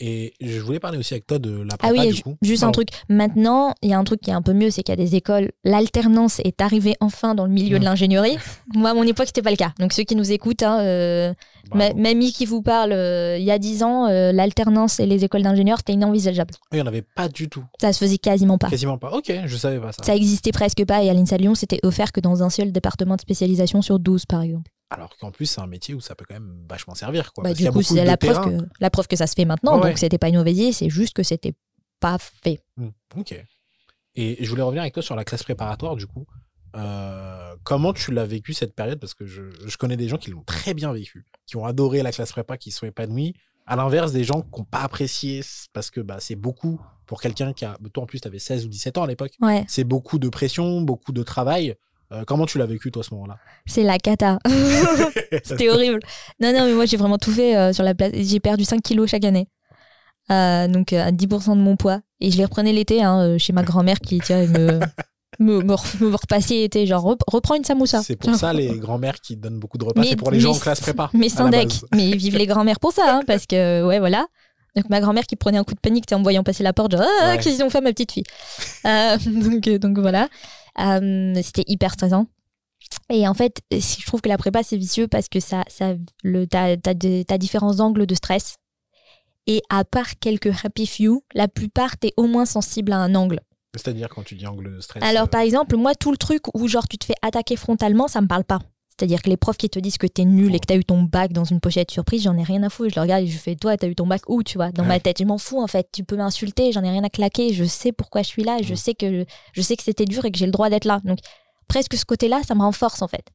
Et 0.01 0.33
je 0.41 0.61
voulais 0.61 0.81
parler 0.81 0.99
aussi 0.99 1.15
avec 1.15 1.27
toi 1.27 1.39
de 1.39 1.51
la 1.63 1.75
Ah 1.75 1.77
prépa, 1.89 1.95
oui, 2.03 2.09
du 2.09 2.15
ju- 2.15 2.23
coup. 2.23 2.37
juste 2.43 2.65
un 2.65 2.73
truc. 2.73 2.89
Maintenant, 3.09 3.75
il 3.83 3.91
y 3.91 3.93
a 3.93 3.99
un 3.99 4.05
truc 4.05 4.21
qui 4.21 4.31
est 4.31 4.35
un 4.35 4.43
peu 4.43 4.53
mieux, 4.53 4.71
c'est 4.71 4.83
qu'il 4.83 4.93
y 4.93 5.01
a 5.01 5.05
des 5.05 5.15
écoles. 5.15 5.53
L'alternance 5.65 6.41
est 6.41 6.61
arrivée 6.61 6.95
enfin 7.01 7.35
dans 7.35 7.47
le 7.47 7.53
milieu 7.53 7.79
de 7.79 7.83
Mm. 7.85 7.87
l'ingénierie. 7.87 8.37
Moi, 8.75 8.91
à 8.91 8.95
mon 8.95 9.05
époque, 9.05 9.27
c'était 9.27 9.43
pas 9.43 9.51
le 9.51 9.57
cas. 9.57 9.73
Donc, 9.79 9.93
ceux 9.93 10.03
qui 10.03 10.17
nous 10.17 10.33
écoutent, 10.33 10.63
hein, 10.65 10.81
euh, 10.81 11.33
mamie 11.73 12.33
qui 12.33 12.47
vous 12.47 12.63
parle, 12.63 12.93
euh, 12.93 13.39
il 13.39 13.45
y 13.45 13.51
a 13.51 13.59
10 13.59 13.83
ans, 13.85 14.07
euh, 14.07 14.33
l'alternance 14.33 14.99
et 14.99 15.07
les 15.07 15.25
écoles 15.25 15.43
d'ingénieurs, 15.43 15.79
c'était 15.79 15.93
inenvisageable. 15.93 16.55
Il 16.73 16.77
n'y 16.77 16.83
en 16.83 16.87
avait 16.87 17.03
pas 17.03 17.29
du 17.29 17.49
tout. 17.49 17.63
Ça 17.81 17.93
se 17.93 17.99
faisait 17.99 18.19
quasiment 18.19 18.59
pas. 18.59 18.69
Quasiment 18.71 18.99
pas. 18.99 19.11
Ok, 19.13 19.33
je 19.47 19.57
savais 19.57 19.79
pas 19.79 19.93
ça. 19.93 20.03
Ça 20.03 20.17
existait 20.17 20.53
presque 20.53 20.85
pas. 20.85 21.03
Et 21.05 21.11
à 21.11 21.15
l'INSA 21.15 21.37
Lyon, 21.37 21.55
c'était 21.55 21.79
offert 21.85 22.11
que 22.11 22.21
dans 22.21 22.43
un 22.43 22.51
seul 22.51 22.73
département 22.73 23.15
de 23.17 23.21
spécialisation 23.21 23.83
sur 23.83 23.99
12, 24.01 24.27
par 24.27 24.43
exemple. 24.43 24.71
Alors 24.95 25.17
qu'en 25.19 25.31
plus, 25.31 25.47
c'est 25.47 25.61
un 25.61 25.67
métier 25.67 25.95
où 25.95 26.01
ça 26.01 26.15
peut 26.15 26.25
quand 26.27 26.35
même 26.35 26.65
vachement 26.69 26.95
servir. 26.95 27.33
Quoi, 27.33 27.45
Bah, 27.45 27.51
parce 27.51 27.61
du 27.61 27.71
coup, 27.71 27.83
c'est 27.83 28.05
la 28.05 28.17
preuve, 28.17 28.41
que, 28.45 28.69
la 28.81 28.91
preuve 28.91 29.07
que 29.09 29.17
ça 29.17 29.27
se 29.27 29.35
fait 29.35 29.45
maintenant. 29.45 29.81
Ouais. 29.81 29.89
Donc, 29.91 29.99
c'était 29.99 30.19
pas 30.19 30.29
une 30.29 30.37
mauvaise 30.37 30.59
idée, 30.59 30.73
c'est 30.73 30.91
juste 30.91 31.15
que 31.15 31.23
c'était 31.23 31.55
pas 32.01 32.19
fait. 32.19 32.61
Hmm, 32.77 32.89
Ok. 33.17 33.35
Et 34.15 34.45
je 34.45 34.51
voulais 34.51 34.63
revenir 34.63 34.83
avec 34.83 34.93
toi 34.93 35.03
sur 35.03 35.17
la 35.17 35.25
classe 35.25 35.43
préparatoire, 35.43 35.97
du 35.97 36.07
coup. 36.07 36.27
Euh, 36.77 37.55
comment 37.65 37.93
tu 37.93 38.13
l'as 38.13 38.25
vécu 38.27 38.53
cette 38.53 38.75
période? 38.75 38.99
Parce 38.99 39.15
que 39.15 39.27
je, 39.27 39.43
je 39.67 39.77
connais 39.77 39.97
des 39.97 40.09
gens 40.09 40.17
qui 40.19 40.31
l'ont 40.31 40.43
très 40.45 40.75
bien 40.75 40.93
vécu, 40.93 41.25
qui 41.47 41.57
ont 41.57 41.65
adoré 41.65 42.03
la 42.03 42.13
classe 42.13 42.33
prépa, 42.33 42.57
qui 42.57 42.71
se 42.71 42.79
sont 42.81 42.87
épanouis. 42.87 43.35
À 43.67 43.77
l'inverse, 43.77 44.13
des 44.13 44.25
gens 44.25 44.43
qui 44.43 44.59
n'ont 44.59 44.65
pas 44.65 44.81
apprécié 44.81 45.43
parce 45.73 45.91
que 45.91 46.01
bah, 46.01 46.17
c'est 46.19 46.35
beaucoup 46.35 46.81
pour 47.07 47.21
quelqu'un 47.21 47.53
qui 47.53 47.65
a. 47.65 47.77
Toi, 47.93 48.03
en 48.03 48.07
plus, 48.07 48.21
tu 48.21 48.29
avais 48.29 48.39
16 48.39 48.67
ou 48.67 48.69
17 48.69 48.99
ans 48.99 49.05
à 49.05 49.07
l'époque. 49.07 49.33
Ouais. 49.41 49.65
C'est 49.69 49.85
beaucoup 49.85 50.19
de 50.19 50.29
pression, 50.29 50.81
beaucoup 50.81 51.13
de 51.13 51.23
travail. 51.23 51.75
Euh, 52.13 52.25
comment 52.27 52.47
tu 52.47 52.59
l'as 52.59 52.67
vécu, 52.67 52.91
toi, 52.91 53.01
à 53.01 53.09
ce 53.09 53.15
moment-là? 53.15 53.39
C'est 53.67 53.83
la 53.83 53.99
cata. 53.99 54.39
C'était 55.45 55.69
horrible. 55.71 56.01
Non, 56.41 56.53
non, 56.53 56.67
mais 56.67 56.75
moi, 56.75 56.85
j'ai 56.85 56.97
vraiment 56.97 57.19
tout 57.19 57.33
fait 57.33 57.57
euh, 57.57 57.73
sur 57.73 57.85
la 57.85 57.95
place. 57.95 58.13
J'ai 58.15 58.41
perdu 58.41 58.65
5 58.65 58.83
kilos 58.83 59.11
chaque 59.11 59.25
année. 59.25 59.49
Euh, 60.31 60.69
donc, 60.69 60.93
à 60.93 61.11
10% 61.11 61.57
de 61.57 61.63
mon 61.63 61.77
poids. 61.77 62.01
Et 62.21 62.31
je 62.31 62.37
les 62.37 62.45
reprenais 62.45 62.73
l'été 62.73 63.03
hein, 63.03 63.39
chez 63.39 63.53
ma 63.53 63.63
grand-mère 63.63 63.99
qui 64.01 64.21
tiens, 64.21 64.47
me, 64.47 64.81
me, 65.39 65.63
me, 65.63 66.15
repasser 66.15 66.55
l'été. 66.57 66.87
Genre, 66.87 67.17
reprends 67.27 67.55
une 67.55 67.65
samoussa. 67.65 68.03
C'est 68.03 68.17
pour 68.17 68.35
ça, 68.35 68.53
les 68.53 68.79
grand-mères 68.79 69.21
qui 69.21 69.37
donnent 69.37 69.59
beaucoup 69.59 69.79
de 69.79 69.85
repas. 69.85 70.03
C'est 70.05 70.17
pour 70.17 70.31
les 70.31 70.41
gens 70.41 70.53
en 70.53 70.59
classe 70.59 70.81
prépa. 70.81 71.11
Mais 71.15 71.31
sans 71.31 71.49
deck. 71.49 71.73
Mais 71.95 72.13
vive 72.13 72.37
les 72.37 72.47
grand-mères 72.47 72.81
pour 72.81 72.93
ça. 72.93 73.17
Hein, 73.17 73.23
parce 73.27 73.47
que, 73.47 73.87
ouais, 73.87 73.99
voilà. 73.99 74.27
Donc 74.75 74.89
ma 74.89 75.01
grand-mère 75.01 75.25
qui 75.25 75.37
prenait 75.37 75.59
un 75.59 75.65
coup 75.65 75.75
de 75.75 75.81
panique 75.81 76.11
en 76.13 76.19
me 76.19 76.23
voyant 76.23 76.43
passer 76.43 76.63
la 76.63 76.73
porte, 76.73 76.93
genre 76.93 77.03
ah, 77.05 77.37
qu'est-ce 77.37 77.57
qu'ils 77.57 77.63
ont 77.63 77.69
fait 77.69 77.83
ma 77.83 77.91
petite 77.91 78.13
fille? 78.13 78.25
euh, 78.87 79.19
donc, 79.27 79.69
donc 79.69 79.99
voilà, 79.99 80.29
c'était 80.77 81.65
hyper 81.67 81.93
stressant. 81.93 82.27
Et 83.11 83.29
en 83.29 83.35
fait, 83.35 83.61
je 83.71 84.07
trouve 84.07 84.21
que 84.21 84.29
la 84.29 84.39
prépa 84.39 84.63
c'est 84.63 84.77
vicieux 84.77 85.09
parce 85.09 85.29
que 85.29 85.41
ça, 85.41 85.65
ça, 85.69 85.95
le, 86.23 86.47
t'as, 86.47 86.77
t'as, 86.77 87.39
différents 87.39 87.81
angles 87.81 88.07
de 88.07 88.15
stress. 88.15 88.57
Et 89.47 89.63
à 89.71 89.85
part 89.85 90.19
quelques 90.19 90.65
happy 90.65 90.87
few, 90.87 91.23
la 91.35 91.49
plupart 91.49 91.97
t'es 91.99 92.13
au 92.17 92.27
moins 92.27 92.47
sensible 92.47 92.93
à 92.93 92.99
un 92.99 93.15
angle. 93.15 93.41
C'est-à-dire 93.75 94.09
quand 94.09 94.23
tu 94.23 94.35
dis 94.35 94.47
angle 94.47 94.77
de 94.77 94.81
stress. 94.81 95.03
Alors 95.03 95.25
euh, 95.25 95.27
par 95.27 95.41
exemple, 95.41 95.77
moi 95.77 95.95
tout 95.95 96.11
le 96.11 96.17
truc 96.17 96.43
où 96.55 96.69
genre 96.69 96.87
tu 96.89 96.99
te 96.99 97.05
fais 97.05 97.15
attaquer 97.23 97.57
frontalement, 97.57 98.09
ça 98.09 98.21
me 98.21 98.27
parle 98.27 98.45
pas. 98.45 98.61
C'est-à-dire 99.03 99.21
que 99.21 99.31
les 99.31 99.37
profs 99.37 99.57
qui 99.57 99.69
te 99.69 99.81
disent 99.81 99.99
que 99.99 100.07
t'es 100.07 100.25
nul 100.25 100.55
et 100.55 100.61
que 100.61 100.67
t'as 100.67 100.77
eu 100.77 100.85
ton 100.85 101.03
bac 101.03 101.33
dans 101.33 101.43
une 101.43 101.59
pochette 101.59 101.91
surprise, 101.91 102.23
j'en 102.23 102.37
ai 102.37 102.45
rien 102.45 102.63
à 102.63 102.71
foutre. 102.71 102.91
Je 102.91 102.95
le 102.95 103.01
regarde 103.01 103.25
et 103.25 103.27
je 103.27 103.37
fais 103.37 103.57
Toi, 103.57 103.77
t'as 103.77 103.89
eu 103.89 103.97
ton 103.97 104.07
bac 104.07 104.23
où, 104.29 104.45
tu 104.45 104.59
vois? 104.59 104.71
Dans 104.71 104.85
ma 104.85 105.01
tête, 105.01 105.19
je 105.19 105.25
m'en 105.25 105.39
fous 105.39 105.61
en 105.61 105.67
fait. 105.67 105.89
Tu 105.91 106.05
peux 106.05 106.15
m'insulter, 106.15 106.71
j'en 106.71 106.85
ai 106.85 106.91
rien 106.91 107.03
à 107.03 107.09
claquer. 107.09 107.53
Je 107.53 107.65
sais 107.65 107.91
pourquoi 107.91 108.23
je 108.23 108.29
suis 108.29 108.45
là. 108.45 108.59
Je 108.63 108.77
sais 108.77 108.95
que 108.95 109.27
je 109.53 109.61
sais 109.61 109.75
que 109.75 109.83
c'était 109.83 110.05
dur 110.05 110.25
et 110.25 110.31
que 110.31 110.39
j'ai 110.39 110.47
le 110.47 110.53
droit 110.53 110.71
d'être 110.71 110.85
là. 110.85 111.01
Donc, 111.03 111.19
presque 111.67 111.97
ce 111.97 112.05
côté-là, 112.05 112.43
ça 112.47 112.55
me 112.55 112.61
renforce 112.61 113.03
en 113.03 113.09
fait. 113.09 113.27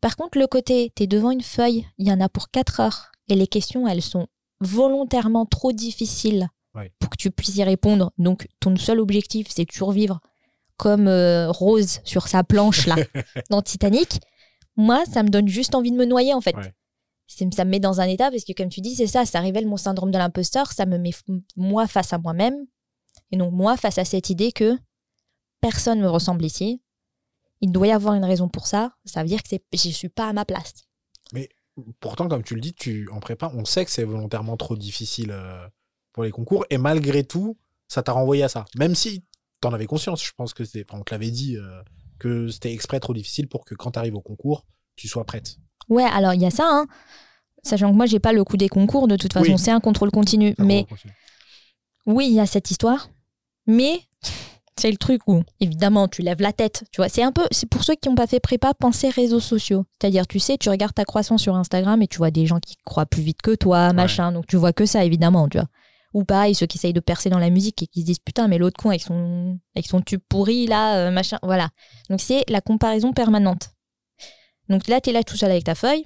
Par 0.00 0.14
contre, 0.14 0.38
le 0.38 0.46
côté, 0.46 0.92
t'es 0.94 1.08
devant 1.08 1.32
une 1.32 1.42
feuille, 1.42 1.84
il 1.98 2.06
y 2.06 2.12
en 2.12 2.20
a 2.20 2.28
pour 2.28 2.48
4 2.52 2.78
heures 2.78 3.10
et 3.28 3.34
les 3.34 3.48
questions, 3.48 3.88
elles 3.88 4.02
sont 4.02 4.28
volontairement 4.60 5.44
trop 5.44 5.72
difficiles 5.72 6.46
pour 7.00 7.10
que 7.10 7.16
tu 7.18 7.32
puisses 7.32 7.56
y 7.56 7.64
répondre. 7.64 8.12
Donc, 8.18 8.46
ton 8.60 8.76
seul 8.76 9.00
objectif, 9.00 9.48
c'est 9.50 9.64
de 9.64 9.72
survivre 9.72 10.20
comme 10.76 11.08
euh, 11.08 11.50
Rose 11.50 11.98
sur 12.04 12.28
sa 12.28 12.44
planche 12.44 12.86
là 12.86 12.94
dans 13.50 13.60
Titanic 13.60 14.20
moi, 14.80 15.04
ça 15.06 15.22
me 15.22 15.28
donne 15.28 15.48
juste 15.48 15.74
envie 15.74 15.90
de 15.90 15.96
me 15.96 16.04
noyer, 16.04 16.34
en 16.34 16.40
fait. 16.40 16.56
Ça 17.26 17.64
me 17.64 17.70
met 17.70 17.80
dans 17.80 18.00
un 18.00 18.08
état, 18.08 18.30
parce 18.30 18.44
que 18.44 18.52
comme 18.52 18.68
tu 18.68 18.80
dis, 18.80 18.96
c'est 18.96 19.06
ça, 19.06 19.24
ça 19.24 19.40
révèle 19.40 19.66
mon 19.66 19.76
syndrome 19.76 20.10
de 20.10 20.18
l'imposteur, 20.18 20.72
ça 20.72 20.84
me 20.84 20.98
met 20.98 21.12
moi 21.56 21.86
face 21.86 22.12
à 22.12 22.18
moi-même, 22.18 22.66
et 23.30 23.36
donc 23.36 23.52
moi 23.52 23.76
face 23.76 23.98
à 23.98 24.04
cette 24.04 24.30
idée 24.30 24.50
que 24.50 24.76
personne 25.60 25.98
ne 25.98 26.04
me 26.04 26.10
ressemble 26.10 26.44
ici, 26.44 26.82
il 27.60 27.70
doit 27.70 27.86
y 27.86 27.92
avoir 27.92 28.14
une 28.14 28.24
raison 28.24 28.48
pour 28.48 28.66
ça, 28.66 28.96
ça 29.04 29.22
veut 29.22 29.28
dire 29.28 29.42
que 29.44 29.48
je 29.50 29.88
ne 29.88 29.92
suis 29.92 30.08
pas 30.08 30.28
à 30.28 30.32
ma 30.32 30.44
place. 30.44 30.72
Mais 31.32 31.48
pourtant, 32.00 32.26
comme 32.26 32.42
tu 32.42 32.56
le 32.56 32.60
dis, 32.60 32.74
tu 32.74 33.08
en 33.10 33.20
prépa, 33.20 33.52
on 33.54 33.64
sait 33.64 33.84
que 33.84 33.92
c'est 33.92 34.04
volontairement 34.04 34.56
trop 34.56 34.76
difficile 34.76 35.30
euh, 35.30 35.68
pour 36.12 36.24
les 36.24 36.32
concours, 36.32 36.66
et 36.70 36.78
malgré 36.78 37.22
tout, 37.22 37.56
ça 37.86 38.02
t'a 38.02 38.12
renvoyé 38.12 38.42
à 38.42 38.48
ça. 38.48 38.64
Même 38.76 38.96
si 38.96 39.24
tu 39.62 39.68
en 39.68 39.72
avais 39.72 39.86
conscience, 39.86 40.24
je 40.24 40.32
pense 40.36 40.52
que 40.52 40.64
c'est, 40.64 40.84
on 40.92 41.02
te 41.02 41.14
l'avait 41.14 41.30
dit, 41.30 41.56
euh, 41.56 41.82
que 42.20 42.48
c'était 42.48 42.72
exprès 42.72 43.00
trop 43.00 43.14
difficile 43.14 43.48
pour 43.48 43.64
que 43.64 43.74
quand 43.74 43.92
tu 43.92 43.98
arrives 43.98 44.14
au 44.14 44.20
concours, 44.20 44.64
tu 44.94 45.08
sois 45.08 45.24
prête. 45.24 45.56
Ouais, 45.88 46.04
alors 46.04 46.34
il 46.34 46.40
y 46.40 46.46
a 46.46 46.50
ça, 46.50 46.68
hein. 46.68 46.86
sachant 47.64 47.90
que 47.90 47.96
moi 47.96 48.06
j'ai 48.06 48.20
pas 48.20 48.32
le 48.32 48.44
coup 48.44 48.56
des 48.56 48.68
concours 48.68 49.08
de 49.08 49.16
toute 49.16 49.32
façon, 49.32 49.56
c'est 49.56 49.72
un 49.72 49.80
contrôle 49.80 50.12
continu. 50.12 50.54
mais 50.58 50.86
oui, 52.06 52.28
il 52.28 52.34
y 52.34 52.40
a 52.40 52.46
cette 52.46 52.70
histoire, 52.70 53.10
mais 53.66 54.00
c'est 54.80 54.90
le 54.90 54.96
truc 54.96 55.20
où 55.26 55.42
évidemment 55.60 56.08
tu 56.08 56.22
lèves 56.22 56.40
la 56.40 56.52
tête, 56.52 56.84
tu 56.92 57.00
vois. 57.00 57.08
C'est 57.08 57.22
un 57.22 57.32
peu, 57.32 57.46
c'est 57.50 57.68
pour 57.68 57.84
ceux 57.84 57.94
qui 57.94 58.08
n'ont 58.08 58.14
pas 58.14 58.26
fait 58.26 58.40
prépa, 58.40 58.72
penser 58.72 59.10
réseaux 59.10 59.40
sociaux. 59.40 59.84
C'est-à-dire, 60.00 60.26
tu 60.26 60.38
sais, 60.38 60.56
tu 60.56 60.70
regardes 60.70 60.94
ta 60.94 61.04
croissance 61.04 61.42
sur 61.42 61.54
Instagram 61.54 62.00
et 62.02 62.06
tu 62.06 62.18
vois 62.18 62.30
des 62.30 62.46
gens 62.46 62.60
qui 62.60 62.76
croient 62.84 63.06
plus 63.06 63.22
vite 63.22 63.42
que 63.42 63.54
toi, 63.54 63.92
machin. 63.92 64.32
Donc 64.32 64.46
tu 64.46 64.56
vois 64.56 64.72
que 64.72 64.86
ça 64.86 65.04
évidemment, 65.04 65.48
tu 65.48 65.58
vois. 65.58 65.68
Ou 66.12 66.24
pareil, 66.24 66.54
ceux 66.54 66.66
qui 66.66 66.78
essayent 66.78 66.92
de 66.92 67.00
percer 67.00 67.30
dans 67.30 67.38
la 67.38 67.50
musique 67.50 67.82
et 67.82 67.86
qui 67.86 68.00
se 68.00 68.06
disent 68.06 68.18
putain, 68.18 68.48
mais 68.48 68.58
l'autre 68.58 68.82
con 68.82 68.88
avec 68.88 69.02
son, 69.02 69.58
avec 69.76 69.86
son 69.86 70.00
tube 70.00 70.20
pourri, 70.28 70.66
là, 70.66 70.96
euh, 70.96 71.10
machin. 71.10 71.38
Voilà. 71.42 71.68
Donc 72.08 72.20
c'est 72.20 72.44
la 72.48 72.60
comparaison 72.60 73.12
permanente. 73.12 73.70
Donc 74.68 74.88
là, 74.88 75.00
tu 75.00 75.10
es 75.10 75.12
là 75.12 75.22
tout 75.22 75.36
seul 75.36 75.50
avec 75.50 75.64
ta 75.64 75.74
feuille, 75.74 76.04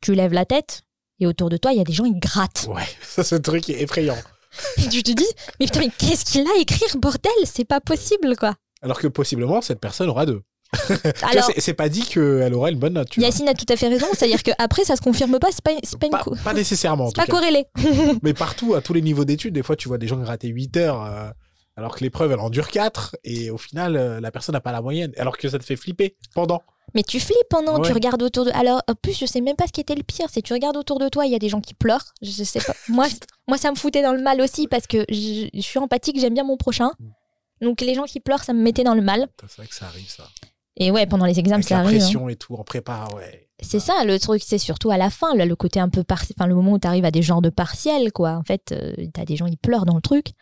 tu 0.00 0.14
lèves 0.14 0.32
la 0.32 0.44
tête, 0.44 0.82
et 1.20 1.26
autour 1.26 1.48
de 1.48 1.56
toi, 1.56 1.72
il 1.72 1.78
y 1.78 1.80
a 1.80 1.84
des 1.84 1.92
gens, 1.92 2.04
ils 2.04 2.18
grattent. 2.18 2.68
Ouais, 2.68 2.82
ça, 3.02 3.24
ce 3.24 3.34
truc 3.34 3.68
est 3.68 3.82
effrayant. 3.82 4.16
et 4.78 4.88
tu 4.88 5.02
te 5.02 5.12
dis, 5.12 5.26
mais 5.58 5.66
putain, 5.66 5.80
mais 5.80 5.90
qu'est-ce 5.90 6.24
qu'il 6.24 6.46
a 6.46 6.50
à 6.56 6.60
écrire, 6.60 6.96
bordel? 6.96 7.32
C'est 7.44 7.64
pas 7.64 7.80
possible, 7.80 8.36
quoi. 8.36 8.54
Alors 8.82 8.98
que 8.98 9.08
possiblement, 9.08 9.62
cette 9.62 9.80
personne 9.80 10.08
aura 10.08 10.26
deux. 10.26 10.42
Alors, 11.22 11.50
c'est 11.56 11.74
pas 11.74 11.88
dit 11.88 12.02
qu'elle 12.02 12.54
aura 12.54 12.70
une 12.70 12.78
bonne 12.78 12.94
note. 12.94 13.16
Yacine 13.16 13.48
a 13.48 13.54
tout 13.54 13.66
à 13.68 13.76
fait 13.76 13.88
raison. 13.88 14.06
C'est-à-dire 14.12 14.42
qu'après, 14.42 14.84
ça 14.84 14.96
se 14.96 15.00
confirme 15.00 15.38
pas. 15.38 15.48
C'est 15.52 15.62
pas, 15.62 16.08
pas, 16.08 16.24
pas, 16.44 16.54
nécessairement. 16.54 17.08
C'est 17.14 17.16
pas 17.16 17.26
corrélé. 17.26 17.66
Mais 18.22 18.34
partout, 18.34 18.74
à 18.74 18.80
tous 18.80 18.92
les 18.92 19.02
niveaux 19.02 19.24
d'études, 19.24 19.54
des 19.54 19.62
fois, 19.62 19.76
tu 19.76 19.88
vois 19.88 19.98
des 19.98 20.06
gens 20.06 20.16
gratter 20.16 20.48
8 20.48 20.76
heures. 20.76 21.04
Euh, 21.04 21.30
alors 21.76 21.96
que 21.96 22.04
l'épreuve, 22.04 22.32
elle 22.32 22.40
en 22.40 22.50
dure 22.50 22.68
4. 22.68 23.16
Et 23.24 23.50
au 23.50 23.58
final, 23.58 23.96
euh, 23.96 24.20
la 24.20 24.30
personne 24.30 24.52
n'a 24.52 24.60
pas 24.60 24.72
la 24.72 24.82
moyenne. 24.82 25.12
Alors 25.16 25.36
que 25.36 25.48
ça 25.48 25.58
te 25.58 25.64
fait 25.64 25.76
flipper 25.76 26.16
pendant. 26.34 26.62
Mais 26.94 27.02
tu 27.02 27.18
flippes 27.18 27.48
pendant, 27.50 27.80
tu 27.80 27.92
regardes 27.92 28.22
autour 28.22 28.44
de. 28.44 28.50
Alors, 28.52 28.82
en 28.86 28.94
plus, 28.94 29.18
je 29.18 29.26
sais 29.26 29.40
même 29.40 29.56
pas 29.56 29.66
ce 29.66 29.72
qui 29.72 29.80
était 29.80 29.96
le 29.96 30.02
pire. 30.02 30.26
C'est 30.30 30.42
tu 30.42 30.52
regardes 30.52 30.76
autour 30.76 31.00
de 31.00 31.08
toi, 31.08 31.26
il 31.26 31.32
y 31.32 31.34
a 31.34 31.38
des 31.38 31.48
gens 31.48 31.60
qui 31.60 31.74
pleurent. 31.74 32.12
Je 32.22 32.44
sais 32.44 32.60
pas. 32.60 32.74
moi, 32.88 33.06
moi, 33.48 33.58
ça 33.58 33.70
me 33.70 33.76
foutait 33.76 34.02
dans 34.02 34.12
le 34.12 34.22
mal 34.22 34.40
aussi 34.40 34.68
parce 34.68 34.86
que 34.86 35.04
je, 35.08 35.48
je 35.52 35.60
suis 35.60 35.78
empathique, 35.78 36.20
j'aime 36.20 36.34
bien 36.34 36.44
mon 36.44 36.56
prochain. 36.56 36.92
Mm. 37.00 37.64
Donc, 37.64 37.80
les 37.80 37.94
gens 37.94 38.04
qui 38.04 38.20
pleurent, 38.20 38.44
ça 38.44 38.52
me 38.52 38.62
mettait 38.62 38.84
dans 38.84 38.94
le 38.94 39.02
mal. 39.02 39.28
C'est 39.48 39.56
vrai 39.56 39.66
que 39.66 39.74
ça 39.74 39.86
arrive, 39.86 40.08
ça. 40.08 40.28
Et 40.76 40.90
ouais, 40.90 41.06
pendant 41.06 41.26
les 41.26 41.38
examens, 41.38 41.62
ça 41.62 41.78
arrive. 41.78 41.92
La 41.92 41.98
pression 41.98 42.26
hein. 42.26 42.30
et 42.30 42.36
tout, 42.36 42.54
en 42.54 42.64
prépa, 42.64 43.08
ouais. 43.16 43.48
C'est 43.60 43.80
ça, 43.80 44.04
le 44.04 44.18
truc, 44.18 44.42
c'est 44.44 44.58
surtout 44.58 44.90
à 44.90 44.96
la 44.96 45.10
fin, 45.10 45.34
là, 45.36 45.46
le 45.46 45.54
côté 45.56 45.78
un 45.78 45.88
peu 45.88 46.02
partiel, 46.02 46.34
enfin, 46.38 46.48
le 46.48 46.54
moment 46.54 46.72
où 46.72 46.78
tu 46.78 46.88
arrives 46.88 47.04
à 47.04 47.12
des 47.12 47.22
genres 47.22 47.40
de 47.40 47.50
partiels, 47.50 48.12
quoi. 48.12 48.32
En 48.32 48.42
fait, 48.42 48.72
euh, 48.72 48.94
tu 49.14 49.20
as 49.20 49.24
des 49.24 49.36
gens, 49.36 49.46
ils 49.46 49.56
pleurent 49.56 49.86
dans 49.86 49.94
le 49.94 50.02
truc. 50.02 50.32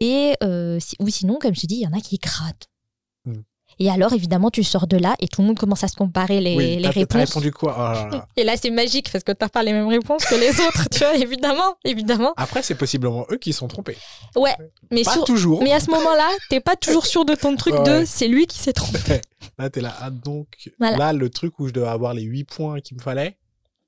Et, 0.00 0.34
euh, 0.44 0.78
ou 1.00 1.08
sinon, 1.08 1.38
comme 1.40 1.54
je 1.54 1.62
te 1.62 1.66
dis, 1.66 1.76
il 1.76 1.82
y 1.82 1.86
en 1.86 1.92
a 1.92 2.00
qui 2.00 2.18
grattent. 2.18 2.68
Et 3.78 3.90
alors, 3.90 4.12
évidemment, 4.12 4.50
tu 4.50 4.64
sors 4.64 4.86
de 4.86 4.96
là 4.96 5.14
et 5.20 5.28
tout 5.28 5.40
le 5.40 5.46
monde 5.46 5.58
commence 5.58 5.84
à 5.84 5.88
se 5.88 5.94
comparer 5.94 6.40
les, 6.40 6.56
oui, 6.56 6.76
les 6.76 6.88
réponses. 6.88 7.28
répondu 7.28 7.52
quoi 7.52 8.08
oh 8.12 8.16
Et 8.36 8.44
là, 8.44 8.56
c'est 8.56 8.70
magique 8.70 9.10
parce 9.12 9.22
que 9.22 9.32
tu 9.32 9.38
n'as 9.40 9.48
pas 9.48 9.62
les 9.62 9.72
mêmes 9.72 9.88
réponses 9.88 10.24
que 10.24 10.34
les 10.34 10.60
autres, 10.60 10.88
tu 10.90 10.98
vois, 11.00 11.14
évidemment, 11.16 11.76
évidemment. 11.84 12.34
Après, 12.36 12.62
c'est 12.62 12.74
possiblement 12.74 13.24
eux 13.30 13.36
qui 13.36 13.52
sont 13.52 13.68
trompés. 13.68 13.96
Ouais, 14.34 14.56
mais 14.90 15.02
pas 15.02 15.18
toujours. 15.18 15.62
Mais 15.62 15.72
à 15.72 15.80
ce 15.80 15.90
moment-là, 15.90 16.28
t'es 16.50 16.60
pas 16.60 16.76
toujours 16.76 17.06
sûr 17.06 17.24
de 17.24 17.34
ton 17.34 17.54
truc 17.56 17.74
de 17.84 18.04
c'est 18.04 18.28
lui 18.28 18.46
qui 18.46 18.58
s'est 18.58 18.72
trompé. 18.72 18.98
Là, 19.58 19.68
es 19.74 19.80
là. 19.80 19.94
Ah, 20.00 20.10
donc, 20.10 20.46
là, 20.78 21.12
le 21.12 21.30
truc 21.30 21.58
où 21.58 21.68
je 21.68 21.72
dois 21.72 21.90
avoir 21.90 22.14
les 22.14 22.22
8 22.22 22.44
points 22.44 22.80
qu'il 22.80 22.96
me 22.96 23.02
fallait, 23.02 23.36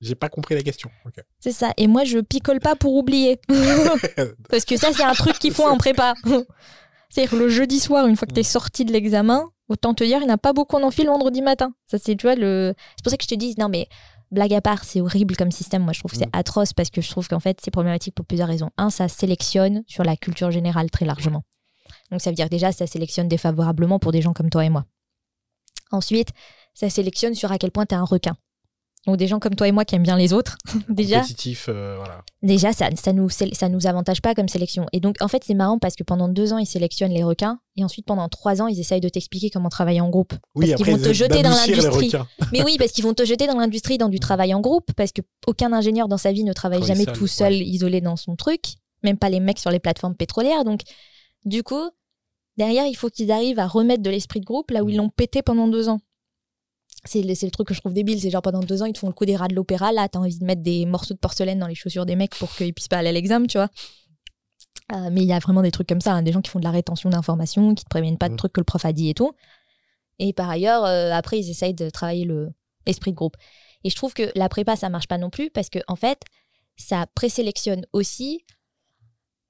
j'ai 0.00 0.14
pas 0.14 0.28
compris 0.28 0.54
la 0.54 0.62
question. 0.62 0.90
C'est 1.40 1.52
ça. 1.52 1.72
Et 1.76 1.86
moi, 1.86 2.04
je 2.04 2.18
picole 2.18 2.60
pas 2.60 2.76
pour 2.76 2.94
oublier. 2.94 3.40
Parce 4.48 4.64
que 4.64 4.76
ça, 4.76 4.92
c'est 4.92 5.02
un 5.02 5.12
truc 5.14 5.38
qu'ils 5.38 5.52
font 5.52 5.68
en 5.68 5.76
prépa. 5.76 6.14
C'est-à-dire 7.08 7.38
le 7.38 7.48
jeudi 7.48 7.80
soir, 7.80 8.06
une 8.06 8.16
fois 8.16 8.26
que 8.26 8.34
tu 8.34 8.40
es 8.40 8.44
sorti 8.44 8.84
de 8.84 8.92
l'examen, 8.92 9.48
Autant 9.70 9.94
te 9.94 10.02
dire, 10.02 10.18
il 10.18 10.26
n'y 10.26 10.32
en 10.32 10.34
a 10.34 10.36
pas 10.36 10.52
beaucoup 10.52 10.74
en 10.74 10.82
enfile 10.82 11.06
vendredi 11.06 11.42
matin. 11.42 11.72
Ça, 11.86 11.96
c'est, 11.96 12.16
tu 12.16 12.26
vois, 12.26 12.34
le... 12.34 12.74
c'est 12.96 13.04
pour 13.04 13.10
ça 13.12 13.16
que 13.16 13.22
je 13.22 13.28
te 13.28 13.36
dis, 13.36 13.54
non, 13.56 13.68
mais 13.68 13.86
blague 14.32 14.52
à 14.52 14.60
part, 14.60 14.82
c'est 14.82 15.00
horrible 15.00 15.36
comme 15.36 15.52
système. 15.52 15.84
Moi, 15.84 15.92
je 15.92 16.00
trouve 16.00 16.10
que 16.10 16.16
c'est 16.16 16.26
mm. 16.26 16.30
atroce 16.32 16.72
parce 16.72 16.90
que 16.90 17.00
je 17.00 17.08
trouve 17.08 17.28
qu'en 17.28 17.38
fait, 17.38 17.60
c'est 17.62 17.70
problématique 17.70 18.16
pour 18.16 18.26
plusieurs 18.26 18.48
raisons. 18.48 18.70
Un, 18.76 18.90
ça 18.90 19.06
sélectionne 19.06 19.84
sur 19.86 20.02
la 20.02 20.16
culture 20.16 20.50
générale 20.50 20.90
très 20.90 21.04
largement. 21.04 21.44
Donc, 22.10 22.20
ça 22.20 22.30
veut 22.30 22.34
dire 22.34 22.48
déjà, 22.48 22.72
ça 22.72 22.88
sélectionne 22.88 23.28
défavorablement 23.28 24.00
pour 24.00 24.10
des 24.10 24.22
gens 24.22 24.32
comme 24.32 24.50
toi 24.50 24.64
et 24.64 24.70
moi. 24.70 24.86
Ensuite, 25.92 26.30
ça 26.74 26.90
sélectionne 26.90 27.36
sur 27.36 27.52
à 27.52 27.58
quel 27.58 27.70
point 27.70 27.86
tu 27.86 27.94
es 27.94 27.98
un 27.98 28.04
requin. 28.04 28.36
Donc 29.06 29.16
des 29.16 29.26
gens 29.26 29.38
comme 29.38 29.54
toi 29.54 29.66
et 29.66 29.72
moi 29.72 29.86
qui 29.86 29.94
aiment 29.94 30.02
bien 30.02 30.18
les 30.18 30.34
autres, 30.34 30.58
déjà. 30.90 31.22
Euh, 31.68 31.96
voilà. 31.96 32.22
Déjà, 32.42 32.72
ça, 32.72 32.90
ça 32.96 33.14
nous 33.14 33.30
ça 33.30 33.68
nous 33.70 33.86
avantage 33.86 34.20
pas 34.20 34.34
comme 34.34 34.48
sélection. 34.48 34.86
Et 34.92 35.00
donc 35.00 35.16
en 35.20 35.28
fait 35.28 35.42
c'est 35.42 35.54
marrant 35.54 35.78
parce 35.78 35.96
que 35.96 36.02
pendant 36.02 36.28
deux 36.28 36.52
ans 36.52 36.58
ils 36.58 36.66
sélectionnent 36.66 37.12
les 37.12 37.24
requins 37.24 37.60
et 37.76 37.84
ensuite 37.84 38.04
pendant 38.04 38.28
trois 38.28 38.60
ans 38.60 38.66
ils 38.66 38.78
essayent 38.78 39.00
de 39.00 39.08
t'expliquer 39.08 39.48
comment 39.48 39.70
travailler 39.70 40.02
en 40.02 40.10
groupe. 40.10 40.34
Oui, 40.54 40.68
parce 40.68 40.82
qu'ils 40.82 40.92
vont 40.92 41.02
te 41.02 41.14
jeter 41.14 41.42
dans 41.42 41.50
l'industrie. 41.50 42.12
Mais 42.52 42.62
oui, 42.62 42.76
parce 42.78 42.92
qu'ils 42.92 43.04
vont 43.04 43.14
te 43.14 43.24
jeter 43.24 43.46
dans 43.46 43.56
l'industrie 43.56 43.96
dans 43.96 44.10
du 44.10 44.20
travail 44.20 44.52
en 44.52 44.60
groupe 44.60 44.92
parce 44.94 45.12
que 45.12 45.22
aucun 45.46 45.72
ingénieur 45.72 46.06
dans 46.06 46.18
sa 46.18 46.32
vie 46.32 46.44
ne 46.44 46.52
travaille 46.52 46.82
jamais 46.82 47.06
tout 47.06 47.26
seul, 47.26 47.54
isolé 47.54 48.02
dans 48.02 48.16
son 48.16 48.36
truc, 48.36 48.64
même 49.02 49.16
pas 49.16 49.30
les 49.30 49.40
mecs 49.40 49.58
sur 49.58 49.70
les 49.70 49.80
plateformes 49.80 50.14
pétrolières. 50.14 50.64
Donc 50.64 50.82
du 51.46 51.62
coup 51.62 51.88
derrière 52.58 52.86
il 52.86 52.94
faut 52.94 53.08
qu'ils 53.08 53.32
arrivent 53.32 53.60
à 53.60 53.66
remettre 53.66 54.02
de 54.02 54.10
l'esprit 54.10 54.40
de 54.40 54.44
groupe 54.44 54.70
là 54.72 54.84
où 54.84 54.90
ils 54.90 54.96
l'ont 54.96 55.08
pété 55.08 55.40
pendant 55.40 55.68
deux 55.68 55.88
ans 55.88 56.00
c'est 57.04 57.22
le, 57.22 57.28
le, 57.28 57.50
truc 57.50 57.68
que 57.68 57.74
je 57.74 57.80
trouve 57.80 57.92
débile. 57.92 58.20
C'est 58.20 58.30
genre 58.30 58.42
pendant 58.42 58.60
deux 58.60 58.82
ans, 58.82 58.86
ils 58.86 58.92
te 58.92 58.98
font 58.98 59.08
le 59.08 59.12
coup 59.12 59.24
des 59.24 59.36
rats 59.36 59.48
de 59.48 59.54
l'opéra. 59.54 59.92
Là, 59.92 60.08
t'as 60.08 60.18
envie 60.18 60.38
de 60.38 60.44
mettre 60.44 60.62
des 60.62 60.86
morceaux 60.86 61.14
de 61.14 61.18
porcelaine 61.18 61.58
dans 61.58 61.66
les 61.66 61.74
chaussures 61.74 62.06
des 62.06 62.16
mecs 62.16 62.34
pour 62.36 62.50
qu'ils 62.54 62.74
puissent 62.74 62.88
pas 62.88 62.98
aller 62.98 63.08
à 63.08 63.12
l'examen, 63.12 63.46
tu 63.46 63.58
vois. 63.58 63.68
Euh, 64.92 65.08
mais 65.12 65.22
il 65.22 65.26
y 65.26 65.32
a 65.32 65.38
vraiment 65.38 65.62
des 65.62 65.70
trucs 65.70 65.88
comme 65.88 66.00
ça, 66.00 66.14
hein. 66.14 66.22
des 66.22 66.32
gens 66.32 66.40
qui 66.40 66.50
font 66.50 66.58
de 66.58 66.64
la 66.64 66.70
rétention 66.70 67.10
d'informations, 67.10 67.74
qui 67.74 67.84
te 67.84 67.88
préviennent 67.88 68.18
pas 68.18 68.28
de 68.28 68.36
trucs 68.36 68.52
que 68.52 68.60
le 68.60 68.64
prof 68.64 68.84
a 68.84 68.92
dit 68.92 69.08
et 69.08 69.14
tout. 69.14 69.32
Et 70.18 70.32
par 70.32 70.50
ailleurs, 70.50 70.84
euh, 70.84 71.12
après, 71.12 71.38
ils 71.38 71.50
essayent 71.50 71.74
de 71.74 71.90
travailler 71.90 72.24
le 72.24 72.50
l'esprit 72.86 73.10
de 73.12 73.16
groupe. 73.16 73.36
Et 73.84 73.90
je 73.90 73.96
trouve 73.96 74.14
que 74.14 74.30
la 74.34 74.48
prépa, 74.48 74.76
ça 74.76 74.88
marche 74.88 75.06
pas 75.06 75.18
non 75.18 75.30
plus 75.30 75.50
parce 75.50 75.68
que 75.68 75.78
en 75.86 75.96
fait, 75.96 76.22
ça 76.76 77.06
présélectionne 77.14 77.86
aussi 77.92 78.44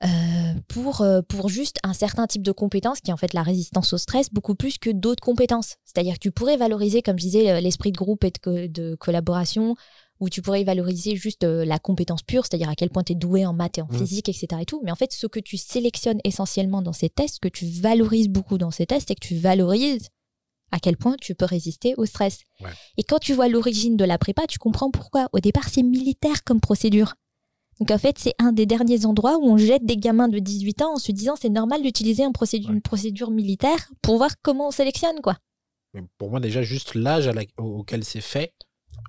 euh, 0.02 0.54
pour, 0.68 1.02
euh, 1.02 1.20
pour 1.20 1.48
juste 1.48 1.76
un 1.82 1.92
certain 1.92 2.26
type 2.26 2.42
de 2.42 2.52
compétence 2.52 3.00
qui 3.00 3.10
est 3.10 3.14
en 3.14 3.18
fait 3.18 3.34
la 3.34 3.42
résistance 3.42 3.92
au 3.92 3.98
stress, 3.98 4.30
beaucoup 4.32 4.54
plus 4.54 4.78
que 4.78 4.90
d'autres 4.90 5.22
compétences. 5.22 5.76
C'est-à-dire 5.84 6.14
que 6.14 6.20
tu 6.20 6.30
pourrais 6.30 6.56
valoriser, 6.56 7.02
comme 7.02 7.18
je 7.18 7.24
disais, 7.24 7.50
euh, 7.50 7.60
l'esprit 7.60 7.92
de 7.92 7.98
groupe 7.98 8.24
et 8.24 8.30
de, 8.30 8.66
de 8.66 8.94
collaboration, 8.94 9.76
ou 10.18 10.28
tu 10.28 10.42
pourrais 10.42 10.64
valoriser 10.64 11.16
juste 11.16 11.44
la 11.44 11.78
compétence 11.78 12.22
pure, 12.22 12.44
c'est-à-dire 12.44 12.68
à 12.68 12.74
quel 12.74 12.90
point 12.90 13.02
tu 13.02 13.12
es 13.12 13.14
doué 13.14 13.46
en 13.46 13.54
maths 13.54 13.78
et 13.78 13.82
en 13.82 13.88
physique, 13.88 14.28
etc. 14.28 14.48
Et 14.60 14.66
tout. 14.66 14.82
Mais 14.84 14.90
en 14.90 14.94
fait, 14.94 15.14
ce 15.14 15.26
que 15.26 15.40
tu 15.40 15.56
sélectionnes 15.56 16.20
essentiellement 16.24 16.82
dans 16.82 16.92
ces 16.92 17.08
tests, 17.08 17.36
ce 17.36 17.40
que 17.40 17.48
tu 17.48 17.64
valorises 17.64 18.28
beaucoup 18.28 18.58
dans 18.58 18.70
ces 18.70 18.84
tests, 18.84 19.08
c'est 19.08 19.14
que 19.14 19.26
tu 19.26 19.36
valorises 19.36 20.08
à 20.72 20.78
quel 20.78 20.98
point 20.98 21.16
tu 21.20 21.34
peux 21.34 21.46
résister 21.46 21.94
au 21.96 22.04
stress. 22.04 22.40
Ouais. 22.60 22.70
Et 22.98 23.02
quand 23.02 23.18
tu 23.18 23.32
vois 23.32 23.48
l'origine 23.48 23.96
de 23.96 24.04
la 24.04 24.18
prépa, 24.18 24.46
tu 24.46 24.58
comprends 24.58 24.90
pourquoi. 24.90 25.28
Au 25.32 25.40
départ, 25.40 25.70
c'est 25.70 25.82
militaire 25.82 26.44
comme 26.44 26.60
procédure. 26.60 27.14
Donc 27.80 27.90
en 27.90 27.98
fait, 27.98 28.18
c'est 28.18 28.34
un 28.38 28.52
des 28.52 28.66
derniers 28.66 29.06
endroits 29.06 29.38
où 29.38 29.50
on 29.50 29.56
jette 29.56 29.84
des 29.86 29.96
gamins 29.96 30.28
de 30.28 30.38
18 30.38 30.82
ans 30.82 30.92
en 30.94 30.98
se 30.98 31.12
disant 31.12 31.34
c'est 31.40 31.48
normal 31.48 31.82
d'utiliser 31.82 32.24
un 32.24 32.32
procédure, 32.32 32.68
Ouais. 32.70 32.76
une 32.76 32.82
procédure 32.82 33.30
militaire 33.30 33.90
pour 34.02 34.18
voir 34.18 34.30
comment 34.42 34.68
on 34.68 34.70
sélectionne 34.70 35.20
quoi. 35.22 35.36
Mais 35.94 36.02
pour 36.18 36.30
moi, 36.30 36.38
déjà, 36.40 36.62
juste 36.62 36.94
l'âge 36.94 37.28
auquel 37.58 38.04
c'est 38.04 38.20
fait, 38.20 38.52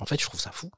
en 0.01 0.05
fait, 0.05 0.19
je 0.19 0.25
trouve 0.25 0.39
ça 0.39 0.51
fou. 0.51 0.69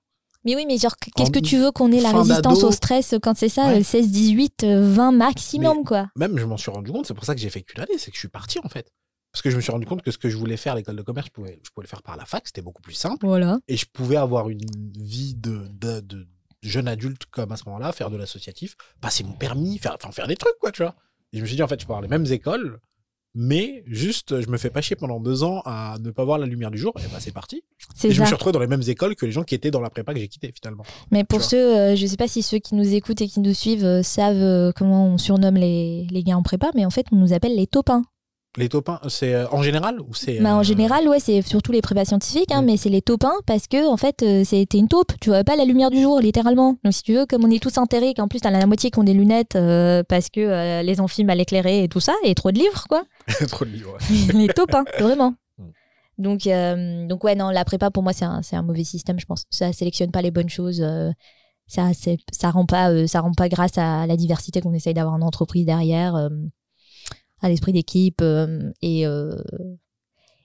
Mais 0.44 0.56
oui, 0.58 0.66
mais 0.68 0.78
genre 0.78 0.98
qu'est-ce 0.98 1.32
que 1.32 1.39
tu 1.39 1.58
veux 1.58 1.72
qu'on 1.72 1.91
ait 1.94 2.02
la 2.02 2.12
résistance 2.12 2.64
au 2.64 2.72
stress 2.72 3.16
quand 3.22 3.38
c'est 3.38 3.48
ça, 3.48 3.68
Ouais. 3.68 3.80
euh, 3.80 3.84
16, 3.84 4.10
18, 4.12 4.64
euh, 4.66 4.91
20 4.94 5.12
maximum 5.14 5.86
quoi? 5.86 6.10
Même, 6.18 6.38
je 6.38 6.46
m'en 6.46 6.58
suis 6.58 6.72
rendu 6.72 6.91
compte, 6.91 7.06
c'est 7.06 7.14
pour 7.14 7.24
ça 7.24 7.34
que 7.36 7.39
j'ai 7.39 7.50
fait 7.50 7.62
qu'une 7.62 7.80
année, 7.82 7.98
c'est 7.98 8.12
que 8.12 8.16
je 8.16 8.20
suis 8.20 8.28
parti, 8.28 8.60
en 8.64 8.68
fait. 8.68 8.91
Parce 9.32 9.41
que 9.41 9.50
je 9.50 9.56
me 9.56 9.62
suis 9.62 9.72
rendu 9.72 9.86
compte 9.86 10.02
que 10.02 10.12
ce 10.12 10.18
que 10.18 10.30
je 10.30 10.36
voulais 10.36 10.58
faire 10.58 10.74
à 10.74 10.76
l'école 10.76 10.98
de 10.98 11.02
commerce, 11.02 11.28
je 11.28 11.32
pouvais, 11.32 11.60
je 11.64 11.70
pouvais 11.72 11.86
le 11.86 11.89
faire 11.89 12.04
par 12.04 12.18
la 12.18 12.26
fac, 12.26 12.46
c'était 12.46 12.62
beaucoup 12.62 12.82
plus 12.82 12.94
simple. 12.94 13.26
Voilà. 13.26 13.60
Et 13.70 13.78
je 13.78 13.86
pouvais 13.86 14.18
avoir 14.18 14.50
une 14.50 14.60
vie 15.00 15.36
de, 15.36 15.68
de, 15.80 16.02
de 16.02 16.28
jeune 16.64 16.88
adulte 16.88 17.26
comme 17.32 17.51
à 17.51 17.57
ce 17.57 17.66
moment-là, 17.66 17.91
faire 17.91 18.09
de 18.09 18.18
l'associatif, 18.18 18.76
passer 19.01 19.24
mon 19.24 19.34
permis, 19.34 19.78
faire, 19.78 19.95
enfin, 19.95 20.11
faire 20.11 20.28
des 20.28 20.36
trucs, 20.36 20.57
quoi, 20.59 20.72
tu 20.72 20.82
vois. 20.82 20.95
Et 21.32 21.38
je 21.38 21.41
me 21.41 21.47
suis 21.47 21.55
dit, 21.55 21.64
en 21.64 21.68
fait, 21.68 21.80
je 21.80 21.86
peux 21.86 21.93
avoir 21.93 22.01
les 22.01 22.07
mêmes 22.07 22.26
écoles, 22.32 22.80
mais 23.36 23.84
juste, 23.88 24.41
je 24.41 24.47
me 24.47 24.57
fais 24.57 24.70
pas 24.70 24.82
chier 24.82 24.95
pendant 24.95 25.20
deux 25.20 25.43
ans 25.43 25.64
à 25.66 25.97
ne 25.99 26.11
pas 26.11 26.24
voir 26.24 26.38
la 26.38 26.45
lumière 26.45 26.70
du 26.70 26.78
jour, 26.78 26.93
et 26.99 27.07
bah, 27.11 27.18
c'est 27.20 27.32
parti. 27.32 27.64
Et 28.03 28.11
je 28.11 28.22
me 28.22 28.26
suis 28.26 28.36
retrouvé 28.36 28.51
dans 28.51 28.59
les 28.59 28.68
mêmes 28.68 28.84
écoles 28.88 29.16
que 29.16 29.26
les 29.26 29.32
gens 29.32 29.43
qui 29.43 29.55
étaient 29.55 29.72
dans 29.72 29.82
la 29.82 29.89
prépa 29.89 30.14
que 30.14 30.20
j'ai 30.20 30.28
quitté, 30.28 30.51
finalement. 30.51 30.84
Mais 31.09 31.24
pour 31.24 31.41
ceux, 31.41 31.76
euh, 31.76 31.95
je 31.95 32.05
sais 32.05 32.18
pas 32.18 32.28
si 32.28 32.43
ceux 32.43 32.59
qui 32.59 32.76
nous 32.76 32.93
écoutent 32.93 33.22
et 33.22 33.28
qui 33.28 33.39
nous 33.39 33.55
suivent 33.55 33.86
euh, 33.86 34.03
savent 34.03 34.36
euh, 34.36 34.72
comment 34.76 35.07
on 35.07 35.18
surnomme 35.18 35.55
les, 35.55 36.05
les 36.11 36.24
gars 36.24 36.38
en 36.38 36.43
prépa, 36.43 36.70
mais 36.76 36.86
en 36.86 36.91
fait, 36.91 37.07
on 37.11 37.16
nous 37.16 37.34
appelle 37.34 37.55
les 37.55 37.66
taupins. 37.66 38.03
Les 38.58 38.70
taupins, 38.70 38.99
c'est 39.08 39.34
euh, 39.34 39.47
en 39.51 39.64
général 39.64 39.99
ou 39.99 40.14
c'est. 40.14 40.39
Bah, 40.39 40.54
en 40.56 40.60
euh, 40.60 40.64
général, 40.64 41.08
ouais, 41.08 41.20
c'est 41.20 41.41
surtout 41.41 41.72
les 41.72 41.82
prépas 41.82 42.06
scientifiques, 42.06 42.51
hein, 42.51 42.62
Mm. 42.62 42.66
mais 42.66 42.78
c'est 42.78 42.89
les 42.89 43.01
taupins 43.01 43.34
parce 43.47 43.68
que, 43.68 43.88
en 43.89 43.97
fait, 43.97 44.22
euh, 44.22 44.43
c'était 44.43 44.78
une 44.78 44.88
taupe. 44.88 45.14
Tu 45.22 45.30
vois 45.30 45.43
pas 45.43 45.56
la 45.56 45.66
lumière 45.66 45.89
du 45.89 45.99
jour, 46.01 46.20
littéralement. 46.20 46.78
Donc, 46.84 46.93
si 46.93 47.01
tu 47.01 47.14
veux, 47.16 47.26
comme 47.26 47.43
on 47.43 47.49
est 47.49 47.62
tous 47.62 47.78
enterrés, 47.80 48.14
qu'en 48.14 48.28
plus, 48.28 48.39
t'as 48.41 48.51
la 48.51 48.66
moitié 48.68 48.91
qui 48.91 48.99
ont 48.99 49.04
des 49.04 49.14
lunettes 49.16 49.56
euh, 49.56 50.04
parce 50.08 50.30
que 50.30 50.39
euh, 50.39 50.84
les 50.84 51.01
amphis 51.01 51.24
mal 51.24 51.41
éclairés 51.41 51.84
et 51.84 51.88
tout 51.88 51.99
ça, 51.99 52.14
et 52.24 52.36
trop 52.36 52.51
de 52.51 52.60
livres, 52.60 52.86
quoi. 52.88 53.04
Trop 53.49 53.66
de 53.66 53.72
livres. 53.72 53.93
ouais. 53.93 54.34
les 54.47 54.47
taupins, 54.49 54.84
vraiment. 54.99 55.34
Mm. 55.58 55.64
Donc, 56.20 56.45
euh, 56.45 57.08
donc, 57.08 57.24
ouais, 57.24 57.34
non, 57.34 57.49
la 57.49 57.66
prépa, 57.66 57.89
pour 57.89 58.04
moi, 58.04 58.14
c'est 58.14 58.26
un, 58.26 58.41
un 58.51 58.62
mauvais 58.62 58.84
système, 58.84 59.20
je 59.20 59.26
pense. 59.26 59.45
Ça 59.49 59.74
sélectionne 59.74 60.12
pas 60.12 60.22
les 60.22 60.30
bonnes 60.32 60.49
choses. 60.49 60.82
euh, 60.84 61.12
ça, 61.66 61.89
ça 62.32 62.51
rend 62.51 62.66
pas, 62.68 62.91
euh, 62.91 63.08
ça 63.08 63.22
rend 63.22 63.32
pas 63.32 63.49
grâce 63.49 63.78
à 63.80 64.06
la 64.06 64.16
diversité 64.16 64.62
qu'on 64.62 64.74
essaye 64.74 64.93
d'avoir 64.93 65.16
en 65.16 65.22
entreprise 65.22 65.66
derrière, 65.66 66.16
euh, 66.16 66.30
à 67.44 67.50
l'esprit 67.50 67.74
d'équipe 67.74 68.22
euh, 68.22 68.72
et 68.82 69.06
euh, 69.06 69.36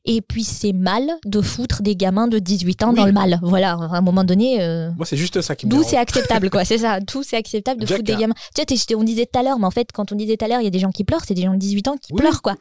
et 0.04 0.22
puis 0.22 0.42
c'est 0.44 0.72
mal 0.72 1.02
de 1.26 1.40
foutre 1.42 1.82
des 1.82 1.94
gamins 1.94 2.28
de 2.28 2.38
18 2.38 2.82
ans 2.84 2.90
Oui. 2.90 2.96
dans 2.96 3.04
le 3.06 3.12
mal. 3.12 3.38
Voilà, 3.42 3.72
à 3.72 3.96
un 3.96 4.00
moment 4.00 4.24
donné. 4.24 4.62
euh, 4.62 4.90
Moi, 4.96 5.04
c'est 5.04 5.18
juste 5.18 5.40
ça 5.42 5.54
qui 5.54 5.66
me 5.66 5.70
D'où 5.70 5.82
c'est 5.82 5.98
acceptable, 5.98 6.48
quoi. 6.48 6.64
C'est 6.64 6.78
ça. 6.78 6.98
D'où 7.00 7.22
c'est 7.22 7.36
acceptable 7.36 7.82
de 7.82 7.86
Jack 7.86 7.98
foutre 7.98 8.06
des 8.14 8.18
gamins. 8.18 8.34
Tu 8.54 8.76
sais, 8.76 8.94
on 8.94 9.02
disait 9.04 9.26
tout 9.30 9.38
à 9.38 9.42
l'heure, 9.42 9.58
mais 9.58 9.66
en 9.66 9.70
fait, 9.70 9.88
quand 9.92 10.10
on 10.12 10.14
disait 10.14 10.36
tout 10.38 10.44
à 10.46 10.48
l'heure, 10.48 10.60
il 10.60 10.64
y 10.64 10.68
a 10.68 10.70
des 10.70 10.78
gens 10.78 10.92
qui 10.92 11.04
pleurent, 11.04 11.24
c'est 11.26 11.34
des 11.34 11.42
gens 11.42 11.52
de 11.52 11.58
18 11.58 11.88
ans 11.88 11.96
qui 12.00 12.12
Oui. 12.14 12.20
pleurent, 12.20 12.40
quoi. 12.40 12.54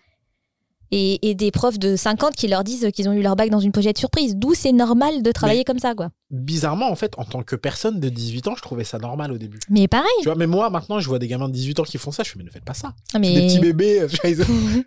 Et, 0.92 1.30
et 1.30 1.36
des 1.36 1.52
profs 1.52 1.80
de 1.80 1.96
50 1.96 2.34
qui 2.36 2.48
leur 2.48 2.64
disent 2.64 2.88
qu'ils 2.94 3.10
ont 3.10 3.14
eu 3.14 3.22
leur 3.22 3.36
bac 3.36 3.50
dans 3.50 3.60
une 3.60 3.72
pochette 3.72 3.98
surprise. 3.98 4.36
D'où 4.38 4.54
c'est 4.54 4.72
normal 4.72 5.22
de 5.22 5.32
travailler 5.32 5.64
comme 5.66 5.80
ça, 5.80 5.94
quoi. 5.96 6.10
Bizarrement, 6.30 6.90
en 6.90 6.96
fait, 6.96 7.14
en 7.18 7.24
tant 7.26 7.42
que 7.44 7.56
personne 7.56 8.00
de 8.00 8.10
18 8.10 8.48
ans, 8.50 8.56
je 8.56 8.62
trouvais 8.62 8.84
ça 8.84 8.98
normal 8.98 9.32
au 9.32 9.38
début. 9.38 9.60
Mais 9.70 9.88
pareil. 9.88 10.08
Tu 10.22 10.26
vois, 10.26 10.36
mais 10.36 10.48
moi, 10.48 10.70
maintenant, 10.70 11.00
je 11.00 11.08
vois 11.08 11.20
des 11.20 11.28
gamins 11.28 11.48
de 11.48 11.54
18 11.54 11.80
ans 11.80 11.84
qui 11.84 11.98
font 11.98 12.12
ça. 12.12 12.24
Je 12.24 12.32
fais, 12.32 12.38
mais 12.38 12.44
ne 12.46 12.50
faites 12.50 12.66
pas 12.66 12.74
ça. 12.74 12.94
Ah, 13.14 13.20
Mais, 13.20 13.34
Des 13.34 13.48
petits 13.48 13.60
bébés. 13.60 14.02
euh, 14.02 14.08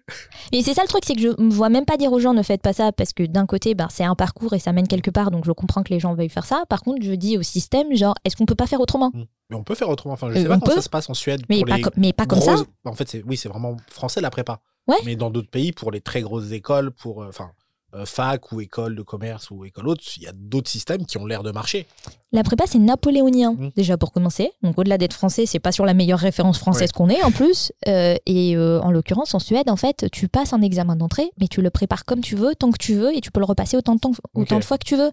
mais 0.52 0.62
c'est 0.62 0.74
ça 0.74 0.82
le 0.82 0.88
truc, 0.88 1.02
c'est 1.06 1.14
que 1.14 1.20
je 1.20 1.28
me 1.42 1.50
vois 1.50 1.68
même 1.68 1.84
pas 1.84 1.96
dire 1.96 2.12
aux 2.12 2.20
gens 2.20 2.34
ne 2.34 2.42
faites 2.42 2.62
pas 2.62 2.72
ça 2.72 2.92
parce 2.92 3.12
que 3.12 3.22
d'un 3.24 3.46
côté, 3.46 3.74
ben, 3.74 3.88
c'est 3.90 4.04
un 4.04 4.14
parcours 4.14 4.52
et 4.54 4.58
ça 4.58 4.72
mène 4.72 4.86
quelque 4.88 5.10
part, 5.10 5.30
donc 5.30 5.44
je 5.44 5.52
comprends 5.52 5.82
que 5.82 5.92
les 5.92 6.00
gens 6.00 6.14
veuillent 6.14 6.28
faire 6.28 6.46
ça. 6.46 6.64
Par 6.68 6.82
contre, 6.82 7.02
je 7.02 7.12
dis 7.12 7.38
au 7.38 7.42
système, 7.42 7.94
genre, 7.94 8.14
est-ce 8.24 8.36
qu'on 8.36 8.46
peut 8.46 8.54
pas 8.54 8.66
faire 8.66 8.80
autrement? 8.80 9.10
Mais 9.14 9.56
on 9.56 9.64
peut 9.64 9.74
faire 9.74 9.88
autrement. 9.88 10.14
Enfin, 10.14 10.28
je 10.30 10.36
Euh, 10.38 10.42
sais 10.42 10.48
pas 10.48 10.54
comment 10.58 10.66
peut. 10.66 10.74
ça 10.76 10.82
se 10.82 10.88
passe 10.88 11.10
en 11.10 11.14
Suède. 11.14 11.42
mais 11.48 11.58
pour 11.60 11.68
pas, 11.68 11.76
les 11.76 11.82
com- 11.82 11.92
mais 11.96 12.12
pas 12.12 12.26
comme 12.26 12.40
ça. 12.40 12.54
En 12.84 12.92
fait, 12.92 13.16
oui, 13.26 13.36
c'est 13.36 13.48
vraiment 13.48 13.76
français 13.90 14.20
la 14.20 14.30
prépa. 14.30 14.60
Ouais. 14.88 14.96
Mais 15.04 15.16
dans 15.16 15.30
d'autres 15.30 15.50
pays, 15.50 15.72
pour 15.72 15.90
les 15.90 16.00
très 16.00 16.20
grosses 16.22 16.50
écoles, 16.52 16.90
pour 16.90 17.22
euh, 17.22 17.28
enfin 17.28 17.50
euh, 17.94 18.06
fac 18.06 18.52
ou 18.52 18.60
école 18.60 18.94
de 18.94 19.02
commerce 19.02 19.50
ou 19.50 19.64
école 19.64 19.88
haute, 19.88 20.16
il 20.16 20.22
y 20.22 20.26
a 20.28 20.32
d'autres 20.32 20.70
systèmes 20.70 21.04
qui 21.06 21.18
ont 21.18 21.26
l'air 21.26 21.42
de 21.42 21.50
marcher. 21.50 21.88
La 22.30 22.44
prépa, 22.44 22.64
c'est 22.68 22.78
napoléonien, 22.78 23.54
Mm. 23.54 23.70
déjà 23.74 23.96
pour 23.98 24.12
commencer. 24.12 24.52
Donc, 24.62 24.78
au-delà 24.78 24.96
d'être 24.96 25.12
français, 25.12 25.44
c'est 25.44 25.58
pas 25.58 25.72
sur 25.72 25.84
la 25.84 25.92
meilleure 25.92 26.20
référence 26.20 26.58
française 26.58 26.90
Ouais. 26.90 26.96
qu'on 26.96 27.08
ait 27.08 27.22
en 27.24 27.32
plus. 27.32 27.72
Euh, 27.88 28.14
et 28.26 28.56
euh, 28.56 28.80
en 28.82 28.92
l'occurrence, 28.92 29.34
en 29.34 29.40
Suède, 29.40 29.68
en 29.68 29.74
fait, 29.76 30.06
tu 30.12 30.28
passes 30.28 30.52
un 30.52 30.62
examen 30.62 30.94
d'entrée, 30.94 31.30
mais 31.40 31.48
tu 31.48 31.62
le 31.62 31.70
prépares 31.70 32.04
comme 32.04 32.20
tu 32.20 32.36
veux, 32.36 32.54
tant 32.54 32.70
que 32.70 32.78
tu 32.78 32.94
veux, 32.94 33.12
et 33.16 33.20
tu 33.20 33.32
peux 33.32 33.40
le 33.40 33.46
repasser 33.46 33.76
autant 33.76 33.96
de, 33.96 34.00
temps, 34.00 34.12
autant 34.34 34.54
Ok. 34.56 34.60
de 34.60 34.64
fois 34.64 34.78
que 34.78 34.86
tu 34.86 34.96
veux. 34.96 35.10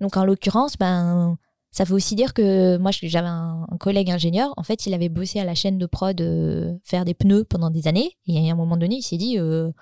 Donc, 0.00 0.16
en 0.16 0.24
l'occurrence, 0.24 0.76
ben, 0.76 1.38
ça 1.74 1.82
veut 1.82 1.96
aussi 1.96 2.14
dire 2.14 2.34
que 2.34 2.76
moi, 2.76 2.92
j'avais 2.92 3.26
un, 3.26 3.66
collègue 3.80 4.08
ingénieur. 4.08 4.54
En 4.56 4.62
fait, 4.62 4.86
il 4.86 4.94
avait 4.94 5.08
bossé 5.08 5.40
à 5.40 5.44
la 5.44 5.56
chaîne 5.56 5.76
de 5.76 5.86
prod 5.86 6.18
euh, 6.20 6.72
faire 6.84 7.04
des 7.04 7.14
pneus 7.14 7.42
pendant 7.42 7.68
des 7.68 7.88
années. 7.88 8.12
Et 8.28 8.48
à 8.48 8.52
un 8.52 8.54
moment 8.54 8.76
donné, 8.76 8.98
il 8.98 9.02
s'est 9.02 9.16
dit 9.16 9.40
euh, 9.40 9.72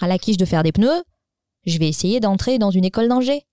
à 0.00 0.08
la 0.08 0.18
quiche 0.18 0.36
de 0.36 0.44
faire 0.44 0.64
des 0.64 0.72
pneus, 0.72 1.04
je 1.64 1.78
vais 1.78 1.86
essayer 1.86 2.18
d'entrer 2.18 2.58
dans 2.58 2.72
une 2.72 2.84
école 2.84 3.06
d'ingé. 3.06 3.46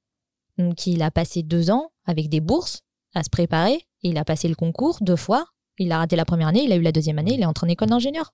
Donc, 0.57 0.87
il 0.87 1.03
a 1.03 1.11
passé 1.11 1.43
deux 1.43 1.69
ans 1.69 1.91
avec 2.05 2.27
des 2.27 2.39
bourses 2.39 2.81
à 3.13 3.21
se 3.21 3.29
préparer. 3.29 3.85
Il 4.01 4.17
a 4.17 4.25
passé 4.25 4.47
le 4.47 4.55
concours 4.55 4.97
deux 5.01 5.15
fois. 5.15 5.45
Il 5.77 5.91
a 5.91 5.99
raté 5.99 6.15
la 6.15 6.25
première 6.25 6.47
année, 6.47 6.63
il 6.63 6.71
a 6.71 6.77
eu 6.77 6.81
la 6.81 6.91
deuxième 6.91 7.19
année, 7.19 7.35
il 7.35 7.41
est 7.41 7.45
entré 7.45 7.67
en 7.67 7.69
école 7.69 7.89
d'ingénieur. 7.89 8.33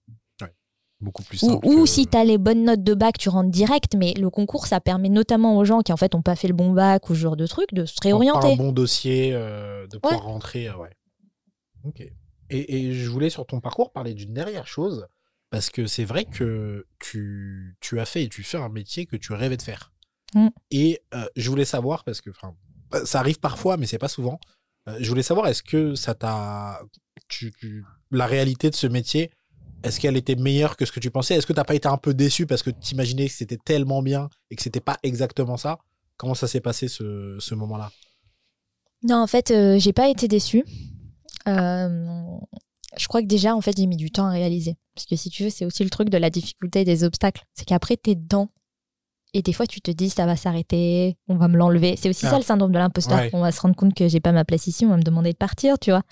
Beaucoup 1.02 1.24
plus 1.24 1.41
Ou, 1.43 1.47
simple. 1.47 1.66
ou 1.68 1.84
que- 1.84 1.89
si 1.89 2.06
tu 2.08 2.16
as 2.16 2.24
les 2.24 2.38
bonnes 2.38 2.64
notes 2.64 2.84
de 2.84 2.93
bac, 2.93 3.18
tu 3.18 3.30
rentres 3.30 3.49
direct. 3.49 3.95
Mais 3.95 4.14
le 4.14 4.30
concours, 4.30 4.68
ça 4.68 4.80
permet 4.80 5.10
notamment 5.10 5.58
aux 5.58 5.66
gens 5.66 5.82
qui 5.82 5.91
en 5.91 5.97
fait 5.97 6.14
n'ont 6.14 6.22
pas 6.22 6.36
fait 6.36 6.47
le 6.47 6.54
bon 6.54 6.72
bac 6.72 7.10
ou 7.10 7.16
ce 7.16 7.20
genre 7.20 7.36
de 7.36 7.47
truc 7.47 7.74
de 7.74 7.86
se 7.86 7.93
un 7.95 8.04
réorienter. 8.04 8.56
bon 8.56 8.72
dossier, 8.72 9.32
euh, 9.34 9.88
de 9.88 9.97
pouvoir 9.97 10.24
rentrer. 10.24 10.68
euh, 10.70 10.76
ouais. 10.78 10.91
Ok. 11.84 12.02
Et, 12.49 12.76
et 12.88 12.93
je 12.93 13.10
voulais 13.10 13.30
sur 13.30 13.45
ton 13.47 13.60
parcours 13.62 13.91
parler 13.91 14.14
d'une 14.14 14.34
dernière 14.34 14.68
chose, 14.68 15.08
parce 15.49 15.70
que 15.70 15.88
c'est 15.88 16.06
vrai 16.06 16.26
que 16.26 16.86
tu, 16.99 17.76
tu 17.80 17.99
as 17.99 18.06
fait 18.06 18.24
et 18.24 18.30
tu 18.30 18.43
fais 18.43 18.58
un 18.58 18.70
métier 18.70 19.06
que 19.06 19.16
tu 19.16 19.34
rêvais 19.34 19.58
de 19.58 19.62
faire. 19.62 19.91
Mm. 20.36 20.47
Et 20.70 21.02
euh, 21.14 21.26
je 21.36 21.49
voulais 21.49 21.66
savoir, 21.66 22.04
parce 22.04 22.22
que 22.22 22.30
euh, 22.93 23.06
ça 23.06 23.20
arrive 23.20 23.39
parfois, 23.39 23.78
mais 23.78 23.86
c'est 23.88 23.97
pas 23.97 24.08
souvent. 24.08 24.39
je 24.99 25.10
voulais 25.10 25.24
savoir, 25.24 25.47
est-ce 25.47 25.64
que 25.64 25.95
ça 25.95 26.14
t'a. 26.14 26.80
tu- 27.28 27.52
tu- 27.54 27.84
la 28.12 28.26
réalité 28.28 28.70
de 28.70 28.76
ce 28.76 28.88
métier, 28.88 29.32
est-ce 29.84 30.00
qu'elle 30.00 30.18
était 30.18 30.36
meilleure 30.36 30.78
que 30.78 30.86
ce 30.86 30.92
que 30.92 31.00
tu 31.00 31.12
pensais? 31.12 31.36
Est-ce 31.36 31.48
que 31.48 31.54
t'as 31.54 31.64
pas 31.64 31.76
été 31.76 31.88
un 31.88 31.98
peu 31.98 32.14
déçu 32.14 32.46
parce 32.46 32.64
que 32.64 32.70
tu 32.70 32.94
imaginais 32.94 33.28
que 33.28 33.34
c'était 33.34 33.58
tellement 33.58 34.02
bien 34.02 34.30
et 34.50 34.56
que 34.56 34.62
c'était 34.62 34.80
pas 34.80 34.98
exactement 35.04 35.58
ça? 35.58 35.80
Comment 36.18 36.36
ça 36.36 36.48
s'est 36.48 36.62
passé 36.62 36.88
ce, 36.88 37.38
ce 37.40 37.56
moment-là? 37.56 37.92
Non, 39.04 39.18
en 39.18 39.28
fait, 39.28 39.50
euh, 39.52 39.80
j'ai 39.80 39.94
pas 39.94 40.08
été 40.10 40.28
déçue. 40.28 40.64
Euh, 41.48 42.16
je 42.98 43.08
crois 43.08 43.22
que 43.22 43.28
déjà, 43.28 43.56
en 43.56 43.62
fait, 43.62 43.76
j'ai 43.78 43.88
mis 43.88 43.98
du 43.98 44.12
temps 44.12 44.26
à 44.28 44.32
réaliser. 44.32 44.76
Parce 44.94 45.06
que 45.08 45.16
si 45.16 45.30
tu 45.30 45.44
veux, 45.44 45.50
c'est 45.50 45.66
aussi 45.66 45.84
le 45.84 45.90
truc 45.90 46.10
de 46.10 46.18
la 46.18 46.30
difficulté 46.30 46.82
et 46.82 46.86
des 46.86 47.04
obstacles. 47.04 47.44
C'est 47.56 47.66
qu'après, 47.66 47.98
t'es 47.98 48.16
dedans. 48.16 48.50
Et 49.34 49.42
des 49.42 49.54
fois, 49.54 49.66
tu 49.66 49.80
te 49.82 49.90
dis, 49.92 50.10
ça 50.10 50.26
va 50.26 50.36
s'arrêter, 50.36 51.18
on 51.30 51.38
va 51.38 51.48
me 51.48 51.58
l'enlever. 51.58 51.96
C'est 51.98 52.10
aussi 52.10 52.26
Ah. 52.26 52.32
ça 52.32 52.38
le 52.38 52.44
syndrome 52.44 52.72
de 52.74 52.78
l'imposteur. 52.78 53.18
Ouais. 53.18 53.30
On 53.34 53.40
va 53.42 53.52
se 53.54 53.62
rendre 53.62 53.76
compte 53.76 53.94
que 53.96 54.08
j'ai 54.10 54.20
pas 54.20 54.34
ma 54.34 54.44
place 54.44 54.68
ici, 54.68 54.86
on 54.86 54.90
va 54.90 54.98
me 54.98 55.04
demander 55.04 55.32
de 55.32 55.38
partir, 55.38 55.80
tu 55.80 55.90
vois. 55.92 56.04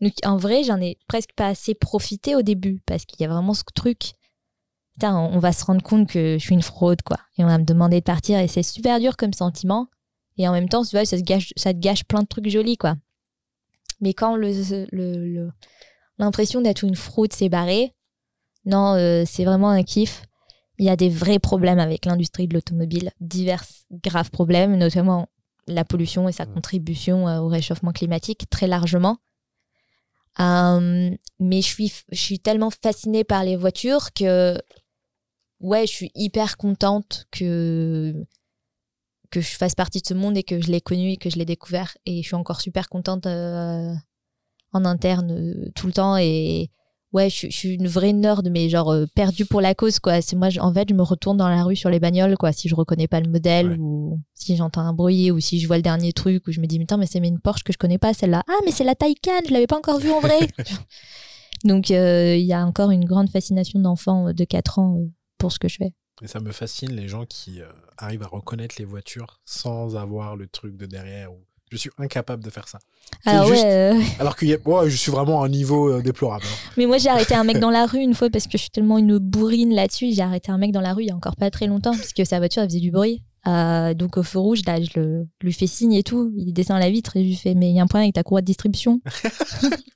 Donc, 0.00 0.12
en 0.24 0.36
vrai, 0.36 0.64
j'en 0.64 0.80
ai 0.80 0.98
presque 1.08 1.32
pas 1.36 1.48
assez 1.48 1.74
profité 1.74 2.34
au 2.34 2.42
début. 2.42 2.80
Parce 2.86 3.04
qu'il 3.04 3.20
y 3.20 3.24
a 3.24 3.28
vraiment 3.28 3.54
ce 3.54 3.62
truc. 3.74 4.12
Putain, 4.94 5.16
on 5.16 5.38
va 5.38 5.52
se 5.52 5.64
rendre 5.64 5.82
compte 5.82 6.08
que 6.08 6.36
je 6.38 6.44
suis 6.44 6.54
une 6.54 6.62
fraude, 6.62 7.02
quoi. 7.02 7.18
Et 7.38 7.44
on 7.44 7.48
va 7.48 7.58
me 7.58 7.64
demander 7.64 8.00
de 8.00 8.04
partir. 8.04 8.38
Et 8.38 8.48
c'est 8.48 8.62
super 8.62 8.98
dur 9.00 9.16
comme 9.16 9.32
sentiment. 9.32 9.88
Et 10.36 10.48
en 10.48 10.52
même 10.52 10.68
temps, 10.68 10.84
tu 10.84 10.96
vois, 10.96 11.04
ça, 11.04 11.18
se 11.18 11.22
gâche, 11.22 11.52
ça 11.56 11.72
te 11.74 11.78
gâche 11.78 12.04
plein 12.04 12.22
de 12.22 12.26
trucs 12.26 12.48
jolis, 12.48 12.76
quoi. 12.76 12.96
Mais 14.00 14.14
quand 14.14 14.36
le, 14.36 14.50
le- 14.92 15.50
l'impression 16.18 16.60
d'être 16.62 16.84
une 16.84 16.96
fraude 16.96 17.32
s'est 17.32 17.48
barrée, 17.50 17.94
non, 18.64 18.94
euh, 18.94 19.24
c'est 19.26 19.44
vraiment 19.44 19.70
un 19.70 19.82
kiff. 19.82 20.22
Il 20.78 20.86
y 20.86 20.90
a 20.90 20.96
des 20.96 21.10
vrais 21.10 21.38
problèmes 21.38 21.78
avec 21.78 22.06
l'industrie 22.06 22.48
de 22.48 22.54
l'automobile, 22.54 23.10
divers 23.20 23.64
graves 23.90 24.30
problèmes, 24.30 24.76
notamment 24.78 25.28
la 25.66 25.84
pollution 25.84 26.28
et 26.28 26.32
sa 26.32 26.46
contribution 26.46 27.28
euh, 27.28 27.40
au 27.40 27.48
réchauffement 27.48 27.92
climatique 27.92 28.48
très 28.48 28.66
largement. 28.66 29.18
Euh, 30.38 31.10
mais 31.40 31.60
je 31.60 31.66
suis, 31.66 31.92
je 32.10 32.20
suis 32.20 32.38
tellement 32.38 32.70
fascinée 32.70 33.24
par 33.24 33.42
les 33.42 33.56
voitures 33.56 34.12
que, 34.12 34.56
ouais, 35.60 35.86
je 35.86 35.92
suis 35.92 36.12
hyper 36.14 36.56
contente 36.56 37.26
que 37.30 38.14
que 39.30 39.40
je 39.40 39.56
fasse 39.56 39.74
partie 39.74 40.00
de 40.00 40.06
ce 40.06 40.14
monde 40.14 40.36
et 40.36 40.42
que 40.42 40.60
je 40.60 40.70
l'ai 40.70 40.80
connu 40.80 41.12
et 41.12 41.16
que 41.16 41.30
je 41.30 41.36
l'ai 41.36 41.44
découvert. 41.44 41.96
Et 42.04 42.22
je 42.22 42.26
suis 42.26 42.34
encore 42.34 42.60
super 42.60 42.88
contente 42.88 43.26
euh, 43.26 43.94
en 44.72 44.84
interne 44.84 45.30
euh, 45.30 45.70
tout 45.74 45.86
le 45.86 45.92
temps. 45.92 46.16
Et 46.16 46.70
ouais, 47.12 47.28
je, 47.30 47.34
suis- 47.36 47.50
je 47.50 47.56
suis 47.56 47.74
une 47.74 47.88
vraie 47.88 48.12
nerd, 48.12 48.48
mais 48.50 48.68
genre 48.68 48.92
euh, 48.92 49.06
perdue 49.14 49.44
pour 49.46 49.60
la 49.60 49.74
cause, 49.74 49.98
quoi. 49.98 50.20
C'est 50.22 50.36
moi, 50.36 50.50
je- 50.50 50.60
en 50.60 50.72
fait, 50.72 50.88
je 50.88 50.94
me 50.94 51.02
retourne 51.02 51.36
dans 51.36 51.48
la 51.48 51.64
rue 51.64 51.76
sur 51.76 51.90
les 51.90 52.00
bagnoles, 52.00 52.36
quoi. 52.36 52.52
Si 52.52 52.68
je 52.68 52.74
reconnais 52.74 53.08
pas 53.08 53.20
le 53.20 53.28
modèle 53.30 53.70
Ouais. 53.72 53.76
ou 53.78 54.20
si 54.34 54.56
j'entends 54.56 54.82
un 54.82 54.92
bruit 54.92 55.30
ou 55.30 55.40
si 55.40 55.58
je 55.60 55.66
vois 55.66 55.76
le 55.76 55.82
dernier 55.82 56.12
truc 56.12 56.46
ou 56.48 56.52
je 56.52 56.60
me 56.60 56.66
dis, 56.66 56.78
mais 56.78 56.84
putain, 56.84 56.96
mais 56.96 57.06
c'est 57.06 57.18
une 57.18 57.38
Porsche 57.40 57.62
que 57.64 57.72
je 57.72 57.78
connais 57.78 57.98
pas, 57.98 58.14
celle-là. 58.14 58.42
Ah, 58.48 58.58
mais 58.64 58.70
c'est 58.72 58.84
la 58.84 58.94
Taycan, 58.94 59.32
je 59.48 59.52
l'avais 59.52 59.66
pas 59.66 59.76
encore 59.78 59.98
vue 59.98 60.10
en 60.12 60.20
vrai. 60.20 60.38
Donc, 61.64 61.90
euh, 61.90 62.36
il 62.36 62.46
y 62.46 62.52
a 62.52 62.64
encore 62.64 62.90
une 62.90 63.04
grande 63.04 63.28
fascination 63.28 63.80
d'enfant 63.80 64.28
euh, 64.28 64.32
de 64.32 64.44
4 64.44 64.78
ans 64.78 64.96
euh, 64.98 65.06
pour 65.38 65.52
ce 65.52 65.58
que 65.58 65.68
je 65.68 65.76
fais. 65.76 65.92
Et 66.22 66.26
ça 66.26 66.40
me 66.40 66.52
fascine 66.52 66.90
les 66.92 67.08
gens 67.08 67.24
qui 67.26 67.60
arrivent 67.96 68.22
à 68.22 68.26
reconnaître 68.26 68.74
les 68.78 68.84
voitures 68.84 69.40
sans 69.46 69.96
avoir 69.96 70.36
le 70.36 70.48
truc 70.48 70.76
de 70.76 70.84
derrière. 70.86 71.32
ou- 71.32 71.44
Je 71.70 71.76
suis 71.76 71.90
incapable 71.98 72.42
de 72.42 72.50
faire 72.50 72.66
ça. 72.68 72.78
Alors, 73.24 73.46
juste- 73.46 73.62
ouais, 73.62 73.92
euh, 73.94 74.00
Alors 74.18 74.34
que 74.36 74.44
ouais, 74.46 74.90
je 74.90 74.96
suis 74.96 75.12
vraiment 75.12 75.42
à 75.42 75.46
un 75.46 75.48
niveau 75.48 75.88
euh, 75.92 76.02
déplorable. 76.02 76.44
hein. 76.44 76.70
mais 76.76 76.86
moi, 76.86 76.98
j'ai 76.98 77.08
arrêté 77.08 77.34
un 77.34 77.44
mec 77.44 77.58
dans 77.60 77.70
la 77.70 77.86
rue 77.86 78.00
une 78.00 78.14
fois 78.14 78.28
parce 78.28 78.46
que 78.46 78.52
je 78.52 78.62
suis 78.62 78.70
tellement 78.70 78.98
une 78.98 79.18
bourrine 79.18 79.72
là-dessus. 79.74 80.12
J'ai 80.12 80.22
arrêté 80.22 80.50
un 80.50 80.58
mec 80.58 80.72
dans 80.72 80.80
la 80.80 80.94
rue 80.94 81.02
il 81.04 81.08
y 81.08 81.10
a 81.10 81.14
encore 81.16 81.36
pas 81.36 81.50
très 81.50 81.66
longtemps 81.68 81.92
parce 81.96 82.12
que 82.12 82.24
sa 82.24 82.38
voiture, 82.38 82.62
elle 82.62 82.68
faisait 82.70 82.80
du 82.80 82.90
bruit. 82.90 83.22
Euh, 83.46 83.94
donc, 83.94 84.16
au 84.18 84.22
feu 84.22 84.38
rouge, 84.38 84.60
là, 84.66 84.80
je 84.82 84.98
le, 85.00 85.26
lui 85.42 85.52
fais 85.52 85.66
signe 85.66 85.92
et 85.94 86.02
tout. 86.02 86.30
Il 86.36 86.52
descend 86.52 86.76
à 86.76 86.80
la 86.80 86.90
vitre 86.90 87.16
et 87.16 87.22
je 87.22 87.28
lui 87.28 87.36
fais, 87.36 87.54
mais 87.54 87.70
il 87.70 87.76
y 87.76 87.80
a 87.80 87.82
un 87.82 87.86
problème 87.86 88.04
avec 88.06 88.14
ta 88.16 88.22
courroie 88.22 88.40
de 88.42 88.46
distribution. 88.46 89.00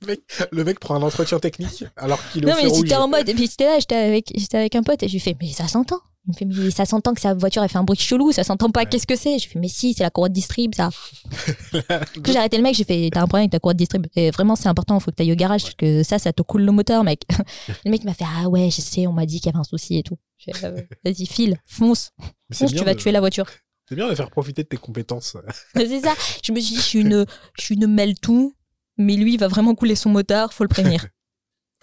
Le 0.01 0.07
mec, 0.07 0.21
le 0.51 0.63
mec 0.63 0.79
prend 0.79 0.95
un 0.95 1.01
entretien 1.03 1.39
technique 1.39 1.83
alors 1.97 2.19
qu'il 2.31 2.43
est 2.43 2.47
Non, 2.47 2.53
au 2.53 2.55
feu 2.55 2.63
mais 2.63 2.69
rouge. 2.69 2.79
j'étais 2.83 2.95
en 2.95 3.07
mode, 3.07 3.27
et 3.29 3.33
puis 3.33 3.47
j'étais 3.47 3.65
là, 3.65 3.77
j'étais 3.79 3.95
avec, 3.95 4.31
j'étais 4.35 4.57
avec 4.57 4.75
un 4.75 4.81
pote 4.81 5.03
et 5.03 5.07
je 5.07 5.13
lui 5.13 5.19
fais, 5.19 5.35
mais 5.41 5.51
ça 5.51 5.67
s'entend. 5.67 5.99
Il 6.27 6.31
me 6.31 6.33
fait, 6.33 6.45
mais 6.63 6.71
ça 6.71 6.85
s'entend 6.85 7.13
que 7.13 7.21
sa 7.21 7.33
voiture, 7.35 7.61
elle 7.63 7.69
fait 7.69 7.77
un 7.77 7.83
bruit 7.83 7.97
chelou, 7.99 8.31
ça 8.31 8.43
s'entend 8.43 8.71
pas, 8.71 8.81
Ouais. 8.81 8.85
qu'est-ce 8.87 9.05
que 9.05 9.15
c'est? 9.15 9.37
Je 9.37 9.45
lui 9.45 9.53
fais, 9.53 9.59
mais 9.59 9.67
si, 9.67 9.93
c'est 9.93 10.01
la 10.03 10.09
courroie 10.09 10.29
de 10.29 10.33
distrib, 10.33 10.73
ça. 10.73 10.89
Du 12.13 12.21
coup, 12.21 12.31
j'ai 12.31 12.37
arrêté 12.37 12.57
le 12.57 12.63
mec, 12.63 12.75
j'ai 12.75 12.83
fait, 12.83 13.09
t'as 13.11 13.21
un 13.21 13.27
problème 13.27 13.43
avec 13.43 13.51
ta 13.51 13.59
courroie 13.59 13.73
de 13.73 13.77
distrib. 13.79 14.07
Et 14.15 14.31
vraiment, 14.31 14.55
c'est 14.55 14.67
important, 14.69 14.99
faut 14.99 15.11
que 15.11 15.15
t'ailles 15.17 15.31
au 15.31 15.35
garage, 15.35 15.63
parce 15.63 15.75
que 15.75 16.03
ça, 16.03 16.17
ça 16.19 16.33
te 16.33 16.41
coule 16.41 16.63
le 16.63 16.71
moteur, 16.71 17.03
mec. 17.03 17.21
le 17.85 17.91
mec 17.91 18.03
m'a 18.03 18.13
fait, 18.13 18.25
ah 18.27 18.49
ouais, 18.49 18.69
je 18.71 18.81
sais, 18.81 19.05
on 19.07 19.13
m'a 19.13 19.25
dit 19.25 19.39
qu'il 19.39 19.47
y 19.47 19.49
avait 19.49 19.59
un 19.59 19.63
souci 19.63 19.97
et 19.99 20.03
tout. 20.03 20.17
Ouais. 20.47 20.53
Vas-y, 21.05 21.25
file, 21.27 21.57
fonce, 21.65 22.11
fonce, 22.51 22.73
tu 22.73 22.83
vas 22.83 22.93
de- 22.95 22.99
tuer 22.99 23.11
la 23.11 23.19
voiture. 23.19 23.45
C'est 23.87 23.95
bien 23.95 24.09
de 24.09 24.15
faire 24.15 24.31
profiter 24.31 24.63
de 24.63 24.67
tes 24.67 24.77
compétences. 24.77 25.37
c'est 25.75 25.99
ça. 26.01 26.15
Je 26.43 26.51
me 26.51 26.59
suis 26.59 26.73
dit, 26.75 26.81
je 26.81 26.85
suis 26.85 26.99
une, 27.01 27.25
je 27.57 27.63
suis 27.63 27.75
une 27.75 27.85
mêle 27.85 28.17
tout, 28.19 28.55
mais 28.97 29.15
lui, 29.15 29.35
il 29.35 29.39
va 29.39 29.47
vraiment 29.47 29.75
couler 29.75 29.95
son 29.95 30.09
moteur, 30.09 30.53
faut 30.53 30.63
le 30.63 30.69
prévenir. 30.69 31.05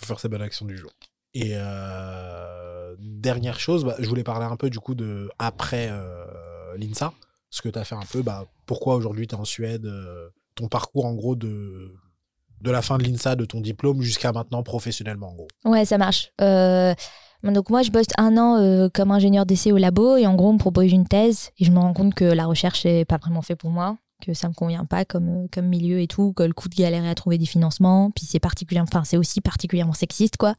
Faut 0.01 0.07
faire 0.07 0.19
ses 0.19 0.29
bonnes 0.29 0.43
actions 0.43 0.67
du 0.67 0.77
jour. 0.77 0.91
Et 1.35 1.53
euh, 1.55 2.62
dernière 3.23 3.59
chose, 3.59 3.85
bah, 3.85 3.95
je 3.99 4.09
voulais 4.09 4.25
parler 4.25 4.45
un 4.45 4.57
peu 4.57 4.69
du 4.69 4.81
coup 4.81 4.95
de 4.95 5.31
après 5.39 5.89
euh, 5.91 6.27
l'INSA, 6.77 7.13
ce 7.49 7.63
que 7.63 7.69
tu 7.69 7.79
as 7.79 7.85
fait 7.85 7.95
un 7.95 8.05
peu, 8.11 8.23
bah, 8.23 8.45
pourquoi 8.67 8.97
aujourd'hui 8.97 9.27
tu 9.27 9.35
es 9.35 9.39
en 9.39 9.45
Suède, 9.45 9.87
euh, 9.87 10.29
ton 10.55 10.69
parcours 10.69 11.07
en 11.07 11.15
gros 11.15 11.35
de, 11.35 11.95
de 12.61 12.71
la 12.71 12.83
fin 12.83 12.99
de 12.99 13.05
l'INSA, 13.05 13.37
de 13.37 13.47
ton 13.47 13.61
diplôme 13.61 14.03
jusqu'à 14.03 14.33
maintenant 14.33 14.63
professionnellement 14.63 15.31
en 15.31 15.35
gros. 15.35 15.49
Ouais, 15.65 15.85
ça 15.87 15.97
marche. 15.97 16.33
Euh, 16.41 16.95
donc 17.43 17.71
moi, 17.71 17.83
je 17.83 17.91
bosse 17.91 18.07
un 18.19 18.37
an 18.37 18.89
comme 18.95 19.11
ingénieur 19.11 19.47
d'essai 19.47 19.73
au 19.73 19.79
labo 19.79 20.17
et 20.17 20.27
en 20.27 20.35
gros, 20.35 20.51
on 20.51 20.53
me 20.53 20.59
propose 20.59 20.93
une 20.93 21.09
thèse 21.09 21.51
et 21.59 21.65
je 21.65 21.73
me 21.73 21.79
rends 21.79 21.93
compte 21.93 22.15
que 22.15 22.25
la 22.25 22.47
recherche 22.47 22.85
n'est 22.85 23.05
pas 23.05 23.17
vraiment 23.17 23.43
fait 23.43 23.57
pour 23.57 23.71
moi, 23.71 23.97
que 24.25 24.33
ça 24.33 24.49
me 24.49 24.55
convient 24.55 24.85
pas 24.85 25.05
comme, 25.05 25.49
comme 25.49 25.67
milieu 25.67 26.01
et 26.01 26.07
tout, 26.07 26.33
que 26.35 26.45
le 26.45 26.53
coût 26.53 26.69
de 26.69 26.77
galérer 26.77 27.09
à 27.09 27.15
trouver 27.17 27.39
des 27.39 27.47
financements, 27.47 28.13
puis 28.13 28.27
c'est 28.27 28.39
particulièrement, 28.39 28.89
enfin 28.93 29.03
c'est 29.03 29.17
aussi 29.17 29.41
particulièrement 29.41 29.93
sexiste 29.93 30.37
quoi. 30.37 30.55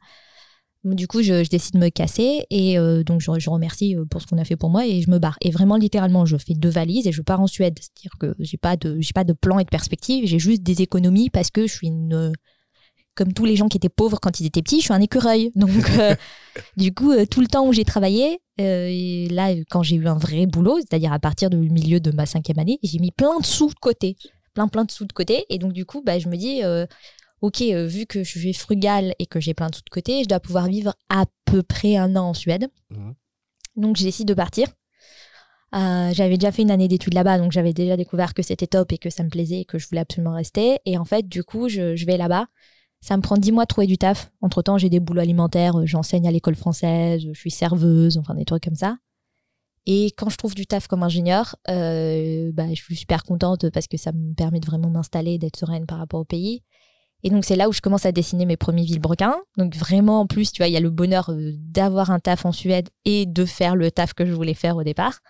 Du 0.84 1.08
coup, 1.08 1.22
je, 1.22 1.48
décide 1.48 1.74
de 1.74 1.78
me 1.78 1.88
casser 1.88 2.44
et 2.50 2.78
euh, 2.78 3.02
donc 3.02 3.22
je, 3.22 3.50
remercie 3.50 3.96
euh, 3.96 4.04
pour 4.04 4.20
ce 4.20 4.26
qu'on 4.26 4.36
a 4.36 4.44
fait 4.44 4.56
pour 4.56 4.68
moi 4.68 4.86
et 4.86 5.00
je 5.00 5.10
me 5.10 5.18
barre. 5.18 5.38
Et 5.40 5.50
vraiment 5.50 5.76
littéralement, 5.76 6.26
je 6.26 6.36
fais 6.36 6.52
deux 6.52 6.68
valises 6.68 7.06
et 7.06 7.12
je 7.12 7.22
pars 7.22 7.40
en 7.40 7.46
Suède. 7.46 7.78
C'est-à-dire 7.80 8.12
que 8.20 8.34
j'ai 8.38 8.58
pas 8.58 8.76
pas 8.76 9.24
de 9.24 9.32
plan 9.32 9.58
et 9.58 9.64
de 9.64 9.70
perspective, 9.70 10.26
j'ai 10.26 10.38
juste 10.38 10.62
des 10.62 10.82
économies 10.82 11.30
parce 11.30 11.50
que 11.50 11.66
je 11.66 11.72
suis 11.72 11.86
une 11.86 12.32
comme 13.14 13.32
tous 13.32 13.44
les 13.44 13.56
gens 13.56 13.68
qui 13.68 13.76
étaient 13.76 13.88
pauvres 13.88 14.18
quand 14.20 14.40
ils 14.40 14.46
étaient 14.46 14.60
petits, 14.60 14.80
je 14.80 14.86
suis 14.86 14.92
un 14.92 15.00
écureuil. 15.00 15.52
Donc, 15.54 15.70
euh, 15.98 16.14
du 16.76 16.92
coup, 16.92 17.12
tout 17.26 17.40
le 17.40 17.46
temps 17.46 17.66
où 17.66 17.72
j'ai 17.72 17.84
travaillé, 17.84 18.40
et 18.58 19.28
là, 19.30 19.54
quand 19.70 19.82
j'ai 19.82 19.96
eu 19.96 20.06
un 20.06 20.18
vrai 20.18 20.46
boulot, 20.46 20.78
c'est-à-dire 20.78 21.12
à 21.12 21.18
partir 21.18 21.48
du 21.48 21.56
milieu 21.56 22.00
de 22.00 22.10
ma 22.10 22.26
cinquième 22.26 22.58
année, 22.58 22.78
j'ai 22.82 22.98
mis 22.98 23.12
plein 23.12 23.38
de 23.38 23.46
sous 23.46 23.68
de 23.68 23.74
côté. 23.74 24.16
Plein, 24.52 24.68
plein 24.68 24.84
de 24.84 24.90
sous 24.90 25.04
de 25.04 25.12
côté. 25.12 25.46
Et 25.48 25.58
donc, 25.58 25.72
du 25.72 25.86
coup, 25.86 26.02
bah, 26.04 26.18
je 26.18 26.28
me 26.28 26.36
dis, 26.36 26.62
OK, 27.44 27.60
euh, 27.60 27.86
vu 27.86 28.06
que 28.06 28.24
je 28.24 28.38
suis 28.38 28.54
frugale 28.54 29.14
et 29.18 29.26
que 29.26 29.38
j'ai 29.38 29.52
plein 29.52 29.68
de 29.68 29.74
sous 29.74 29.82
de 29.82 29.90
côté, 29.90 30.22
je 30.22 30.28
dois 30.30 30.40
pouvoir 30.40 30.66
vivre 30.66 30.94
à 31.10 31.26
peu 31.44 31.62
près 31.62 31.94
un 31.94 32.16
an 32.16 32.30
en 32.30 32.32
Suède. 32.34 32.68
Mhm. 32.88 33.14
Donc, 33.76 33.96
j'ai 33.96 34.06
décidé 34.06 34.32
de 34.32 34.34
partir. 34.34 34.66
Euh, 35.74 36.10
j'avais 36.14 36.38
déjà 36.38 36.52
fait 36.52 36.62
une 36.62 36.70
année 36.70 36.88
d'études 36.88 37.12
là-bas, 37.12 37.36
donc 37.36 37.52
j'avais 37.52 37.74
déjà 37.74 37.98
découvert 37.98 38.32
que 38.32 38.40
c'était 38.40 38.66
top 38.66 38.92
et 38.92 38.98
que 38.98 39.10
ça 39.10 39.24
me 39.24 39.28
plaisait 39.28 39.60
et 39.60 39.64
que 39.66 39.78
je 39.78 39.86
voulais 39.86 40.00
absolument 40.00 40.32
rester. 40.32 40.78
Et 40.86 40.96
en 40.96 41.04
fait, 41.04 41.28
du 41.28 41.44
coup, 41.44 41.68
je, 41.68 41.94
je 41.94 42.06
vais 42.06 42.16
là-bas. 42.16 42.46
Ça 43.02 43.14
me 43.18 43.20
prend 43.20 43.36
dix 43.36 43.52
mois 43.52 43.64
de 43.64 43.68
trouver 43.68 43.86
du 43.86 43.98
taf. 43.98 44.32
Entre 44.40 44.62
temps, 44.62 44.78
j'ai 44.78 44.88
des 44.88 45.00
boulots 45.00 45.20
alimentaires, 45.20 45.78
euh, 45.78 45.84
j'enseigne 45.84 46.26
à 46.26 46.30
l'école 46.30 46.54
française, 46.54 47.20
je 47.30 47.38
suis 47.38 47.50
serveuse, 47.50 48.16
enfin 48.16 48.34
des 48.34 48.46
trucs 48.46 48.64
comme 48.64 48.74
ça. 48.74 48.96
Et 49.84 50.12
quand 50.16 50.30
je 50.30 50.38
trouve 50.38 50.54
du 50.54 50.66
taf 50.66 50.86
comme 50.86 51.02
ingénieur, 51.02 51.56
euh, 51.68 52.52
bah, 52.54 52.72
je 52.72 52.82
suis 52.82 52.96
super 52.96 53.22
contente 53.22 53.68
parce 53.68 53.86
que 53.86 53.98
ça 53.98 54.12
me 54.12 54.32
permet 54.32 54.60
de 54.60 54.66
vraiment 54.66 54.88
m'installer, 54.88 55.36
d'être 55.36 55.58
sereine 55.58 55.84
par 55.84 55.98
rapport 55.98 56.20
au 56.20 56.24
pays. 56.24 56.62
Et 57.24 57.30
donc, 57.30 57.44
c'est 57.44 57.56
là 57.56 57.70
où 57.70 57.72
je 57.72 57.80
commence 57.80 58.04
à 58.04 58.12
dessiner 58.12 58.44
mes 58.44 58.58
premiers 58.58 58.84
vilebrequins. 58.84 59.34
Donc, 59.56 59.74
vraiment, 59.74 60.20
en 60.20 60.26
plus, 60.26 60.52
tu 60.52 60.60
vois, 60.60 60.68
il 60.68 60.74
y 60.74 60.76
a 60.76 60.80
le 60.80 60.90
bonheur 60.90 61.30
euh, 61.30 61.52
d'avoir 61.56 62.10
un 62.10 62.20
taf 62.20 62.44
en 62.44 62.52
Suède 62.52 62.90
et 63.06 63.24
de 63.24 63.46
faire 63.46 63.76
le 63.76 63.90
taf 63.90 64.12
que 64.12 64.26
je 64.26 64.32
voulais 64.32 64.52
faire 64.52 64.76
au 64.76 64.82
départ. 64.82 65.20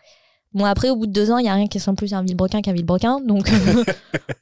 Bon, 0.54 0.64
après, 0.64 0.90
au 0.90 0.96
bout 0.96 1.06
de 1.06 1.12
deux 1.12 1.30
ans, 1.30 1.38
il 1.38 1.44
n'y 1.44 1.48
a 1.48 1.54
rien 1.54 1.68
qui 1.68 1.78
ressemble 1.78 1.96
plus 1.96 2.12
à 2.12 2.18
un 2.18 2.22
vilebrequin 2.22 2.62
qu'un 2.62 2.72
vilebrequin. 2.72 3.20
Donc, 3.20 3.48
une 3.50 3.84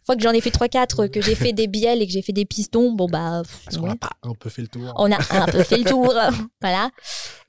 fois 0.04 0.16
que 0.16 0.22
j'en 0.22 0.32
ai 0.32 0.40
fait 0.40 0.50
trois, 0.50 0.68
quatre, 0.68 1.06
que 1.08 1.20
j'ai 1.20 1.34
fait 1.34 1.52
des 1.52 1.66
bielles 1.66 2.00
et 2.00 2.06
que 2.06 2.12
j'ai 2.12 2.22
fait 2.22 2.32
des 2.32 2.46
pistons, 2.46 2.92
bon, 2.92 3.06
bah. 3.06 3.42
pff, 3.42 3.80
n'a 3.86 3.96
pas 3.96 4.10
un 4.22 4.34
peu 4.34 4.48
fait 4.48 4.62
le 4.62 4.68
tour. 4.68 4.92
On 4.96 5.12
a 5.12 5.18
un 5.30 5.46
peu 5.46 5.62
fait 5.62 5.78
le 5.78 5.84
tour. 5.84 6.14
voilà. 6.60 6.90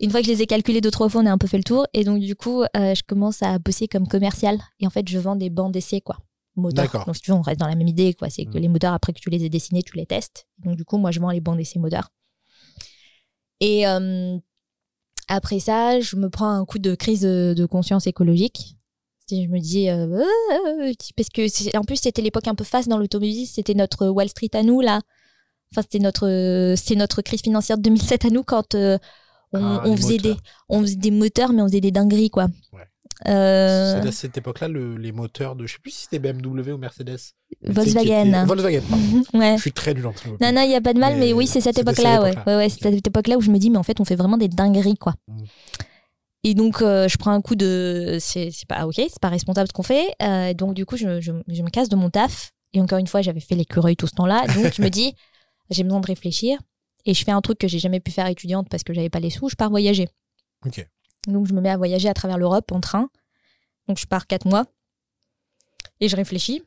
Une 0.01 0.11
fois 0.11 0.19
que 0.19 0.27
je 0.27 0.31
les 0.31 0.41
ai 0.41 0.47
calculés 0.47 0.81
deux, 0.81 0.91
trois 0.91 1.07
fois, 1.07 1.21
on 1.21 1.25
a 1.25 1.31
un 1.31 1.37
peu 1.37 1.47
fait 1.47 1.57
le 1.57 1.63
tour. 1.63 1.87
Et 1.93 2.03
donc, 2.03 2.19
du 2.19 2.35
coup, 2.35 2.63
euh, 2.63 2.93
je 2.93 3.03
commence 3.07 3.41
à 3.41 3.57
bosser 3.57 3.87
comme 3.87 4.07
commercial. 4.07 4.59
Et 4.79 4.87
en 4.87 4.89
fait, 4.89 5.07
je 5.07 5.17
vends 5.17 5.37
des 5.37 5.49
bancs 5.49 5.71
d'essai, 5.71 6.01
quoi. 6.01 6.17
D'accord. 6.55 7.05
Donc, 7.05 7.15
si 7.15 7.21
tu 7.21 7.31
veux, 7.31 7.37
on 7.37 7.41
reste 7.41 7.59
dans 7.59 7.67
la 7.67 7.75
même 7.75 7.87
idée, 7.87 8.13
quoi. 8.13 8.29
C'est 8.29 8.45
que 8.45 8.57
Mm. 8.57 8.61
les 8.61 8.67
moteurs, 8.67 8.93
après 8.93 9.13
que 9.13 9.19
tu 9.19 9.29
les 9.29 9.43
aies 9.43 9.49
dessinés, 9.49 9.81
tu 9.83 9.95
les 9.97 10.05
testes. 10.05 10.47
Donc, 10.59 10.75
du 10.75 10.85
coup, 10.85 10.97
moi, 10.97 11.11
je 11.11 11.19
vends 11.19 11.31
les 11.31 11.41
bancs 11.41 11.57
d'essai 11.57 11.79
moteurs. 11.79 12.09
Et 13.59 13.87
euh, 13.87 14.37
après 15.27 15.59
ça, 15.59 15.99
je 15.99 16.15
me 16.15 16.29
prends 16.29 16.49
un 16.49 16.65
coup 16.65 16.79
de 16.79 16.95
crise 16.95 17.21
de, 17.21 17.53
de 17.55 17.65
conscience 17.65 18.07
écologique. 18.07 18.75
Et 19.31 19.45
je 19.45 19.49
me 19.49 19.59
dis, 19.59 19.89
euh, 19.89 20.05
euh, 20.07 20.93
parce 21.15 21.29
que 21.29 21.77
en 21.77 21.83
plus, 21.83 21.95
c'était 21.95 22.21
l'époque 22.21 22.47
un 22.47 22.55
peu 22.55 22.63
face 22.65 22.87
dans 22.87 22.97
l'automobile. 22.97 23.47
C'était 23.47 23.73
notre 23.73 24.07
Wall 24.07 24.29
Street 24.29 24.49
à 24.53 24.63
nous, 24.63 24.81
là. 24.81 25.01
Enfin, 25.71 25.81
c'était 25.81 25.99
notre, 26.03 26.75
c'est 26.77 26.95
notre 26.95 27.21
crise 27.23 27.41
financière 27.41 27.77
de 27.77 27.83
2007 27.83 28.25
à 28.25 28.29
nous 28.29 28.43
quand 28.43 28.75
euh, 28.75 28.97
on, 29.53 29.63
Ah, 29.63 29.81
on 29.85 29.95
faisait 29.95 30.17
des, 30.17 30.29
moteurs. 30.29 30.43
on 30.69 30.81
faisait 30.81 30.95
des 30.97 31.11
moteurs, 31.11 31.53
mais 31.53 31.61
on 31.63 31.67
faisait 31.67 31.81
des 31.81 31.91
dingueries, 31.91 32.29
quoi. 32.29 32.47
Ouais. 32.73 32.83
Euh, 33.27 34.01
C'est 34.01 34.07
à 34.07 34.11
cette 34.11 34.37
époque-là, 34.37 34.67
le- 34.67 34.97
les 34.97 35.11
moteurs 35.11 35.55
de, 35.55 35.65
je 35.65 35.73
sais 35.73 35.79
plus 35.79 35.91
si 35.91 36.01
c'était 36.09 36.19
BMW 36.19 36.71
ou 36.73 36.77
Mercedes. 36.77 37.17
Volkswagen. 37.63 38.45
Volkswagen, 38.45 38.81
pardon. 38.89 39.23
ouais. 39.39 39.55
Je 39.57 39.61
suis 39.61 39.71
très 39.71 39.93
nul 39.93 40.05
en. 40.07 40.13
Non, 40.41 40.51
non, 40.53 40.61
il 40.61 40.69
n'y 40.69 40.75
a 40.75 40.81
pas 40.81 40.93
de 40.93 40.99
mal, 40.99 41.13
mais, 41.15 41.27
Mais 41.27 41.33
oui, 41.33 41.47
c'est 41.47 41.61
cette 41.61 41.77
époque-là, 41.77 42.21
ouais. 42.21 42.31
époque-là. 42.31 42.51
Ouais, 42.57 42.63
ouais, 42.63 42.69
c'est 42.69 42.81
cette 42.91 43.07
époque-là 43.07 43.37
où 43.37 43.41
je 43.41 43.51
me 43.51 43.57
dis, 43.57 43.69
mais 43.69 43.77
en 43.77 43.83
fait, 43.83 43.99
on 43.99 44.05
fait 44.05 44.15
vraiment 44.15 44.37
des 44.37 44.47
dingueries, 44.49 44.97
quoi. 44.97 45.13
Mm. 45.27 45.43
Et 46.45 46.53
donc, 46.55 46.81
euh, 46.81 47.07
je 47.07 47.17
prends 47.17 47.31
un 47.31 47.41
coup 47.41 47.55
de. 47.55 48.17
C'est 48.19 48.51
c'est 48.51 48.67
pas 48.67 48.85
ok, 48.85 48.95
c'est 48.95 49.19
pas 49.21 49.29
responsable 49.29 49.67
ce 49.69 49.73
qu'on 49.73 49.83
fait. 49.83 50.07
Euh, 50.21 50.53
donc, 50.53 50.73
du 50.73 50.85
coup, 50.85 50.97
je, 50.97 51.21
je, 51.21 51.31
je 51.47 51.61
me 51.63 51.69
casse 51.69 51.87
de 51.89 51.95
mon 51.95 52.09
taf. 52.09 52.51
Et 52.73 52.81
encore 52.81 52.97
une 52.97 53.07
fois, 53.07 53.21
j'avais 53.21 53.39
fait 53.39 53.55
l'écureuil 53.55 53.95
tout 53.95 54.07
ce 54.07 54.15
temps-là. 54.15 54.45
Donc, 54.47 54.73
je 54.75 54.81
me 54.81 54.89
dis, 54.89 55.13
j'ai 55.69 55.83
besoin 55.83 56.01
de 56.01 56.07
réfléchir. 56.07 56.59
Et 57.05 57.13
je 57.13 57.23
fais 57.23 57.31
un 57.31 57.41
truc 57.41 57.59
que 57.59 57.67
j'ai 57.67 57.79
jamais 57.79 57.99
pu 57.99 58.11
faire 58.11 58.27
étudiante 58.27 58.67
parce 58.69 58.83
que 58.83 58.93
j'avais 58.93 59.09
pas 59.09 59.19
les 59.19 59.29
sous. 59.29 59.47
Je 59.47 59.55
pars 59.55 59.69
voyager. 59.69 60.07
Ok. 60.65 60.85
Donc, 61.27 61.47
je 61.47 61.53
me 61.53 61.61
mets 61.61 61.69
à 61.69 61.77
voyager 61.77 62.09
à 62.09 62.13
travers 62.13 62.37
l'Europe 62.37 62.71
en 62.71 62.79
train. 62.79 63.09
Donc, 63.87 63.97
je 63.97 64.05
pars 64.05 64.27
quatre 64.27 64.45
mois. 64.45 64.65
Et 65.99 66.09
je 66.09 66.15
réfléchis. 66.15 66.61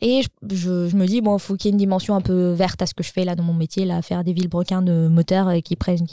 Et 0.00 0.22
je, 0.22 0.96
me 0.96 1.06
dis, 1.06 1.20
bon, 1.20 1.38
faut 1.38 1.56
qu'il 1.56 1.66
y 1.66 1.68
ait 1.70 1.72
une 1.72 1.78
dimension 1.78 2.14
un 2.14 2.20
peu 2.20 2.50
verte 2.52 2.82
à 2.82 2.86
ce 2.86 2.94
que 2.94 3.02
je 3.02 3.12
fais 3.12 3.24
là 3.24 3.34
dans 3.34 3.42
mon 3.42 3.54
métier, 3.54 3.84
là, 3.84 4.02
faire 4.02 4.24
des 4.24 4.32
vilebrequins 4.32 4.82
de 4.82 5.08
moteurs 5.08 5.48
euh, 5.48 5.60
qui 5.60 5.76
prennent, 5.76 6.06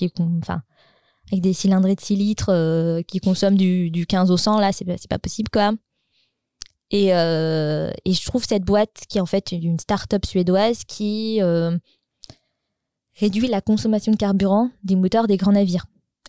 avec 1.32 1.41
des 1.41 1.53
cylindrées 1.53 1.95
de 1.95 2.01
6 2.01 2.15
litres 2.15 2.49
euh, 2.49 3.01
qui 3.01 3.19
consomment 3.19 3.57
du, 3.57 3.89
du 3.91 4.05
15 4.05 4.32
au 4.32 4.38
100, 4.38 4.59
là, 4.59 4.71
c'est 4.71 4.86
pas- 5.07 5.19
possible, 5.19 5.49
quoi. 5.49 5.71
Et, 6.91 7.13
euh, 7.13 7.91
et 8.05 8.13
je 8.13 8.26
trouve 8.26 8.45
cette 8.45 8.63
boîte 8.63 9.03
qui 9.09 9.17
est 9.17 9.21
en 9.21 9.26
fait 9.26 9.51
une 9.51 9.80
start-up 9.80 10.26
suédoise 10.26 10.84
qui 10.86 11.39
réduit 13.19 13.47
la 13.47 13.61
consommation 13.61 14.11
de 14.11 14.17
carburant 14.17 14.69
des 14.84 14.95
moteurs 14.95 15.28
des 15.28 15.38
grands 15.38 15.53
navires. 15.53 15.86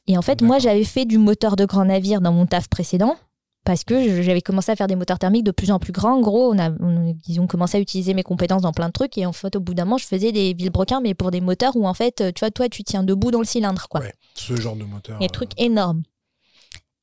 Et 0.07 0.19
en 0.19 0.23
fait, 0.23 0.43
moi, 0.43 0.59
j'avais 0.59 0.85
fait 0.85 1.05
du 1.07 1.19
moteur 1.19 1.57
de 1.57 1.65
grand 1.65 1.85
navire 1.87 2.21
dans 2.21 2.33
mon 2.33 2.47
taf 2.47 2.69
précédent 2.69 3.17
parce 3.65 3.85
que 3.85 4.21
j'avais 4.23 4.43
commencé 4.43 4.71
à 4.71 4.77
faire 4.77 4.87
des 4.87 4.97
moteurs 4.97 5.19
thermiques 5.19 5.45
de 5.45 5.51
plus 5.51 5.71
en 5.71 5.79
plus 5.79 5.93
grands. 5.93 6.17
En 6.17 6.21
gros, 6.21 6.53
on 6.53 6.59
a, 6.59 6.71
on- 6.71 7.17
ils 7.27 7.41
ont 7.41 7.47
commencé 7.47 7.79
à 7.79 7.81
utiliser 7.81 8.13
mes 8.13 8.23
compétences 8.23 8.61
dans 8.61 8.73
plein 8.73 8.89
de 8.89 8.93
trucs. 8.93 9.17
Et 9.17 9.25
en 9.25 9.33
fait, 9.33 9.57
au 9.57 9.61
bout 9.61 9.73
d'un 9.73 9.85
moment, 9.87 9.97
je 9.97 10.05
faisais 10.07 10.33
des 10.33 10.53
vilebrequins, 10.53 11.01
mais 11.01 11.15
pour 11.15 11.31
des 11.31 11.41
moteurs 11.41 11.75
où, 11.75 11.87
en 11.87 11.95
fait, 11.95 12.23
tu 12.35 12.41
vois, 12.41 12.51
toi, 12.51 12.69
tu 12.69 12.85
tiens 12.85 13.03
debout 13.03 13.31
dans 13.31 13.39
le 13.39 13.47
cylindre, 13.47 13.87
quoi. 13.89 14.01
Ouais, 14.03 14.13
ce 14.35 14.55
genre 14.57 14.77
de 14.77 14.85
moteur. 14.85 15.19
Des 15.19 15.25
euh, 15.25 15.29
trucs 15.29 15.59
énormes. 15.59 16.03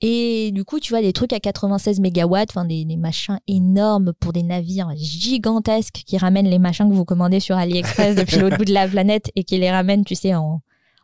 Et 0.03 0.51
du 0.51 0.63
coup, 0.63 0.79
tu 0.79 0.93
vois, 0.93 1.01
des 1.01 1.13
trucs 1.13 1.31
à 1.33 1.39
96 1.39 1.99
mégawatts, 1.99 2.49
enfin 2.51 2.65
des, 2.65 2.85
des 2.85 2.97
machins 2.97 3.39
énormes 3.47 4.13
pour 4.19 4.33
des 4.33 4.41
navires 4.41 4.89
gigantesques 4.95 6.01
qui 6.07 6.17
ramènent 6.17 6.47
les 6.49 6.57
machins 6.57 6.89
que 6.89 6.93
vous 6.95 7.05
commandez 7.05 7.39
sur 7.39 7.55
AliExpress 7.55 8.15
depuis 8.15 8.37
l'autre 8.39 8.57
bout 8.57 8.65
de 8.65 8.73
la 8.73 8.87
planète 8.87 9.29
et 9.35 9.43
qui 9.43 9.57
les 9.59 9.69
ramènent, 9.71 10.03
tu 10.03 10.15
sais, 10.15 10.33
en, 10.33 10.61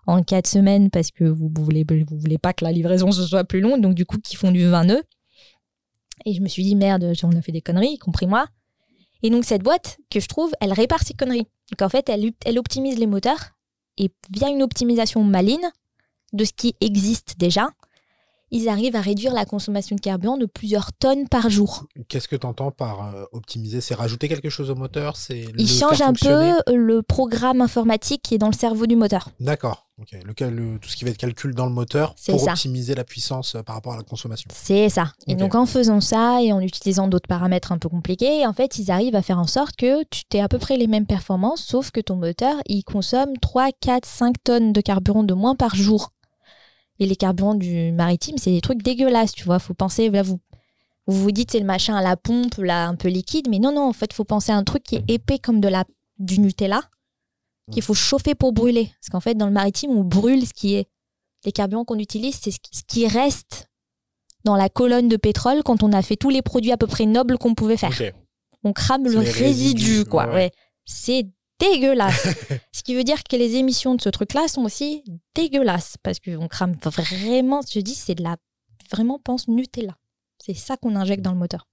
en 0.07 0.23
4 0.23 0.47
semaines 0.47 0.89
parce 0.89 1.11
que 1.11 1.25
vous, 1.25 1.51
voulez, 1.53 1.85
vous 1.85 2.17
voulez 2.17 2.37
pas 2.37 2.53
que 2.53 2.63
la 2.63 2.71
livraison 2.71 3.11
ce 3.11 3.25
soit 3.25 3.43
plus 3.43 3.59
longue, 3.61 3.81
donc 3.81 3.93
du 3.93 4.05
coup, 4.05 4.17
qui 4.17 4.35
font 4.35 4.51
du 4.51 4.65
20 4.65 4.85
nœuds. 4.85 5.03
Et 6.25 6.33
je 6.33 6.41
me 6.41 6.47
suis 6.47 6.63
dit, 6.63 6.75
merde, 6.75 7.13
on 7.23 7.31
a 7.31 7.41
fait 7.41 7.51
des 7.51 7.61
conneries, 7.61 7.93
y 7.93 7.97
compris 7.99 8.25
moi. 8.25 8.47
Et 9.21 9.29
donc, 9.29 9.45
cette 9.45 9.63
boîte, 9.63 9.97
que 10.09 10.19
je 10.19 10.27
trouve, 10.27 10.51
elle 10.61 10.73
répare 10.73 11.03
ces 11.03 11.13
conneries. 11.13 11.47
Donc, 11.71 11.81
en 11.81 11.89
fait, 11.89 12.09
elle, 12.09 12.31
elle 12.45 12.57
optimise 12.57 12.97
les 12.97 13.07
moteurs 13.07 13.51
et 13.97 14.09
via 14.31 14.49
une 14.49 14.63
optimisation 14.63 15.23
maligne 15.23 15.69
de 16.33 16.45
ce 16.45 16.53
qui 16.53 16.75
existe 16.81 17.35
déjà, 17.37 17.69
ils 18.51 18.69
arrivent 18.69 18.95
à 18.95 19.01
réduire 19.01 19.33
la 19.33 19.45
consommation 19.45 19.95
de 19.95 20.01
carburant 20.01 20.37
de 20.37 20.45
plusieurs 20.45 20.93
tonnes 20.93 21.27
par 21.27 21.49
jour. 21.49 21.85
Qu'est-ce 22.07 22.27
que 22.27 22.35
tu 22.35 22.45
entends 22.45 22.71
par 22.71 23.13
euh, 23.13 23.25
optimiser? 23.31 23.81
C'est 23.81 23.95
rajouter 23.95 24.27
quelque 24.27 24.49
chose 24.49 24.69
au 24.69 24.75
moteur 24.75 25.15
c'est 25.17 25.45
Ils 25.57 25.69
changent 25.69 26.01
un 26.01 26.13
peu 26.13 26.53
le 26.73 27.01
programme 27.01 27.61
informatique 27.61 28.21
qui 28.23 28.35
est 28.35 28.37
dans 28.37 28.49
le 28.49 28.53
cerveau 28.53 28.87
du 28.87 28.95
moteur. 28.95 29.29
D'accord. 29.39 29.87
Le, 30.11 30.77
tout 30.77 30.89
ce 30.89 30.95
qui 30.95 31.05
va 31.05 31.09
être 31.09 31.17
calcul 31.17 31.55
dans 31.55 31.65
le 31.65 31.71
moteur 31.71 32.13
pour 32.27 32.47
optimiser 32.47 32.93
la 32.93 33.03
puissance 33.03 33.55
euh, 33.55 33.63
par 33.63 33.75
rapport 33.75 33.93
à 33.93 33.97
la 33.97 34.03
consommation. 34.03 34.47
C'est 34.53 34.89
ça. 34.89 35.13
Et 35.25 35.33
donc 35.33 35.55
en 35.55 35.65
faisant 35.65 36.01
ça 36.01 36.39
et 36.43 36.53
en 36.53 36.61
utilisant 36.61 37.07
d'autres 37.07 37.27
paramètres 37.27 37.71
un 37.71 37.79
peu 37.79 37.89
compliqués, 37.89 38.45
en 38.45 38.53
fait, 38.53 38.77
ils 38.77 38.91
arrivent 38.91 39.15
à 39.15 39.23
faire 39.23 39.39
en 39.39 39.47
sorte 39.47 39.75
que 39.75 40.03
tu 40.03 40.23
aies 40.35 40.41
à 40.41 40.47
peu 40.47 40.59
près 40.59 40.77
les 40.77 40.85
mêmes 40.85 41.07
performances, 41.07 41.63
sauf 41.63 41.89
que 41.89 41.99
ton 41.99 42.15
moteur, 42.15 42.57
il 42.67 42.83
consomme 42.83 43.35
3, 43.41 43.69
4, 43.81 44.05
5 44.05 44.35
tonnes 44.43 44.71
de 44.71 44.81
carburant 44.81 45.23
de 45.23 45.33
moins 45.33 45.55
par 45.55 45.73
jour 45.73 46.11
et 46.99 47.05
les 47.05 47.15
carburants 47.15 47.55
du 47.55 47.91
maritime, 47.91 48.37
c'est 48.37 48.51
des 48.51 48.61
trucs 48.61 48.81
dégueulasses, 48.81 49.33
tu 49.33 49.43
vois. 49.43 49.59
Faut 49.59 49.73
penser, 49.73 50.09
là, 50.09 50.23
vous 50.23 50.39
vous, 51.07 51.21
vous 51.23 51.31
dites 51.31 51.51
c'est 51.51 51.59
le 51.59 51.65
machin 51.65 51.95
à 51.95 52.01
la 52.01 52.17
pompe, 52.17 52.55
là, 52.57 52.87
un 52.87 52.95
peu 52.95 53.07
liquide, 53.07 53.47
mais 53.49 53.59
non, 53.59 53.71
non, 53.71 53.87
en 53.87 53.93
fait, 53.93 54.13
faut 54.13 54.25
penser 54.25 54.51
à 54.51 54.57
un 54.57 54.63
truc 54.63 54.83
qui 54.83 54.97
est 54.97 55.03
épais 55.07 55.39
comme 55.39 55.61
de 55.61 55.69
la, 55.69 55.85
du 56.19 56.39
Nutella, 56.39 56.81
qu'il 57.71 57.81
faut 57.81 57.93
chauffer 57.93 58.35
pour 58.35 58.53
brûler. 58.53 58.91
Parce 58.99 59.09
qu'en 59.09 59.19
fait, 59.19 59.35
dans 59.35 59.47
le 59.47 59.53
maritime, 59.53 59.91
on 59.91 60.03
brûle 60.03 60.45
ce 60.45 60.53
qui 60.53 60.75
est. 60.75 60.87
Les 61.45 61.51
carburants 61.51 61.85
qu'on 61.85 61.99
utilise, 61.99 62.37
c'est 62.41 62.51
ce 62.51 62.59
qui 62.87 63.07
reste 63.07 63.69
dans 64.43 64.55
la 64.55 64.69
colonne 64.69 65.07
de 65.07 65.17
pétrole 65.17 65.61
quand 65.63 65.83
on 65.83 65.93
a 65.93 66.01
fait 66.01 66.15
tous 66.15 66.29
les 66.29 66.41
produits 66.41 66.71
à 66.71 66.77
peu 66.77 66.87
près 66.87 67.05
nobles 67.05 67.37
qu'on 67.37 67.53
pouvait 67.53 67.77
faire. 67.77 67.93
On 68.63 68.73
crame 68.73 69.07
le 69.07 69.19
résidu, 69.19 70.03
quoi. 70.03 70.33
Ouais. 70.33 70.51
C'est 70.83 71.27
dégueulasse. 71.59 72.27
ce 72.71 72.83
qui 72.83 72.95
veut 72.95 73.03
dire 73.03 73.23
que 73.23 73.35
les 73.35 73.55
émissions 73.55 73.95
de 73.95 74.01
ce 74.01 74.09
truc-là 74.09 74.47
sont 74.47 74.63
aussi 74.63 75.03
dégueulasses 75.35 75.97
parce 76.03 76.19
qu'on 76.19 76.47
crame 76.47 76.75
vraiment, 76.81 77.61
je 77.69 77.79
dis, 77.79 77.95
c'est 77.95 78.15
de 78.15 78.23
la 78.23 78.37
vraiment 78.91 79.19
pense 79.19 79.47
Nutella. 79.47 79.97
C'est 80.43 80.53
ça 80.53 80.77
qu'on 80.77 80.95
injecte 80.95 81.23
dans 81.23 81.31
le 81.31 81.37
moteur. 81.37 81.67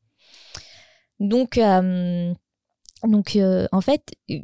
Donc, 1.21 1.59
euh, 1.59 2.35
donc 3.05 3.37
euh, 3.37 3.67
en 3.73 3.81
fait, 3.81 4.03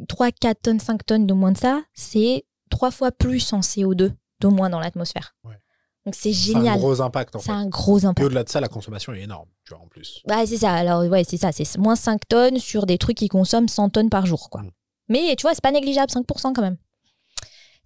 3, 0.09 0.31
4 0.33 0.63
tonnes, 0.63 0.81
5 0.81 1.05
tonnes 1.05 1.27
de 1.27 1.35
moins 1.35 1.53
de 1.53 1.59
ça, 1.59 1.83
c'est 1.95 2.45
trois 2.71 2.91
fois 2.91 3.11
plus 3.11 3.53
en 3.53 3.61
CO2 3.61 4.13
de 4.41 4.49
moins 4.49 4.71
dans 4.71 4.81
l'atmosphère. 4.81 5.35
Donc 6.07 6.15
c'est 6.15 6.33
génial. 6.33 6.65
C'est 6.65 6.71
un 6.71 6.77
gros 6.77 7.01
impact 7.03 7.37
en 7.37 7.39
C'est 7.41 7.51
un 7.51 7.67
gros 7.67 8.07
impact. 8.07 8.21
Et 8.21 8.25
au-delà 8.25 8.45
de 8.45 8.49
ça, 8.49 8.61
la 8.61 8.69
consommation 8.69 9.13
est 9.13 9.21
énorme, 9.21 9.49
tu 9.65 9.75
vois, 9.75 9.83
en 9.83 9.87
plus. 9.87 10.23
Ouais, 10.29 10.47
c'est 10.47 10.57
ça. 10.57 10.73
Alors, 10.73 11.03
ouais, 11.03 11.25
c'est 11.25 11.37
ça. 11.37 11.53
C'est 11.53 11.77
moins 11.77 11.97
5 11.97 12.27
tonnes 12.27 12.59
sur 12.59 12.87
des 12.87 12.97
trucs 12.97 13.19
qui 13.19 13.29
consomment 13.29 13.69
100 13.69 13.91
tonnes 13.91 14.09
par 14.09 14.25
jour, 14.25 14.49
quoi. 14.49 14.63
Mm. 14.63 14.71
Mais 15.11 15.35
tu 15.37 15.43
vois, 15.43 15.55
c'est 15.55 15.63
pas 15.63 15.73
négligeable, 15.73 16.11
5% 16.11 16.55
quand 16.55 16.63
même. 16.63 16.79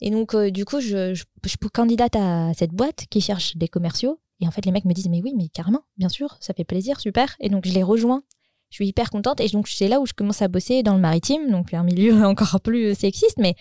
Et 0.00 0.10
donc, 0.10 0.34
euh, 0.34 0.50
du 0.50 0.64
coup, 0.64 0.80
je, 0.80 1.14
je, 1.14 1.24
candidate 1.72 2.14
à 2.16 2.52
cette 2.54 2.72
boîte 2.72 3.06
qui 3.10 3.20
cherche 3.20 3.56
des 3.56 3.66
commerciaux. 3.66 4.20
Et 4.40 4.46
en 4.46 4.50
fait, 4.50 4.66
les 4.66 4.72
mecs 4.72 4.84
me 4.84 4.92
disent, 4.92 5.08
mais 5.08 5.22
oui, 5.22 5.32
mais 5.36 5.48
carrément, 5.48 5.82
bien 5.96 6.08
sûr, 6.08 6.36
ça 6.40 6.52
fait 6.52 6.64
plaisir, 6.64 7.00
super. 7.00 7.34
Et 7.40 7.48
donc, 7.48 7.66
je 7.66 7.72
les 7.72 7.82
rejoins. 7.82 8.22
Je 8.70 8.76
suis 8.76 8.88
hyper 8.88 9.10
contente. 9.10 9.40
Et 9.40 9.48
donc, 9.48 9.68
c'est 9.68 9.88
là 9.88 10.00
où 10.00 10.06
je 10.06 10.12
commence 10.12 10.42
à 10.42 10.48
bosser 10.48 10.82
dans 10.82 10.94
le 10.94 11.00
maritime, 11.00 11.50
donc 11.50 11.72
un 11.72 11.82
milieu 11.82 12.24
encore 12.26 12.60
plus 12.60 12.94
sexiste, 12.94 13.38
mais 13.38 13.54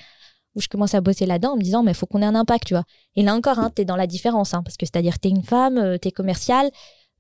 où 0.56 0.62
je 0.62 0.68
commence 0.68 0.94
à 0.94 1.02
bosser 1.02 1.26
là-dedans 1.26 1.54
en 1.54 1.58
me 1.58 1.62
disant, 1.62 1.84
mais 1.84 1.92
il 1.92 1.96
faut 1.96 2.06
qu'on 2.06 2.22
ait 2.22 2.26
un 2.26 2.36
impact, 2.36 2.68
tu 2.68 2.74
vois. 2.74 2.84
Et 3.16 3.24
là 3.24 3.34
encore, 3.34 3.60
hein, 3.60 3.72
tu 3.76 3.84
es 3.84 3.86
dans 3.86 3.96
la 3.96 4.08
différence, 4.08 4.54
hein, 4.54 4.62
parce 4.64 4.78
que 4.78 4.86
c'est-à-dire, 4.86 5.20
tu 5.20 5.30
es 5.30 5.32
une 5.32 5.44
femme, 5.44 5.78
euh, 5.78 5.98
tu 6.00 6.10
es 6.10 6.12
commerciale, 6.12 6.70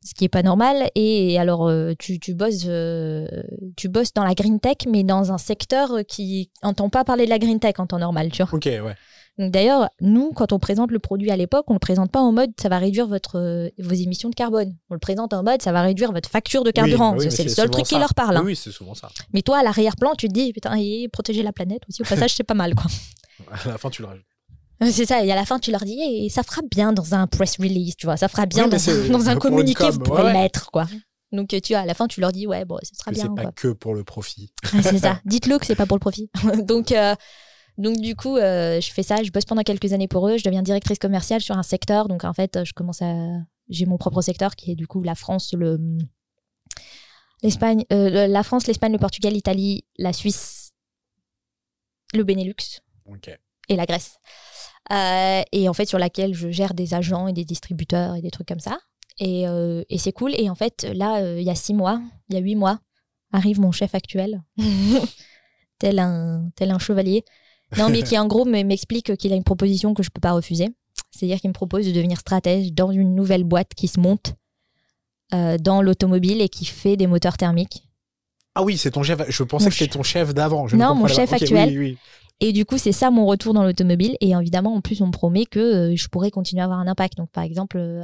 ce 0.04 0.14
qui 0.14 0.26
est 0.26 0.30
pas 0.30 0.44
normal. 0.44 0.90
Et 0.96 1.40
alors, 1.40 1.68
euh, 1.68 1.94
tu, 1.98 2.20
tu, 2.20 2.34
bosses, 2.34 2.66
euh, 2.68 3.28
tu 3.76 3.90
bosses 3.90 4.14
dans 4.14 4.24
la 4.24 4.34
green 4.34 4.60
tech, 4.60 4.78
mais 4.88 5.04
dans 5.04 5.32
un 5.32 5.38
secteur 5.38 6.00
qui 6.08 6.52
entend 6.62 6.90
pas 6.90 7.04
parler 7.04 7.26
de 7.26 7.30
la 7.30 7.40
green 7.40 7.60
tech 7.60 7.76
en 7.78 7.88
temps 7.88 8.00
normal, 8.00 8.32
tu 8.32 8.44
vois. 8.44 8.54
Ok, 8.54 8.66
ouais. 8.66 8.96
Donc 9.40 9.52
d'ailleurs, 9.52 9.90
nous, 10.00 10.32
quand 10.32 10.54
on 10.54 10.60
présente 10.60 10.92
le 10.92 11.00
produit 11.00 11.32
à 11.32 11.36
l'époque, 11.36 11.66
on 11.68 11.74
le 11.74 11.80
présente 11.80 12.12
pas 12.12 12.20
en 12.20 12.32
mode 12.32 12.52
ça 12.62 12.70
va 12.70 12.78
réduire 12.78 13.08
votre, 13.08 13.40
euh, 13.40 13.70
vos 13.80 13.96
émissions 13.96 14.30
de 14.30 14.36
carbone. 14.36 14.76
On 14.92 14.94
le 14.94 15.00
présente 15.00 15.34
en 15.34 15.42
mode 15.42 15.62
ça 15.64 15.72
va 15.72 15.82
réduire 15.82 16.12
votre 16.12 16.30
facture 16.30 16.64
de 16.64 16.70
carburant. 16.70 17.16
Bah 17.16 17.30
c'est 17.32 17.44
le 17.44 17.50
seul 17.50 17.70
truc 17.72 17.86
qui 17.86 17.98
leur 17.98 18.14
parle. 18.14 18.38
Hein. 18.38 18.44
Oui, 18.46 18.56
c'est 18.56 18.72
souvent 18.72 18.94
ça. 18.94 19.10
Mais 19.34 19.42
toi, 19.42 19.58
à 19.58 19.64
l'arrière-plan, 19.64 20.14
tu 20.16 20.28
te 20.28 20.34
dis 20.34 20.54
putain, 20.54 20.78
protéger 21.12 21.42
la 21.42 21.52
planète 21.52 21.82
aussi 21.90 22.04
au 22.04 22.06
passage, 22.06 22.36
c'est 22.36 22.44
pas 22.44 22.54
mal, 22.54 22.76
quoi. 22.76 22.86
À 23.52 23.68
la 23.68 23.78
fin, 23.80 23.90
tu 23.90 24.04
le 24.04 24.08
rajoutes. 24.08 24.24
C'est 24.82 25.06
ça, 25.06 25.24
et 25.24 25.32
à 25.32 25.36
la 25.36 25.46
fin, 25.46 25.60
tu 25.60 25.72
leur 25.72 25.86
dis, 25.86 26.00
et 26.02 26.30
ça 26.30 26.44
fera 26.44 26.62
bien 26.70 26.92
dans 26.92 27.14
un 27.14 27.28
press 27.28 27.58
release, 27.58 27.96
tu 27.96 28.06
vois, 28.06 28.18
ça 28.18 28.28
fera 28.28 28.46
bien 28.46 28.68
dans, 28.68 29.30
un 29.30 29.36
communiqué, 29.40 29.90
vous 29.90 30.00
pourrez 30.00 30.24
le 30.24 30.34
mettre, 30.34 30.72
quoi. 30.72 30.88
Donc, 31.34 31.48
tu 31.48 31.74
vois, 31.74 31.80
à 31.80 31.86
la 31.86 31.96
fin, 31.96 32.08
tu 32.08 32.22
leur 32.22 32.32
dis, 32.32 32.46
ouais, 32.46 32.64
bon, 32.64 32.78
ce 32.84 32.96
sera 32.96 33.12
bien. 33.12 33.24
C'est 33.24 33.44
pas 33.44 33.52
que 33.52 33.70
pour 33.70 33.96
le 33.96 34.04
profit. 34.04 34.54
c'est 34.64 35.00
ça. 35.00 35.20
Dites-le 35.26 35.58
que 35.58 35.66
c'est 35.66 35.76
pas 35.76 35.88
pour 35.88 35.98
le 35.98 36.02
profit. 36.02 36.30
donc, 36.64 36.92
euh, 36.92 37.16
donc, 37.78 37.98
du 37.98 38.16
coup, 38.16 38.38
euh, 38.38 38.80
je 38.80 38.92
fais 38.92 39.02
ça, 39.02 39.24
je 39.24 39.32
bosse 39.32 39.46
pendant 39.46 39.64
quelques 39.64 39.94
années 39.94 40.08
pour 40.08 40.28
eux, 40.30 40.38
je 40.38 40.44
deviens 40.44 40.62
directrice 40.62 41.00
commerciale 41.00 41.42
sur 41.42 41.58
un 41.58 41.64
secteur. 41.64 42.08
Donc, 42.08 42.24
en 42.24 42.34
fait, 42.34 42.64
je 42.64 42.74
commence 42.74 43.02
à. 43.02 43.16
J'ai 43.70 43.86
mon 43.86 43.98
propre 43.98 44.22
secteur 44.22 44.56
qui 44.56 44.72
est 44.72 44.76
du 44.76 44.86
coup 44.86 45.02
la 45.02 45.16
France, 45.16 45.54
le. 45.54 45.80
L'Espagne, 47.42 47.84
euh, 47.92 48.28
la 48.28 48.44
France, 48.44 48.68
l'Espagne, 48.68 48.94
le 48.94 49.00
Portugal, 49.00 49.34
l'Italie, 49.34 49.84
la 49.98 50.14
Suisse, 50.14 50.72
le 52.14 52.24
Benelux 52.24 52.80
et 53.68 53.76
la 53.76 53.86
Grèce. 53.86 54.18
Euh, 54.92 55.42
et 55.52 55.70
en 55.70 55.74
fait 55.74 55.86
sur 55.86 55.98
laquelle 56.00 56.34
je 56.34 56.50
gère 56.50 56.74
des 56.74 56.94
agents 56.94 57.28
et 57.28 57.34
des 57.34 57.46
distributeurs 57.46 58.16
et 58.16 58.22
des 58.22 58.32
trucs 58.32 58.48
comme 58.48 58.60
ça. 58.60 58.80
Et, 59.20 59.48
euh, 59.48 59.84
et 59.90 59.98
c'est 59.98 60.12
cool. 60.12 60.34
Et 60.38 60.50
en 60.50 60.56
fait, 60.56 60.88
là, 60.94 61.22
euh, 61.22 61.40
il 61.40 61.46
y 61.46 61.50
a 61.50 61.56
six 61.56 61.74
mois, 61.74 62.02
il 62.30 62.36
y 62.36 62.38
a 62.38 62.42
huit 62.42 62.56
mois, 62.56 62.80
arrive 63.32 63.60
mon 63.60 63.72
chef 63.72 63.96
actuel, 63.96 64.42
tel, 65.80 66.00
un, 66.00 66.50
tel 66.56 66.72
un 66.72 66.80
chevalier. 66.80 67.24
Non, 67.78 67.90
mais 67.90 68.04
qui 68.04 68.18
en 68.20 68.28
gros 68.28 68.46
m'explique 68.46 69.16
qu'il 69.18 69.34
a 69.34 69.36
une 69.36 69.44
proposition 69.44 69.96
que 69.96 70.04
je 70.04 70.12
peux 70.12 70.22
pas 70.22 70.34
refuser. 70.34 70.70
C'est-à-dire 71.10 71.40
qu'il 71.40 71.50
me 71.50 71.54
propose 71.54 71.88
de 71.88 71.92
devenir 71.92 72.20
stratège 72.20 72.72
dans 72.72 72.92
une 72.92 73.16
nouvelle 73.16 73.44
boîte 73.44 73.74
qui 73.76 73.88
se 73.88 74.00
monte 74.00 74.36
dans 75.32 75.82
l'automobile 75.82 76.42
et 76.42 76.50
qui 76.50 76.66
fait 76.66 76.98
des 76.98 77.08
moteurs 77.08 77.38
thermiques. 77.38 77.88
Ah 78.54 78.62
oui, 78.62 78.78
c'est 78.78 78.92
ton 78.92 79.02
chef. 79.02 79.20
Je 79.28 79.42
pensais 79.42 79.70
que 79.70 79.76
c'était 79.76 79.96
ton 79.96 80.04
chef 80.04 80.36
d'avant. 80.36 80.68
Non, 80.74 80.94
mon 80.94 81.08
chef 81.08 81.34
actuel. 81.34 81.70
oui, 81.70 81.78
oui. 81.78 81.98
Et 82.40 82.52
du 82.52 82.66
coup, 82.66 82.78
c'est 82.78 82.92
ça 82.92 83.12
mon 83.12 83.26
retour 83.26 83.54
dans 83.54 83.64
l'automobile. 83.64 84.18
Et 84.20 84.32
évidemment, 84.32 84.76
en 84.76 84.82
plus, 84.82 85.02
on 85.02 85.08
me 85.08 85.12
promet 85.12 85.46
que 85.46 85.60
euh, 85.60 85.96
je 85.96 86.08
pourrais 86.08 86.32
continuer 86.32 86.62
à 86.62 86.66
avoir 86.66 86.80
un 86.80 86.88
impact. 86.88 87.18
Donc, 87.18 87.30
par 87.30 87.44
exemple, 87.44 87.78
euh, 87.78 88.04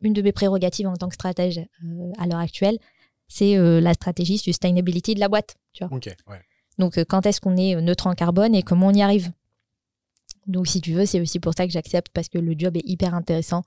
une 0.00 0.12
de 0.12 0.22
mes 0.22 0.32
prérogatives 0.32 0.86
en 0.86 0.94
tant 0.94 1.08
que 1.08 1.14
stratège 1.14 1.58
euh, 1.58 2.12
à 2.18 2.26
l'heure 2.26 2.38
actuelle, 2.38 2.78
c'est 3.26 3.56
la 3.56 3.94
stratégie 3.94 4.38
sustainability 4.38 5.14
de 5.14 5.20
la 5.20 5.28
boîte. 5.28 5.56
Tu 5.72 5.82
vois. 5.82 5.88
Donc, 6.78 7.02
quand 7.08 7.24
est-ce 7.26 7.40
qu'on 7.40 7.56
est 7.56 7.74
neutre 7.80 8.06
en 8.06 8.14
carbone 8.14 8.54
et 8.54 8.62
comment 8.62 8.88
on 8.88 8.92
y 8.92 9.02
arrive? 9.02 9.32
Donc, 10.46 10.68
si 10.68 10.80
tu 10.80 10.92
veux, 10.92 11.06
c'est 11.06 11.20
aussi 11.20 11.40
pour 11.40 11.54
ça 11.56 11.66
que 11.66 11.72
j'accepte 11.72 12.12
parce 12.12 12.28
que 12.28 12.38
le 12.38 12.54
job 12.56 12.76
est 12.76 12.86
hyper 12.86 13.14
intéressant, 13.14 13.64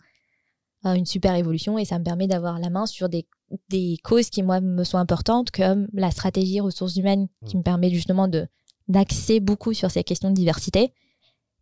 une 0.85 1.07
super 1.07 1.33
évolution 1.35 1.77
et 1.79 1.85
ça 1.85 1.97
me 1.97 2.03
permet 2.03 2.27
d'avoir 2.27 2.59
la 2.59 2.69
main 2.69 2.85
sur 2.85 3.09
des, 3.09 3.25
des 3.69 3.97
causes 4.03 4.29
qui, 4.29 4.43
moi, 4.43 4.61
me 4.61 4.83
sont 4.83 4.99
importantes, 4.99 5.49
comme 5.49 5.87
la 5.91 6.11
stratégie 6.11 6.59
ressources 6.59 6.95
humaines, 6.95 7.27
qui 7.45 7.55
mmh. 7.55 7.59
me 7.59 7.63
permet 7.63 7.89
justement 7.89 8.27
de 8.27 8.47
d'axer 8.87 9.39
beaucoup 9.39 9.73
sur 9.73 9.91
ces 9.91 10.03
questions 10.03 10.29
de 10.29 10.35
diversité 10.35 10.93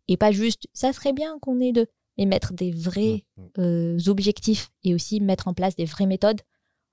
et 0.08 0.16
pas 0.16 0.32
juste 0.32 0.68
ça 0.72 0.92
serait 0.92 1.12
bien 1.12 1.38
qu'on 1.40 1.60
ait 1.60 1.72
deux, 1.72 1.86
mais 2.18 2.26
mettre 2.26 2.52
des 2.52 2.72
vrais 2.72 3.24
mmh. 3.36 3.42
Euh, 3.58 3.98
objectifs 4.06 4.70
et 4.84 4.94
aussi 4.94 5.20
mettre 5.20 5.48
en 5.48 5.54
place 5.54 5.76
des 5.76 5.84
vraies 5.84 6.06
méthodes. 6.06 6.42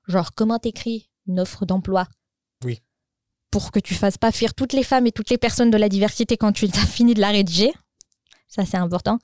Genre, 0.08 0.34
comment 0.36 0.60
t'écris 0.60 1.10
une 1.28 1.40
offre 1.40 1.66
d'emploi? 1.66 2.08
Oui. 2.64 2.82
Pour 3.52 3.72
que 3.72 3.80
tu 3.80 3.94
fasses 3.94 4.18
pas 4.18 4.32
fuir 4.32 4.54
toutes 4.54 4.74
les 4.74 4.84
femmes 4.84 5.08
et 5.08 5.12
toutes 5.12 5.30
les 5.30 5.38
personnes 5.38 5.72
de 5.72 5.78
la 5.78 5.90
diversité 5.90 6.38
quand 6.38 6.52
tu 6.52 6.66
as 6.66 6.86
fini 6.88 7.14
de 7.14 7.22
la 7.22 7.30
rédiger. 7.30 7.72
Ça, 8.48 8.66
c'est 8.66 8.78
important. 8.78 9.20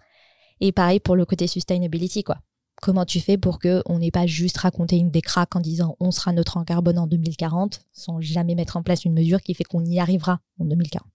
Et 0.62 0.72
pareil 0.72 1.00
pour 1.00 1.16
le 1.16 1.26
côté 1.26 1.48
sustainability, 1.48 2.24
quoi 2.24 2.40
comment 2.82 3.06
tu 3.06 3.20
fais 3.20 3.38
pour 3.38 3.60
que 3.60 3.82
on 3.86 4.00
n'ait 4.00 4.12
pas 4.12 4.26
juste 4.26 4.58
raconté 4.58 4.98
une 4.98 5.12
décraque 5.12 5.56
en 5.56 5.60
disant 5.60 5.96
on 6.00 6.12
sera 6.12 6.34
neutre 6.34 6.58
en 6.58 6.64
carbone 6.64 6.98
en 6.98 7.08
2040 7.08 7.82
sans 7.92 8.22
jamais 8.22 8.56
mettre 8.56 8.78
en 8.78 8.84
place 8.84 9.06
une 9.06 9.14
mesure 9.14 9.42
qui 9.42 9.54
fait 9.54 9.64
qu'on 9.64 9.86
y 9.86 10.00
arrivera 10.00 10.40
en 10.60 10.66
2040. 10.66 11.06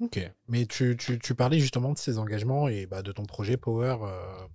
Ok, 0.00 0.20
mais 0.48 0.66
tu, 0.66 0.96
parlais 1.36 1.60
justement 1.60 1.92
de 1.92 1.98
ces 1.98 2.18
engagements 2.18 2.68
et 2.68 2.86
bah, 2.86 3.02
de 3.02 3.12
ton 3.12 3.24
projet 3.24 3.56
Power. 3.56 3.96
Euh, 4.02 4.46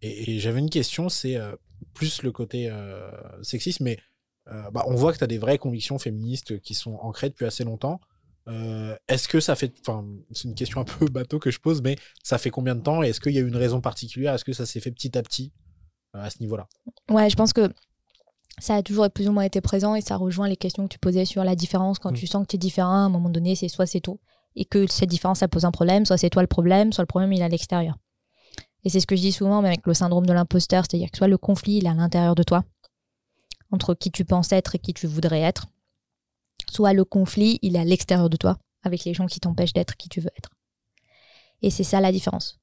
et, 0.00 0.38
j'avais 0.38 0.60
une 0.60 0.70
question, 0.70 1.08
c'est 1.08 1.36
euh, 1.36 1.54
plus 1.92 2.22
le 2.22 2.32
côté 2.32 2.70
euh, 2.70 3.10
sexiste, 3.42 3.80
mais 3.80 3.98
bah, 4.72 4.82
on 4.86 4.94
voit 4.94 5.12
que 5.12 5.18
tu 5.18 5.24
as 5.24 5.28
des 5.28 5.36
vraies 5.36 5.58
convictions 5.58 5.98
féministes 5.98 6.58
qui 6.60 6.72
sont 6.72 6.94
ancrées 7.02 7.28
depuis 7.28 7.44
assez 7.44 7.64
longtemps. 7.64 8.00
est-ce 9.08 9.28
que 9.28 9.40
ça 9.40 9.54
fait, 9.56 9.74
c'est 10.32 10.44
une 10.48 10.54
question 10.54 10.80
un 10.80 10.84
peu 10.84 11.04
bateau 11.10 11.38
que 11.38 11.50
je 11.50 11.58
pose, 11.60 11.82
mais 11.82 11.96
ça 12.22 12.38
fait 12.38 12.48
combien 12.48 12.74
de 12.74 12.80
temps 12.80 13.02
est-ce 13.02 13.20
qu'il 13.20 13.32
y 13.32 13.38
a 13.38 13.42
une 13.42 13.56
raison 13.56 13.82
particulière? 13.82 14.32
Est-ce 14.32 14.46
que 14.46 14.54
ça 14.54 14.64
s'est 14.64 14.80
fait 14.80 14.90
petit 14.90 15.18
à 15.18 15.22
petit? 15.22 15.52
À 16.12 16.30
ce 16.30 16.40
niveau-là. 16.40 16.68
Ouais, 17.10 17.28
je 17.30 17.36
pense 17.36 17.52
que 17.52 17.72
ça 18.58 18.74
a 18.74 18.82
toujours 18.82 19.08
plus 19.10 19.28
ou 19.28 19.32
moins 19.32 19.44
été 19.44 19.60
présent 19.60 19.94
et 19.94 20.00
ça 20.00 20.16
rejoint 20.16 20.48
les 20.48 20.56
questions 20.56 20.84
que 20.84 20.92
tu 20.92 20.98
posais 20.98 21.24
sur 21.24 21.44
la 21.44 21.54
différence. 21.54 21.98
Quand 21.98 22.10
mm. 22.12 22.16
tu 22.16 22.26
sens 22.26 22.42
que 22.42 22.48
tu 22.48 22.56
es 22.56 22.58
différent, 22.58 22.92
à 22.92 23.06
un 23.06 23.08
moment 23.08 23.30
donné, 23.30 23.54
c'est 23.54 23.68
soit 23.68 23.86
c'est 23.86 24.00
tout 24.00 24.18
et 24.58 24.64
que 24.64 24.86
cette 24.88 25.08
différence, 25.08 25.38
ça 25.38 25.48
pose 25.48 25.64
un 25.64 25.70
problème, 25.70 26.04
soit 26.04 26.18
c'est 26.18 26.30
toi 26.30 26.42
le 26.42 26.48
problème, 26.48 26.92
soit 26.92 27.02
le 27.02 27.06
problème, 27.06 27.32
il 27.32 27.40
est 27.40 27.44
à 27.44 27.48
l'extérieur. 27.48 27.96
Et 28.84 28.90
c'est 28.90 29.00
ce 29.00 29.06
que 29.06 29.16
je 29.16 29.20
dis 29.20 29.32
souvent, 29.32 29.62
mais 29.62 29.68
avec 29.68 29.86
le 29.86 29.94
syndrome 29.94 30.26
de 30.26 30.32
l'imposteur, 30.32 30.84
c'est-à-dire 30.84 31.10
que 31.10 31.16
soit 31.16 31.28
le 31.28 31.38
conflit, 31.38 31.76
il 31.76 31.86
est 31.86 31.90
à 31.90 31.94
l'intérieur 31.94 32.34
de 32.34 32.42
toi, 32.42 32.64
entre 33.70 33.94
qui 33.94 34.10
tu 34.10 34.24
penses 34.24 34.52
être 34.52 34.74
et 34.74 34.78
qui 34.78 34.94
tu 34.94 35.06
voudrais 35.06 35.40
être, 35.40 35.66
soit 36.70 36.92
le 36.92 37.04
conflit, 37.04 37.58
il 37.62 37.76
est 37.76 37.80
à 37.80 37.84
l'extérieur 37.84 38.28
de 38.28 38.36
toi, 38.36 38.58
avec 38.82 39.04
les 39.04 39.14
gens 39.14 39.26
qui 39.26 39.40
t'empêchent 39.40 39.72
d'être 39.72 39.96
qui 39.96 40.08
tu 40.08 40.20
veux 40.20 40.30
être. 40.36 40.50
Et 41.62 41.70
c'est 41.70 41.84
ça 41.84 42.00
la 42.00 42.12
différence. 42.12 42.57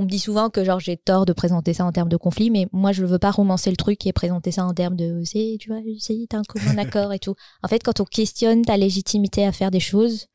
On 0.00 0.04
me 0.04 0.08
dit 0.08 0.18
souvent 0.18 0.48
que 0.48 0.64
genre 0.64 0.80
j'ai 0.80 0.96
tort 0.96 1.26
de 1.26 1.34
présenter 1.34 1.74
ça 1.74 1.84
en 1.84 1.92
termes 1.92 2.08
de 2.08 2.16
conflit, 2.16 2.48
mais 2.48 2.66
moi 2.72 2.90
je 2.90 3.02
ne 3.02 3.06
veux 3.06 3.18
pas 3.18 3.30
romancer 3.30 3.68
le 3.68 3.76
truc 3.76 4.06
et 4.06 4.14
présenter 4.14 4.50
ça 4.50 4.64
en 4.64 4.72
termes 4.72 4.96
de 4.96 5.20
c'est 5.26 5.58
tu 5.60 5.68
vois 5.68 5.82
c'est 5.98 6.32
un 6.32 6.40
commun 6.40 6.78
accord 6.78 7.12
et 7.12 7.18
tout. 7.18 7.34
En 7.62 7.68
fait, 7.68 7.82
quand 7.82 8.00
on 8.00 8.06
questionne 8.06 8.62
ta 8.62 8.78
légitimité 8.78 9.44
à 9.44 9.52
faire 9.52 9.70
des 9.70 9.78
choses, 9.78 10.28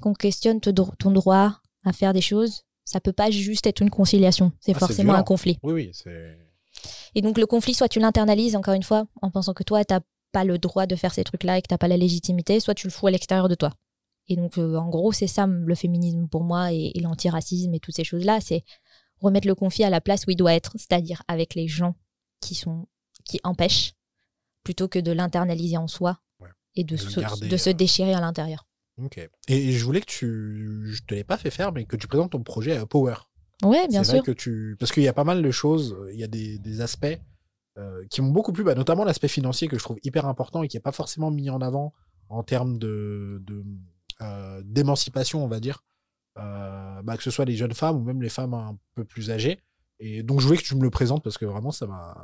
qu'on 0.00 0.14
questionne 0.14 0.60
ton 0.60 1.10
droit 1.10 1.56
à 1.84 1.92
faire 1.92 2.12
des 2.12 2.20
choses, 2.20 2.62
ça 2.84 3.00
peut 3.00 3.12
pas 3.12 3.32
juste 3.32 3.66
être 3.66 3.80
une 3.80 3.90
conciliation. 3.90 4.52
C'est 4.60 4.76
ah, 4.76 4.78
forcément 4.78 5.14
un 5.14 5.24
conflit. 5.24 5.58
Oui, 5.64 5.72
oui. 5.72 5.90
c'est... 5.92 6.38
Et 7.16 7.22
donc 7.22 7.38
le 7.38 7.46
conflit, 7.46 7.74
soit 7.74 7.88
tu 7.88 7.98
l'internalises 7.98 8.54
encore 8.54 8.74
une 8.74 8.84
fois 8.84 9.06
en 9.20 9.32
pensant 9.32 9.52
que 9.52 9.64
toi, 9.64 9.84
tu 9.84 9.94
n'as 9.94 10.00
pas 10.30 10.44
le 10.44 10.58
droit 10.58 10.86
de 10.86 10.94
faire 10.94 11.12
ces 11.12 11.24
trucs-là 11.24 11.58
et 11.58 11.62
que 11.62 11.66
tu 11.66 11.74
n'as 11.74 11.78
pas 11.78 11.88
la 11.88 11.96
légitimité, 11.96 12.60
soit 12.60 12.74
tu 12.74 12.86
le 12.86 12.92
fous 12.92 13.08
à 13.08 13.10
l'extérieur 13.10 13.48
de 13.48 13.56
toi. 13.56 13.72
Et 14.28 14.36
donc, 14.36 14.58
euh, 14.58 14.76
en 14.76 14.88
gros, 14.88 15.12
c'est 15.12 15.26
ça 15.26 15.46
le 15.46 15.74
féminisme 15.74 16.28
pour 16.28 16.44
moi 16.44 16.72
et, 16.72 16.92
l'antiracisme 17.00 17.74
et 17.74 17.80
toutes 17.80 17.96
ces 17.96 18.04
choses-là. 18.04 18.40
C'est 18.40 18.64
remettre 19.22 19.46
le 19.46 19.54
conflit 19.54 19.84
à 19.84 19.90
la 19.90 20.00
place 20.00 20.26
où 20.26 20.30
il 20.30 20.36
doit 20.36 20.54
être, 20.54 20.72
c'est-à-dire 20.76 21.22
avec 21.28 21.54
les 21.54 21.68
gens 21.68 21.94
qui, 22.40 22.54
sont, 22.54 22.88
qui 23.24 23.40
empêchent, 23.44 23.94
plutôt 24.64 24.88
que 24.88 24.98
de 24.98 25.12
l'internaliser 25.12 25.76
en 25.76 25.88
soi 25.88 26.20
et 26.74 26.84
de, 26.84 26.96
se, 26.96 27.20
de 27.46 27.56
se 27.56 27.70
euh, 27.70 27.72
déchirer 27.72 28.14
à 28.14 28.20
l'intérieur. 28.20 28.66
Ok. 28.98 29.18
Et 29.48 29.72
je 29.72 29.84
voulais 29.84 30.00
que 30.00 30.06
tu. 30.06 30.84
Je 30.92 31.02
te 31.02 31.14
l'ai 31.14 31.24
pas 31.24 31.36
fait 31.36 31.50
faire, 31.50 31.72
mais 31.72 31.84
que 31.84 31.96
tu 31.96 32.06
présentes 32.06 32.32
ton 32.32 32.42
projet 32.42 32.76
à 32.76 32.86
Power. 32.86 33.14
Ouais, 33.62 33.86
bien 33.88 34.04
sûr. 34.04 34.22
que 34.22 34.32
tu... 34.32 34.76
Parce 34.78 34.90
qu'il 34.90 35.02
y 35.02 35.08
a 35.08 35.12
pas 35.12 35.24
mal 35.24 35.40
de 35.40 35.50
choses, 35.50 35.96
il 36.12 36.18
y 36.18 36.24
a 36.24 36.26
des, 36.26 36.58
des 36.58 36.80
aspects 36.80 37.18
euh, 37.78 38.04
qui 38.10 38.20
m'ont 38.20 38.30
beaucoup 38.30 38.52
plu, 38.52 38.64
bah, 38.64 38.74
notamment 38.74 39.04
l'aspect 39.04 39.28
financier 39.28 39.68
que 39.68 39.78
je 39.78 39.84
trouve 39.84 39.98
hyper 40.02 40.26
important 40.26 40.62
et 40.62 40.68
qui 40.68 40.76
n'est 40.76 40.82
pas 40.82 40.92
forcément 40.92 41.30
mis 41.30 41.48
en 41.48 41.60
avant 41.60 41.92
en 42.28 42.42
termes 42.42 42.78
de, 42.78 43.42
de 43.46 43.64
euh, 44.20 44.62
d'émancipation, 44.64 45.44
on 45.44 45.48
va 45.48 45.60
dire, 45.60 45.84
bah, 46.36 47.16
que 47.16 47.22
ce 47.22 47.30
soit 47.30 47.44
les 47.44 47.56
jeunes 47.56 47.74
femmes 47.74 47.96
ou 47.96 48.04
même 48.04 48.22
les 48.22 48.28
femmes 48.28 48.54
un 48.54 48.76
peu 48.94 49.04
plus 49.04 49.30
âgées. 49.30 49.60
Et 49.98 50.22
donc, 50.22 50.40
je 50.40 50.46
voulais 50.46 50.58
que 50.58 50.64
tu 50.64 50.74
me 50.74 50.82
le 50.82 50.90
présentes 50.90 51.22
parce 51.22 51.38
que 51.38 51.44
vraiment, 51.44 51.70
ça 51.70 51.86
m'a 51.86 52.16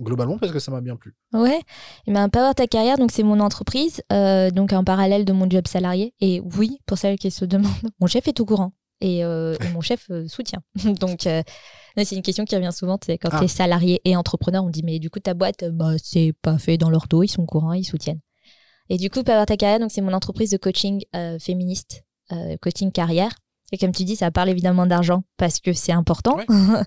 globalement 0.00 0.38
parce 0.38 0.52
que 0.52 0.58
ça 0.58 0.70
m'a 0.70 0.80
bien 0.80 0.96
plu. 0.96 1.14
Ouais, 1.34 1.60
et 2.06 2.12
ben 2.12 2.28
Power 2.30 2.54
Ta 2.54 2.66
Carrière, 2.66 2.96
donc 2.96 3.12
c'est 3.12 3.22
mon 3.22 3.38
entreprise, 3.38 4.02
euh, 4.10 4.50
donc 4.50 4.72
en 4.72 4.82
parallèle 4.82 5.26
de 5.26 5.32
mon 5.32 5.48
job 5.48 5.66
salarié. 5.66 6.14
Et 6.20 6.40
oui, 6.56 6.78
pour 6.86 6.96
celles 6.96 7.18
qui 7.18 7.30
se 7.30 7.44
demandent, 7.44 7.70
mon 8.00 8.06
chef 8.06 8.26
est 8.26 8.40
au 8.40 8.46
courant 8.46 8.72
et, 9.02 9.22
mon 9.72 9.80
chef 9.82 10.10
soutient. 10.26 10.62
donc 11.00 11.20
c'est 11.22 12.16
une 12.16 12.22
question 12.22 12.44
qui 12.46 12.56
revient 12.56 12.72
souvent, 12.72 12.98
c'est 13.04 13.18
quand 13.18 13.28
ah. 13.32 13.38
tu 13.38 13.44
es 13.44 13.48
salarié 13.48 14.00
et 14.04 14.16
entrepreneur, 14.16 14.64
on 14.64 14.70
dit 14.70 14.82
mais 14.82 14.98
du 14.98 15.10
coup 15.10 15.20
ta 15.20 15.34
boîte, 15.34 15.64
bah 15.70 15.92
c'est 16.02 16.32
pas 16.40 16.58
fait 16.58 16.78
dans 16.78 16.90
leur 16.90 17.06
dos, 17.06 17.22
ils 17.22 17.28
sont 17.28 17.42
au 17.42 17.46
courant, 17.46 17.74
ils 17.74 17.84
soutiennent. 17.84 18.20
Et 18.90 18.98
du 18.98 19.08
coup, 19.08 19.22
Power 19.22 19.46
Ta 19.46 19.56
Carrière, 19.56 19.78
donc 19.78 19.92
c'est 19.92 20.00
mon 20.00 20.12
entreprise 20.12 20.50
de 20.50 20.56
coaching 20.56 21.04
euh, 21.14 21.38
féministe, 21.38 22.02
euh, 22.32 22.56
coaching 22.60 22.90
carrière. 22.90 23.30
Et 23.72 23.78
comme 23.78 23.92
tu 23.92 24.04
dis, 24.04 24.16
ça 24.16 24.30
parle 24.30 24.48
évidemment 24.48 24.86
d'argent 24.86 25.22
parce 25.36 25.60
que 25.60 25.72
c'est 25.72 25.92
important. 25.92 26.38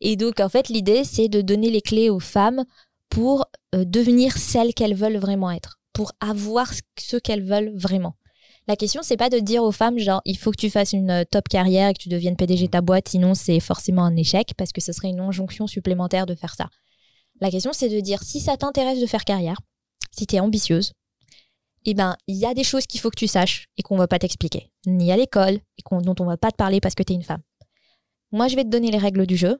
et 0.00 0.16
donc, 0.16 0.40
en 0.40 0.48
fait, 0.48 0.68
l'idée, 0.68 1.04
c'est 1.04 1.28
de 1.28 1.40
donner 1.40 1.70
les 1.70 1.82
clés 1.82 2.10
aux 2.10 2.20
femmes 2.20 2.64
pour 3.10 3.46
euh, 3.74 3.84
devenir 3.84 4.36
celles 4.36 4.74
qu'elles 4.74 4.94
veulent 4.94 5.18
vraiment 5.18 5.50
être, 5.50 5.78
pour 5.92 6.12
avoir 6.20 6.72
ce 6.98 7.16
qu'elles 7.16 7.44
veulent 7.44 7.72
vraiment. 7.76 8.14
La 8.66 8.76
question, 8.76 9.02
c'est 9.02 9.18
pas 9.18 9.28
de 9.28 9.38
dire 9.38 9.62
aux 9.62 9.72
femmes, 9.72 9.98
genre, 9.98 10.22
il 10.24 10.38
faut 10.38 10.50
que 10.50 10.56
tu 10.56 10.70
fasses 10.70 10.94
une 10.94 11.24
top 11.30 11.48
carrière 11.48 11.90
et 11.90 11.94
que 11.94 12.00
tu 12.00 12.08
deviennes 12.08 12.36
PDG 12.36 12.66
de 12.66 12.70
ta 12.70 12.80
boîte, 12.80 13.08
sinon 13.08 13.34
c'est 13.34 13.60
forcément 13.60 14.04
un 14.04 14.16
échec, 14.16 14.54
parce 14.56 14.72
que 14.72 14.80
ce 14.80 14.92
serait 14.92 15.10
une 15.10 15.20
injonction 15.20 15.66
supplémentaire 15.66 16.24
de 16.24 16.34
faire 16.34 16.54
ça. 16.54 16.70
La 17.40 17.50
question, 17.50 17.72
c'est 17.74 17.90
de 17.90 18.00
dire, 18.00 18.22
si 18.22 18.40
ça 18.40 18.56
t'intéresse 18.56 19.00
de 19.00 19.06
faire 19.06 19.24
carrière, 19.24 19.58
si 20.12 20.26
tu 20.26 20.36
es 20.36 20.40
ambitieuse, 20.40 20.92
eh 21.84 21.92
ben, 21.92 22.16
il 22.26 22.36
y 22.36 22.46
a 22.46 22.54
des 22.54 22.64
choses 22.64 22.86
qu'il 22.86 23.00
faut 23.00 23.10
que 23.10 23.18
tu 23.18 23.26
saches 23.26 23.66
et 23.76 23.82
qu'on 23.82 23.98
va 23.98 24.08
pas 24.08 24.18
t'expliquer, 24.18 24.70
ni 24.86 25.12
à 25.12 25.16
l'école, 25.16 25.54
et 25.54 25.82
dont 26.02 26.14
on 26.18 26.24
va 26.24 26.36
pas 26.36 26.50
te 26.50 26.56
parler 26.56 26.80
parce 26.80 26.94
que 26.94 27.02
tu 27.02 27.12
es 27.12 27.16
une 27.16 27.22
femme. 27.22 27.42
Moi, 28.32 28.48
je 28.48 28.56
vais 28.56 28.64
te 28.64 28.68
donner 28.68 28.90
les 28.90 28.98
règles 28.98 29.26
du 29.26 29.36
jeu, 29.36 29.58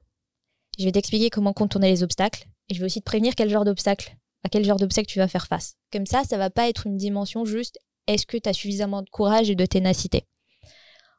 je 0.78 0.84
vais 0.84 0.92
t'expliquer 0.92 1.30
comment 1.30 1.52
contourner 1.52 1.90
les 1.90 2.02
obstacles, 2.02 2.46
et 2.68 2.74
je 2.74 2.80
vais 2.80 2.86
aussi 2.86 3.00
te 3.00 3.04
prévenir 3.04 3.34
quel 3.34 3.50
genre 3.50 3.64
d'obstacle, 3.64 4.16
à 4.42 4.48
quel 4.48 4.64
genre 4.64 4.78
d'obstacle 4.78 5.08
tu 5.08 5.18
vas 5.18 5.28
faire 5.28 5.46
face. 5.46 5.76
Comme 5.92 6.06
ça, 6.06 6.24
ça 6.24 6.38
va 6.38 6.50
pas 6.50 6.68
être 6.68 6.86
une 6.86 6.96
dimension 6.96 7.44
juste 7.44 7.78
est-ce 8.06 8.26
que 8.26 8.36
tu 8.36 8.48
as 8.48 8.52
suffisamment 8.52 9.02
de 9.02 9.08
courage 9.10 9.50
et 9.50 9.54
de 9.54 9.66
ténacité? 9.66 10.24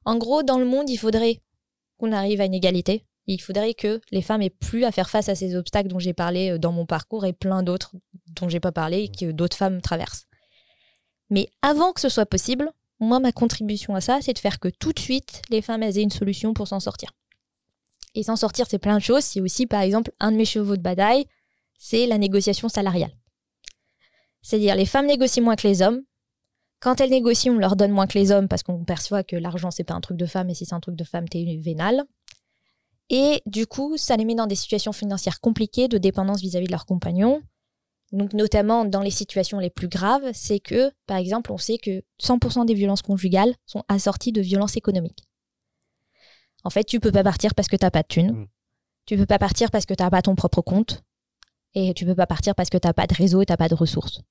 En 0.05 0.17
gros, 0.17 0.43
dans 0.43 0.59
le 0.59 0.65
monde, 0.65 0.89
il 0.89 0.97
faudrait 0.97 1.41
qu'on 1.97 2.11
arrive 2.11 2.41
à 2.41 2.45
une 2.45 2.53
égalité. 2.53 3.05
Il 3.27 3.41
faudrait 3.41 3.73
que 3.73 4.01
les 4.11 4.21
femmes 4.21 4.43
aient 4.43 4.51
plus 4.51 4.83
à 4.83 4.91
faire 4.91 5.09
face 5.09 5.29
à 5.29 5.35
ces 5.35 5.55
obstacles 5.55 5.87
dont 5.87 5.97
j'ai 5.97 6.13
parlé 6.13 6.51
euh, 6.51 6.59
dans 6.59 6.71
mon 6.71 6.85
parcours 6.85 7.25
et 7.25 7.33
plein 7.33 7.63
d'autres 7.63 7.95
dont 8.39 8.49
j'ai 8.49 8.59
pas 8.59 8.71
parlé 8.71 9.03
et 9.03 9.09
que 9.09 9.31
d'autres 9.31 9.57
femmes 9.57 9.81
traversent. 9.81 10.27
Mais 11.31 11.49
avant 11.63 11.91
que 11.91 12.01
ce 12.01 12.09
soit 12.09 12.27
possible, 12.27 12.71
moi, 13.05 13.19
ma 13.19 13.31
contribution 13.31 13.95
à 13.95 14.01
ça, 14.01 14.19
c'est 14.21 14.33
de 14.33 14.39
faire 14.39 14.59
que 14.59 14.67
tout 14.67 14.93
de 14.93 14.99
suite, 14.99 15.41
les 15.49 15.61
femmes 15.61 15.83
aient 15.83 16.01
une 16.01 16.11
solution 16.11 16.53
pour 16.53 16.67
s'en 16.67 16.79
sortir. 16.79 17.11
Et 18.13 18.23
s'en 18.23 18.35
sortir, 18.35 18.65
c'est 18.69 18.79
plein 18.79 18.97
de 18.97 19.01
choses. 19.01 19.23
C'est 19.23 19.41
aussi, 19.41 19.67
par 19.67 19.81
exemple, 19.81 20.11
un 20.19 20.31
de 20.31 20.37
mes 20.37 20.45
chevaux 20.45 20.77
de 20.77 20.81
bataille, 20.81 21.25
c'est 21.77 22.07
la 22.07 22.17
négociation 22.17 22.69
salariale. 22.69 23.11
C'est-à-dire, 24.41 24.75
les 24.75 24.85
femmes 24.85 25.07
négocient 25.07 25.43
moins 25.43 25.55
que 25.55 25.67
les 25.67 25.81
hommes. 25.81 26.01
Quand 26.79 27.01
elles 27.01 27.09
négocient, 27.09 27.53
on 27.53 27.57
leur 27.57 27.75
donne 27.75 27.91
moins 27.91 28.07
que 28.07 28.17
les 28.17 28.31
hommes 28.31 28.47
parce 28.47 28.63
qu'on 28.63 28.83
perçoit 28.85 29.23
que 29.23 29.35
l'argent, 29.35 29.71
c'est 29.71 29.83
pas 29.83 29.95
un 29.95 30.01
truc 30.01 30.17
de 30.17 30.25
femme, 30.25 30.49
et 30.49 30.53
si 30.53 30.65
c'est 30.65 30.75
un 30.75 30.79
truc 30.79 30.95
de 30.95 31.03
femme, 31.03 31.27
t'es 31.27 31.57
vénale. 31.59 32.03
Et 33.09 33.41
du 33.45 33.67
coup, 33.67 33.97
ça 33.97 34.15
les 34.17 34.25
met 34.25 34.35
dans 34.35 34.47
des 34.47 34.55
situations 34.55 34.93
financières 34.93 35.39
compliquées 35.39 35.87
de 35.87 35.97
dépendance 35.97 36.41
vis-à-vis 36.41 36.65
-vis 36.65 36.67
de 36.67 36.71
leurs 36.71 36.85
compagnons 36.85 37.41
donc 38.11 38.33
notamment 38.33 38.85
dans 38.85 39.01
les 39.01 39.11
situations 39.11 39.59
les 39.59 39.69
plus 39.69 39.87
graves, 39.87 40.29
c'est 40.33 40.59
que, 40.59 40.91
par 41.05 41.17
exemple, 41.17 41.51
on 41.51 41.57
sait 41.57 41.77
que 41.77 42.03
100% 42.21 42.65
des 42.65 42.73
violences 42.73 43.01
conjugales 43.01 43.55
sont 43.65 43.83
assorties 43.87 44.31
de 44.31 44.41
violences 44.41 44.77
économiques. 44.77 45.23
En 46.63 46.69
fait, 46.69 46.83
tu 46.83 46.99
peux 46.99 47.11
pas 47.11 47.23
partir 47.23 47.53
parce 47.53 47.67
que 47.67 47.75
tu 47.75 47.85
n'as 47.85 47.91
pas 47.91 48.01
de 48.01 48.07
thunes, 48.07 48.31
mm. 48.31 48.47
tu 49.05 49.17
peux 49.17 49.25
pas 49.25 49.39
partir 49.39 49.71
parce 49.71 49.85
que 49.85 49.93
tu 49.93 50.03
n'as 50.03 50.09
pas 50.09 50.21
ton 50.21 50.35
propre 50.35 50.61
compte, 50.61 51.03
et 51.75 51.93
tu 51.93 52.05
peux 52.05 52.15
pas 52.15 52.25
partir 52.25 52.55
parce 52.55 52.69
que 52.69 52.77
tu 52.77 52.87
n'as 52.87 52.93
pas 52.93 53.05
de 53.05 53.13
réseau 53.13 53.41
et 53.41 53.45
tu 53.45 53.53
n'as 53.53 53.57
pas 53.57 53.69
de 53.69 53.75
ressources. 53.75 54.21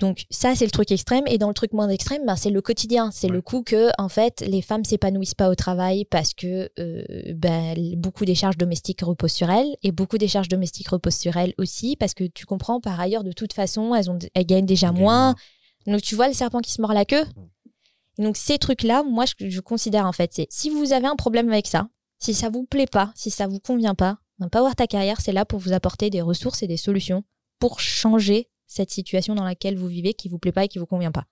Donc 0.00 0.24
ça, 0.28 0.54
c'est 0.56 0.64
le 0.64 0.70
truc 0.70 0.90
extrême. 0.90 1.24
Et 1.28 1.38
dans 1.38 1.48
le 1.48 1.54
truc 1.54 1.72
moins 1.72 1.88
extrême, 1.88 2.24
ben, 2.26 2.36
c'est 2.36 2.50
le 2.50 2.60
quotidien. 2.60 3.10
C'est 3.12 3.28
le 3.28 3.40
coup 3.40 3.62
que, 3.62 3.90
en 3.98 4.08
fait, 4.08 4.40
les 4.46 4.60
femmes 4.60 4.84
s'épanouissent 4.84 5.34
pas 5.34 5.48
au 5.48 5.54
travail 5.54 6.04
parce 6.04 6.34
que 6.34 6.68
euh, 6.78 7.04
ben, 7.34 7.76
beaucoup 7.96 8.24
des 8.24 8.34
charges 8.34 8.56
domestiques 8.56 9.02
reposent 9.02 9.32
sur 9.32 9.50
elles. 9.50 9.76
Et 9.82 9.92
beaucoup 9.92 10.18
des 10.18 10.28
charges 10.28 10.48
domestiques 10.48 10.88
reposent 10.88 11.16
sur 11.16 11.36
elles 11.36 11.54
aussi 11.58 11.96
parce 11.96 12.14
que 12.14 12.24
tu 12.24 12.44
comprends, 12.44 12.80
par 12.80 12.98
ailleurs, 12.98 13.24
de 13.24 13.32
toute 13.32 13.52
façon, 13.52 13.94
elles, 13.94 14.10
ont, 14.10 14.18
elles 14.34 14.46
gagnent 14.46 14.66
déjà 14.66 14.90
moins. 14.90 15.34
Donc 15.86 16.02
tu 16.02 16.14
vois 16.14 16.28
le 16.28 16.34
serpent 16.34 16.60
qui 16.60 16.72
se 16.72 16.80
mord 16.80 16.92
la 16.92 17.04
queue. 17.04 17.24
Donc 18.18 18.36
ces 18.36 18.58
trucs-là, 18.58 19.02
moi, 19.02 19.24
je, 19.26 19.48
je, 19.48 19.60
considère 19.60 20.06
en 20.06 20.12
fait, 20.12 20.32
c'est 20.32 20.46
si 20.50 20.70
vous 20.70 20.92
avez 20.92 21.06
un 21.06 21.16
problème 21.16 21.50
avec 21.50 21.66
ça, 21.66 21.88
si 22.18 22.32
ça 22.32 22.48
vous 22.48 22.64
plaît 22.64 22.86
pas, 22.86 23.12
si 23.14 23.30
ça 23.30 23.46
vous 23.46 23.58
convient 23.58 23.94
pas, 23.94 24.18
ben, 24.38 24.48
Power 24.48 24.72
Ta 24.76 24.86
Carrière, 24.86 25.20
c'est 25.20 25.32
là 25.32 25.44
pour 25.44 25.58
vous 25.58 25.72
apporter 25.72 26.10
des 26.10 26.22
ressources 26.22 26.62
et 26.62 26.66
des 26.66 26.76
solutions 26.76 27.24
pour 27.58 27.80
changer 27.80 28.48
cette 28.66 28.90
situation 28.90 29.34
dans 29.34 29.44
laquelle 29.44 29.76
vous 29.76 29.88
vivez 29.88 30.14
qui 30.14 30.28
vous 30.28 30.38
plaît 30.38 30.52
pas 30.52 30.64
et 30.64 30.68
qui 30.68 30.78
vous 30.78 30.86
convient 30.86 31.12
pas. 31.12 31.26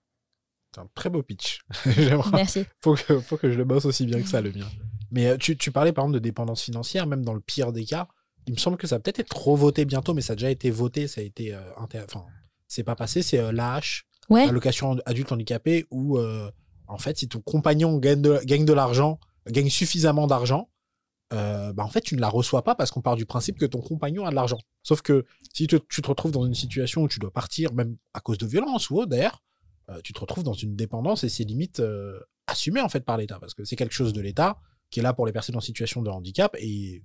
C'est 0.74 0.80
un 0.80 0.88
très 0.94 1.10
beau 1.10 1.22
pitch. 1.22 1.60
Merci. 2.32 2.64
faut 2.80 2.94
que, 2.94 3.20
faut 3.20 3.36
que 3.36 3.50
je 3.50 3.59
le 3.59 3.64
bosse 3.64 3.84
aussi 3.84 4.06
bien 4.06 4.22
que 4.22 4.28
ça, 4.28 4.40
le 4.40 4.52
mien. 4.52 4.66
Mais 5.10 5.26
euh, 5.26 5.36
tu, 5.36 5.56
tu, 5.56 5.70
parlais 5.70 5.92
par 5.92 6.04
exemple 6.04 6.14
de 6.14 6.22
dépendance 6.22 6.62
financière, 6.62 7.06
même 7.06 7.24
dans 7.24 7.34
le 7.34 7.40
pire 7.40 7.72
des 7.72 7.84
cas. 7.84 8.09
Il 8.46 8.54
me 8.54 8.59
semble 8.59 8.76
que 8.76 8.86
ça 8.86 8.96
va 8.96 9.00
peut-être 9.00 9.20
être 9.20 9.36
revoté 9.36 9.84
bientôt, 9.84 10.14
mais 10.14 10.22
ça 10.22 10.32
a 10.32 10.36
déjà 10.36 10.50
été 10.50 10.70
voté, 10.70 11.06
ça 11.06 11.20
a 11.20 11.24
été. 11.24 11.54
Euh, 11.54 11.60
enfin, 11.76 12.24
c'est 12.66 12.82
pas 12.82 12.96
passé, 12.96 13.22
c'est 13.22 13.38
euh, 13.38 13.52
l'AH, 13.52 14.04
ouais. 14.30 14.46
l'allocation 14.46 14.96
adulte 15.04 15.30
handicapé, 15.30 15.84
où 15.90 16.18
en 16.18 16.98
fait, 16.98 17.18
si 17.18 17.28
ton 17.28 17.40
compagnon 17.40 17.98
gagne 17.98 18.22
de, 18.22 18.40
gagne 18.44 18.64
de 18.64 18.72
l'argent, 18.72 19.20
gagne 19.48 19.70
suffisamment 19.70 20.26
d'argent, 20.26 20.68
euh, 21.32 21.72
bah 21.72 21.84
en 21.84 21.88
fait, 21.88 22.02
tu 22.02 22.14
ne 22.14 22.20
la 22.20 22.28
reçois 22.28 22.62
pas 22.62 22.74
parce 22.74 22.90
qu'on 22.90 23.00
part 23.00 23.16
du 23.16 23.26
principe 23.26 23.59
que 23.59 23.64
ton 23.64 23.80
compagnon 23.80 24.26
a 24.26 24.30
de 24.30 24.34
l'argent. 24.34 24.59
Sauf 24.82 25.02
que 25.02 25.24
si 25.54 25.66
tu, 25.66 25.78
te 25.80 26.09
retrouves 26.09 26.32
dans 26.32 26.44
une 26.44 26.54
situation 26.54 27.02
où 27.02 27.09
tu 27.09 27.18
dois 27.18 27.30
partir, 27.30 27.72
même 27.72 27.96
à 28.12 28.20
cause 28.20 28.38
de 28.38 28.46
violence 28.46 28.90
ou 28.90 28.98
autre 28.98 29.09
d'ailleurs, 29.09 29.42
euh, 29.88 30.00
tu 30.04 30.12
te 30.12 30.20
retrouves 30.20 30.44
dans 30.44 30.52
une 30.52 30.76
dépendance 30.76 31.24
et 31.24 31.28
c'est 31.28 31.44
limite 31.44 31.80
euh, 31.80 32.18
assumé 32.46 32.80
en 32.80 32.88
fait 32.88 33.04
par 33.04 33.16
l'État 33.16 33.38
parce 33.40 33.54
que 33.54 33.64
c'est 33.64 33.76
quelque 33.76 33.94
chose 33.94 34.12
de 34.12 34.20
l'État 34.20 34.59
qui 34.90 35.00
est 35.00 35.02
là 35.02 35.12
pour 35.12 35.26
les 35.26 35.32
personnes 35.32 35.56
en 35.56 35.60
situation 35.60 36.02
de 36.02 36.10
handicap 36.10 36.54
et 36.59 37.02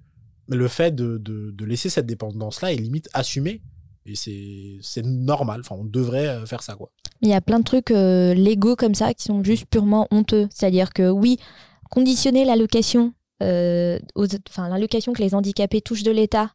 le 0.47 0.67
fait 0.67 0.93
de, 0.93 1.53
laisser 1.63 1.89
cette 1.89 2.05
dépendance-là 2.05 2.73
est 2.73 2.77
limite 2.77 3.09
assumé 3.13 3.61
et 4.05 4.15
c'est 4.15 5.03
normal. 5.03 5.61
Enfin, 5.61 5.75
on 5.77 5.83
devrait 5.83 6.45
faire 6.45 6.63
ça. 6.63 6.77
Il 7.21 7.27
y 7.27 7.33
a 7.33 7.41
plein 7.41 7.59
de 7.59 7.65
trucs 7.65 7.89
légaux 7.89 8.77
comme 8.77 8.95
ça 8.95 9.13
qui 9.13 9.23
sont 9.23 9.43
juste 9.43 9.65
purement 9.65 10.07
honteux. 10.11 10.47
C'est-à-dire 10.49 10.93
que 10.93 11.09
oui, 11.09 11.37
conditionner 11.89 12.45
l'allocation 12.45 13.07
euh, 13.07 13.16
l'allocation 13.41 15.14
que 15.14 15.22
les 15.22 15.35
handicapés 15.35 15.81
touchent 15.81 16.03
de 16.03 16.11
l'État 16.11 16.51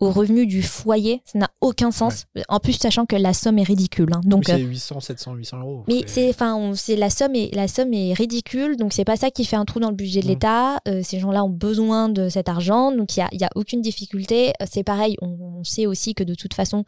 au 0.00 0.10
revenu 0.10 0.46
du 0.46 0.62
foyer, 0.62 1.22
ça 1.24 1.38
n'a 1.38 1.50
aucun 1.60 1.92
sens. 1.92 2.24
En 2.48 2.58
plus, 2.58 2.72
sachant 2.72 3.06
que 3.06 3.14
la 3.14 3.32
somme 3.32 3.58
est 3.60 3.62
ridicule. 3.62 4.08
hein. 4.12 4.20
Donc, 4.24 4.42
c'est 4.56 4.58
800, 4.60 4.98
700, 4.98 5.34
800 5.34 5.58
euros. 5.60 5.84
mais 5.86 6.02
c'est, 6.08 6.28
enfin, 6.30 6.56
on- 6.56 6.74
c'est 6.74 6.96
la 6.96 7.08
somme 7.08 7.36
est 7.36 7.54
la 7.54 7.68
somme 7.68 7.94
est 7.94 8.12
ridicule, 8.12 8.76
donc 8.76 8.92
c'est 8.94 9.04
pas 9.04 9.16
ça 9.16 9.30
qui 9.30 9.44
fait 9.44 9.54
un 9.54 9.64
trou 9.64 9.78
dans 9.78 9.90
le 9.90 9.94
budget 9.94 10.20
de 10.20 10.26
l'État. 10.26 10.80
Euh, 10.88 11.02
ces 11.04 11.20
gens-là 11.20 11.44
ont 11.44 11.50
besoin 11.50 12.08
de 12.08 12.28
cet 12.28 12.48
argent, 12.48 12.90
donc 12.90 13.16
il 13.16 13.20
y 13.20 13.22
a, 13.22 13.28
il 13.30 13.40
y 13.40 13.44
a 13.44 13.50
aucune 13.54 13.80
difficulté. 13.80 14.48
Euh, 14.60 14.66
C'est 14.68 14.82
pareil, 14.82 15.16
on, 15.22 15.28
on 15.60 15.62
sait 15.64 15.86
aussi 15.86 16.14
que 16.14 16.24
de 16.24 16.34
toute 16.34 16.54
façon, 16.54 16.84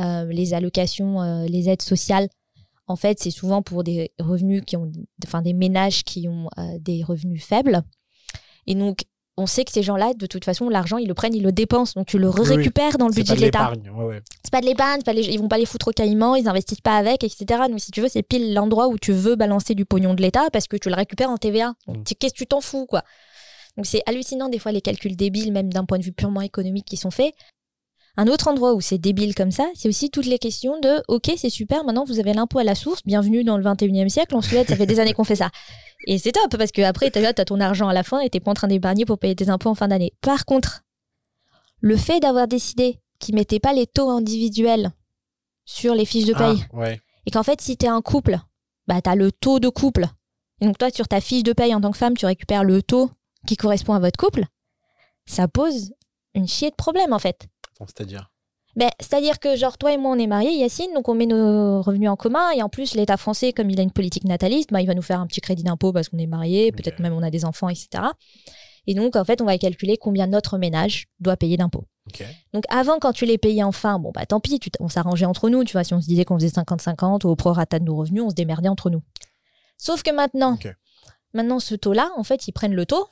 euh, 0.00 0.26
les 0.26 0.52
allocations, 0.52 1.22
euh, 1.22 1.46
les 1.46 1.70
aides 1.70 1.80
sociales, 1.82 2.28
en 2.86 2.96
fait, 2.96 3.18
c'est 3.18 3.30
souvent 3.30 3.62
pour 3.62 3.82
des 3.82 4.12
revenus 4.18 4.62
qui 4.66 4.76
ont, 4.76 4.92
enfin, 5.24 5.40
des 5.40 5.54
ménages 5.54 6.04
qui 6.04 6.28
ont 6.28 6.48
euh, 6.58 6.78
des 6.80 7.02
revenus 7.02 7.42
faibles, 7.42 7.80
et 8.66 8.74
donc. 8.74 9.00
On 9.38 9.46
sait 9.46 9.64
que 9.64 9.72
ces 9.72 9.82
gens-là, 9.82 10.12
de 10.12 10.26
toute 10.26 10.44
façon, 10.44 10.68
l'argent, 10.68 10.98
ils 10.98 11.08
le 11.08 11.14
prennent, 11.14 11.34
ils 11.34 11.42
le 11.42 11.52
dépensent. 11.52 11.94
Donc, 11.96 12.06
tu 12.06 12.18
le 12.18 12.28
Oui, 12.28 12.48
récupères 12.54 12.98
dans 12.98 13.08
le 13.08 13.14
budget 13.14 13.34
de 13.34 13.40
l'État 13.40 13.70
l'épargne. 13.72 13.90
Ouais, 13.90 14.04
ouais. 14.04 14.20
c'est 14.44 14.52
pas 14.52 14.60
de 14.60 14.66
l'épargne, 14.66 15.00
les- 15.06 15.22
ils 15.22 15.38
vont 15.40 15.48
pas 15.48 15.56
les 15.56 15.64
foutre 15.64 15.88
au 15.88 15.90
caïman, 15.90 16.36
ils 16.36 16.46
investissent 16.46 16.82
pas 16.82 16.98
avec, 16.98 17.24
etc. 17.24 17.46
Donc 17.70 17.80
si 17.80 17.90
tu 17.90 18.02
veux, 18.02 18.08
c'est 18.08 18.22
pile 18.22 18.52
l'endroit 18.52 18.88
où 18.88 18.98
tu 18.98 19.12
veux 19.12 19.34
balancer 19.34 19.74
du 19.74 19.86
pognon 19.86 20.12
de 20.12 20.20
l'État 20.20 20.50
parce 20.52 20.66
que 20.68 20.76
tu 20.76 20.90
le 20.90 20.94
récupères 20.96 21.30
en 21.30 21.38
TVA. 21.38 21.72
Donc 21.86 21.96
Mm. 21.96 22.02
qu'est-ce 22.20 22.34
que 22.34 22.38
tu 22.40 22.46
t'en 22.46 22.60
fous, 22.60 22.84
quoi? 22.84 23.04
Donc 23.78 23.86
c'est 23.86 24.02
hallucinant 24.04 24.50
des 24.50 24.58
fois 24.58 24.70
les 24.70 24.82
calculs 24.82 25.16
débiles, 25.16 25.50
même 25.50 25.72
d'un 25.72 25.86
point 25.86 25.98
de 25.98 26.04
vue 26.04 26.12
purement 26.12 26.42
économique, 26.42 26.84
qui 26.84 26.98
sont 26.98 27.10
faits. 27.10 27.32
Un 28.18 28.26
autre 28.26 28.48
endroit 28.48 28.74
où 28.74 28.82
c'est 28.82 28.98
débile 28.98 29.34
comme 29.34 29.50
ça, 29.50 29.66
c'est 29.74 29.88
aussi 29.88 30.10
toutes 30.10 30.26
les 30.26 30.38
questions 30.38 30.78
de 30.80 31.02
OK, 31.08 31.30
c'est 31.38 31.48
super, 31.48 31.82
maintenant 31.84 32.04
vous 32.04 32.20
avez 32.20 32.34
l'impôt 32.34 32.58
à 32.58 32.64
la 32.64 32.74
source, 32.74 33.00
bienvenue 33.06 33.44
dans 33.44 33.56
le 33.56 33.64
21e 33.64 34.10
siècle. 34.10 34.36
En 34.36 34.42
Suède, 34.42 34.68
ça 34.68 34.76
fait 34.76 34.84
des 34.84 35.00
années 35.00 35.14
qu'on 35.14 35.24
fait 35.24 35.36
ça. 35.36 35.48
Et 36.06 36.18
c'est 36.18 36.32
top 36.32 36.56
parce 36.56 36.72
que 36.72 36.82
après, 36.82 37.10
tu 37.10 37.18
as 37.18 37.32
ton 37.44 37.60
argent 37.60 37.88
à 37.88 37.92
la 37.92 38.02
fin 38.02 38.20
et 38.20 38.30
t'es 38.30 38.40
pas 38.40 38.50
en 38.50 38.54
train 38.54 38.68
d'épargner 38.68 39.04
pour 39.04 39.18
payer 39.18 39.36
tes 39.36 39.48
impôts 39.48 39.70
en 39.70 39.74
fin 39.74 39.88
d'année. 39.88 40.12
Par 40.20 40.44
contre, 40.44 40.82
le 41.80 41.96
fait 41.96 42.20
d'avoir 42.20 42.48
décidé 42.48 42.98
qu'ils 43.18 43.34
mettaient 43.34 43.60
pas 43.60 43.72
les 43.72 43.86
taux 43.86 44.10
individuels 44.10 44.90
sur 45.64 45.94
les 45.94 46.04
fiches 46.04 46.26
de 46.26 46.34
paye 46.34 46.64
Ah, 46.72 46.76
ouais. 46.76 47.00
et 47.26 47.30
qu'en 47.30 47.42
fait, 47.42 47.60
si 47.60 47.76
tu 47.76 47.86
es 47.86 47.88
un 47.88 48.02
couple, 48.02 48.38
bah, 48.88 49.00
tu 49.00 49.08
as 49.10 49.14
le 49.14 49.30
taux 49.30 49.60
de 49.60 49.68
couple. 49.68 50.06
Et 50.60 50.66
donc, 50.66 50.78
toi, 50.78 50.90
sur 50.90 51.06
ta 51.08 51.20
fiche 51.20 51.42
de 51.44 51.52
paye 51.52 51.74
en 51.74 51.80
tant 51.80 51.90
que 51.92 51.98
femme, 51.98 52.16
tu 52.16 52.26
récupères 52.26 52.64
le 52.64 52.82
taux 52.82 53.10
qui 53.46 53.56
correspond 53.56 53.94
à 53.94 54.00
votre 54.00 54.16
couple. 54.16 54.44
Ça 55.26 55.46
pose 55.48 55.92
une 56.34 56.48
chier 56.48 56.70
de 56.70 56.74
problème, 56.76 57.12
en 57.12 57.18
fait. 57.18 57.46
C'est-à-dire 57.78 58.31
Ben, 58.74 58.90
C'est-à-dire 59.00 59.38
que, 59.38 59.56
genre, 59.56 59.76
toi 59.76 59.92
et 59.92 59.98
moi, 59.98 60.12
on 60.12 60.18
est 60.18 60.26
mariés, 60.26 60.52
Yacine, 60.52 60.92
donc 60.94 61.08
on 61.08 61.14
met 61.14 61.26
nos 61.26 61.82
revenus 61.82 62.08
en 62.08 62.16
commun. 62.16 62.50
Et 62.52 62.62
en 62.62 62.68
plus, 62.68 62.94
l'État 62.94 63.16
français, 63.16 63.52
comme 63.52 63.68
il 63.70 63.78
a 63.78 63.82
une 63.82 63.90
politique 63.90 64.24
nataliste, 64.24 64.70
bah, 64.72 64.80
il 64.80 64.86
va 64.86 64.94
nous 64.94 65.02
faire 65.02 65.20
un 65.20 65.26
petit 65.26 65.40
crédit 65.40 65.62
d'impôt 65.62 65.92
parce 65.92 66.08
qu'on 66.08 66.18
est 66.18 66.26
mariés, 66.26 66.72
peut-être 66.72 66.98
même 67.00 67.12
on 67.12 67.22
a 67.22 67.30
des 67.30 67.44
enfants, 67.44 67.68
etc. 67.68 68.02
Et 68.86 68.94
donc, 68.94 69.14
en 69.14 69.24
fait, 69.24 69.40
on 69.40 69.44
va 69.44 69.56
calculer 69.58 69.96
combien 69.96 70.26
notre 70.26 70.58
ménage 70.58 71.06
doit 71.20 71.36
payer 71.36 71.56
d'impôts. 71.56 71.84
Donc 72.52 72.64
avant, 72.68 72.98
quand 72.98 73.12
tu 73.12 73.26
les 73.26 73.38
payais 73.38 73.62
enfin, 73.62 74.00
bon 74.00 74.10
bah 74.12 74.26
tant 74.26 74.40
pis, 74.40 74.58
tu 74.58 74.70
on 74.80 74.88
s'arrangeait 74.88 75.24
entre 75.24 75.48
nous, 75.50 75.62
tu 75.62 75.72
vois, 75.72 75.84
si 75.84 75.94
on 75.94 76.00
se 76.00 76.06
disait 76.08 76.24
qu'on 76.24 76.36
faisait 76.36 76.48
50-50 76.48 77.24
ou 77.24 77.30
au 77.30 77.36
prorata 77.36 77.78
de 77.78 77.84
nos 77.84 77.94
revenus, 77.94 78.22
on 78.22 78.30
se 78.30 78.34
démerdait 78.34 78.68
entre 78.68 78.90
nous. 78.90 79.02
Sauf 79.78 80.02
que 80.02 80.10
maintenant, 80.10 80.58
maintenant 81.32 81.60
ce 81.60 81.76
taux-là, 81.76 82.10
en 82.16 82.24
fait, 82.24 82.48
ils 82.48 82.52
prennent 82.52 82.74
le 82.74 82.86
taux, 82.86 83.06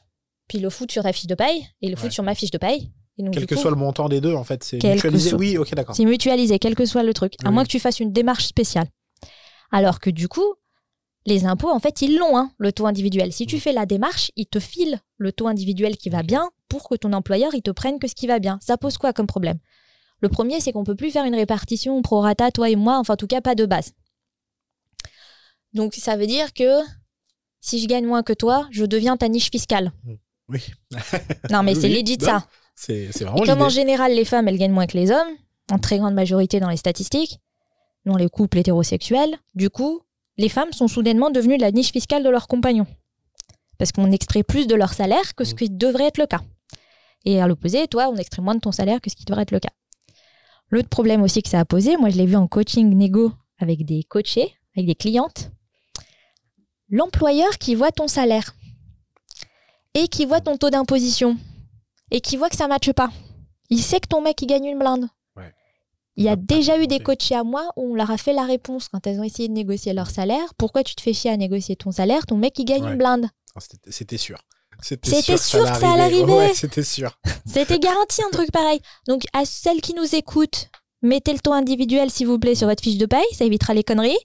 puis 0.49 0.59
ils 0.59 0.63
le 0.63 0.71
foutent 0.71 0.91
sur 0.91 1.05
ta 1.05 1.13
fiche 1.13 1.29
de 1.29 1.37
paye, 1.37 1.61
et 1.81 1.87
ils 1.87 1.91
le 1.91 1.97
foutent 1.97 2.11
sur 2.11 2.25
ma 2.25 2.35
fiche 2.35 2.51
de 2.51 2.59
paye. 2.59 2.91
Et 3.21 3.23
donc, 3.23 3.35
Quel 3.35 3.47
que 3.47 3.55
coup, 3.55 3.61
soit 3.61 3.71
le 3.71 3.77
montant 3.77 4.09
des 4.09 4.21
deux, 4.23 4.35
en 4.35 4.45
fait, 4.45 4.65
c'est 4.65 4.83
mutualisé. 4.83 5.35
Oui, 5.35 5.59
ok, 5.59 5.75
d'accord. 5.75 5.95
c'est 5.95 6.07
mutualisé, 6.07 6.59
quel 6.59 6.75
que 6.75 6.87
soit 6.87 7.03
le 7.03 7.13
truc, 7.13 7.35
à 7.45 7.49
Oui. 7.49 7.55
moins 7.55 7.65
que 7.65 7.69
tu 7.69 7.79
fasses 7.79 8.01
une 8.01 8.13
démarche 8.13 8.47
spéciale. 8.47 8.87
Alors 9.71 10.01
que 10.01 10.09
du 10.09 10.27
coup, 10.27 10.55
les 11.27 11.45
impôts, 11.45 11.69
en 11.71 11.79
fait, 11.81 12.01
ils 12.01 12.17
l'ont, 12.17 12.37
hein, 12.39 12.51
le 12.59 12.73
taux 12.73 12.87
individuel. 12.87 13.31
Si 13.33 13.45
tu 13.47 13.61
fais 13.61 13.73
la 13.73 13.85
démarche, 13.85 14.31
ils 14.37 14.47
te 14.47 14.59
filent 14.59 14.99
le 15.19 15.33
taux 15.33 15.49
individuel 15.49 15.99
qui 15.99 16.09
va 16.09 16.23
bien 16.23 16.49
pour 16.69 16.89
que 16.89 16.95
ton 16.95 17.13
employeur, 17.13 17.55
il 17.55 17.61
te 17.63 17.71
prenne 17.71 17.99
que 17.99 18.09
ce 18.09 18.15
qui 18.15 18.27
va 18.27 18.39
bien. 18.39 18.59
Ça 18.63 18.79
pose 18.79 18.97
quoi 18.97 19.13
comme 19.13 19.27
problème? 19.27 19.59
Le 20.23 20.29
premier, 20.31 20.61
c'est 20.61 20.73
qu'on 20.73 20.85
peut 20.85 20.95
plus 20.97 21.11
faire 21.11 21.25
une 21.27 21.35
répartition 21.35 22.01
pro 22.01 22.21
rata, 22.21 22.51
toi 22.51 22.71
et 22.71 22.77
moi, 22.77 22.99
enfin, 22.99 23.15
en 23.15 23.17
tout 23.19 23.27
cas, 23.27 23.41
pas 23.43 23.55
de 23.55 23.67
base. 23.67 23.93
Donc, 25.73 25.95
ça 25.95 26.17
veut 26.17 26.27
dire 26.27 26.53
que 26.53 26.81
si 27.61 27.81
je 27.81 27.87
gagne 27.87 28.07
moins 28.07 28.23
que 28.23 28.33
toi, 28.33 28.67
je 28.71 28.85
deviens 28.85 29.17
ta 29.17 29.29
niche 29.29 29.51
fiscale. 29.51 29.93
Oui. 30.49 30.61
Non, 31.51 31.63
mais 31.63 31.75
Oui, 31.75 31.81
c'est 31.81 31.89
legit 31.89 32.19
Non, 32.19 32.27
ça. 32.27 32.47
C'est 32.83 33.11
Et 33.21 33.47
comme 33.47 33.61
en 33.61 33.69
général, 33.69 34.15
les 34.15 34.25
femmes, 34.25 34.49
elles 34.49 34.57
gagnent 34.57 34.73
moins 34.73 34.87
que 34.87 34.97
les 34.97 35.11
hommes, 35.11 35.29
en 35.71 35.79
très 35.79 35.99
grande 35.99 36.15
majorité 36.15 36.61
dans 36.61 36.71
les 36.71 36.79
statistiques, 36.79 37.39
dans 38.07 38.17
les 38.17 38.31
couples 38.31 38.57
hétérosexuels, 38.57 39.37
du 39.55 39.69
coup, 39.69 40.01
les 40.39 40.49
femmes 40.49 40.73
sont 40.73 40.89
soudainement 40.89 41.29
devenues 41.29 41.59
la 41.59 41.73
niche 41.73 41.93
fiscale 41.93 42.25
de 42.25 42.31
leurs 42.31 42.49
compagnons. 42.49 42.87
Parce 43.77 43.93
qu'on 43.93 44.11
extrait 44.11 44.43
plus 44.43 44.67
de 44.67 44.75
leur 44.75 44.95
salaire 44.95 45.35
que 45.35 45.45
ce 45.45 45.53
Mm. 45.53 45.57
qui 45.59 45.69
devrait 45.71 46.07
être 46.07 46.17
le 46.17 46.27
cas. 46.27 46.41
Et 47.27 47.43
à 47.43 47.47
l'opposé, 47.47 47.87
toi, 47.87 48.09
on 48.09 48.17
extrait 48.17 48.41
moins 48.41 48.55
de 48.55 48.61
ton 48.61 48.73
salaire 48.73 49.03
que 49.03 49.11
ce 49.11 49.17
qui 49.17 49.27
devrait 49.27 49.43
être 49.43 49.51
le 49.51 49.61
cas. 49.61 49.73
L'autre 50.71 50.89
problème 50.89 51.21
aussi 51.21 51.43
que 51.43 51.51
ça 51.51 51.61
a 51.61 51.67
posé, 51.67 51.99
moi 51.99 52.09
je 52.09 52.17
l'ai 52.17 52.25
vu 52.25 52.37
en 52.37 52.47
coaching 52.47 52.89
négo 52.97 53.31
avec 53.59 53.85
des 53.85 54.05
coachés, 54.05 54.55
avec 54.75 54.87
des 54.87 54.95
clientes, 54.95 55.51
l'employeur 56.89 57.59
qui 57.59 57.75
voit 57.75 57.93
ton 57.93 58.09
salaire 58.09 58.55
et 59.93 60.09
qui 60.09 60.25
voit 60.25 60.41
ton 60.41 60.57
taux 60.57 60.71
d'imposition 60.71 61.37
et 62.11 62.21
qui 62.21 62.37
voit 62.37 62.49
que 62.49 62.57
ça 62.57 62.65
ne 62.65 62.71
matche 62.71 62.93
pas. 62.93 63.11
Il 63.71 63.81
sait 63.83 64.01
que 64.01 64.09
ton 64.09 64.21
mec 64.21 64.41
il 64.43 64.47
gagne 64.47 64.65
une 64.67 64.79
blinde. 64.79 65.07
Ouais. 65.37 65.53
Il 66.17 66.25
y 66.25 66.29
a 66.29 66.37
déjà 66.37 66.81
eu 66.83 66.87
des 66.87 66.99
coachés 67.01 67.35
à 67.37 67.45
moi 67.45 67.71
où 67.77 67.93
on 67.93 67.95
leur 67.95 68.11
a 68.11 68.17
fait 68.17 68.33
la 68.33 68.45
réponse 68.45 68.89
quand 68.89 69.07
elles 69.07 69.21
ont 69.21 69.25
essayé 69.25 69.49
de 69.49 69.55
négocier 69.55 69.93
leur 69.93 70.11
salaire. 70.11 70.53
Pourquoi 70.59 70.83
tu 70.83 70.95
te 70.95 71.01
fais 71.01 71.13
chier 71.13 71.31
à 71.31 71.37
négocier 71.37 71.77
ton 71.77 71.93
salaire? 71.93 72.27
Ton 72.27 72.37
mec 72.37 72.59
il 72.59 72.65
gagne 72.65 72.85
Ouais. 72.85 72.93
une 72.93 72.99
blinde. 72.99 73.27
Ah, 73.55 73.61
C'était 73.89 74.17
sûr. 74.19 74.39
C'était 74.83 75.37
sûr 75.37 75.61
que 75.71 75.79
ça 75.79 75.93
allait 75.93 76.03
arriver. 76.03 76.33
Ouais, 76.33 76.55
c'était 76.55 76.83
sûr. 76.83 77.19
C'était 77.47 77.79
garanti 77.79 78.23
un 78.23 78.31
truc 78.31 78.51
pareil. 78.51 78.81
Donc 79.07 79.25
à 79.35 79.45
celles 79.45 79.81
qui 79.83 79.93
nous 79.95 80.15
écoutent, 80.15 80.71
mettez 81.03 81.33
le 81.35 81.39
taux 81.41 81.53
individuel 81.53 82.11
s'il 82.11 82.27
vous 82.27 82.39
plaît 82.39 82.55
sur 82.55 82.67
votre 82.67 82.83
fiche 82.83 82.97
de 82.97 83.07
paye, 83.07 83.25
ça 83.33 83.45
évitera 83.45 83.75
les 83.75 83.85
conneries. 83.85 84.19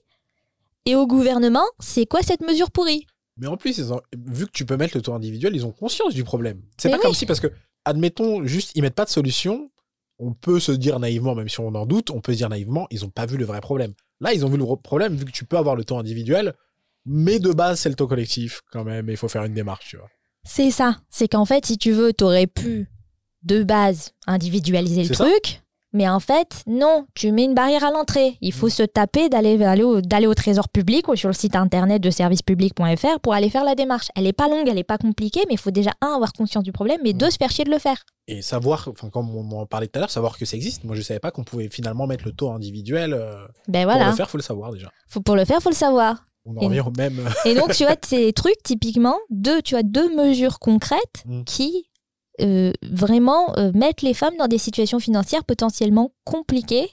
Et 0.86 0.94
au 0.94 1.06
gouvernement, 1.06 1.64
c'est 1.80 2.06
quoi 2.06 2.22
cette 2.22 2.40
mesure 2.40 2.70
pourrie? 2.70 3.06
Mais 3.36 3.48
en 3.48 3.56
plus, 3.56 3.90
ont- 3.92 4.00
vu 4.16 4.46
que 4.46 4.52
tu 4.52 4.64
peux 4.64 4.76
mettre 4.78 4.96
le 4.96 5.02
taux 5.02 5.12
individuel, 5.12 5.54
ils 5.54 5.66
ont 5.66 5.72
conscience 5.72 6.14
du 6.14 6.24
problème. 6.24 6.62
C'est 6.78 6.88
pas 6.88 6.98
comme 6.98 7.10
oui. 7.10 7.16
si, 7.16 7.26
parce 7.26 7.40
que, 7.40 7.48
admettons, 7.86 8.44
juste, 8.44 8.72
ils 8.74 8.82
mettent 8.82 8.94
pas 8.94 9.06
de 9.06 9.10
solution. 9.10 9.70
On 10.18 10.34
peut 10.34 10.60
se 10.60 10.72
dire 10.72 10.98
naïvement, 10.98 11.34
même 11.34 11.48
si 11.48 11.60
on 11.60 11.74
en 11.74 11.86
doute, 11.86 12.10
on 12.10 12.20
peut 12.20 12.32
se 12.32 12.38
dire 12.38 12.48
naïvement, 12.48 12.86
ils 12.90 13.04
ont 13.04 13.10
pas 13.10 13.24
vu 13.24 13.38
le 13.38 13.44
vrai 13.46 13.60
problème. 13.60 13.94
Là, 14.20 14.34
ils 14.34 14.44
ont 14.44 14.48
vu 14.48 14.58
le 14.58 14.64
problème, 14.76 15.14
vu 15.14 15.24
que 15.24 15.30
tu 15.30 15.44
peux 15.44 15.56
avoir 15.56 15.76
le 15.76 15.84
taux 15.84 15.98
individuel, 15.98 16.54
mais 17.04 17.38
de 17.38 17.52
base, 17.52 17.80
c'est 17.80 17.88
le 17.88 17.94
taux 17.94 18.06
collectif, 18.06 18.62
quand 18.72 18.84
même, 18.84 19.08
et 19.08 19.12
il 19.12 19.16
faut 19.16 19.28
faire 19.28 19.44
une 19.44 19.54
démarche, 19.54 19.88
tu 19.88 19.96
vois. 19.96 20.08
C'est 20.42 20.70
ça. 20.70 20.96
C'est 21.10 21.28
qu'en 21.28 21.44
fait, 21.44 21.66
si 21.66 21.78
tu 21.78 21.92
veux, 21.92 22.12
t'aurais 22.12 22.46
pu 22.46 22.88
de 23.42 23.62
base 23.62 24.12
individualiser 24.26 25.04
le 25.04 25.14
ça. 25.14 25.26
Mais 25.96 26.06
en 26.08 26.20
fait, 26.20 26.62
non, 26.66 27.06
tu 27.14 27.32
mets 27.32 27.44
une 27.44 27.54
barrière 27.54 27.82
à 27.82 27.90
l'entrée. 27.90 28.36
Il 28.42 28.52
faut 28.52 28.68
se 28.68 28.82
taper 28.82 29.30
d'aller 29.30 29.62
aller 29.64 29.82
au, 29.82 30.02
d'aller 30.02 30.26
au 30.26 30.34
trésor 30.34 30.68
public 30.68 31.08
ou 31.08 31.16
sur 31.16 31.28
le 31.30 31.34
site 31.34 31.56
internet 31.56 32.02
de 32.02 32.10
servicepublic.fr 32.10 33.18
pour 33.22 33.32
aller 33.32 33.48
faire 33.48 33.64
la 33.64 33.74
démarche. 33.74 34.08
Elle 34.14 34.26
est 34.26 34.32
pas 34.34 34.48
longue, 34.48 34.68
elle 34.68 34.76
est 34.78 34.84
pas 34.84 34.98
compliquée, 34.98 35.40
mais 35.48 35.54
il 35.54 35.58
faut 35.58 35.70
déjà, 35.70 35.92
un, 36.02 36.08
avoir 36.14 36.32
conscience 36.34 36.64
du 36.64 36.72
problème, 36.72 37.00
mais 37.02 37.14
deux, 37.14 37.30
se 37.30 37.36
faire 37.38 37.50
chier 37.50 37.64
de 37.64 37.70
le 37.70 37.78
faire. 37.78 37.96
Et 38.28 38.42
savoir, 38.42 38.88
enfin, 38.92 39.08
comme 39.08 39.34
on 39.34 39.58
en 39.58 39.64
parlait 39.66 39.86
tout 39.86 39.98
à 39.98 40.00
l'heure, 40.00 40.10
savoir 40.10 40.36
que 40.36 40.44
ça 40.44 40.56
existe. 40.56 40.84
Moi, 40.84 40.94
je 40.96 41.00
savais 41.02 41.20
pas 41.20 41.30
qu'on 41.30 41.44
pouvait 41.44 41.68
finalement 41.70 42.06
mettre 42.06 42.24
le 42.26 42.32
taux 42.32 42.50
individuel. 42.50 43.14
euh, 43.14 43.46
Ben 43.68 43.88
Pour 43.88 43.98
le 43.98 44.12
faire, 44.12 44.28
faut 44.28 44.36
le 44.38 44.42
savoir 44.42 44.72
déjà. 44.72 44.90
Faut, 45.08 45.20
pour 45.20 45.34
le 45.36 45.44
faire, 45.46 45.62
faut 45.62 45.70
le 45.70 45.74
savoir. 45.74 46.26
On 46.44 46.56
en 46.56 46.60
Et- 46.60 46.66
revient 46.66 46.80
au 46.80 46.92
même. 46.96 47.26
Et 47.44 47.54
donc, 47.54 47.72
tu 47.72 47.84
vois, 47.84 47.96
ces 48.04 48.32
trucs, 48.32 48.62
typiquement, 48.62 49.16
deux, 49.30 49.62
tu 49.62 49.76
as 49.76 49.82
deux 49.82 50.14
mesures 50.14 50.58
concrètes 50.58 51.22
Mm. 51.24 51.44
qui 51.44 51.88
euh, 52.40 52.72
vraiment 52.82 53.56
euh, 53.56 53.72
mettent 53.74 54.02
les 54.02 54.14
femmes 54.14 54.36
dans 54.36 54.48
des 54.48 54.58
situations 54.58 55.00
financières 55.00 55.44
potentiellement 55.44 56.12
compliquées 56.24 56.90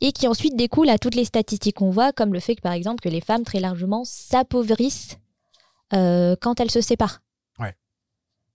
et 0.00 0.12
qui 0.12 0.28
ensuite 0.28 0.56
découlent 0.56 0.90
à 0.90 0.98
toutes 0.98 1.14
les 1.14 1.24
statistiques 1.24 1.76
qu'on 1.76 1.90
voit, 1.90 2.12
comme 2.12 2.32
le 2.32 2.40
fait 2.40 2.54
que, 2.54 2.60
par 2.60 2.72
exemple, 2.72 3.00
que 3.00 3.08
les 3.08 3.20
femmes 3.20 3.44
très 3.44 3.60
largement 3.60 4.04
s'appauvrissent 4.04 5.18
euh, 5.92 6.36
quand 6.40 6.60
elles 6.60 6.70
se 6.70 6.80
séparent. 6.80 7.20
Ouais. 7.58 7.74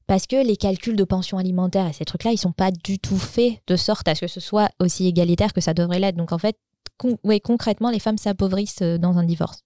Parce 0.07 0.25
que 0.25 0.45
les 0.45 0.57
calculs 0.57 0.95
de 0.95 1.03
pension 1.03 1.37
alimentaire 1.37 1.87
et 1.87 1.93
ces 1.93 2.05
trucs-là, 2.05 2.31
ils 2.31 2.37
sont 2.37 2.51
pas 2.51 2.71
du 2.71 2.99
tout 2.99 3.17
faits 3.17 3.59
de 3.67 3.75
sorte 3.75 4.07
à 4.07 4.15
ce 4.15 4.21
que 4.21 4.27
ce 4.27 4.39
soit 4.39 4.69
aussi 4.79 5.07
égalitaire 5.07 5.53
que 5.53 5.61
ça 5.61 5.73
devrait 5.73 5.99
l'être. 5.99 6.15
Donc, 6.15 6.31
en 6.31 6.37
fait, 6.37 6.57
con- 6.97 7.17
ouais, 7.23 7.39
concrètement, 7.39 7.89
les 7.89 7.99
femmes 7.99 8.17
s'appauvrissent 8.17 8.81
dans 8.81 9.17
un 9.17 9.23
divorce. 9.23 9.63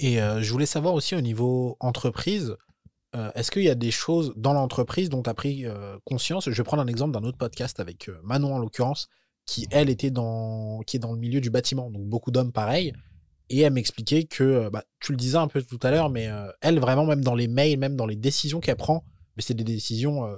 Et 0.00 0.16
je 0.16 0.52
voulais 0.52 0.66
savoir 0.66 0.94
aussi 0.94 1.14
au 1.14 1.20
niveau 1.20 1.76
entreprise, 1.80 2.56
euh, 3.14 3.30
est-ce 3.34 3.50
qu'il 3.50 3.62
y 3.62 3.70
a 3.70 3.74
des 3.74 3.90
choses 3.90 4.34
dans 4.36 4.52
l'entreprise 4.52 5.08
dont 5.08 5.22
tu 5.22 5.30
as 5.30 5.34
pris 5.34 5.64
euh, 5.64 5.96
conscience? 6.04 6.50
Je 6.50 6.54
vais 6.54 6.64
prendre 6.64 6.82
un 6.82 6.86
exemple 6.86 7.12
d'un 7.12 7.26
autre 7.26 7.38
podcast 7.38 7.80
avec 7.80 8.08
euh, 8.08 8.18
Manon 8.22 8.54
en 8.54 8.58
l'occurrence, 8.58 9.08
qui 9.46 9.66
elle 9.70 9.88
était 9.88 10.10
dans, 10.10 10.80
qui 10.86 10.96
est 10.96 11.00
dans 11.00 11.12
le 11.12 11.18
milieu 11.18 11.40
du 11.40 11.50
bâtiment, 11.50 11.90
donc 11.90 12.06
beaucoup 12.06 12.30
d'hommes 12.30 12.52
pareil. 12.52 12.92
Et 13.48 13.60
elle 13.60 13.72
m'expliquait 13.72 14.24
que, 14.24 14.68
bah, 14.68 14.84
tu 15.00 15.12
le 15.12 15.16
disais 15.16 15.38
un 15.38 15.48
peu 15.48 15.62
tout 15.62 15.78
à 15.82 15.90
l'heure, 15.90 16.10
mais 16.10 16.28
elle 16.60 16.78
vraiment 16.80 17.06
même 17.06 17.24
dans 17.24 17.34
les 17.34 17.48
mails, 17.48 17.78
même 17.78 17.96
dans 17.96 18.04
les 18.04 18.14
décisions 18.14 18.60
qu'elle 18.60 18.76
prend, 18.76 19.04
mais 19.36 19.42
c'est 19.42 19.54
des 19.54 19.64
décisions, 19.64 20.36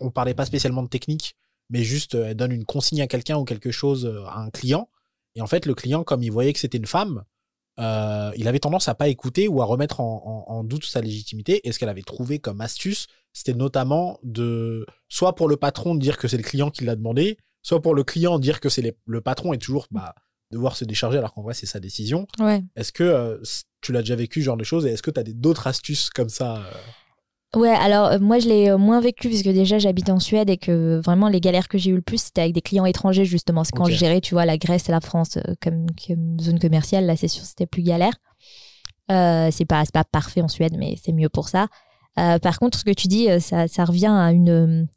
on 0.00 0.10
parlait 0.10 0.34
pas 0.34 0.44
spécialement 0.44 0.82
de 0.82 0.88
technique, 0.88 1.34
mais 1.70 1.82
juste 1.82 2.14
elle 2.14 2.36
donne 2.36 2.52
une 2.52 2.66
consigne 2.66 3.00
à 3.00 3.06
quelqu'un 3.06 3.38
ou 3.38 3.46
quelque 3.46 3.70
chose 3.70 4.06
à 4.26 4.38
un 4.38 4.50
client. 4.50 4.90
Et 5.34 5.40
en 5.40 5.46
fait, 5.46 5.64
le 5.64 5.74
client, 5.74 6.04
comme 6.04 6.22
il 6.22 6.30
voyait 6.30 6.52
que 6.52 6.58
c'était 6.58 6.76
une 6.76 6.84
femme, 6.84 7.24
euh, 7.78 8.30
il 8.36 8.48
avait 8.48 8.58
tendance 8.58 8.88
à 8.88 8.94
pas 8.94 9.08
écouter 9.08 9.48
ou 9.48 9.62
à 9.62 9.64
remettre 9.64 10.00
en, 10.00 10.44
en- 10.48 10.52
en 10.52 10.64
doute 10.64 10.84
sa 10.84 11.00
légitimité. 11.00 11.66
Et 11.66 11.72
ce 11.72 11.78
qu'elle 11.78 11.88
avait 11.88 12.02
trouvé 12.02 12.38
comme 12.38 12.60
astuce, 12.60 13.06
c'était 13.32 13.54
notamment 13.54 14.18
de 14.22 14.84
soit 15.08 15.34
pour 15.34 15.48
le 15.48 15.56
patron 15.56 15.94
de 15.94 16.00
dire 16.00 16.18
que 16.18 16.28
c'est 16.28 16.36
le 16.36 16.42
client 16.42 16.70
qui 16.70 16.84
l'a 16.84 16.96
demandé, 16.96 17.38
soit 17.62 17.80
pour 17.80 17.94
le 17.94 18.04
client 18.04 18.38
de 18.38 18.42
dire 18.42 18.60
que 18.60 18.68
c'est 18.68 18.94
le 19.06 19.20
patron 19.20 19.52
et 19.52 19.58
toujours 19.58 19.86
bah, 19.90 20.14
devoir 20.50 20.76
se 20.76 20.84
décharger 20.84 21.16
alors 21.18 21.32
qu'en 21.32 21.42
vrai 21.42 21.54
c'est 21.54 21.66
sa 21.66 21.80
décision. 21.80 22.26
Ouais. 22.38 22.62
Est-ce 22.76 22.92
que 22.92 23.04
euh, 23.04 23.38
tu 23.80 23.92
l'as 23.92 24.00
déjà 24.00 24.16
vécu 24.16 24.40
ce 24.40 24.44
genre 24.46 24.56
de 24.58 24.64
choses? 24.64 24.84
Et 24.86 24.90
est-ce 24.90 25.02
que 25.02 25.10
tu 25.10 25.18
as 25.20 25.24
d'autres 25.24 25.66
astuces 25.66 26.10
comme 26.10 26.28
ça 26.28 26.56
euh? 26.58 26.62
Ouais, 27.54 27.68
alors 27.68 28.06
euh, 28.06 28.18
moi 28.18 28.38
je 28.38 28.48
l'ai 28.48 28.74
moins 28.76 29.00
vécu 29.00 29.28
parce 29.28 29.42
que 29.42 29.50
déjà 29.50 29.78
j'habite 29.78 30.08
en 30.08 30.18
Suède 30.18 30.48
et 30.48 30.56
que 30.56 31.00
vraiment 31.04 31.28
les 31.28 31.40
galères 31.40 31.68
que 31.68 31.76
j'ai 31.76 31.90
eu 31.90 31.96
le 31.96 32.02
plus 32.02 32.22
c'était 32.22 32.40
avec 32.40 32.54
des 32.54 32.62
clients 32.62 32.86
étrangers 32.86 33.26
justement. 33.26 33.62
C'est 33.64 33.72
quand 33.72 33.84
je 33.84 33.94
gérais, 33.94 34.20
tu 34.20 34.34
vois, 34.34 34.46
la 34.46 34.56
Grèce 34.56 34.88
et 34.88 34.92
la 34.92 35.00
France 35.00 35.38
comme, 35.60 35.86
zone 36.40 36.58
commerciale, 36.58 37.04
là 37.04 37.16
c'est 37.16 37.28
sûr 37.28 37.44
c'était 37.44 37.66
plus 37.66 37.82
galère. 37.82 38.14
c'est 39.08 39.66
pas, 39.66 39.84
pas 39.92 40.04
parfait 40.04 40.40
en 40.40 40.48
Suède 40.48 40.76
mais 40.78 40.96
c'est 41.02 41.12
mieux 41.12 41.28
pour 41.28 41.48
ça. 41.48 41.68
par 42.16 42.58
contre, 42.58 42.78
ce 42.78 42.84
que 42.84 42.92
tu 42.92 43.08
dis, 43.08 43.28
ça, 43.40 43.68
ça 43.68 43.84
revient 43.84 44.06
à 44.06 44.32
une, 44.32 44.88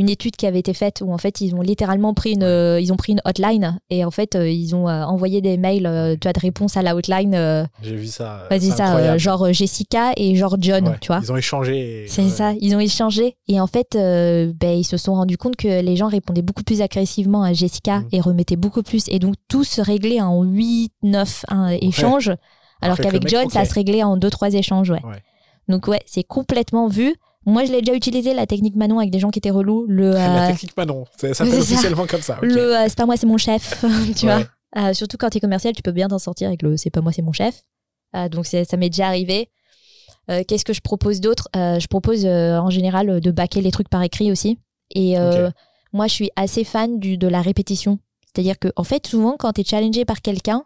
une 0.00 0.08
étude 0.08 0.34
qui 0.34 0.46
avait 0.46 0.58
été 0.58 0.72
faite 0.72 1.02
où 1.04 1.12
en 1.12 1.18
fait 1.18 1.42
ils 1.42 1.54
ont 1.54 1.60
littéralement 1.60 2.14
pris 2.14 2.32
une 2.32 2.42
euh, 2.42 2.80
ils 2.80 2.90
ont 2.90 2.96
pris 2.96 3.12
une 3.12 3.20
hotline 3.26 3.78
et 3.90 4.06
en 4.06 4.10
fait 4.10 4.34
euh, 4.34 4.48
ils 4.48 4.74
ont 4.74 4.88
euh, 4.88 5.02
envoyé 5.04 5.42
des 5.42 5.58
mails 5.58 6.16
tu 6.18 6.26
as 6.26 6.32
de 6.32 6.40
réponse 6.40 6.78
à 6.78 6.82
la 6.82 6.96
hotline 6.96 7.68
j'ai 7.82 7.96
vu 7.96 8.06
ça 8.06 8.46
vas-y 8.48 8.70
ça 8.70 9.18
genre 9.18 9.52
Jessica 9.52 10.12
et 10.16 10.34
genre 10.36 10.56
John 10.58 10.96
tu 11.02 11.08
vois. 11.08 11.20
ils 11.22 11.30
ont 11.30 11.36
échangé 11.36 12.06
c'est 12.08 12.28
ça 12.30 12.54
ils 12.60 12.74
ont 12.74 12.80
échangé 12.80 13.36
et 13.46 13.60
en 13.60 13.66
fait 13.66 13.90
ben, 13.92 14.70
ils 14.70 14.84
se 14.84 14.96
sont 14.96 15.14
rendus 15.14 15.36
compte 15.36 15.56
que 15.56 15.82
les 15.82 15.96
gens 15.96 16.08
répondaient 16.08 16.42
beaucoup 16.42 16.64
plus 16.64 16.80
agressivement 16.80 17.42
à 17.42 17.52
Jessica 17.52 18.00
mm. 18.00 18.08
et 18.12 18.20
remettaient 18.22 18.56
beaucoup 18.56 18.82
plus 18.82 19.04
et 19.08 19.18
donc 19.18 19.34
tout 19.48 19.64
se 19.64 19.82
réglait 19.82 20.22
en 20.22 20.42
8 20.42 20.92
9 21.02 21.44
échanges 21.82 22.32
alors 22.80 22.96
qu'avec 22.96 23.28
John 23.28 23.50
ça 23.50 23.66
se 23.66 23.74
réglait 23.74 24.02
en 24.02 24.16
2 24.16 24.30
3 24.30 24.54
échanges 24.54 24.90
ouais. 24.90 25.02
donc 25.68 25.88
ouais 25.88 26.00
c'est 26.06 26.24
complètement 26.24 26.88
vu 26.88 27.14
moi, 27.46 27.64
je 27.64 27.72
l'ai 27.72 27.80
déjà 27.80 27.96
utilisé, 27.96 28.34
la 28.34 28.46
technique 28.46 28.76
Manon, 28.76 28.98
avec 28.98 29.10
des 29.10 29.18
gens 29.18 29.30
qui 29.30 29.38
étaient 29.38 29.50
relous. 29.50 29.86
Le, 29.88 30.10
La 30.14 30.44
euh, 30.44 30.52
technique 30.52 30.76
Manon, 30.76 31.06
ça 31.16 31.32
s'appelle 31.34 31.54
officiellement 31.54 32.06
comme 32.06 32.20
ça. 32.20 32.38
Le 32.42 32.76
euh, 32.76 32.84
c'est 32.84 32.96
pas 32.96 33.06
moi, 33.06 33.16
c'est 33.16 33.26
mon 33.26 33.38
chef, 33.38 33.84
tu 34.16 34.26
vois. 34.26 34.44
Euh, 34.76 34.92
surtout 34.92 35.16
quand 35.16 35.30
tu 35.30 35.38
es 35.38 35.40
commercial, 35.40 35.74
tu 35.74 35.82
peux 35.82 35.92
bien 35.92 36.08
t'en 36.08 36.18
sortir 36.18 36.48
avec 36.48 36.62
le 36.62 36.76
c'est 36.76 36.90
pas 36.90 37.00
moi, 37.00 37.12
c'est 37.12 37.22
mon 37.22 37.32
chef. 37.32 37.62
donc, 38.30 38.46
ça 38.46 38.76
m'est 38.76 38.90
déjà 38.90 39.06
arrivé. 39.06 39.50
Qu'est-ce 40.46 40.64
que 40.64 40.72
je 40.72 40.80
propose 40.80 41.20
d'autre? 41.20 41.48
Je 41.54 41.86
propose 41.88 42.24
en 42.24 42.70
général 42.70 43.20
de 43.20 43.30
baquer 43.32 43.62
les 43.62 43.72
trucs 43.72 43.88
par 43.88 44.02
écrit 44.02 44.30
aussi. 44.30 44.58
Et 44.94 45.16
moi, 45.92 46.06
je 46.06 46.12
suis 46.12 46.30
assez 46.36 46.62
fan 46.62 47.00
du, 47.00 47.18
de 47.18 47.26
la 47.26 47.42
répétition. 47.42 47.98
C'est-à-dire 48.26 48.60
que, 48.60 48.68
en 48.76 48.84
fait, 48.84 49.08
souvent, 49.08 49.36
quand 49.36 49.52
tu 49.54 49.62
es 49.62 49.64
challengé 49.64 50.04
par 50.04 50.22
quelqu'un, 50.22 50.62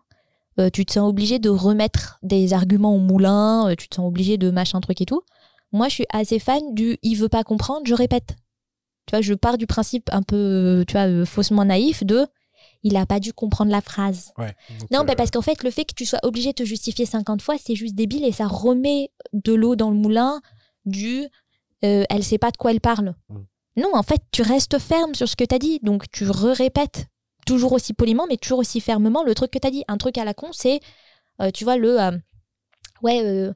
tu 0.75 0.85
te 0.85 0.93
sens 0.93 1.09
obligé 1.09 1.39
de 1.39 1.49
remettre 1.49 2.19
des 2.23 2.53
arguments 2.53 2.95
au 2.95 2.99
moulin, 2.99 3.75
tu 3.79 3.89
te 3.89 3.95
sens 3.95 4.07
obligé 4.07 4.37
de 4.37 4.51
machin 4.51 4.83
truc 4.83 5.01
et 5.01 5.07
tout. 5.07 5.23
Moi, 5.75 5.89
je 5.89 5.95
suis 5.95 6.07
assez 6.11 6.39
fan 6.39 6.73
du 6.73 6.99
il 7.03 7.17
veut 7.17 7.29
pas 7.29 7.43
comprendre, 7.43 7.83
je 7.85 7.95
répète. 7.95 8.37
Tu 9.07 9.11
vois, 9.11 9.23
je 9.23 9.35
pars 9.35 9.59
du 9.59 9.67
principe 9.67 10.09
un 10.13 10.23
peu, 10.23 10.85
tu 10.87 10.93
vois, 10.93 11.09
euh, 11.09 11.25
faussement 11.27 11.65
naïf 11.65 12.05
de 12.05 12.27
il 12.85 12.97
a 12.97 13.07
pas 13.07 13.19
dû 13.19 13.33
comprendre 13.33 13.73
la 13.73 13.81
phrase. 13.81 14.33
non, 14.93 15.01
euh, 15.01 15.15
parce 15.17 15.33
qu'en 15.33 15.43
fait, 15.43 15.65
le 15.65 15.71
fait 15.71 15.85
que 15.85 15.95
tu 15.95 16.07
sois 16.07 16.21
obligé 16.23 16.51
de 16.51 16.55
te 16.55 16.65
justifier 16.65 17.07
50 17.07 17.43
fois, 17.43 17.57
c'est 17.59 17.75
juste 17.75 17.97
débile 17.97 18.25
et 18.25 18.31
ça 18.31 18.47
remet 18.47 19.11
de 19.33 19.53
l'eau 19.53 19.75
dans 19.75 19.91
le 19.91 19.97
moulin 19.97 20.41
du 20.85 21.27
euh, 21.85 22.05
elle 22.09 22.23
sait 22.23 22.39
pas 22.39 22.53
de 22.53 22.57
quoi 22.57 22.71
elle 22.71 22.81
parle. 22.81 23.15
Mm. 23.29 23.39
Non, 23.79 23.91
en 23.95 24.03
fait, 24.05 24.21
tu 24.31 24.43
restes 24.43 24.79
ferme 24.79 25.17
sur 25.17 25.29
ce 25.29 25.35
que 25.35 25.45
tu 25.45 25.55
as 25.57 25.59
dit. 25.59 25.81
Donc, 25.83 26.09
tu 26.13 26.29
re-répètes 26.29 27.07
toujours 27.47 27.73
aussi 27.73 27.95
poliment, 27.95 28.27
mais 28.29 28.37
toujours 28.37 28.61
aussi 28.61 28.81
fermement 28.81 29.25
le 29.25 29.35
truc 29.35 29.51
que 29.51 29.59
tu 29.59 29.67
as 29.67 29.73
dit. 29.73 29.83
Un 29.89 29.97
truc 29.99 30.19
à 30.19 30.25
la 30.25 30.35
con, 30.35 30.51
c'est, 30.53 30.79
tu 31.53 31.65
vois, 31.65 31.77
le 31.77 31.99
ouais, 33.03 33.51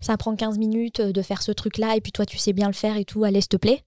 ça 0.00 0.16
prend 0.16 0.34
15 0.34 0.58
minutes 0.58 1.00
euh, 1.00 1.12
de 1.12 1.22
faire 1.22 1.42
ce 1.42 1.52
truc-là, 1.52 1.96
et 1.96 2.00
puis 2.00 2.12
toi, 2.12 2.26
tu 2.26 2.38
sais 2.38 2.52
bien 2.52 2.66
le 2.66 2.72
faire 2.72 2.96
et 2.96 3.04
tout, 3.04 3.24
allez, 3.24 3.40
s'il 3.40 3.48
te 3.48 3.56
plaît. 3.56 3.84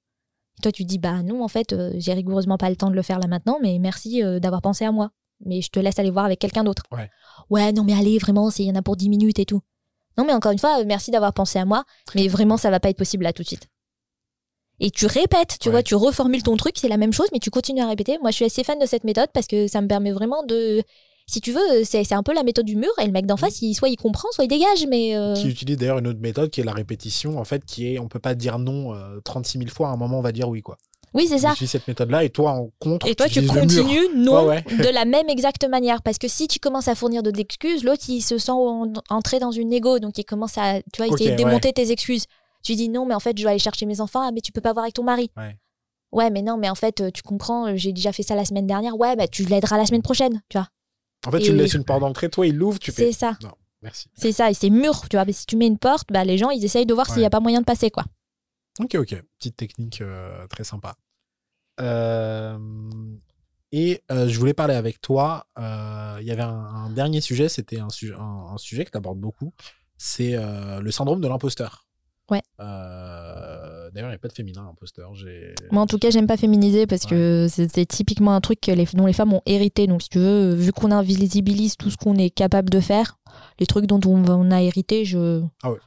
Et 0.57 0.61
toi, 0.61 0.71
tu 0.71 0.83
dis, 0.83 0.97
bah 0.97 1.23
non, 1.23 1.43
en 1.43 1.47
fait, 1.47 1.73
euh, 1.73 1.91
j'ai 1.95 2.13
rigoureusement 2.13 2.57
pas 2.57 2.69
le 2.69 2.75
temps 2.75 2.89
de 2.89 2.95
le 2.95 3.01
faire 3.01 3.19
là 3.19 3.27
maintenant, 3.27 3.57
mais 3.61 3.79
merci 3.79 4.23
euh, 4.23 4.39
d'avoir 4.39 4.61
pensé 4.61 4.85
à 4.85 4.91
moi. 4.91 5.11
Mais 5.43 5.61
je 5.61 5.69
te 5.69 5.79
laisse 5.79 5.97
aller 5.97 6.11
voir 6.11 6.25
avec 6.25 6.39
quelqu'un 6.39 6.63
d'autre. 6.63 6.83
Ouais. 6.91 7.09
ouais, 7.49 7.71
non, 7.71 7.83
mais 7.83 7.93
allez, 7.93 8.19
vraiment, 8.19 8.49
il 8.51 8.65
y 8.65 8.71
en 8.71 8.75
a 8.75 8.81
pour 8.83 8.95
10 8.95 9.09
minutes 9.09 9.39
et 9.39 9.45
tout. 9.45 9.61
Non, 10.17 10.25
mais 10.25 10.33
encore 10.33 10.51
une 10.51 10.59
fois, 10.59 10.83
merci 10.83 11.09
d'avoir 11.09 11.33
pensé 11.33 11.57
à 11.57 11.65
moi, 11.65 11.83
mais 12.13 12.27
vraiment, 12.27 12.57
ça 12.57 12.69
va 12.69 12.79
pas 12.79 12.89
être 12.89 12.97
possible 12.97 13.23
là 13.23 13.33
tout 13.33 13.41
de 13.41 13.47
suite. 13.47 13.67
Et 14.79 14.89
tu 14.89 15.05
répètes, 15.05 15.57
tu 15.59 15.69
vois, 15.69 15.83
tu 15.83 15.95
reformules 15.95 16.43
ton 16.43 16.57
truc, 16.57 16.73
c'est 16.77 16.87
la 16.87 16.97
même 16.97 17.13
chose, 17.13 17.27
mais 17.31 17.39
tu 17.39 17.51
continues 17.51 17.81
à 17.81 17.87
répéter. 17.87 18.17
Moi, 18.19 18.31
je 18.31 18.37
suis 18.37 18.45
assez 18.45 18.63
fan 18.63 18.79
de 18.79 18.85
cette 18.85 19.03
méthode 19.03 19.29
parce 19.31 19.45
que 19.45 19.67
ça 19.67 19.79
me 19.79 19.87
permet 19.87 20.11
vraiment 20.11 20.43
de 20.43 20.83
si 21.31 21.39
tu 21.39 21.53
veux, 21.53 21.85
c'est 21.85 22.11
un 22.11 22.23
peu 22.23 22.33
la 22.33 22.43
méthode 22.43 22.65
du 22.65 22.75
mur 22.75 22.91
et 23.01 23.05
le 23.05 23.11
mec 23.13 23.25
d'en 23.25 23.37
face, 23.37 23.61
il, 23.61 23.73
soit 23.73 23.87
il 23.87 23.95
comprend, 23.95 24.27
soit 24.31 24.43
il 24.43 24.49
dégage. 24.49 24.85
Mais 24.89 25.15
euh, 25.15 25.33
Qui 25.33 25.47
utilise 25.47 25.77
d'ailleurs 25.77 25.99
une 25.99 26.07
autre 26.07 26.19
méthode 26.19 26.49
qui 26.49 26.59
est 26.59 26.65
la 26.65 26.73
répétition, 26.73 27.39
en 27.39 27.45
fait, 27.45 27.63
qui 27.63 27.93
est 27.93 27.99
on 27.99 28.09
peut 28.09 28.19
pas 28.19 28.35
dire 28.35 28.59
non 28.59 28.93
36 29.23 29.57
euh, 29.57 29.61
000 29.61 29.73
fois, 29.73 29.89
à 29.89 29.91
un 29.91 29.95
moment 29.95 30.19
on 30.19 30.21
va 30.21 30.33
dire 30.33 30.49
oui, 30.49 30.61
quoi. 30.61 30.77
Oui, 31.13 31.27
c'est 31.27 31.39
ça. 31.39 31.53
cette 31.55 31.87
méthode-là 31.87 32.25
et 32.25 32.29
toi 32.29 32.51
en 32.51 32.69
contre. 32.79 33.07
Et 33.07 33.15
toi, 33.15 33.27
tu, 33.27 33.45
continues 33.45 34.09
non 34.15 34.45
de 34.45 34.93
la 34.93 35.05
même 35.05 35.29
exacte 35.29 35.67
manière. 35.67 36.01
Parce 36.01 36.17
que 36.17 36.27
si 36.27 36.47
tu 36.47 36.59
commences 36.59 36.87
à 36.87 36.95
fournir 36.95 37.23
de 37.23 37.37
excuses, 37.37 37.83
l'autre, 37.83 38.03
il 38.07 38.21
se 38.21 38.37
sent 38.37 38.51
entré 39.09 39.39
dans 39.39 39.51
une 39.51 39.73
égo. 39.73 39.99
Donc, 39.99 40.17
il 40.17 40.23
commence 40.23 40.57
à 40.57 40.81
tu 40.93 41.03
vois, 41.03 41.07
essayer 41.07 41.31
de 41.31 41.35
démonter 41.35 41.73
tes 41.73 41.91
excuses. 41.91 42.25
Tu 42.63 42.75
dis 42.75 42.87
non, 42.87 43.05
mais 43.05 43.15
en 43.15 43.19
fait, 43.19 43.37
je 43.37 43.43
dois 43.43 43.51
aller 43.51 43.59
chercher 43.59 43.85
mes 43.85 43.99
enfants. 43.99 44.21
Ah, 44.21 44.31
mais 44.31 44.41
tu 44.41 44.51
peux 44.51 44.61
pas 44.61 44.71
voir 44.71 44.83
avec 44.83 44.93
ton 44.93 45.03
mari. 45.03 45.31
Ouais. 46.13 46.29
mais 46.29 46.41
non, 46.41 46.57
mais 46.57 46.69
en 46.69 46.75
fait, 46.75 47.11
tu 47.13 47.23
comprends, 47.23 47.75
j'ai 47.75 47.91
déjà 47.91 48.13
fait 48.13 48.23
ça 48.23 48.35
la 48.35 48.45
semaine 48.45 48.67
dernière. 48.67 48.97
Ouais, 48.97 49.17
bah, 49.17 49.27
tu 49.27 49.43
l'aideras 49.43 49.77
la 49.77 49.85
semaine 49.85 50.03
prochaine, 50.03 50.41
tu 50.47 50.57
vois. 50.57 50.67
En 51.27 51.31
fait, 51.31 51.39
tu 51.39 51.53
laisses 51.53 51.73
une 51.73 51.83
porte 51.83 52.01
d'entrée, 52.01 52.29
toi, 52.29 52.47
il 52.47 52.55
l'ouvre, 52.55 52.79
tu 52.79 52.91
fais. 52.91 53.11
C'est 53.11 53.19
ça. 53.19 53.37
Non, 53.43 53.51
merci. 53.81 54.09
C'est 54.15 54.31
ça, 54.31 54.49
et 54.49 54.53
c'est 54.53 54.69
mûr, 54.69 55.07
tu 55.09 55.17
vois. 55.17 55.25
Mais 55.25 55.33
si 55.33 55.45
tu 55.45 55.55
mets 55.55 55.67
une 55.67 55.77
porte, 55.77 56.07
bah, 56.11 56.23
les 56.23 56.37
gens, 56.37 56.49
ils 56.49 56.63
essayent 56.65 56.85
de 56.85 56.93
voir 56.93 57.07
s'il 57.07 57.19
n'y 57.19 57.25
a 57.25 57.29
pas 57.29 57.39
moyen 57.39 57.59
de 57.59 57.65
passer, 57.65 57.91
quoi. 57.91 58.05
Ok, 58.79 58.95
ok. 58.95 59.15
Petite 59.37 59.57
technique 59.57 60.01
euh, 60.01 60.47
très 60.47 60.63
sympa. 60.63 60.95
Euh, 61.79 62.57
et 63.71 64.01
euh, 64.11 64.27
je 64.27 64.39
voulais 64.39 64.53
parler 64.53 64.75
avec 64.75 65.01
toi. 65.01 65.47
Il 65.57 66.25
y 66.25 66.31
avait 66.31 66.41
un, 66.41 66.89
dernier 66.89 67.21
sujet, 67.21 67.49
c'était 67.49 67.79
un, 67.79 67.87
un, 68.17 68.57
sujet 68.57 68.85
que 68.85 68.91
tu 68.91 68.97
abordes 68.97 69.19
beaucoup. 69.19 69.53
C'est 69.97 70.35
le 70.35 70.91
syndrome 70.91 71.21
de 71.21 71.27
l'imposteur. 71.27 71.85
Ouais. 72.29 72.41
Euh, 73.91 73.93
d'ailleurs, 73.93 74.09
il 74.09 74.13
n'y 74.13 74.15
a 74.15 74.19
pas 74.19 74.27
de 74.27 74.33
féminin 74.33 74.67
imposteur. 74.67 75.11
Moi, 75.71 75.81
en 75.81 75.87
tout 75.87 75.97
cas, 75.97 76.09
j'aime 76.09 76.27
pas 76.27 76.37
féminiser 76.37 76.87
parce 76.87 77.05
que 77.05 77.47
c'est 77.49 77.85
typiquement 77.85 78.33
un 78.33 78.41
truc 78.41 78.61
que 78.61 78.71
les, 78.71 78.85
dont 78.93 79.05
les 79.05 79.13
femmes 79.13 79.33
ont 79.33 79.41
hérité. 79.45 79.87
Donc, 79.87 80.01
si 80.01 80.09
tu 80.09 80.19
veux, 80.19 80.53
vu 80.53 80.71
qu'on 80.71 80.91
invisibilise 80.91 81.77
tout 81.77 81.89
ce 81.89 81.97
qu'on 81.97 82.15
est 82.15 82.29
capable 82.29 82.69
de 82.69 82.79
faire, 82.79 83.17
les 83.59 83.65
trucs 83.65 83.85
dont 83.85 83.99
on, 84.05 84.51
a 84.51 84.61
hérité, 84.61 85.05
je. 85.05 85.43
Ah 85.63 85.71
ouais. 85.71 85.79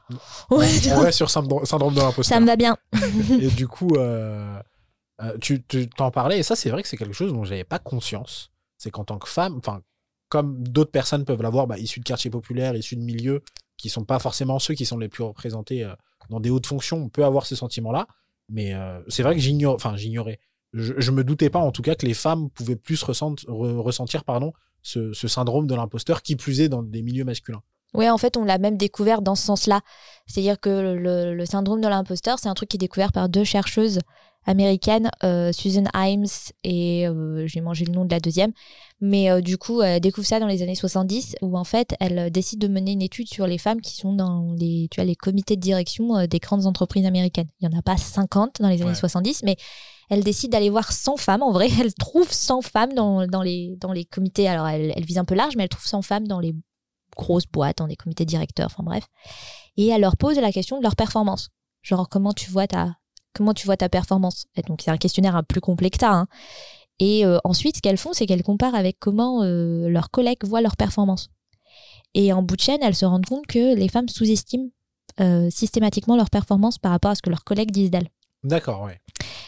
ouais. 0.51 1.11
sur 1.11 1.29
syndrome 1.29 1.93
de 1.93 1.99
l'imposteur. 1.99 2.25
Ça 2.25 2.39
me 2.39 2.45
va 2.45 2.55
bien. 2.55 2.77
et 3.39 3.47
du 3.55 3.67
coup, 3.67 3.95
euh, 3.97 4.59
euh, 5.21 5.37
tu 5.39 5.61
t'en 5.89 6.11
parlais, 6.11 6.39
et 6.39 6.43
ça, 6.43 6.55
c'est 6.55 6.69
vrai 6.69 6.81
que 6.81 6.87
c'est 6.87 6.97
quelque 6.97 7.13
chose 7.13 7.33
dont 7.33 7.43
j'avais 7.43 7.63
pas 7.63 7.79
conscience. 7.79 8.51
C'est 8.77 8.91
qu'en 8.91 9.05
tant 9.05 9.17
que 9.17 9.29
femme, 9.29 9.57
enfin, 9.57 9.81
comme 10.29 10.63
d'autres 10.63 10.91
personnes 10.91 11.25
peuvent 11.25 11.41
l'avoir, 11.41 11.67
bah, 11.67 11.77
issues 11.77 11.99
de 11.99 12.05
quartiers 12.05 12.31
populaires, 12.31 12.75
issues 12.75 12.97
de 12.97 13.01
milieux 13.01 13.41
qui 13.77 13.89
sont 13.89 14.05
pas 14.05 14.19
forcément 14.19 14.59
ceux 14.59 14.73
qui 14.73 14.85
sont 14.85 14.97
les 14.97 15.09
plus 15.09 15.23
représentés 15.23 15.89
dans 16.29 16.39
des 16.39 16.49
hautes 16.49 16.67
fonctions, 16.67 16.97
on 16.97 17.09
peut 17.09 17.25
avoir 17.25 17.45
ce 17.45 17.55
sentiment-là. 17.55 18.07
Mais 18.49 18.73
euh, 18.73 18.99
c'est 19.07 19.23
vrai 19.23 19.35
que 19.35 19.41
j'ignorais. 19.41 20.39
Je, 20.73 20.93
je, 20.97 21.11
me 21.11 21.23
doutais 21.23 21.49
pas 21.49 21.59
en 21.59 21.71
tout 21.71 21.81
cas 21.81 21.95
que 21.95 22.05
les 22.05 22.13
femmes 22.13 22.49
pouvaient 22.49 22.75
plus 22.75 23.01
ressentir 23.03 24.23
pardon, 24.23 24.53
ce, 24.85 25.27
syndrome 25.27 25.67
de 25.67 25.75
l'imposteur, 25.75 26.21
qui 26.21 26.35
plus 26.35 26.61
est 26.61 26.69
dans 26.69 26.83
des 26.83 27.01
milieux 27.01 27.25
masculins. 27.25 27.61
Oui, 27.93 28.09
en 28.09 28.17
fait, 28.17 28.37
on 28.37 28.43
l'a 28.43 28.57
même 28.57 28.77
découvert 28.77 29.21
dans 29.21 29.35
ce 29.35 29.43
sens-là. 29.43 29.81
C'est-à-dire 30.27 30.59
que 30.59 30.69
le, 30.69 31.45
syndrome 31.45 31.81
de 31.81 31.87
l'imposteur, 31.87 32.39
c'est 32.39 32.49
un 32.49 32.53
truc 32.53 32.69
qui 32.69 32.77
est 32.77 32.79
découvert 32.79 33.11
par 33.11 33.29
deux 33.29 33.43
chercheuses 33.43 33.99
américaine, 34.45 35.09
euh, 35.23 35.51
Susan 35.51 35.83
Himes, 35.93 36.25
et 36.63 37.07
euh, 37.07 37.45
j'ai 37.47 37.61
mangé 37.61 37.85
le 37.85 37.93
nom 37.93 38.05
de 38.05 38.11
la 38.11 38.19
deuxième. 38.19 38.51
Mais 39.01 39.29
euh, 39.29 39.41
du 39.41 39.57
coup, 39.57 39.81
elle 39.81 39.99
découvre 39.99 40.27
ça 40.27 40.39
dans 40.39 40.47
les 40.47 40.61
années 40.61 40.75
70, 40.75 41.35
où 41.41 41.57
en 41.57 41.63
fait, 41.63 41.95
elle 41.99 42.31
décide 42.31 42.59
de 42.59 42.67
mener 42.67 42.93
une 42.93 43.01
étude 43.01 43.27
sur 43.27 43.47
les 43.47 43.57
femmes 43.57 43.81
qui 43.81 43.95
sont 43.95 44.13
dans 44.13 44.53
les, 44.57 44.87
tu 44.91 44.99
vois, 44.99 45.05
les 45.05 45.15
comités 45.15 45.55
de 45.55 45.61
direction 45.61 46.25
des 46.27 46.39
grandes 46.39 46.65
entreprises 46.65 47.05
américaines. 47.05 47.49
Il 47.59 47.67
n'y 47.67 47.75
en 47.75 47.79
a 47.79 47.81
pas 47.81 47.97
50 47.97 48.61
dans 48.61 48.69
les 48.69 48.81
années 48.81 48.95
70, 48.95 49.43
mais 49.43 49.57
elle 50.09 50.23
décide 50.23 50.51
d'aller 50.51 50.69
voir 50.69 50.91
100 50.91 51.17
femmes. 51.17 51.41
En 51.43 51.51
vrai, 51.51 51.69
elle 51.79 51.93
trouve 51.93 52.31
100 52.31 52.61
femmes 52.61 52.93
dans, 52.93 53.27
dans, 53.27 53.41
les, 53.41 53.75
dans 53.79 53.91
les 53.91 54.05
comités. 54.05 54.47
Alors, 54.47 54.67
elle, 54.67 54.93
elle 54.95 55.05
vise 55.05 55.17
un 55.17 55.25
peu 55.25 55.35
large, 55.35 55.55
mais 55.55 55.63
elle 55.63 55.69
trouve 55.69 55.85
100 55.85 56.01
femmes 56.01 56.27
dans 56.27 56.39
les 56.39 56.55
grosses 57.15 57.47
boîtes, 57.47 57.77
dans 57.79 57.87
des 57.87 57.95
comités 57.95 58.25
directeurs, 58.25 58.67
enfin 58.67 58.83
bref. 58.83 59.05
Et 59.77 59.87
elle 59.87 60.01
leur 60.01 60.17
pose 60.17 60.37
la 60.37 60.51
question 60.51 60.77
de 60.77 60.83
leur 60.83 60.95
performance. 60.95 61.49
Genre, 61.81 62.09
comment 62.09 62.33
tu 62.33 62.49
vois 62.49 62.67
ta, 62.67 62.95
comment 63.35 63.53
tu 63.53 63.65
vois 63.65 63.77
ta 63.77 63.89
performance 63.89 64.45
Et 64.55 64.61
donc 64.63 64.81
c'est 64.83 64.91
un 64.91 64.97
questionnaire 64.97 65.35
un 65.35 65.43
plus 65.43 65.61
complexe 65.61 65.97
que 65.97 66.05
ça. 66.05 66.13
Hein. 66.13 66.27
Et 66.99 67.25
euh, 67.25 67.37
ensuite, 67.43 67.77
ce 67.77 67.81
qu'elles 67.81 67.97
font, 67.97 68.13
c'est 68.13 68.25
qu'elles 68.25 68.43
comparent 68.43 68.75
avec 68.75 68.97
comment 68.99 69.43
euh, 69.43 69.89
leurs 69.89 70.11
collègues 70.11 70.43
voient 70.43 70.61
leur 70.61 70.77
performance. 70.77 71.29
Et 72.13 72.31
en 72.31 72.41
bout 72.41 72.55
de 72.55 72.61
chaîne, 72.61 72.81
elles 72.81 72.95
se 72.95 73.05
rendent 73.05 73.25
compte 73.25 73.45
que 73.47 73.75
les 73.75 73.89
femmes 73.89 74.07
sous-estiment 74.07 74.69
euh, 75.19 75.49
systématiquement 75.49 76.15
leur 76.15 76.29
performance 76.29 76.77
par 76.77 76.91
rapport 76.91 77.11
à 77.11 77.15
ce 77.15 77.21
que 77.21 77.29
leurs 77.29 77.43
collègues 77.43 77.71
disent 77.71 77.91
d'elles. 77.91 78.09
D'accord, 78.43 78.83
oui. 78.85 78.93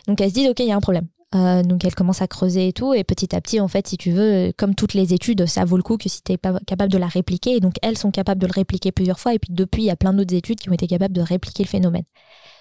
Donc 0.07 0.19
elles 0.19 0.29
se 0.29 0.33
disent, 0.35 0.49
OK, 0.49 0.59
il 0.59 0.67
y 0.67 0.71
a 0.71 0.75
un 0.75 0.81
problème. 0.81 1.07
donc 1.33 1.85
elles 1.85 1.95
commencent 1.95 2.21
à 2.21 2.27
creuser 2.27 2.67
et 2.67 2.73
tout. 2.73 2.93
Et 2.93 3.05
petit 3.05 3.33
à 3.33 3.39
petit, 3.39 3.61
en 3.61 3.69
fait, 3.69 3.87
si 3.87 3.97
tu 3.97 4.11
veux, 4.11 4.51
comme 4.57 4.75
toutes 4.75 4.93
les 4.93 5.13
études, 5.13 5.45
ça 5.45 5.63
vaut 5.63 5.77
le 5.77 5.83
coup 5.83 5.97
que 5.97 6.09
si 6.09 6.21
tu 6.23 6.33
n'es 6.33 6.37
pas 6.37 6.59
capable 6.65 6.91
de 6.91 6.97
la 6.97 7.07
répliquer. 7.07 7.55
Et 7.55 7.59
donc 7.61 7.75
elles 7.81 7.97
sont 7.97 8.11
capables 8.11 8.41
de 8.41 8.47
le 8.47 8.53
répliquer 8.53 8.91
plusieurs 8.91 9.19
fois. 9.19 9.33
Et 9.33 9.39
puis 9.39 9.53
depuis, 9.53 9.83
il 9.83 9.85
y 9.85 9.91
a 9.91 9.95
plein 9.95 10.13
d'autres 10.13 10.35
études 10.35 10.59
qui 10.59 10.69
ont 10.69 10.73
été 10.73 10.87
capables 10.87 11.13
de 11.13 11.21
répliquer 11.21 11.63
le 11.63 11.69
phénomène. 11.69 12.05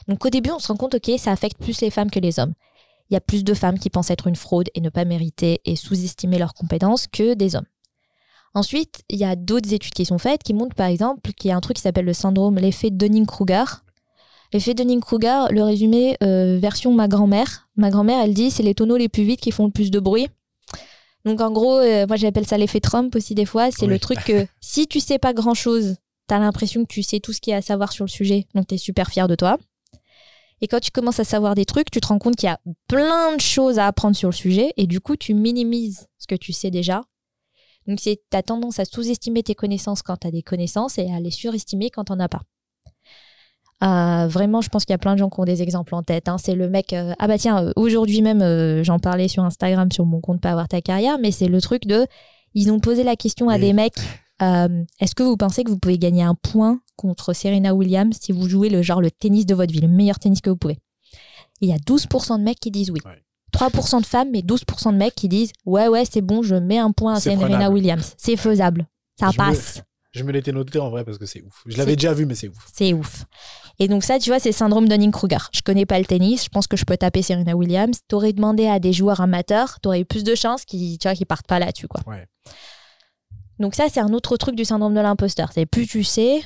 Donc 0.08 0.24
au 0.24 0.30
début, 0.30 0.50
on 0.50 0.58
se 0.58 0.68
rend 0.68 0.76
compte, 0.76 0.94
ok, 0.94 1.10
ça 1.18 1.32
affecte 1.32 1.58
plus 1.58 1.80
les 1.80 1.90
femmes 1.90 2.10
que 2.10 2.20
les 2.20 2.38
hommes. 2.38 2.54
Il 3.10 3.14
y 3.14 3.16
a 3.16 3.20
plus 3.20 3.44
de 3.44 3.54
femmes 3.54 3.78
qui 3.78 3.90
pensent 3.90 4.10
être 4.10 4.26
une 4.26 4.36
fraude 4.36 4.68
et 4.74 4.80
ne 4.80 4.88
pas 4.88 5.04
mériter 5.04 5.60
et 5.64 5.76
sous-estimer 5.76 6.38
leurs 6.38 6.54
compétences 6.54 7.06
que 7.06 7.34
des 7.34 7.54
hommes. 7.54 7.66
Ensuite, 8.54 9.02
il 9.10 9.18
y 9.18 9.24
a 9.24 9.36
d'autres 9.36 9.72
études 9.72 9.92
qui 9.92 10.06
sont 10.06 10.18
faites 10.18 10.42
qui 10.42 10.54
montrent 10.54 10.74
par 10.74 10.86
exemple 10.86 11.32
qu'il 11.34 11.50
y 11.50 11.52
a 11.52 11.56
un 11.56 11.60
truc 11.60 11.76
qui 11.76 11.82
s'appelle 11.82 12.06
le 12.06 12.14
syndrome, 12.14 12.56
l'effet 12.56 12.90
Dunning-Kruger. 12.90 13.64
L'effet 14.52 14.74
Dunning-Kruger, 14.74 15.46
le 15.50 15.62
résumé 15.62 16.16
euh, 16.22 16.58
version 16.58 16.92
ma 16.92 17.06
grand-mère. 17.06 17.68
Ma 17.76 17.90
grand-mère, 17.90 18.22
elle 18.22 18.32
dit 18.34 18.50
c'est 18.50 18.62
les 18.62 18.74
tonneaux 18.74 18.96
les 18.96 19.08
plus 19.08 19.24
vite 19.24 19.40
qui 19.40 19.50
font 19.50 19.66
le 19.66 19.72
plus 19.72 19.90
de 19.90 20.00
bruit. 20.00 20.28
Donc 21.26 21.40
en 21.40 21.50
gros, 21.50 21.80
euh, 21.80 22.06
moi 22.06 22.16
j'appelle 22.16 22.46
ça 22.46 22.56
l'effet 22.56 22.80
Trump 22.80 23.14
aussi 23.14 23.34
des 23.34 23.44
fois. 23.44 23.70
C'est 23.70 23.86
le 23.86 23.98
truc 23.98 24.24
que 24.24 24.46
si 24.60 24.86
tu 24.86 25.00
sais 25.00 25.18
pas 25.18 25.34
grand-chose, 25.34 25.96
t'as 26.26 26.38
l'impression 26.38 26.82
que 26.84 26.88
tu 26.92 27.02
sais 27.02 27.20
tout 27.20 27.32
ce 27.32 27.40
qu'il 27.40 27.50
y 27.50 27.54
a 27.54 27.58
à 27.58 27.62
savoir 27.62 27.92
sur 27.92 28.04
le 28.04 28.10
sujet, 28.10 28.46
donc 28.54 28.68
t'es 28.68 28.78
super 28.78 29.10
fier 29.10 29.28
de 29.28 29.34
toi. 29.34 29.58
Et 30.62 30.68
quand 30.68 30.80
tu 30.80 30.90
commences 30.90 31.20
à 31.20 31.24
savoir 31.24 31.54
des 31.54 31.64
trucs, 31.64 31.90
tu 31.90 32.00
te 32.00 32.06
rends 32.06 32.18
compte 32.18 32.36
qu'il 32.36 32.46
y 32.48 32.50
a 32.50 32.58
plein 32.88 33.34
de 33.36 33.40
choses 33.40 33.78
à 33.78 33.86
apprendre 33.86 34.16
sur 34.16 34.28
le 34.30 34.34
sujet, 34.34 34.72
et 34.76 34.86
du 34.86 35.00
coup 35.00 35.16
tu 35.16 35.34
minimises 35.34 36.08
ce 36.18 36.26
que 36.26 36.34
tu 36.34 36.52
sais 36.52 36.70
déjà. 36.70 37.02
Donc 37.86 38.00
tu 38.00 38.10
as 38.32 38.42
tendance 38.42 38.80
à 38.80 38.84
sous-estimer 38.84 39.42
tes 39.42 39.54
connaissances 39.54 40.02
quand 40.02 40.16
tu 40.16 40.26
as 40.26 40.30
des 40.30 40.42
connaissances 40.42 40.98
et 40.98 41.10
à 41.12 41.20
les 41.20 41.30
surestimer 41.30 41.90
quand 41.90 42.04
t'en 42.04 42.18
as 42.18 42.28
pas. 42.28 42.40
Euh, 43.84 44.26
vraiment, 44.26 44.62
je 44.62 44.70
pense 44.70 44.84
qu'il 44.86 44.94
y 44.94 44.96
a 44.96 44.98
plein 44.98 45.12
de 45.12 45.18
gens 45.18 45.28
qui 45.28 45.38
ont 45.38 45.44
des 45.44 45.62
exemples 45.62 45.94
en 45.94 46.02
tête. 46.02 46.28
Hein. 46.28 46.38
C'est 46.38 46.54
le 46.54 46.68
mec. 46.70 46.94
euh, 46.94 47.12
ah 47.18 47.28
bah 47.28 47.36
tiens, 47.36 47.62
euh, 47.66 47.72
aujourd'hui 47.76 48.22
même, 48.22 48.40
euh, 48.40 48.82
j'en 48.82 48.98
parlais 48.98 49.28
sur 49.28 49.44
Instagram 49.44 49.92
sur 49.92 50.06
mon 50.06 50.20
compte 50.20 50.40
Pas 50.40 50.52
avoir 50.52 50.66
ta 50.66 50.80
carrière, 50.80 51.18
mais 51.18 51.30
c'est 51.30 51.46
le 51.48 51.60
truc 51.60 51.86
de. 51.86 52.06
Ils 52.54 52.72
ont 52.72 52.80
posé 52.80 53.04
la 53.04 53.16
question 53.16 53.50
à 53.50 53.56
Oui. 53.56 53.60
des 53.60 53.72
mecs. 53.74 53.98
Euh, 54.42 54.84
Est-ce 55.00 55.14
que 55.14 55.22
vous 55.22 55.36
pensez 55.36 55.64
que 55.64 55.70
vous 55.70 55.78
pouvez 55.78 55.98
gagner 55.98 56.22
un 56.22 56.34
point 56.34 56.80
contre 56.96 57.32
Serena 57.32 57.74
Williams 57.74 58.16
si 58.20 58.32
vous 58.32 58.48
jouez 58.48 58.68
le 58.68 58.82
genre 58.82 59.00
le 59.00 59.10
tennis 59.10 59.46
de 59.46 59.54
votre 59.54 59.72
vie, 59.72 59.80
le 59.80 59.88
meilleur 59.88 60.18
tennis 60.18 60.40
que 60.40 60.50
vous 60.50 60.56
pouvez? 60.56 60.78
Il 61.60 61.68
y 61.68 61.72
a 61.72 61.76
12% 61.76 62.38
de 62.38 62.42
mecs 62.42 62.60
qui 62.60 62.70
disent 62.70 62.90
oui. 62.90 63.00
Ouais. 63.04 63.22
3% 63.52 64.00
de 64.02 64.06
femmes, 64.06 64.28
mais 64.32 64.40
12% 64.40 64.92
de 64.92 64.96
mecs 64.98 65.14
qui 65.14 65.28
disent 65.28 65.52
ouais 65.64 65.88
ouais 65.88 66.04
c'est 66.10 66.20
bon, 66.20 66.42
je 66.42 66.54
mets 66.56 66.78
un 66.78 66.92
point 66.92 67.14
à 67.14 67.20
Serena. 67.20 67.70
Williams. 67.70 68.14
C'est 68.18 68.36
faisable. 68.36 68.86
Ça 69.18 69.30
Je 69.30 69.40
me- 69.40 69.46
passe. 69.46 69.82
Je 70.12 70.22
me 70.22 70.32
l'étais 70.32 70.52
noté 70.52 70.78
en 70.78 70.88
vrai 70.88 71.04
parce 71.04 71.18
que 71.18 71.26
c'est 71.26 71.42
ouf. 71.42 71.62
Je 71.66 71.76
l'avais 71.76 71.94
déjà 71.94 72.14
vu, 72.14 72.24
mais 72.24 72.34
c'est 72.34 72.48
ouf. 72.48 72.66
C'est 72.72 72.94
ouf. 72.94 73.26
Et 73.78 73.86
donc 73.86 74.02
ça, 74.02 74.18
tu 74.18 74.30
vois, 74.30 74.38
c'est 74.38 74.52
syndrome 74.52 74.88
Dunning-Kruger. 74.88 75.36
Je 75.52 75.60
connais 75.60 75.84
pas 75.84 75.98
le 75.98 76.06
tennis, 76.06 76.44
je 76.44 76.48
pense 76.48 76.66
que 76.66 76.76
je 76.78 76.86
peux 76.86 76.96
taper 76.96 77.20
Serena 77.20 77.54
Williams. 77.54 77.98
T'aurais 78.08 78.32
demandé 78.32 78.66
à 78.66 78.78
des 78.78 78.94
joueurs 78.94 79.20
amateurs, 79.20 79.78
t'aurais 79.80 80.00
eu 80.00 80.04
plus 80.06 80.24
de 80.24 80.34
chances 80.34 80.64
qu'ils, 80.64 80.96
qu'ils 80.98 81.26
partent 81.26 81.46
pas 81.46 81.58
là-dessus, 81.58 81.86
quoi. 81.86 82.00
Ouais. 82.06 82.26
Donc 83.58 83.74
ça, 83.74 83.86
c'est 83.90 84.00
un 84.00 84.12
autre 84.12 84.36
truc 84.36 84.54
du 84.54 84.64
syndrome 84.64 84.94
de 84.94 85.00
l'imposteur. 85.00 85.50
C'est 85.52 85.66
plus 85.66 85.86
tu 85.86 86.04
sais, 86.04 86.42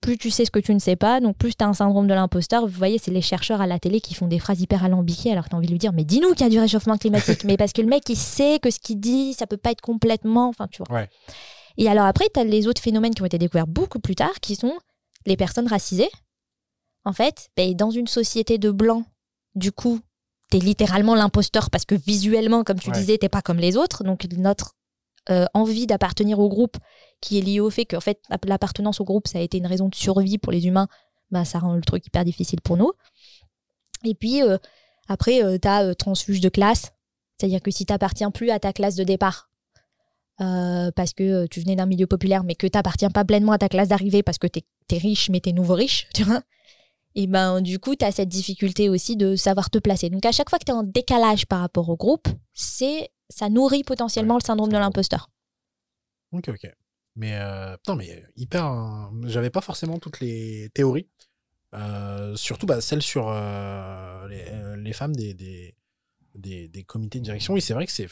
plus 0.00 0.16
tu 0.18 0.30
sais 0.30 0.44
ce 0.44 0.50
que 0.50 0.58
tu 0.58 0.74
ne 0.74 0.78
sais 0.78 0.96
pas, 0.96 1.20
donc 1.20 1.36
plus 1.36 1.54
t'as 1.56 1.66
un 1.66 1.72
syndrome 1.74 2.06
de 2.06 2.14
l'imposteur. 2.14 2.66
Vous 2.66 2.72
voyez, 2.76 2.98
c'est 2.98 3.10
les 3.10 3.22
chercheurs 3.22 3.60
à 3.60 3.66
la 3.66 3.78
télé 3.78 4.00
qui 4.00 4.14
font 4.14 4.26
des 4.26 4.38
phrases 4.38 4.60
hyper 4.60 4.84
alambiquées 4.84 5.32
alors 5.32 5.44
que 5.44 5.50
t'as 5.50 5.56
envie 5.56 5.66
de 5.66 5.72
lui 5.72 5.78
dire, 5.78 5.92
mais 5.92 6.04
dis-nous 6.04 6.30
qu'il 6.32 6.40
y 6.42 6.46
a 6.46 6.50
du 6.50 6.58
réchauffement 6.58 6.96
climatique. 6.98 7.44
mais 7.44 7.56
parce 7.56 7.72
que 7.72 7.82
le 7.82 7.88
mec, 7.88 8.08
il 8.08 8.16
sait 8.16 8.58
que 8.60 8.70
ce 8.70 8.78
qu'il 8.78 9.00
dit, 9.00 9.34
ça 9.34 9.46
peut 9.46 9.56
pas 9.56 9.70
être 9.72 9.80
complètement, 9.80 10.48
enfin, 10.48 10.66
tu 10.70 10.82
vois. 10.82 10.96
Ouais. 11.00 11.08
Et 11.76 11.88
alors 11.88 12.04
après, 12.06 12.26
tu 12.32 12.40
as 12.40 12.44
les 12.44 12.66
autres 12.66 12.80
phénomènes 12.82 13.14
qui 13.14 13.22
ont 13.22 13.26
été 13.26 13.38
découverts 13.38 13.66
beaucoup 13.66 13.98
plus 13.98 14.14
tard, 14.14 14.34
qui 14.40 14.56
sont 14.56 14.74
les 15.26 15.36
personnes 15.36 15.66
racisées. 15.66 16.10
En 17.04 17.12
fait, 17.12 17.48
ben, 17.56 17.74
dans 17.74 17.90
une 17.90 18.06
société 18.06 18.56
de 18.58 18.70
blancs, 18.70 19.04
du 19.54 19.72
coup, 19.72 20.00
t'es 20.50 20.58
littéralement 20.58 21.14
l'imposteur 21.14 21.68
parce 21.70 21.84
que 21.84 21.94
visuellement, 21.94 22.64
comme 22.64 22.78
tu 22.78 22.90
Ouais. 22.90 22.96
disais, 22.96 23.18
t'es 23.18 23.28
pas 23.28 23.42
comme 23.42 23.58
les 23.58 23.76
autres. 23.76 24.04
Donc 24.04 24.26
notre 24.36 24.72
euh, 25.30 25.46
envie 25.54 25.86
d'appartenir 25.86 26.38
au 26.38 26.48
groupe, 26.48 26.76
qui 27.20 27.38
est 27.38 27.42
liée 27.42 27.60
au 27.60 27.70
fait 27.70 27.84
qu'en 27.84 28.00
fait, 28.00 28.20
l'appartenance 28.44 29.00
au 29.00 29.04
groupe, 29.04 29.28
ça 29.28 29.38
a 29.38 29.42
été 29.42 29.58
une 29.58 29.66
raison 29.66 29.88
de 29.88 29.94
survie 29.94 30.38
pour 30.38 30.52
les 30.52 30.66
humains, 30.66 30.88
ben, 31.30 31.44
ça 31.44 31.58
rend 31.58 31.74
le 31.74 31.82
truc 31.82 32.06
hyper 32.06 32.24
difficile 32.24 32.60
pour 32.60 32.76
nous. 32.76 32.92
Et 34.04 34.14
puis, 34.14 34.42
euh, 34.42 34.58
après, 35.08 35.42
euh, 35.42 35.58
tu 35.60 35.68
as 35.68 35.94
transfuge 35.94 36.40
de 36.40 36.48
classe. 36.48 36.92
C'est-à-dire 37.38 37.60
que 37.60 37.70
si 37.70 37.86
t'appartiens 37.86 38.30
plus 38.30 38.50
à 38.50 38.58
ta 38.58 38.72
classe 38.72 38.94
de 38.94 39.04
départ, 39.04 39.50
euh, 40.40 40.90
parce 40.96 41.12
que 41.12 41.22
euh, 41.22 41.46
tu 41.48 41.60
venais 41.60 41.76
d'un 41.76 41.86
milieu 41.86 42.06
populaire, 42.06 42.44
mais 42.44 42.54
que 42.54 42.66
t'appartiens 42.66 43.10
pas 43.10 43.24
pleinement 43.24 43.52
à 43.52 43.58
ta 43.58 43.68
classe 43.68 43.88
d'arrivée 43.88 44.22
parce 44.22 44.38
que 44.38 44.46
t'es 44.46 44.64
es 44.90 44.98
riche, 44.98 45.30
mais 45.30 45.40
t'es 45.40 45.52
nouveau 45.52 45.74
riche, 45.74 46.08
tu 46.14 46.24
vois. 46.24 46.42
Et 47.14 47.28
ben, 47.28 47.60
du 47.60 47.78
coup, 47.78 47.94
t'as 47.94 48.10
cette 48.10 48.28
difficulté 48.28 48.88
aussi 48.88 49.16
de 49.16 49.36
savoir 49.36 49.70
te 49.70 49.78
placer. 49.78 50.10
Donc, 50.10 50.26
à 50.26 50.32
chaque 50.32 50.50
fois 50.50 50.58
que 50.58 50.64
t'es 50.64 50.72
en 50.72 50.82
décalage 50.82 51.46
par 51.46 51.60
rapport 51.60 51.88
au 51.88 51.96
groupe, 51.96 52.26
c'est 52.52 53.10
ça 53.30 53.48
nourrit 53.48 53.84
potentiellement 53.84 54.34
Ouais, 54.34 54.40
le 54.40 54.44
syndrome 54.46 54.70
de 54.72 54.78
l'imposteur. 54.78 55.30
Ok, 56.32 56.48
ok. 56.48 56.70
Mais 57.16 57.34
euh, 57.34 57.76
putain, 57.76 57.94
mais 57.96 58.24
hyper. 58.36 58.66
euh, 58.66 59.06
J'avais 59.24 59.50
pas 59.50 59.60
forcément 59.60 59.98
toutes 59.98 60.20
les 60.20 60.70
théories. 60.74 61.08
Euh, 61.74 62.36
surtout 62.36 62.66
bah, 62.66 62.80
celles 62.80 63.02
sur 63.02 63.28
euh, 63.28 64.28
les, 64.28 64.44
euh, 64.48 64.76
les 64.76 64.92
femmes 64.92 65.14
des, 65.14 65.34
des, 65.34 65.76
des, 66.34 66.68
des 66.68 66.84
comités 66.84 67.18
de 67.18 67.24
direction. 67.24 67.54
Oui, 67.54 67.60
c'est 67.60 67.74
vrai 67.74 67.86
que 67.86 67.92
c'est. 67.92 68.08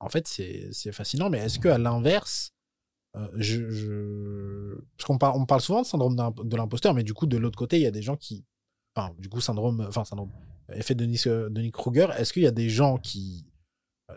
En 0.00 0.08
fait, 0.08 0.26
c'est 0.28 0.92
fascinant, 0.92 1.28
mais 1.30 1.38
est-ce 1.38 1.58
que 1.58 1.68
à 1.68 1.78
l'inverse. 1.78 2.52
je, 3.36 3.68
je... 3.70 4.74
Parce 4.96 5.06
qu'on 5.06 5.18
parle, 5.18 5.36
on 5.40 5.46
parle 5.46 5.60
souvent 5.60 5.82
de 5.82 5.86
syndrome 5.86 6.16
de 6.16 6.56
l'imposteur, 6.56 6.94
mais 6.94 7.02
du 7.02 7.14
coup, 7.14 7.26
de 7.26 7.36
l'autre 7.36 7.58
côté, 7.58 7.76
il 7.76 7.82
y 7.82 7.86
a 7.86 7.90
des 7.90 8.02
gens 8.02 8.16
qui. 8.16 8.44
Enfin, 8.94 9.14
du 9.18 9.28
coup, 9.28 9.40
syndrome. 9.40 9.84
Enfin, 9.88 10.04
syndrome. 10.04 10.30
Effet 10.72 10.94
de 10.94 11.04
Denis 11.48 11.70
Kruger. 11.70 12.08
Est-ce 12.18 12.32
qu'il 12.32 12.42
y 12.42 12.46
a 12.46 12.50
des 12.52 12.68
gens 12.70 12.98
qui 12.98 13.46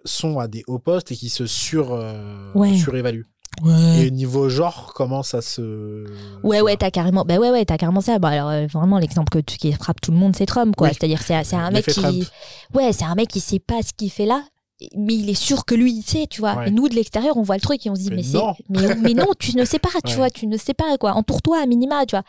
sont 0.06 0.40
à 0.40 0.48
des 0.48 0.64
hauts 0.68 0.80
postes 0.80 1.12
et 1.12 1.16
qui 1.16 1.30
se 1.30 1.46
sur, 1.46 1.94
euh, 1.94 2.52
Ouais. 2.56 2.76
surévaluent 2.78 3.26
et 4.00 4.10
niveau 4.12 4.48
genre, 4.50 4.94
comment 4.96 5.24
ça 5.24 5.42
se. 5.42 6.06
Ouais, 6.42 6.62
ouais, 6.62 6.78
t'as 6.78 6.90
carrément, 6.90 7.26
bah 7.26 7.38
ouais, 7.38 7.52
ouais, 7.52 7.66
t'as 7.66 7.78
carrément 7.78 8.00
ça. 8.02 8.18
Bon, 8.18 8.30
alors, 8.30 8.50
euh, 8.50 8.66
vraiment, 8.68 8.98
l'exemple 8.98 9.30
que 9.30 9.40
tu- 9.40 9.58
qui 9.58 9.72
frappe 9.74 10.00
tout 10.02 10.12
le 10.12 10.18
monde, 10.18 10.36
c'est 10.36 10.46
Trump, 10.46 10.74
quoi. 10.76 10.88
Oui. 10.88 10.94
C'est-à-dire, 10.98 11.22
c'est 11.22 11.44
c'est 11.44 11.58
un 11.58 11.70
mec 11.70 11.86
qui. 11.86 11.92
Trump. 12.00 12.24
Ouais, 12.74 12.94
c'est 12.94 13.04
un 13.04 13.14
mec 13.16 13.28
qui 13.28 13.42
sait 13.42 13.60
pas 13.60 13.82
ce 13.84 13.92
qu'il 13.94 14.10
fait 14.10 14.26
là, 14.26 14.42
mais 14.98 15.14
il 15.16 15.30
est 15.30 15.34
sûr 15.36 15.66
que 15.66 15.76
lui, 15.76 15.92
il 15.92 16.02
sait, 16.02 16.28
tu 16.28 16.40
vois. 16.40 16.56
Ouais. 16.56 16.70
Et 16.70 16.72
nous, 16.72 16.88
de 16.88 16.96
l'extérieur, 16.96 17.36
on 17.36 17.42
voit 17.44 17.56
le 17.56 17.62
truc 17.62 17.86
et 17.86 17.90
on 17.90 17.96
se 17.96 18.02
dit, 18.02 18.10
Mais 18.10 18.16
mais, 18.18 18.24
c'est. 18.24 18.38
non. 18.38 18.54
Mais, 18.70 18.96
mais 18.96 19.14
non, 19.14 19.28
tu 19.38 19.56
ne 19.58 19.66
sais 19.66 19.80
pas, 19.80 19.90
tu 20.06 20.12
Ouais. 20.12 20.16
vois, 20.16 20.30
tu 20.30 20.48
ne 20.48 20.56
sais 20.58 20.74
pas, 20.74 20.98
quoi. 20.98 21.12
Entoure-toi 21.14 21.62
à 21.62 21.66
minima, 21.66 22.06
tu 22.06 22.16
vois. 22.16 22.24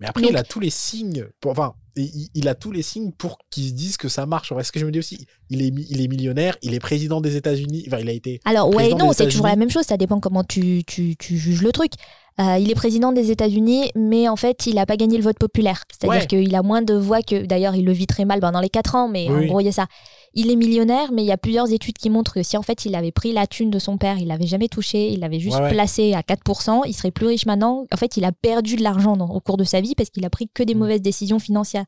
Mais 0.00 0.06
après, 0.06 0.22
Donc- 0.22 0.30
il 0.32 0.36
a 0.36 0.42
tous 0.44 0.60
les 0.60 0.70
signes. 0.70 1.26
Pour... 1.40 1.52
Enfin, 1.52 1.72
il, 1.98 2.28
il 2.34 2.48
a 2.48 2.54
tous 2.54 2.72
les 2.72 2.82
signes 2.82 3.12
pour 3.12 3.38
qu'ils 3.50 3.68
se 3.68 3.72
disent 3.72 3.96
que 3.96 4.08
ça 4.08 4.26
marche. 4.26 4.52
Ouais, 4.52 4.64
ce 4.64 4.72
que 4.72 4.80
je 4.80 4.86
me 4.86 4.90
dis 4.90 4.98
aussi, 4.98 5.26
il 5.50 5.62
est, 5.62 5.68
il 5.68 6.00
est 6.00 6.08
millionnaire, 6.08 6.56
il 6.62 6.74
est 6.74 6.80
président 6.80 7.20
des 7.20 7.36
États-Unis. 7.36 7.84
Enfin, 7.86 7.98
il 7.98 8.08
a 8.08 8.12
été. 8.12 8.40
Alors, 8.44 8.74
ouais, 8.74 8.94
non, 8.94 9.12
c'est 9.12 9.28
toujours 9.28 9.46
la 9.46 9.56
même 9.56 9.70
chose, 9.70 9.84
ça 9.84 9.96
dépend 9.96 10.20
comment 10.20 10.44
tu, 10.44 10.82
tu, 10.86 11.16
tu 11.16 11.36
juges 11.36 11.62
le 11.62 11.72
truc. 11.72 11.92
Euh, 12.40 12.56
il 12.58 12.70
est 12.70 12.74
président 12.76 13.10
des 13.10 13.32
États-Unis, 13.32 13.90
mais 13.96 14.28
en 14.28 14.36
fait, 14.36 14.66
il 14.66 14.76
n'a 14.76 14.86
pas 14.86 14.96
gagné 14.96 15.16
le 15.16 15.24
vote 15.24 15.38
populaire. 15.38 15.82
C'est-à-dire 15.90 16.20
Ouais. 16.20 16.26
qu'il 16.28 16.54
a 16.54 16.62
moins 16.62 16.82
de 16.82 16.94
voix 16.94 17.20
que. 17.20 17.44
D'ailleurs, 17.44 17.74
il 17.74 17.84
le 17.84 17.90
vit 17.92 18.06
très 18.06 18.24
mal 18.24 18.38
pendant 18.38 18.60
les 18.60 18.68
4 18.68 18.94
ans, 18.94 19.08
mais 19.08 19.26
Oui. 19.28 19.44
en 19.44 19.46
gros, 19.48 19.60
il 19.60 19.64
y 19.64 19.68
a 19.68 19.72
ça. 19.72 19.86
Il 20.34 20.48
est 20.50 20.54
millionnaire, 20.56 21.10
mais 21.12 21.22
il 21.24 21.26
y 21.26 21.32
a 21.32 21.36
plusieurs 21.36 21.72
études 21.72 21.98
qui 21.98 22.10
montrent 22.10 22.34
que 22.34 22.42
si 22.44 22.56
en 22.56 22.62
fait 22.62 22.84
il 22.84 22.94
avait 22.94 23.10
pris 23.10 23.32
la 23.32 23.46
thune 23.48 23.70
de 23.70 23.78
son 23.80 23.98
père, 23.98 24.18
il 24.18 24.28
l'avait 24.28 24.46
jamais 24.46 24.68
touché, 24.68 25.08
il 25.10 25.18
l'avait 25.20 25.40
juste 25.40 25.56
Ouais, 25.56 25.64
ouais. 25.64 25.70
placé 25.72 26.14
à 26.14 26.22
4%, 26.22 26.82
il 26.86 26.92
serait 26.94 27.10
plus 27.10 27.26
riche 27.26 27.44
maintenant. 27.46 27.86
En 27.92 27.96
fait, 27.96 28.16
il 28.16 28.24
a 28.24 28.30
perdu 28.30 28.76
de 28.76 28.82
l'argent 28.84 29.16
au 29.18 29.40
cours 29.40 29.56
de 29.56 29.64
sa 29.64 29.80
vie 29.80 29.94
parce 29.96 30.10
qu'il 30.10 30.24
a 30.24 30.30
pris 30.30 30.48
que 30.52 30.62
des 30.62 30.74
Mm. 30.74 30.78
mauvaises 30.78 31.02
décisions 31.02 31.38
financières. 31.40 31.86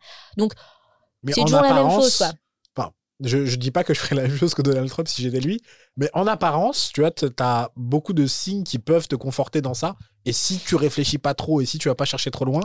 Mais 1.22 1.32
C'est 1.32 1.42
toujours 1.42 1.60
la 1.60 1.74
même 1.74 1.90
chose, 1.90 2.16
quoi. 2.16 2.28
Je, 3.22 3.44
je 3.44 3.56
dis 3.56 3.70
pas 3.70 3.84
que 3.84 3.92
je 3.94 4.00
ferais 4.00 4.16
la 4.16 4.22
même 4.22 4.36
chose 4.36 4.54
que 4.54 4.62
Donald 4.62 4.88
Trump 4.88 5.06
si 5.08 5.22
j'étais 5.22 5.40
lui, 5.40 5.60
mais 5.96 6.08
en 6.14 6.26
apparence, 6.26 6.90
tu 6.94 7.00
vois, 7.00 7.10
t- 7.10 7.28
t'as 7.30 7.68
beaucoup 7.76 8.12
de 8.12 8.26
signes 8.26 8.64
qui 8.64 8.78
peuvent 8.78 9.08
te 9.08 9.16
conforter 9.16 9.60
dans 9.60 9.74
ça. 9.74 9.96
Et 10.24 10.32
si 10.32 10.58
tu 10.58 10.74
réfléchis 10.76 11.18
pas 11.18 11.34
trop 11.34 11.60
et 11.60 11.66
si 11.66 11.78
tu 11.78 11.88
vas 11.88 11.94
pas 11.94 12.04
chercher 12.06 12.30
trop 12.30 12.44
loin, 12.44 12.62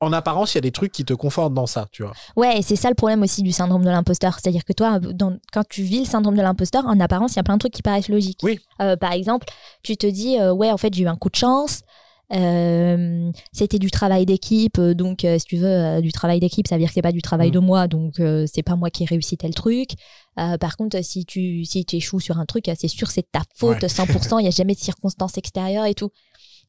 en 0.00 0.12
apparence, 0.12 0.54
il 0.54 0.58
y 0.58 0.58
a 0.58 0.62
des 0.62 0.70
trucs 0.70 0.92
qui 0.92 1.04
te 1.04 1.12
confortent 1.12 1.54
dans 1.54 1.66
ça, 1.66 1.88
tu 1.90 2.04
vois. 2.04 2.12
Ouais, 2.36 2.58
et 2.58 2.62
c'est 2.62 2.76
ça 2.76 2.88
le 2.88 2.94
problème 2.94 3.22
aussi 3.24 3.42
du 3.42 3.50
syndrome 3.50 3.84
de 3.84 3.90
l'imposteur. 3.90 4.34
C'est-à-dire 4.40 4.64
que 4.64 4.72
toi, 4.72 5.00
dans- 5.00 5.36
quand 5.52 5.64
tu 5.68 5.82
vis 5.82 6.00
le 6.00 6.04
syndrome 6.04 6.36
de 6.36 6.42
l'imposteur, 6.42 6.86
en 6.86 7.00
apparence, 7.00 7.32
il 7.32 7.36
y 7.36 7.40
a 7.40 7.42
plein 7.42 7.54
de 7.54 7.58
trucs 7.60 7.72
qui 7.74 7.82
paraissent 7.82 8.08
logiques. 8.08 8.38
Oui. 8.44 8.60
Euh, 8.80 8.96
par 8.96 9.12
exemple, 9.12 9.46
tu 9.82 9.96
te 9.96 10.06
dis, 10.06 10.38
euh, 10.38 10.52
ouais, 10.52 10.70
en 10.70 10.76
fait, 10.78 10.94
j'ai 10.94 11.02
eu 11.02 11.08
un 11.08 11.16
coup 11.16 11.30
de 11.30 11.34
chance. 11.36 11.80
Euh, 12.34 13.30
c'était 13.52 13.78
du 13.78 13.90
travail 13.90 14.26
d'équipe, 14.26 14.78
euh, 14.78 14.94
donc 14.94 15.24
euh, 15.24 15.38
si 15.38 15.44
tu 15.46 15.56
veux 15.56 15.66
euh, 15.66 16.00
du 16.00 16.12
travail 16.12 16.40
d'équipe, 16.40 16.66
ça 16.68 16.74
veut 16.76 16.80
dire 16.80 16.88
que 16.88 16.94
c'est 16.94 17.02
pas 17.02 17.12
du 17.12 17.22
travail 17.22 17.48
Mm. 17.48 17.52
de 17.52 17.58
moi, 17.58 17.88
donc 17.88 18.20
euh, 18.20 18.46
c'est 18.52 18.62
pas 18.62 18.76
moi 18.76 18.90
qui 18.90 19.02
ai 19.04 19.06
réussi 19.06 19.36
tel 19.36 19.54
truc. 19.54 19.90
Euh, 20.38 20.58
par 20.58 20.76
contre, 20.76 21.02
si 21.02 21.24
tu 21.24 21.64
si 21.64 21.84
tu 21.84 21.96
échoues 21.96 22.20
sur 22.20 22.38
un 22.38 22.46
truc, 22.46 22.70
c'est 22.78 22.88
sûr 22.88 23.08
c'est 23.10 23.22
de 23.22 23.28
ta 23.32 23.42
faute, 23.54 23.82
Ouais. 23.82 23.88
100%. 23.88 24.38
Il 24.40 24.44
y 24.44 24.48
a 24.48 24.50
jamais 24.50 24.74
de 24.74 24.78
circonstances 24.80 25.38
extérieures 25.38 25.86
et 25.86 25.94
tout. 25.94 26.10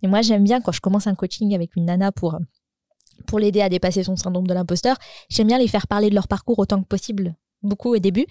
Et 0.02 0.08
moi, 0.08 0.22
j'aime 0.22 0.44
bien 0.44 0.62
quand 0.62 0.72
je 0.72 0.80
commence 0.82 1.08
un 1.08 1.16
coaching 1.16 1.54
avec 1.54 1.76
une 1.76 1.86
nana 1.86 2.12
pour 2.12 2.38
pour 3.28 3.38
l'aider 3.38 3.62
à 3.62 3.68
dépasser 3.68 4.04
son 4.04 4.16
syndrome 4.16 4.48
de 4.48 4.54
l'imposteur, 4.54 4.96
j'aime 5.30 5.48
bien 5.48 5.58
les 5.58 5.68
faire 5.68 5.88
parler 5.88 6.10
de 6.10 6.16
leur 6.16 6.30
parcours 6.30 6.58
autant 6.58 6.82
que 6.82 6.88
possible, 6.88 7.36
beaucoup 7.62 7.94
au 7.94 8.00
début, 8.00 8.26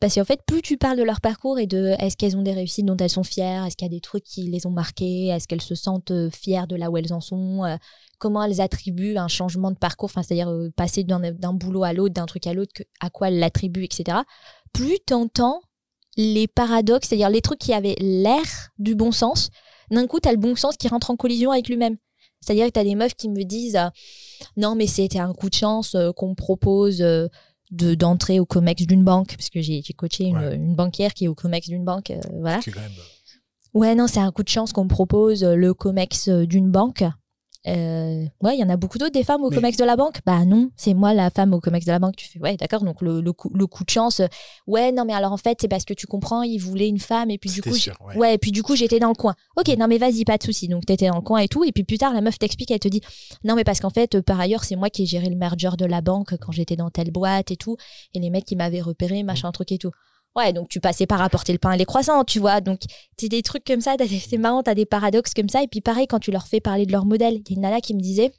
parce 0.00 0.14
qu'en 0.14 0.24
fait, 0.24 0.40
plus 0.46 0.62
tu 0.62 0.76
parles 0.76 0.98
de 0.98 1.02
leur 1.02 1.20
parcours 1.20 1.58
et 1.58 1.66
de 1.66 1.94
est-ce 1.98 2.16
qu'elles 2.16 2.36
ont 2.36 2.42
des 2.42 2.52
réussites 2.52 2.84
dont 2.84 2.96
elles 2.96 3.10
sont 3.10 3.22
fières, 3.22 3.64
est-ce 3.64 3.76
qu'il 3.76 3.86
y 3.86 3.90
a 3.90 3.94
des 3.94 4.00
trucs 4.00 4.24
qui 4.24 4.42
les 4.50 4.66
ont 4.66 4.70
marquées, 4.70 5.28
est-ce 5.28 5.48
qu'elles 5.48 5.62
se 5.62 5.74
sentent 5.74 6.10
euh, 6.10 6.30
fières 6.30 6.66
de 6.66 6.76
là 6.76 6.90
où 6.90 6.96
elles 6.96 7.12
en 7.12 7.20
sont, 7.20 7.64
euh, 7.64 7.76
comment 8.18 8.42
elles 8.42 8.60
attribuent 8.60 9.16
un 9.16 9.28
changement 9.28 9.70
de 9.70 9.78
parcours, 9.78 10.10
c'est-à-dire 10.10 10.50
euh, 10.50 10.70
passer 10.76 11.04
d'un 11.04 11.52
boulot 11.52 11.84
à 11.84 11.92
l'autre, 11.92 12.14
d'un 12.14 12.26
truc 12.26 12.46
à 12.46 12.52
l'autre, 12.52 12.82
à 13.00 13.10
quoi 13.10 13.28
elles 13.28 13.38
l'attribuent, 13.38 13.84
etc. 13.84 14.18
Plus 14.72 14.98
t'entends 15.06 15.62
les 16.16 16.46
paradoxes, 16.46 17.08
c'est-à-dire 17.08 17.30
les 17.30 17.40
trucs 17.40 17.58
qui 17.58 17.72
avaient 17.72 17.96
l'air 17.98 18.70
du 18.78 18.94
bon 18.94 19.10
sens, 19.10 19.50
d'un 19.90 20.06
coup, 20.06 20.20
t'as 20.20 20.32
le 20.32 20.38
bon 20.38 20.54
sens 20.54 20.76
qui 20.76 20.88
rentre 20.88 21.10
en 21.10 21.16
collision 21.16 21.50
avec 21.50 21.68
lui-même. 21.68 21.96
C'est-à-dire 22.40 22.66
que 22.66 22.72
tu 22.72 22.80
as 22.80 22.84
des 22.84 22.94
meufs 22.94 23.14
qui 23.14 23.30
me 23.30 23.42
disent 23.42 23.78
non, 24.56 24.74
mais 24.74 24.86
c'était 24.86 25.18
un 25.18 25.32
coup 25.32 25.48
de 25.48 25.54
chance 25.54 25.96
qu'on 26.16 26.30
me 26.30 26.34
propose 26.34 27.02
de 27.70 27.94
d'entrer 27.94 28.40
au 28.40 28.46
COMEX 28.46 28.86
d'une 28.86 29.04
banque, 29.04 29.34
parce 29.36 29.50
que 29.50 29.60
j'ai 29.60 29.82
coaché 29.96 30.24
une, 30.24 30.36
Ouais. 30.36 30.54
une 30.56 30.74
banquière 30.74 31.12
qui 31.14 31.24
est 31.24 31.28
au 31.28 31.34
COMEX 31.34 31.68
d'une 31.68 31.84
banque. 31.84 32.10
euh, 32.10 32.20
voilà. 32.40 32.60
Ouais, 33.72 33.94
non, 33.96 34.06
c'est 34.06 34.20
un 34.20 34.30
coup 34.30 34.42
de 34.44 34.48
chance 34.48 34.72
qu'on 34.72 34.84
me 34.84 34.88
propose 34.88 35.42
euh, 35.42 35.56
le 35.56 35.74
COMEX 35.74 36.28
euh, 36.28 36.46
d'une 36.46 36.70
banque. 36.70 37.02
Euh, 37.66 38.24
ouais, 38.42 38.56
il 38.56 38.60
y 38.60 38.64
en 38.64 38.68
a 38.68 38.76
beaucoup 38.76 38.98
d'autres 38.98 39.12
des 39.12 39.24
femmes 39.24 39.42
au 39.42 39.48
Mais- 39.50 39.56
COMEX 39.56 39.76
de 39.78 39.84
la 39.84 39.96
banque? 39.96 40.20
Bah 40.26 40.44
non, 40.44 40.70
c'est 40.76 40.92
moi 40.92 41.14
la 41.14 41.30
femme 41.30 41.54
au 41.54 41.60
COMEX 41.60 41.86
de 41.86 41.92
la 41.92 41.98
banque. 41.98 42.16
Tu 42.16 42.28
fais, 42.28 42.38
ouais, 42.38 42.56
d'accord, 42.56 42.82
donc 42.84 43.00
le, 43.00 43.20
le, 43.20 43.32
coup, 43.32 43.50
le 43.54 43.66
coup 43.66 43.84
de 43.84 43.90
chance. 43.90 44.20
euh, 44.20 44.26
ouais, 44.66 44.92
non, 44.92 45.04
mais 45.06 45.14
alors 45.14 45.32
en 45.32 45.36
fait, 45.38 45.58
c'est 45.60 45.68
parce 45.68 45.84
que 45.84 45.94
tu 45.94 46.06
comprends, 46.06 46.42
il 46.42 46.58
voulait 46.58 46.88
une 46.88 46.98
femme 46.98 47.30
et 47.30 47.38
puis 47.38 47.50
du 47.50 47.62
coup, 47.62 47.74
sûr, 47.74 47.96
ouais. 48.06 48.16
ouais, 48.16 48.34
et 48.34 48.38
puis 48.38 48.52
du 48.52 48.62
coup, 48.62 48.76
j'étais 48.76 48.98
dans 48.98 49.08
le 49.08 49.14
coin. 49.14 49.34
Ok, 49.56 49.68
non, 49.78 49.88
mais 49.88 49.98
vas-y, 49.98 50.24
pas 50.24 50.36
de 50.36 50.42
souci. 50.42 50.68
Donc 50.68 50.84
t'étais 50.84 51.08
dans 51.08 51.16
le 51.16 51.22
coin 51.22 51.38
et 51.38 51.48
tout. 51.48 51.64
Et 51.64 51.72
puis 51.72 51.84
plus 51.84 51.98
tard, 51.98 52.12
la 52.12 52.20
meuf 52.20 52.38
t'explique, 52.38 52.70
elle 52.70 52.80
te 52.80 52.88
dit, 52.88 53.00
non, 53.44 53.54
mais 53.54 53.64
parce 53.64 53.80
qu'en 53.80 53.90
fait, 53.90 54.14
euh, 54.16 54.22
par 54.22 54.38
ailleurs, 54.40 54.64
c'est 54.64 54.76
moi 54.76 54.90
qui 54.90 55.04
ai 55.04 55.06
géré 55.06 55.30
le 55.30 55.36
merger 55.36 55.70
de 55.78 55.86
la 55.86 56.00
banque 56.02 56.36
quand 56.38 56.52
j'étais 56.52 56.76
dans 56.76 56.90
telle 56.90 57.10
boîte 57.10 57.50
et 57.50 57.56
tout. 57.56 57.76
Et 58.12 58.20
les 58.20 58.30
mecs 58.30 58.44
qui 58.44 58.56
m'avaient 58.56 58.82
repéré, 58.82 59.22
machin, 59.22 59.50
truc 59.52 59.72
et 59.72 59.78
tout. 59.78 59.90
Ouais, 60.36 60.52
donc 60.52 60.68
tu 60.68 60.80
passais 60.80 61.06
par 61.06 61.22
apporter 61.22 61.52
le 61.52 61.58
pain 61.58 61.72
et 61.72 61.78
les 61.78 61.84
croissants, 61.84 62.24
tu 62.24 62.40
vois. 62.40 62.60
Donc 62.60 62.80
c'est 63.16 63.28
des 63.28 63.42
trucs 63.42 63.64
comme 63.64 63.80
ça, 63.80 63.94
c'est 63.98 64.38
marrant, 64.38 64.62
t'as 64.62 64.74
des 64.74 64.86
paradoxes 64.86 65.32
comme 65.32 65.48
ça. 65.48 65.62
Et 65.62 65.68
puis 65.68 65.80
pareil, 65.80 66.06
quand 66.08 66.18
tu 66.18 66.32
leur 66.32 66.46
fais 66.46 66.60
parler 66.60 66.86
de 66.86 66.92
leur 66.92 67.06
modèle, 67.06 67.34
il 67.34 67.50
y 67.50 67.54
a 67.54 67.56
une 67.56 67.60
nana 67.62 67.80
qui 67.80 67.94
me 67.94 68.00
disait, 68.00 68.32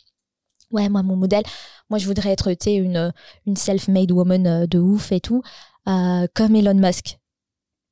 ouais, 0.71 0.89
moi, 0.89 1.03
mon 1.03 1.15
modèle, 1.15 1.43
moi, 1.89 1.99
je 1.99 2.05
voudrais 2.05 2.31
être, 2.31 2.53
tu 2.53 2.69
une, 2.71 3.13
une 3.45 3.55
self-made 3.55 4.11
woman 4.11 4.47
euh, 4.47 4.67
de 4.67 4.79
ouf 4.79 5.11
et 5.11 5.19
tout, 5.19 5.41
euh, 5.87 6.27
comme 6.33 6.55
Elon 6.55 6.75
Musk. 6.75 7.17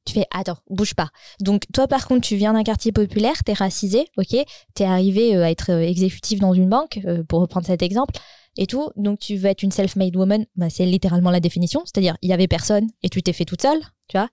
Tu 0.06 0.14
fais, 0.14 0.26
attends, 0.32 0.58
bouge 0.70 0.96
pas. 0.96 1.10
Donc, 1.40 1.64
toi, 1.74 1.88
par 1.88 2.08
contre, 2.08 2.28
tu 2.28 2.36
viens 2.36 2.54
d'un 2.54 2.64
quartier 2.64 2.92
populaire, 2.92 3.42
t'es 3.46 3.54
racisé, 3.54 4.06
ok, 4.18 4.36
t'es 4.74 4.84
arrivé 4.84 5.36
euh, 5.36 5.46
à 5.46 5.52
être 5.52 5.70
exécutif 5.70 6.40
dans 6.40 6.54
une 6.54 6.68
banque, 6.68 7.00
pour 7.30 7.40
reprendre 7.40 7.66
cet 7.68 7.82
exemple, 7.82 8.14
et 8.58 8.68
tout. 8.68 8.90
Donc, 8.96 9.20
tu 9.20 9.36
veux 9.36 9.50
être 9.50 9.64
une 9.64 9.72
self-made 9.72 10.16
woman, 10.16 10.46
bah, 10.56 10.70
c'est 10.70 10.86
littéralement 10.86 11.32
la 11.32 11.40
définition, 11.40 11.82
c'est-à-dire, 11.86 12.18
il 12.22 12.30
y 12.30 12.34
avait 12.34 12.48
personne 12.48 12.88
et 13.02 13.10
tu 13.10 13.22
t'es 13.24 13.34
fait 13.34 13.46
toute 13.46 13.62
seule, 13.62 13.80
tu 14.08 14.18
vois. 14.18 14.30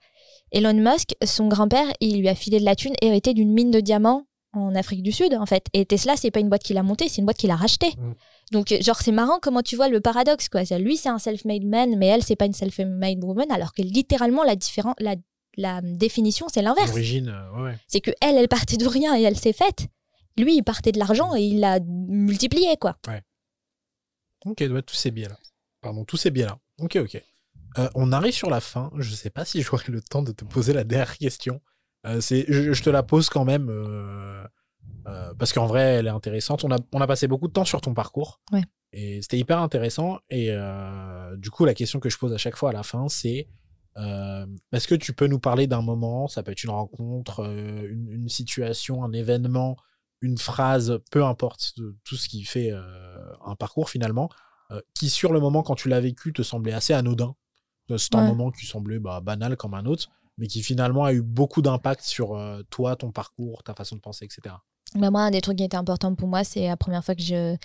Elon 0.53 0.75
Musk, 0.75 1.15
son 1.25 1.49
grand-père, 1.49 1.87
il 2.01 2.21
lui 2.21 2.29
a 2.29 2.35
filé 2.35 2.59
de 2.59 2.65
la 2.65 2.75
thune 2.75 2.95
hérité 3.03 3.35
d'une 3.35 3.53
mine 3.53 3.71
de 3.71 3.81
diamants 3.81 4.27
en 4.53 4.75
Afrique 4.75 5.03
du 5.03 5.13
Sud, 5.13 5.35
en 5.35 5.47
fait. 5.47 5.67
Et 5.75 5.87
Tesla, 5.87 6.17
c'est 6.17 6.33
pas 6.33 6.41
une 6.41 6.49
boîte 6.49 6.65
qu'il 6.65 6.77
a 6.77 6.83
montée, 6.83 7.09
c'est 7.09 7.19
une 7.19 7.25
boîte 7.25 7.37
qu'il 7.37 7.53
a 7.53 7.57
rachetée. 7.57 7.93
Mm. 7.97 8.15
Donc, 8.51 8.75
genre, 8.81 9.01
c'est 9.01 9.13
marrant 9.13 9.39
comment 9.41 9.63
tu 9.63 9.77
vois 9.77 9.89
le 9.89 10.01
paradoxe, 10.01 10.49
quoi. 10.49 10.63
Lui, 10.79 10.97
c'est 10.97 11.09
un 11.09 11.21
self-made 11.21 11.65
man, 11.65 11.97
mais 11.97 12.09
elle, 12.09 12.25
c'est 12.25 12.35
pas 12.35 12.47
une 12.47 12.53
self-made 12.53 13.23
woman, 13.23 13.51
alors 13.51 13.73
que 13.73 13.83
littéralement, 13.83 14.43
la, 14.43 14.57
la, 14.99 15.15
la 15.57 15.81
définition, 15.83 16.47
c'est 16.53 16.63
l'inverse. 16.63 16.89
L'origine, 16.89 17.29
euh, 17.29 17.57
ouais, 17.57 17.63
ouais. 17.71 17.77
C'est 17.87 18.01
que 18.01 18.11
elle, 18.21 18.37
elle 18.37 18.49
partait 18.49 18.77
de 18.77 18.89
rien 18.89 19.17
et 19.17 19.23
elle 19.23 19.37
s'est 19.37 19.53
faite. 19.53 19.87
Lui, 20.37 20.57
il 20.57 20.63
partait 20.65 20.91
de 20.91 20.99
l'argent 20.99 21.37
et 21.37 21.43
il 21.43 21.61
l'a 21.61 21.79
multiplié, 21.81 22.77
quoi. 22.81 22.97
Ok, 24.47 24.65
ouais, 24.71 24.83
tous 24.83 24.97
ces 24.97 25.11
biais-là. 25.11 25.39
Pardon, 25.81 26.05
tous 26.05 26.17
ces 26.17 26.31
biais-là. 26.31 26.59
Ok, 26.79 26.97
ok. 26.97 27.23
Euh, 27.79 27.89
on 27.95 28.13
arrive 28.13 28.35
sur 28.35 28.51
la 28.51 28.61
fin. 28.61 28.91
Je 28.99 29.15
sais 29.15 29.31
pas 29.31 29.45
si 29.45 29.63
j'aurai 29.63 29.85
le 29.89 30.01
temps 30.01 30.23
de 30.23 30.33
te 30.33 30.45
poser 30.45 30.73
la 30.73 30.85
dernière 30.85 31.17
question. 31.17 31.61
Euh, 32.07 32.21
c'est, 32.21 32.45
je, 32.49 32.73
je 32.73 32.83
te 32.83 32.91
la 32.91 33.03
pose 33.03 33.29
quand 33.29 33.45
même 33.45 33.69
euh, 33.71 34.45
parce 35.39 35.53
qu'en 35.53 35.67
vrai, 35.67 35.83
elle 35.83 36.07
est 36.07 36.11
intéressante. 36.11 36.65
On 36.65 36.71
a, 36.71 36.79
on 36.93 37.01
a 37.01 37.07
passé 37.07 37.29
beaucoup 37.29 37.49
de 37.49 37.53
temps 37.53 37.65
sur 37.65 37.81
ton 37.81 37.95
parcours. 37.95 38.41
Ouais. 38.53 38.63
Et 38.93 39.23
c'était 39.23 39.39
hyper 39.39 39.59
intéressant. 39.61 40.19
Et 40.31 40.51
du 41.37 41.51
coup, 41.51 41.65
la 41.65 41.75
question 41.75 42.01
que 42.01 42.09
je 42.09 42.19
pose 42.19 42.33
à 42.33 42.39
chaque 42.39 42.57
fois 42.57 42.71
à 42.71 42.73
la 42.73 42.83
fin, 42.83 43.09
c'est 43.09 43.49
est-ce 43.97 44.89
que 44.89 44.97
tu 44.97 45.13
peux 45.13 45.27
nous 45.29 45.39
parler 45.39 45.67
d'un 45.69 45.83
moment? 45.83 46.27
Ça 46.27 46.43
peut 46.43 46.51
être 46.51 46.65
une 46.65 46.71
rencontre, 46.71 47.45
une, 47.45 48.09
une 48.11 48.29
situation, 48.29 49.05
un 49.05 49.13
événement, 49.13 49.77
une 50.21 50.39
phrase, 50.39 50.99
peu 51.11 51.25
importe, 51.25 51.73
de 51.79 51.97
tout 52.05 52.17
ce 52.17 52.29
qui 52.29 52.45
fait 52.45 52.71
euh, 52.73 53.33
un 53.45 53.55
parcours 53.57 53.91
finalement, 53.91 54.29
euh, 54.71 54.81
qui 54.95 55.11
sur 55.11 55.33
le 55.33 55.41
moment, 55.41 55.63
quand 55.63 55.75
tu 55.75 55.89
l'as 55.89 56.01
vécu, 56.01 56.33
te 56.33 56.43
semblait 56.43 56.73
assez 56.73 56.93
anodin. 56.93 57.35
Euh, 57.91 57.99
C'est 57.99 58.15
un 58.15 58.21
Ouais. 58.21 58.27
moment 58.29 58.51
qui 58.51 58.67
semblait 58.67 58.99
bah, 58.99 59.21
banal 59.21 59.57
comme 59.57 59.75
un 59.75 59.85
autre, 59.87 60.09
mais 60.39 60.47
qui 60.47 60.63
finalement 60.63 61.05
a 61.05 61.13
eu 61.13 61.23
beaucoup 61.23 61.63
d'impact 61.63 62.03
sur 62.05 62.39
toi, 62.71 62.97
ton 62.97 63.11
parcours, 63.13 63.63
ta 63.63 63.75
façon 63.75 63.97
de 63.97 64.01
penser, 64.01 64.25
etc. 64.27 64.55
Bah, 64.95 65.11
moi, 65.11 65.23
un 65.23 65.31
des 65.31 65.41
trucs 65.41 65.59
qui 65.59 65.65
était 65.65 65.77
important 65.77 66.15
pour 66.15 66.29
moi, 66.29 66.45
c'est 66.45 66.67
la 66.67 66.77
première 66.77 67.05
fois 67.05 67.15
que 67.15 67.23
je, 67.23 67.57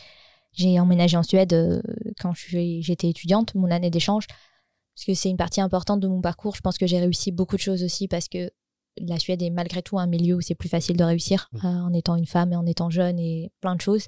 j'ai 0.53 0.79
emménagé 0.79 1.17
en 1.17 1.23
Suède 1.23 1.53
euh, 1.53 1.81
quand 2.19 2.33
j'étais 2.35 3.09
étudiante, 3.09 3.53
mon 3.55 3.69
année 3.71 3.89
d'échange. 3.89 4.27
Parce 4.27 5.05
que 5.05 5.13
c'est 5.13 5.29
une 5.29 5.37
partie 5.37 5.59
importante 5.61 5.99
de 5.99 6.07
mon 6.07 6.21
parcours. 6.21 6.55
Je 6.55 6.61
pense 6.61 6.77
que 6.77 6.87
j'ai 6.87 6.99
réussi 6.99 7.31
beaucoup 7.31 7.55
de 7.57 7.61
choses 7.61 7.83
aussi 7.83 8.07
parce 8.07 8.27
que 8.29 8.49
la 8.97 9.19
Suède 9.19 9.41
est 9.41 9.49
malgré 9.49 9.81
tout 9.81 9.99
un 9.99 10.07
milieu 10.07 10.35
où 10.35 10.41
c'est 10.41 10.55
plus 10.55 10.69
facile 10.69 10.97
de 10.97 11.03
réussir 11.03 11.49
Mhm. 11.53 11.59
euh, 11.65 11.81
en 11.83 11.93
étant 11.93 12.15
une 12.15 12.25
femme 12.25 12.53
et 12.53 12.55
en 12.55 12.65
étant 12.65 12.89
jeune 12.89 13.19
et 13.19 13.51
plein 13.61 13.75
de 13.75 13.81
choses. 13.81 14.07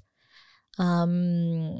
Euh, 0.80 1.72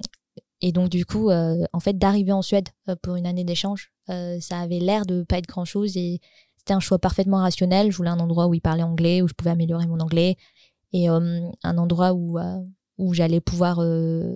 et 0.62 0.72
donc, 0.72 0.90
du 0.90 1.06
coup, 1.06 1.30
euh, 1.30 1.64
en 1.74 1.80
fait, 1.80 1.98
d'arriver 1.98 2.32
en 2.32 2.42
Suède 2.42 2.70
euh, 2.90 2.96
pour 3.02 3.16
une 3.16 3.28
année 3.28 3.44
d'échange, 3.44 3.92
ça 4.08 4.60
avait 4.60 4.80
l'air 4.80 5.06
de 5.06 5.24
pas 5.24 5.38
être 5.38 5.48
grand 5.48 5.66
chose 5.66 5.98
et 5.98 6.22
c'était 6.56 6.74
un 6.74 6.80
choix 6.80 6.98
parfaitement 6.98 7.38
rationnel. 7.40 7.92
Je 7.92 7.98
voulais 7.98 8.10
un 8.10 8.20
endroit 8.20 8.48
où 8.48 8.54
ils 8.54 8.62
parlaient 8.62 8.84
anglais, 8.84 9.22
où 9.22 9.28
je 9.28 9.34
pouvais 9.34 9.52
améliorer 9.52 9.86
mon 9.86 10.00
anglais 10.00 10.38
et 10.94 11.10
euh, 11.10 11.42
un 11.64 11.78
endroit 11.78 12.14
où, 12.14 12.40
où 12.98 13.14
j'allais 13.14 13.42
pouvoir 13.42 13.80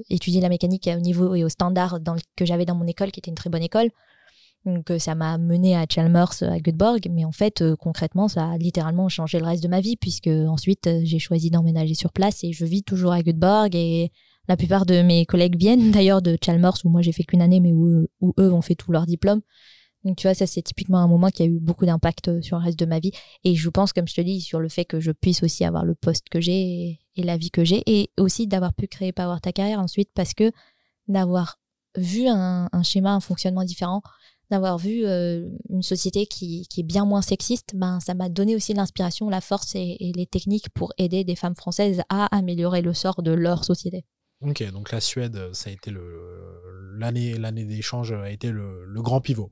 étudier 0.10 0.41
la 0.41 0.49
mécanique 0.49 0.89
au 0.93 0.99
niveau 0.99 1.35
et 1.35 1.43
au 1.45 1.49
standard 1.49 1.99
dans 2.02 2.14
le- 2.14 2.22
que 2.35 2.45
j'avais 2.45 2.65
dans 2.65 2.76
mon 2.76 2.85
école, 2.85 3.11
qui 3.11 3.19
était 3.22 3.31
une 3.31 3.35
très 3.35 3.49
bonne 3.49 3.64
école. 3.64 3.89
Donc 4.66 4.92
euh, 4.92 5.00
ça 5.00 5.16
m'a 5.16 5.38
mené 5.38 5.76
à 5.76 5.86
Chalmers, 5.90 6.44
à 6.44 6.60
Göteborg, 6.60 7.08
mais 7.10 7.26
en 7.26 7.32
fait, 7.32 7.62
euh, 7.62 7.76
concrètement, 7.76 8.28
ça 8.28 8.52
a 8.52 8.58
littéralement 8.58 9.10
changé 9.10 9.40
le 9.40 9.46
reste 9.46 9.64
de 9.64 9.68
ma 9.68 9.82
vie, 9.82 9.98
puisque 9.98 10.28
ensuite, 10.28 10.86
euh, 10.88 11.02
j'ai 11.04 11.20
choisi 11.20 11.50
d'emménager 11.50 11.96
sur 11.96 12.14
place 12.14 12.44
et 12.44 12.52
je 12.52 12.66
vis 12.66 12.84
toujours 12.84 13.12
à 13.12 13.22
Göteborg 13.24 13.76
et 13.76 14.12
la 14.48 14.58
plupart 14.58 14.86
de 14.86 15.02
mes 15.02 15.26
collègues 15.26 15.58
viennent 15.58 15.92
d'ailleurs 15.92 16.22
de 16.22 16.38
Chalmers, 16.44 16.78
où 16.86 16.90
moi 16.90 17.02
j'ai 17.02 17.12
fait 17.12 17.24
qu'une 17.24 17.42
année, 17.42 17.60
mais 17.60 17.74
où, 17.74 18.08
où 18.22 18.34
eux 18.40 18.54
ont 18.54 18.62
fait 18.62 18.76
tout 18.76 18.92
leur 18.92 19.08
diplôme. 19.08 19.42
Donc 20.04 20.18
tu 20.18 20.28
vois, 20.28 20.34
ça 20.34 20.48
c'est 20.48 20.62
typiquement 20.62 21.00
un 21.00 21.08
moment 21.08 21.30
qui 21.30 21.44
a 21.44 21.46
eu 21.46 21.60
beaucoup 21.60 21.86
d'impact 21.86 22.28
euh, 22.28 22.42
sur 22.42 22.58
le 22.58 22.64
reste 22.64 22.80
de 22.80 22.86
ma 22.86 23.00
vie. 23.00 23.12
Et 23.44 23.56
je 23.56 23.70
pense, 23.70 23.94
comme 23.94 24.08
je 24.08 24.16
te 24.16 24.22
dis, 24.22 24.42
sur 24.42 24.60
le 24.60 24.70
fait 24.70 24.86
que 24.86 25.00
je 25.00 25.12
puisse 25.12 25.44
aussi 25.44 25.64
avoir 25.64 25.86
le 25.86 25.96
poste 25.96 26.30
que 26.30 26.42
j'ai 26.42 26.60
et, 26.62 27.00
et 27.16 27.24
la 27.24 27.38
vie 27.38 27.52
que 27.52 27.64
j'ai, 27.64 27.84
et 27.86 28.12
aussi 28.18 28.48
d'avoir 28.48 28.74
pu 28.74 28.88
créer 28.88 29.12
Power 29.12 29.38
Ta 29.42 29.52
Carrière 29.52 29.80
ensuite, 29.80 30.10
parce 30.14 30.34
que 30.34 30.52
d'avoir 31.08 31.58
vu 31.98 32.28
un, 32.28 32.70
un 32.72 32.84
schéma, 32.84 33.14
un 33.14 33.20
fonctionnement 33.20 33.64
différent, 33.64 34.02
d'avoir 34.52 34.78
vu 34.78 35.06
euh, 35.06 35.49
une 35.69 35.82
société 35.82 36.28
qui, 36.28 36.68
qui 36.69 36.82
est 36.82 36.84
bien 36.84 37.06
moins 37.06 37.22
sexiste, 37.22 37.72
ben, 37.76 37.99
ça 37.99 38.14
m'a 38.14 38.30
donné 38.30 38.56
aussi 38.56 38.73
l'inspiration, 38.73 39.30
la 39.30 39.41
force 39.41 39.73
et, 39.76 39.98
et 39.99 40.11
les 40.14 40.28
techniques 40.28 40.69
pour 40.69 40.94
aider 40.98 41.23
des 41.23 41.36
femmes 41.36 41.56
françaises 41.56 42.02
à 42.10 42.26
améliorer 42.36 42.82
le 42.82 42.94
sort 42.94 43.23
de 43.23 43.32
leur 43.32 43.65
société. 43.65 44.06
Ok, 44.41 44.64
donc 44.72 44.91
la 44.91 45.02
Suède, 45.02 45.53
ça 45.53 45.69
a 45.69 45.73
été 45.73 45.91
le 45.91 46.98
l'année 46.98 47.38
l'année 47.38 47.65
d'échange 47.65 48.11
a 48.11 48.30
été 48.30 48.52
le, 48.52 48.86
le 48.86 49.02
grand 49.02 49.22
pivot, 49.22 49.49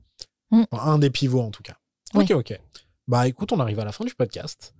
Mm. 0.50 0.64
Enfin, 0.70 0.92
un 0.92 0.98
des 0.98 1.10
pivots 1.10 1.42
en 1.42 1.50
tout 1.50 1.62
cas. 1.62 1.76
Ok, 2.14 2.30
ok. 2.32 2.58
Bah 3.06 3.28
écoute, 3.28 3.52
on 3.52 3.60
arrive 3.60 3.78
à 3.80 3.84
la 3.84 3.92
fin 3.92 4.04
du 4.04 4.14
podcast. 4.14 4.74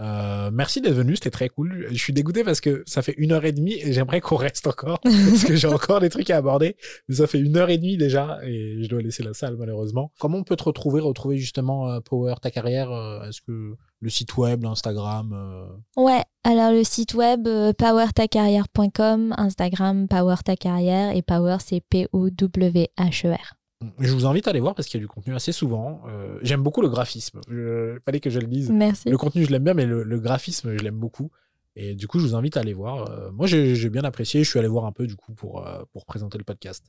Euh, 0.00 0.50
merci 0.52 0.80
d'être 0.80 0.94
venu, 0.94 1.14
c'était 1.14 1.30
très 1.30 1.48
cool. 1.48 1.86
Je 1.90 1.96
suis 1.96 2.12
dégoûté 2.12 2.44
parce 2.44 2.60
que 2.60 2.82
ça 2.86 3.02
fait 3.02 3.14
une 3.16 3.32
heure 3.32 3.44
et 3.44 3.52
demie 3.52 3.74
et 3.74 3.92
j'aimerais 3.92 4.20
qu'on 4.20 4.36
reste 4.36 4.66
encore 4.66 5.00
parce 5.02 5.44
que 5.44 5.56
j'ai 5.56 5.68
encore 5.68 6.00
des 6.00 6.10
trucs 6.10 6.30
à 6.30 6.36
aborder. 6.36 6.76
Mais 7.08 7.16
ça 7.16 7.26
fait 7.26 7.38
une 7.38 7.56
heure 7.56 7.70
et 7.70 7.78
demie 7.78 7.96
déjà 7.96 8.38
et 8.44 8.82
je 8.82 8.88
dois 8.88 9.00
laisser 9.02 9.22
la 9.22 9.34
salle 9.34 9.56
malheureusement. 9.56 10.12
Comment 10.18 10.38
on 10.38 10.44
peut 10.44 10.56
te 10.56 10.64
retrouver, 10.64 11.00
retrouver 11.00 11.38
justement 11.38 11.90
euh, 11.90 12.00
Power 12.00 12.34
ta 12.42 12.50
carrière 12.50 12.90
euh, 12.90 13.28
Est-ce 13.28 13.40
que 13.40 13.76
le 14.00 14.10
site 14.10 14.36
web, 14.36 14.62
l'Instagram 14.62 15.32
euh, 15.32 15.66
Ouais, 16.00 16.22
alors 16.44 16.72
le 16.72 16.84
site 16.84 17.14
web 17.14 17.46
euh, 17.46 17.72
powertacarrière.com, 17.72 19.34
Instagram 19.36 20.08
Power 20.08 20.36
Ta 20.44 20.56
Carrière 20.56 21.16
et 21.16 21.22
Power 21.22 21.56
c'est 21.64 21.80
P-O-W-H-E-R. 21.80 23.55
Je 23.98 24.12
vous 24.12 24.24
invite 24.26 24.46
à 24.46 24.50
aller 24.50 24.60
voir 24.60 24.74
parce 24.74 24.88
qu'il 24.88 24.98
y 24.98 25.02
a 25.02 25.04
du 25.04 25.08
contenu 25.08 25.34
assez 25.34 25.52
souvent. 25.52 26.02
Euh, 26.08 26.38
J'aime 26.42 26.62
beaucoup 26.62 26.80
le 26.80 26.88
graphisme. 26.88 27.40
Il 27.50 27.98
fallait 28.04 28.20
que 28.20 28.30
je 28.30 28.38
le 28.40 28.46
dise. 28.46 28.70
Merci. 28.70 29.10
Le 29.10 29.18
contenu, 29.18 29.44
je 29.44 29.50
l'aime 29.50 29.64
bien, 29.64 29.74
mais 29.74 29.84
le, 29.84 30.02
le 30.02 30.18
graphisme, 30.18 30.76
je 30.76 30.82
l'aime 30.82 30.98
beaucoup. 30.98 31.30
Et 31.74 31.94
du 31.94 32.08
coup, 32.08 32.18
je 32.18 32.24
vous 32.26 32.34
invite 32.34 32.56
à 32.56 32.60
aller 32.60 32.72
voir. 32.72 33.10
Euh, 33.10 33.30
moi, 33.32 33.46
j'ai 33.46 33.74
j'ai 33.76 33.90
bien 33.90 34.02
apprécié. 34.04 34.42
Je 34.44 34.48
suis 34.48 34.58
allé 34.58 34.68
voir 34.68 34.86
un 34.86 34.92
peu, 34.92 35.06
du 35.06 35.14
coup, 35.14 35.34
pour, 35.34 35.66
euh, 35.66 35.82
pour 35.92 36.06
présenter 36.06 36.38
le 36.38 36.44
podcast. 36.44 36.86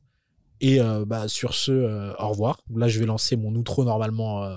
Et 0.61 0.79
bah, 1.05 1.27
sur 1.27 1.53
ce, 1.53 2.15
au 2.19 2.29
revoir. 2.29 2.61
Là, 2.75 2.87
je 2.87 2.99
vais 2.99 3.05
lancer 3.05 3.35
mon 3.35 3.53
outro 3.53 3.83
normalement 3.83 4.49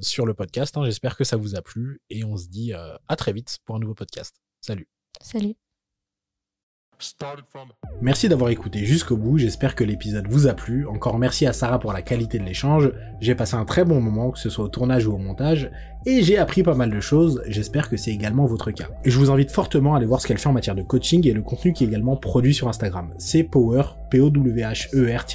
sur 0.00 0.24
le 0.24 0.32
podcast. 0.32 0.74
hein. 0.78 0.84
J'espère 0.84 1.16
que 1.16 1.24
ça 1.24 1.36
vous 1.36 1.54
a 1.54 1.60
plu. 1.60 2.00
Et 2.08 2.24
on 2.24 2.36
se 2.38 2.48
dit 2.48 2.72
à 2.72 3.16
très 3.16 3.32
vite 3.34 3.58
pour 3.66 3.76
un 3.76 3.78
nouveau 3.78 3.94
podcast. 3.94 4.36
Salut. 4.62 4.88
Salut. 5.20 5.54
Merci 8.02 8.28
d'avoir 8.28 8.50
écouté 8.50 8.84
jusqu'au 8.84 9.16
bout, 9.16 9.38
j'espère 9.38 9.74
que 9.74 9.84
l'épisode 9.84 10.26
vous 10.28 10.46
a 10.46 10.54
plu. 10.54 10.86
Encore 10.86 11.18
merci 11.18 11.46
à 11.46 11.52
Sarah 11.52 11.78
pour 11.78 11.92
la 11.92 12.02
qualité 12.02 12.38
de 12.38 12.44
l'échange. 12.44 12.92
J'ai 13.20 13.34
passé 13.34 13.54
un 13.54 13.64
très 13.64 13.84
bon 13.84 14.00
moment, 14.00 14.30
que 14.30 14.38
ce 14.38 14.50
soit 14.50 14.64
au 14.64 14.68
tournage 14.68 15.06
ou 15.06 15.14
au 15.14 15.18
montage, 15.18 15.70
et 16.06 16.22
j'ai 16.22 16.38
appris 16.38 16.62
pas 16.62 16.74
mal 16.74 16.90
de 16.90 17.00
choses, 17.00 17.42
j'espère 17.46 17.88
que 17.88 17.96
c'est 17.96 18.10
également 18.10 18.46
votre 18.46 18.70
cas. 18.70 18.88
Et 19.04 19.10
je 19.10 19.18
vous 19.18 19.30
invite 19.30 19.50
fortement 19.50 19.94
à 19.94 19.98
aller 19.98 20.06
voir 20.06 20.20
ce 20.20 20.26
qu'elle 20.26 20.38
fait 20.38 20.48
en 20.48 20.52
matière 20.52 20.74
de 20.74 20.82
coaching 20.82 21.26
et 21.26 21.32
le 21.32 21.42
contenu 21.42 21.72
qui 21.72 21.84
est 21.84 21.86
également 21.86 22.16
produit 22.16 22.54
sur 22.54 22.68
Instagram. 22.68 23.12
C'est 23.18 23.42
Power, 23.42 23.82
P-O-W-H-E-R, 24.10 25.26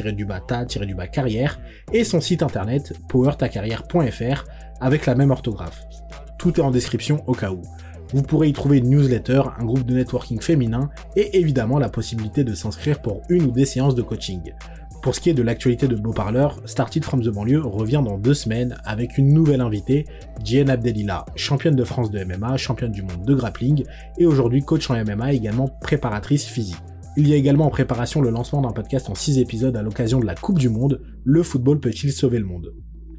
ta, 0.48 0.66
ta, 0.66 1.08
carrière, 1.08 1.60
et 1.94 2.04
son 2.04 2.22
site 2.22 2.44
internet, 2.44 2.94
powertacarrière.fr, 3.10 4.46
avec 4.82 5.06
la 5.06 5.16
même 5.16 5.32
orthographe. 5.32 5.84
Tout 6.38 6.60
est 6.60 6.64
en 6.64 6.72
description 6.72 7.24
au 7.28 7.34
cas 7.34 7.52
où. 7.52 7.62
Vous 8.16 8.24
pourrez 8.24 8.48
y 8.48 8.54
trouver 8.54 8.78
une 8.78 8.92
newsletter, 8.92 9.42
un 9.60 9.66
groupe 9.66 9.86
de 9.86 9.94
networking 9.94 10.40
féminin 10.40 10.90
et 11.18 11.38
évidemment 11.38 11.80
la 11.80 11.90
possibilité 11.90 12.46
de 12.46 12.54
s'inscrire 12.54 13.02
pour 13.02 13.22
une 13.28 13.44
ou 13.44 13.52
des 13.52 13.66
séances 13.66 13.94
de 13.94 14.02
coaching. 14.02 14.54
Pour 15.04 15.14
ce 15.14 15.20
qui 15.20 15.30
est 15.30 15.34
de 15.34 15.44
l'actualité 15.44 15.90
de 15.90 15.98
Beauparleur, 15.98 16.62
Started 16.64 17.04
from 17.04 17.22
the 17.22 17.28
Banlieue 17.28 17.62
revient 17.62 18.02
dans 18.06 18.18
deux 18.18 18.34
semaines 18.34 18.78
avec 18.86 19.18
une 19.18 19.34
nouvelle 19.34 19.60
invitée, 19.60 20.06
Jen 20.46 20.70
Abdelila, 20.70 21.26
championne 21.36 21.76
de 21.76 21.84
France 21.84 22.10
de 22.10 22.24
MMA, 22.24 22.56
championne 22.56 22.94
du 22.94 23.02
monde 23.02 23.26
de 23.26 23.36
grappling 23.36 23.84
et 24.18 24.26
aujourd'hui 24.26 24.62
coach 24.62 24.90
en 24.90 24.94
MMA 24.94 25.34
également 25.34 25.68
préparatrice 25.82 26.46
physique. 26.46 26.82
Il 27.18 27.28
y 27.28 27.34
a 27.34 27.36
également 27.36 27.66
en 27.66 27.70
préparation 27.70 28.22
le 28.22 28.30
lancement 28.30 28.62
d'un 28.62 28.72
podcast 28.72 29.10
en 29.10 29.16
6 29.16 29.40
épisodes 29.40 29.76
à 29.76 29.82
l'occasion 29.82 30.22
de 30.22 30.26
la 30.26 30.36
Coupe 30.36 30.60
du 30.60 30.70
Monde, 30.70 31.02
Le 31.26 31.44
football 31.44 31.82
peut-il 31.82 32.14
sauver 32.14 32.40
le 32.40 32.46
monde? 32.46 32.72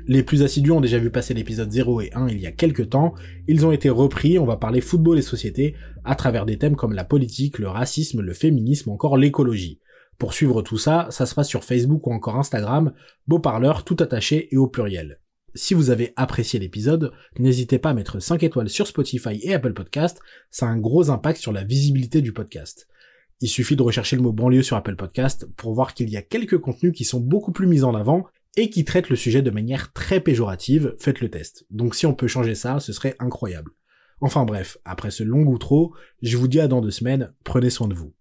Les 0.06 0.22
plus 0.22 0.42
assidus 0.42 0.70
ont 0.70 0.80
déjà 0.80 0.98
vu 0.98 1.10
passer 1.10 1.34
l'épisode 1.34 1.70
0 1.70 2.00
et 2.00 2.10
1 2.14 2.28
il 2.28 2.40
y 2.40 2.46
a 2.46 2.52
quelques 2.52 2.90
temps, 2.90 3.14
ils 3.48 3.66
ont 3.66 3.72
été 3.72 3.90
repris, 3.90 4.38
on 4.38 4.44
va 4.44 4.56
parler 4.56 4.80
football 4.80 5.18
et 5.18 5.22
société 5.22 5.74
à 6.04 6.14
travers 6.14 6.46
des 6.46 6.58
thèmes 6.58 6.76
comme 6.76 6.92
la 6.92 7.04
politique, 7.04 7.58
le 7.58 7.68
racisme, 7.68 8.20
le 8.20 8.32
féminisme, 8.32 8.90
encore 8.90 9.16
l'écologie. 9.16 9.80
Pour 10.18 10.32
suivre 10.32 10.62
tout 10.62 10.78
ça, 10.78 11.08
ça 11.10 11.26
se 11.26 11.34
passe 11.34 11.48
sur 11.48 11.64
Facebook 11.64 12.06
ou 12.06 12.12
encore 12.12 12.36
Instagram, 12.36 12.92
beau 13.26 13.38
parleur 13.38 13.84
tout 13.84 13.96
attaché 14.00 14.48
et 14.52 14.56
au 14.56 14.66
pluriel. 14.66 15.20
Si 15.54 15.74
vous 15.74 15.90
avez 15.90 16.12
apprécié 16.16 16.60
l'épisode, 16.60 17.12
n'hésitez 17.38 17.78
pas 17.78 17.90
à 17.90 17.94
mettre 17.94 18.20
5 18.20 18.42
étoiles 18.42 18.68
sur 18.68 18.86
Spotify 18.86 19.40
et 19.42 19.54
Apple 19.54 19.72
Podcast, 19.72 20.20
ça 20.50 20.66
a 20.66 20.70
un 20.70 20.78
gros 20.78 21.10
impact 21.10 21.40
sur 21.40 21.52
la 21.52 21.64
visibilité 21.64 22.20
du 22.22 22.32
podcast. 22.32 22.86
Il 23.40 23.48
suffit 23.48 23.76
de 23.76 23.82
rechercher 23.82 24.16
le 24.16 24.22
mot 24.22 24.32
banlieue 24.32 24.62
sur 24.62 24.76
Apple 24.76 24.96
Podcast 24.96 25.46
pour 25.56 25.74
voir 25.74 25.94
qu'il 25.94 26.08
y 26.08 26.16
a 26.16 26.22
quelques 26.22 26.58
contenus 26.58 26.92
qui 26.94 27.04
sont 27.04 27.20
beaucoup 27.20 27.52
plus 27.52 27.66
mis 27.66 27.84
en 27.84 27.94
avant 27.94 28.26
et 28.56 28.70
qui 28.70 28.84
traite 28.84 29.10
le 29.10 29.16
sujet 29.16 29.42
de 29.42 29.50
manière 29.50 29.92
très 29.92 30.20
péjorative, 30.20 30.94
faites 30.98 31.20
le 31.20 31.30
test. 31.30 31.66
Donc 31.70 31.94
si 31.94 32.06
on 32.06 32.14
peut 32.14 32.26
changer 32.26 32.54
ça, 32.54 32.80
ce 32.80 32.92
serait 32.92 33.16
incroyable. 33.18 33.70
Enfin 34.20 34.44
bref, 34.44 34.78
après 34.84 35.10
ce 35.10 35.22
long 35.22 35.44
outro, 35.44 35.94
je 36.22 36.36
vous 36.38 36.48
dis 36.48 36.60
à 36.60 36.68
dans 36.68 36.80
deux 36.80 36.90
semaines, 36.90 37.34
prenez 37.44 37.68
soin 37.68 37.86
de 37.86 37.94
vous. 37.94 38.14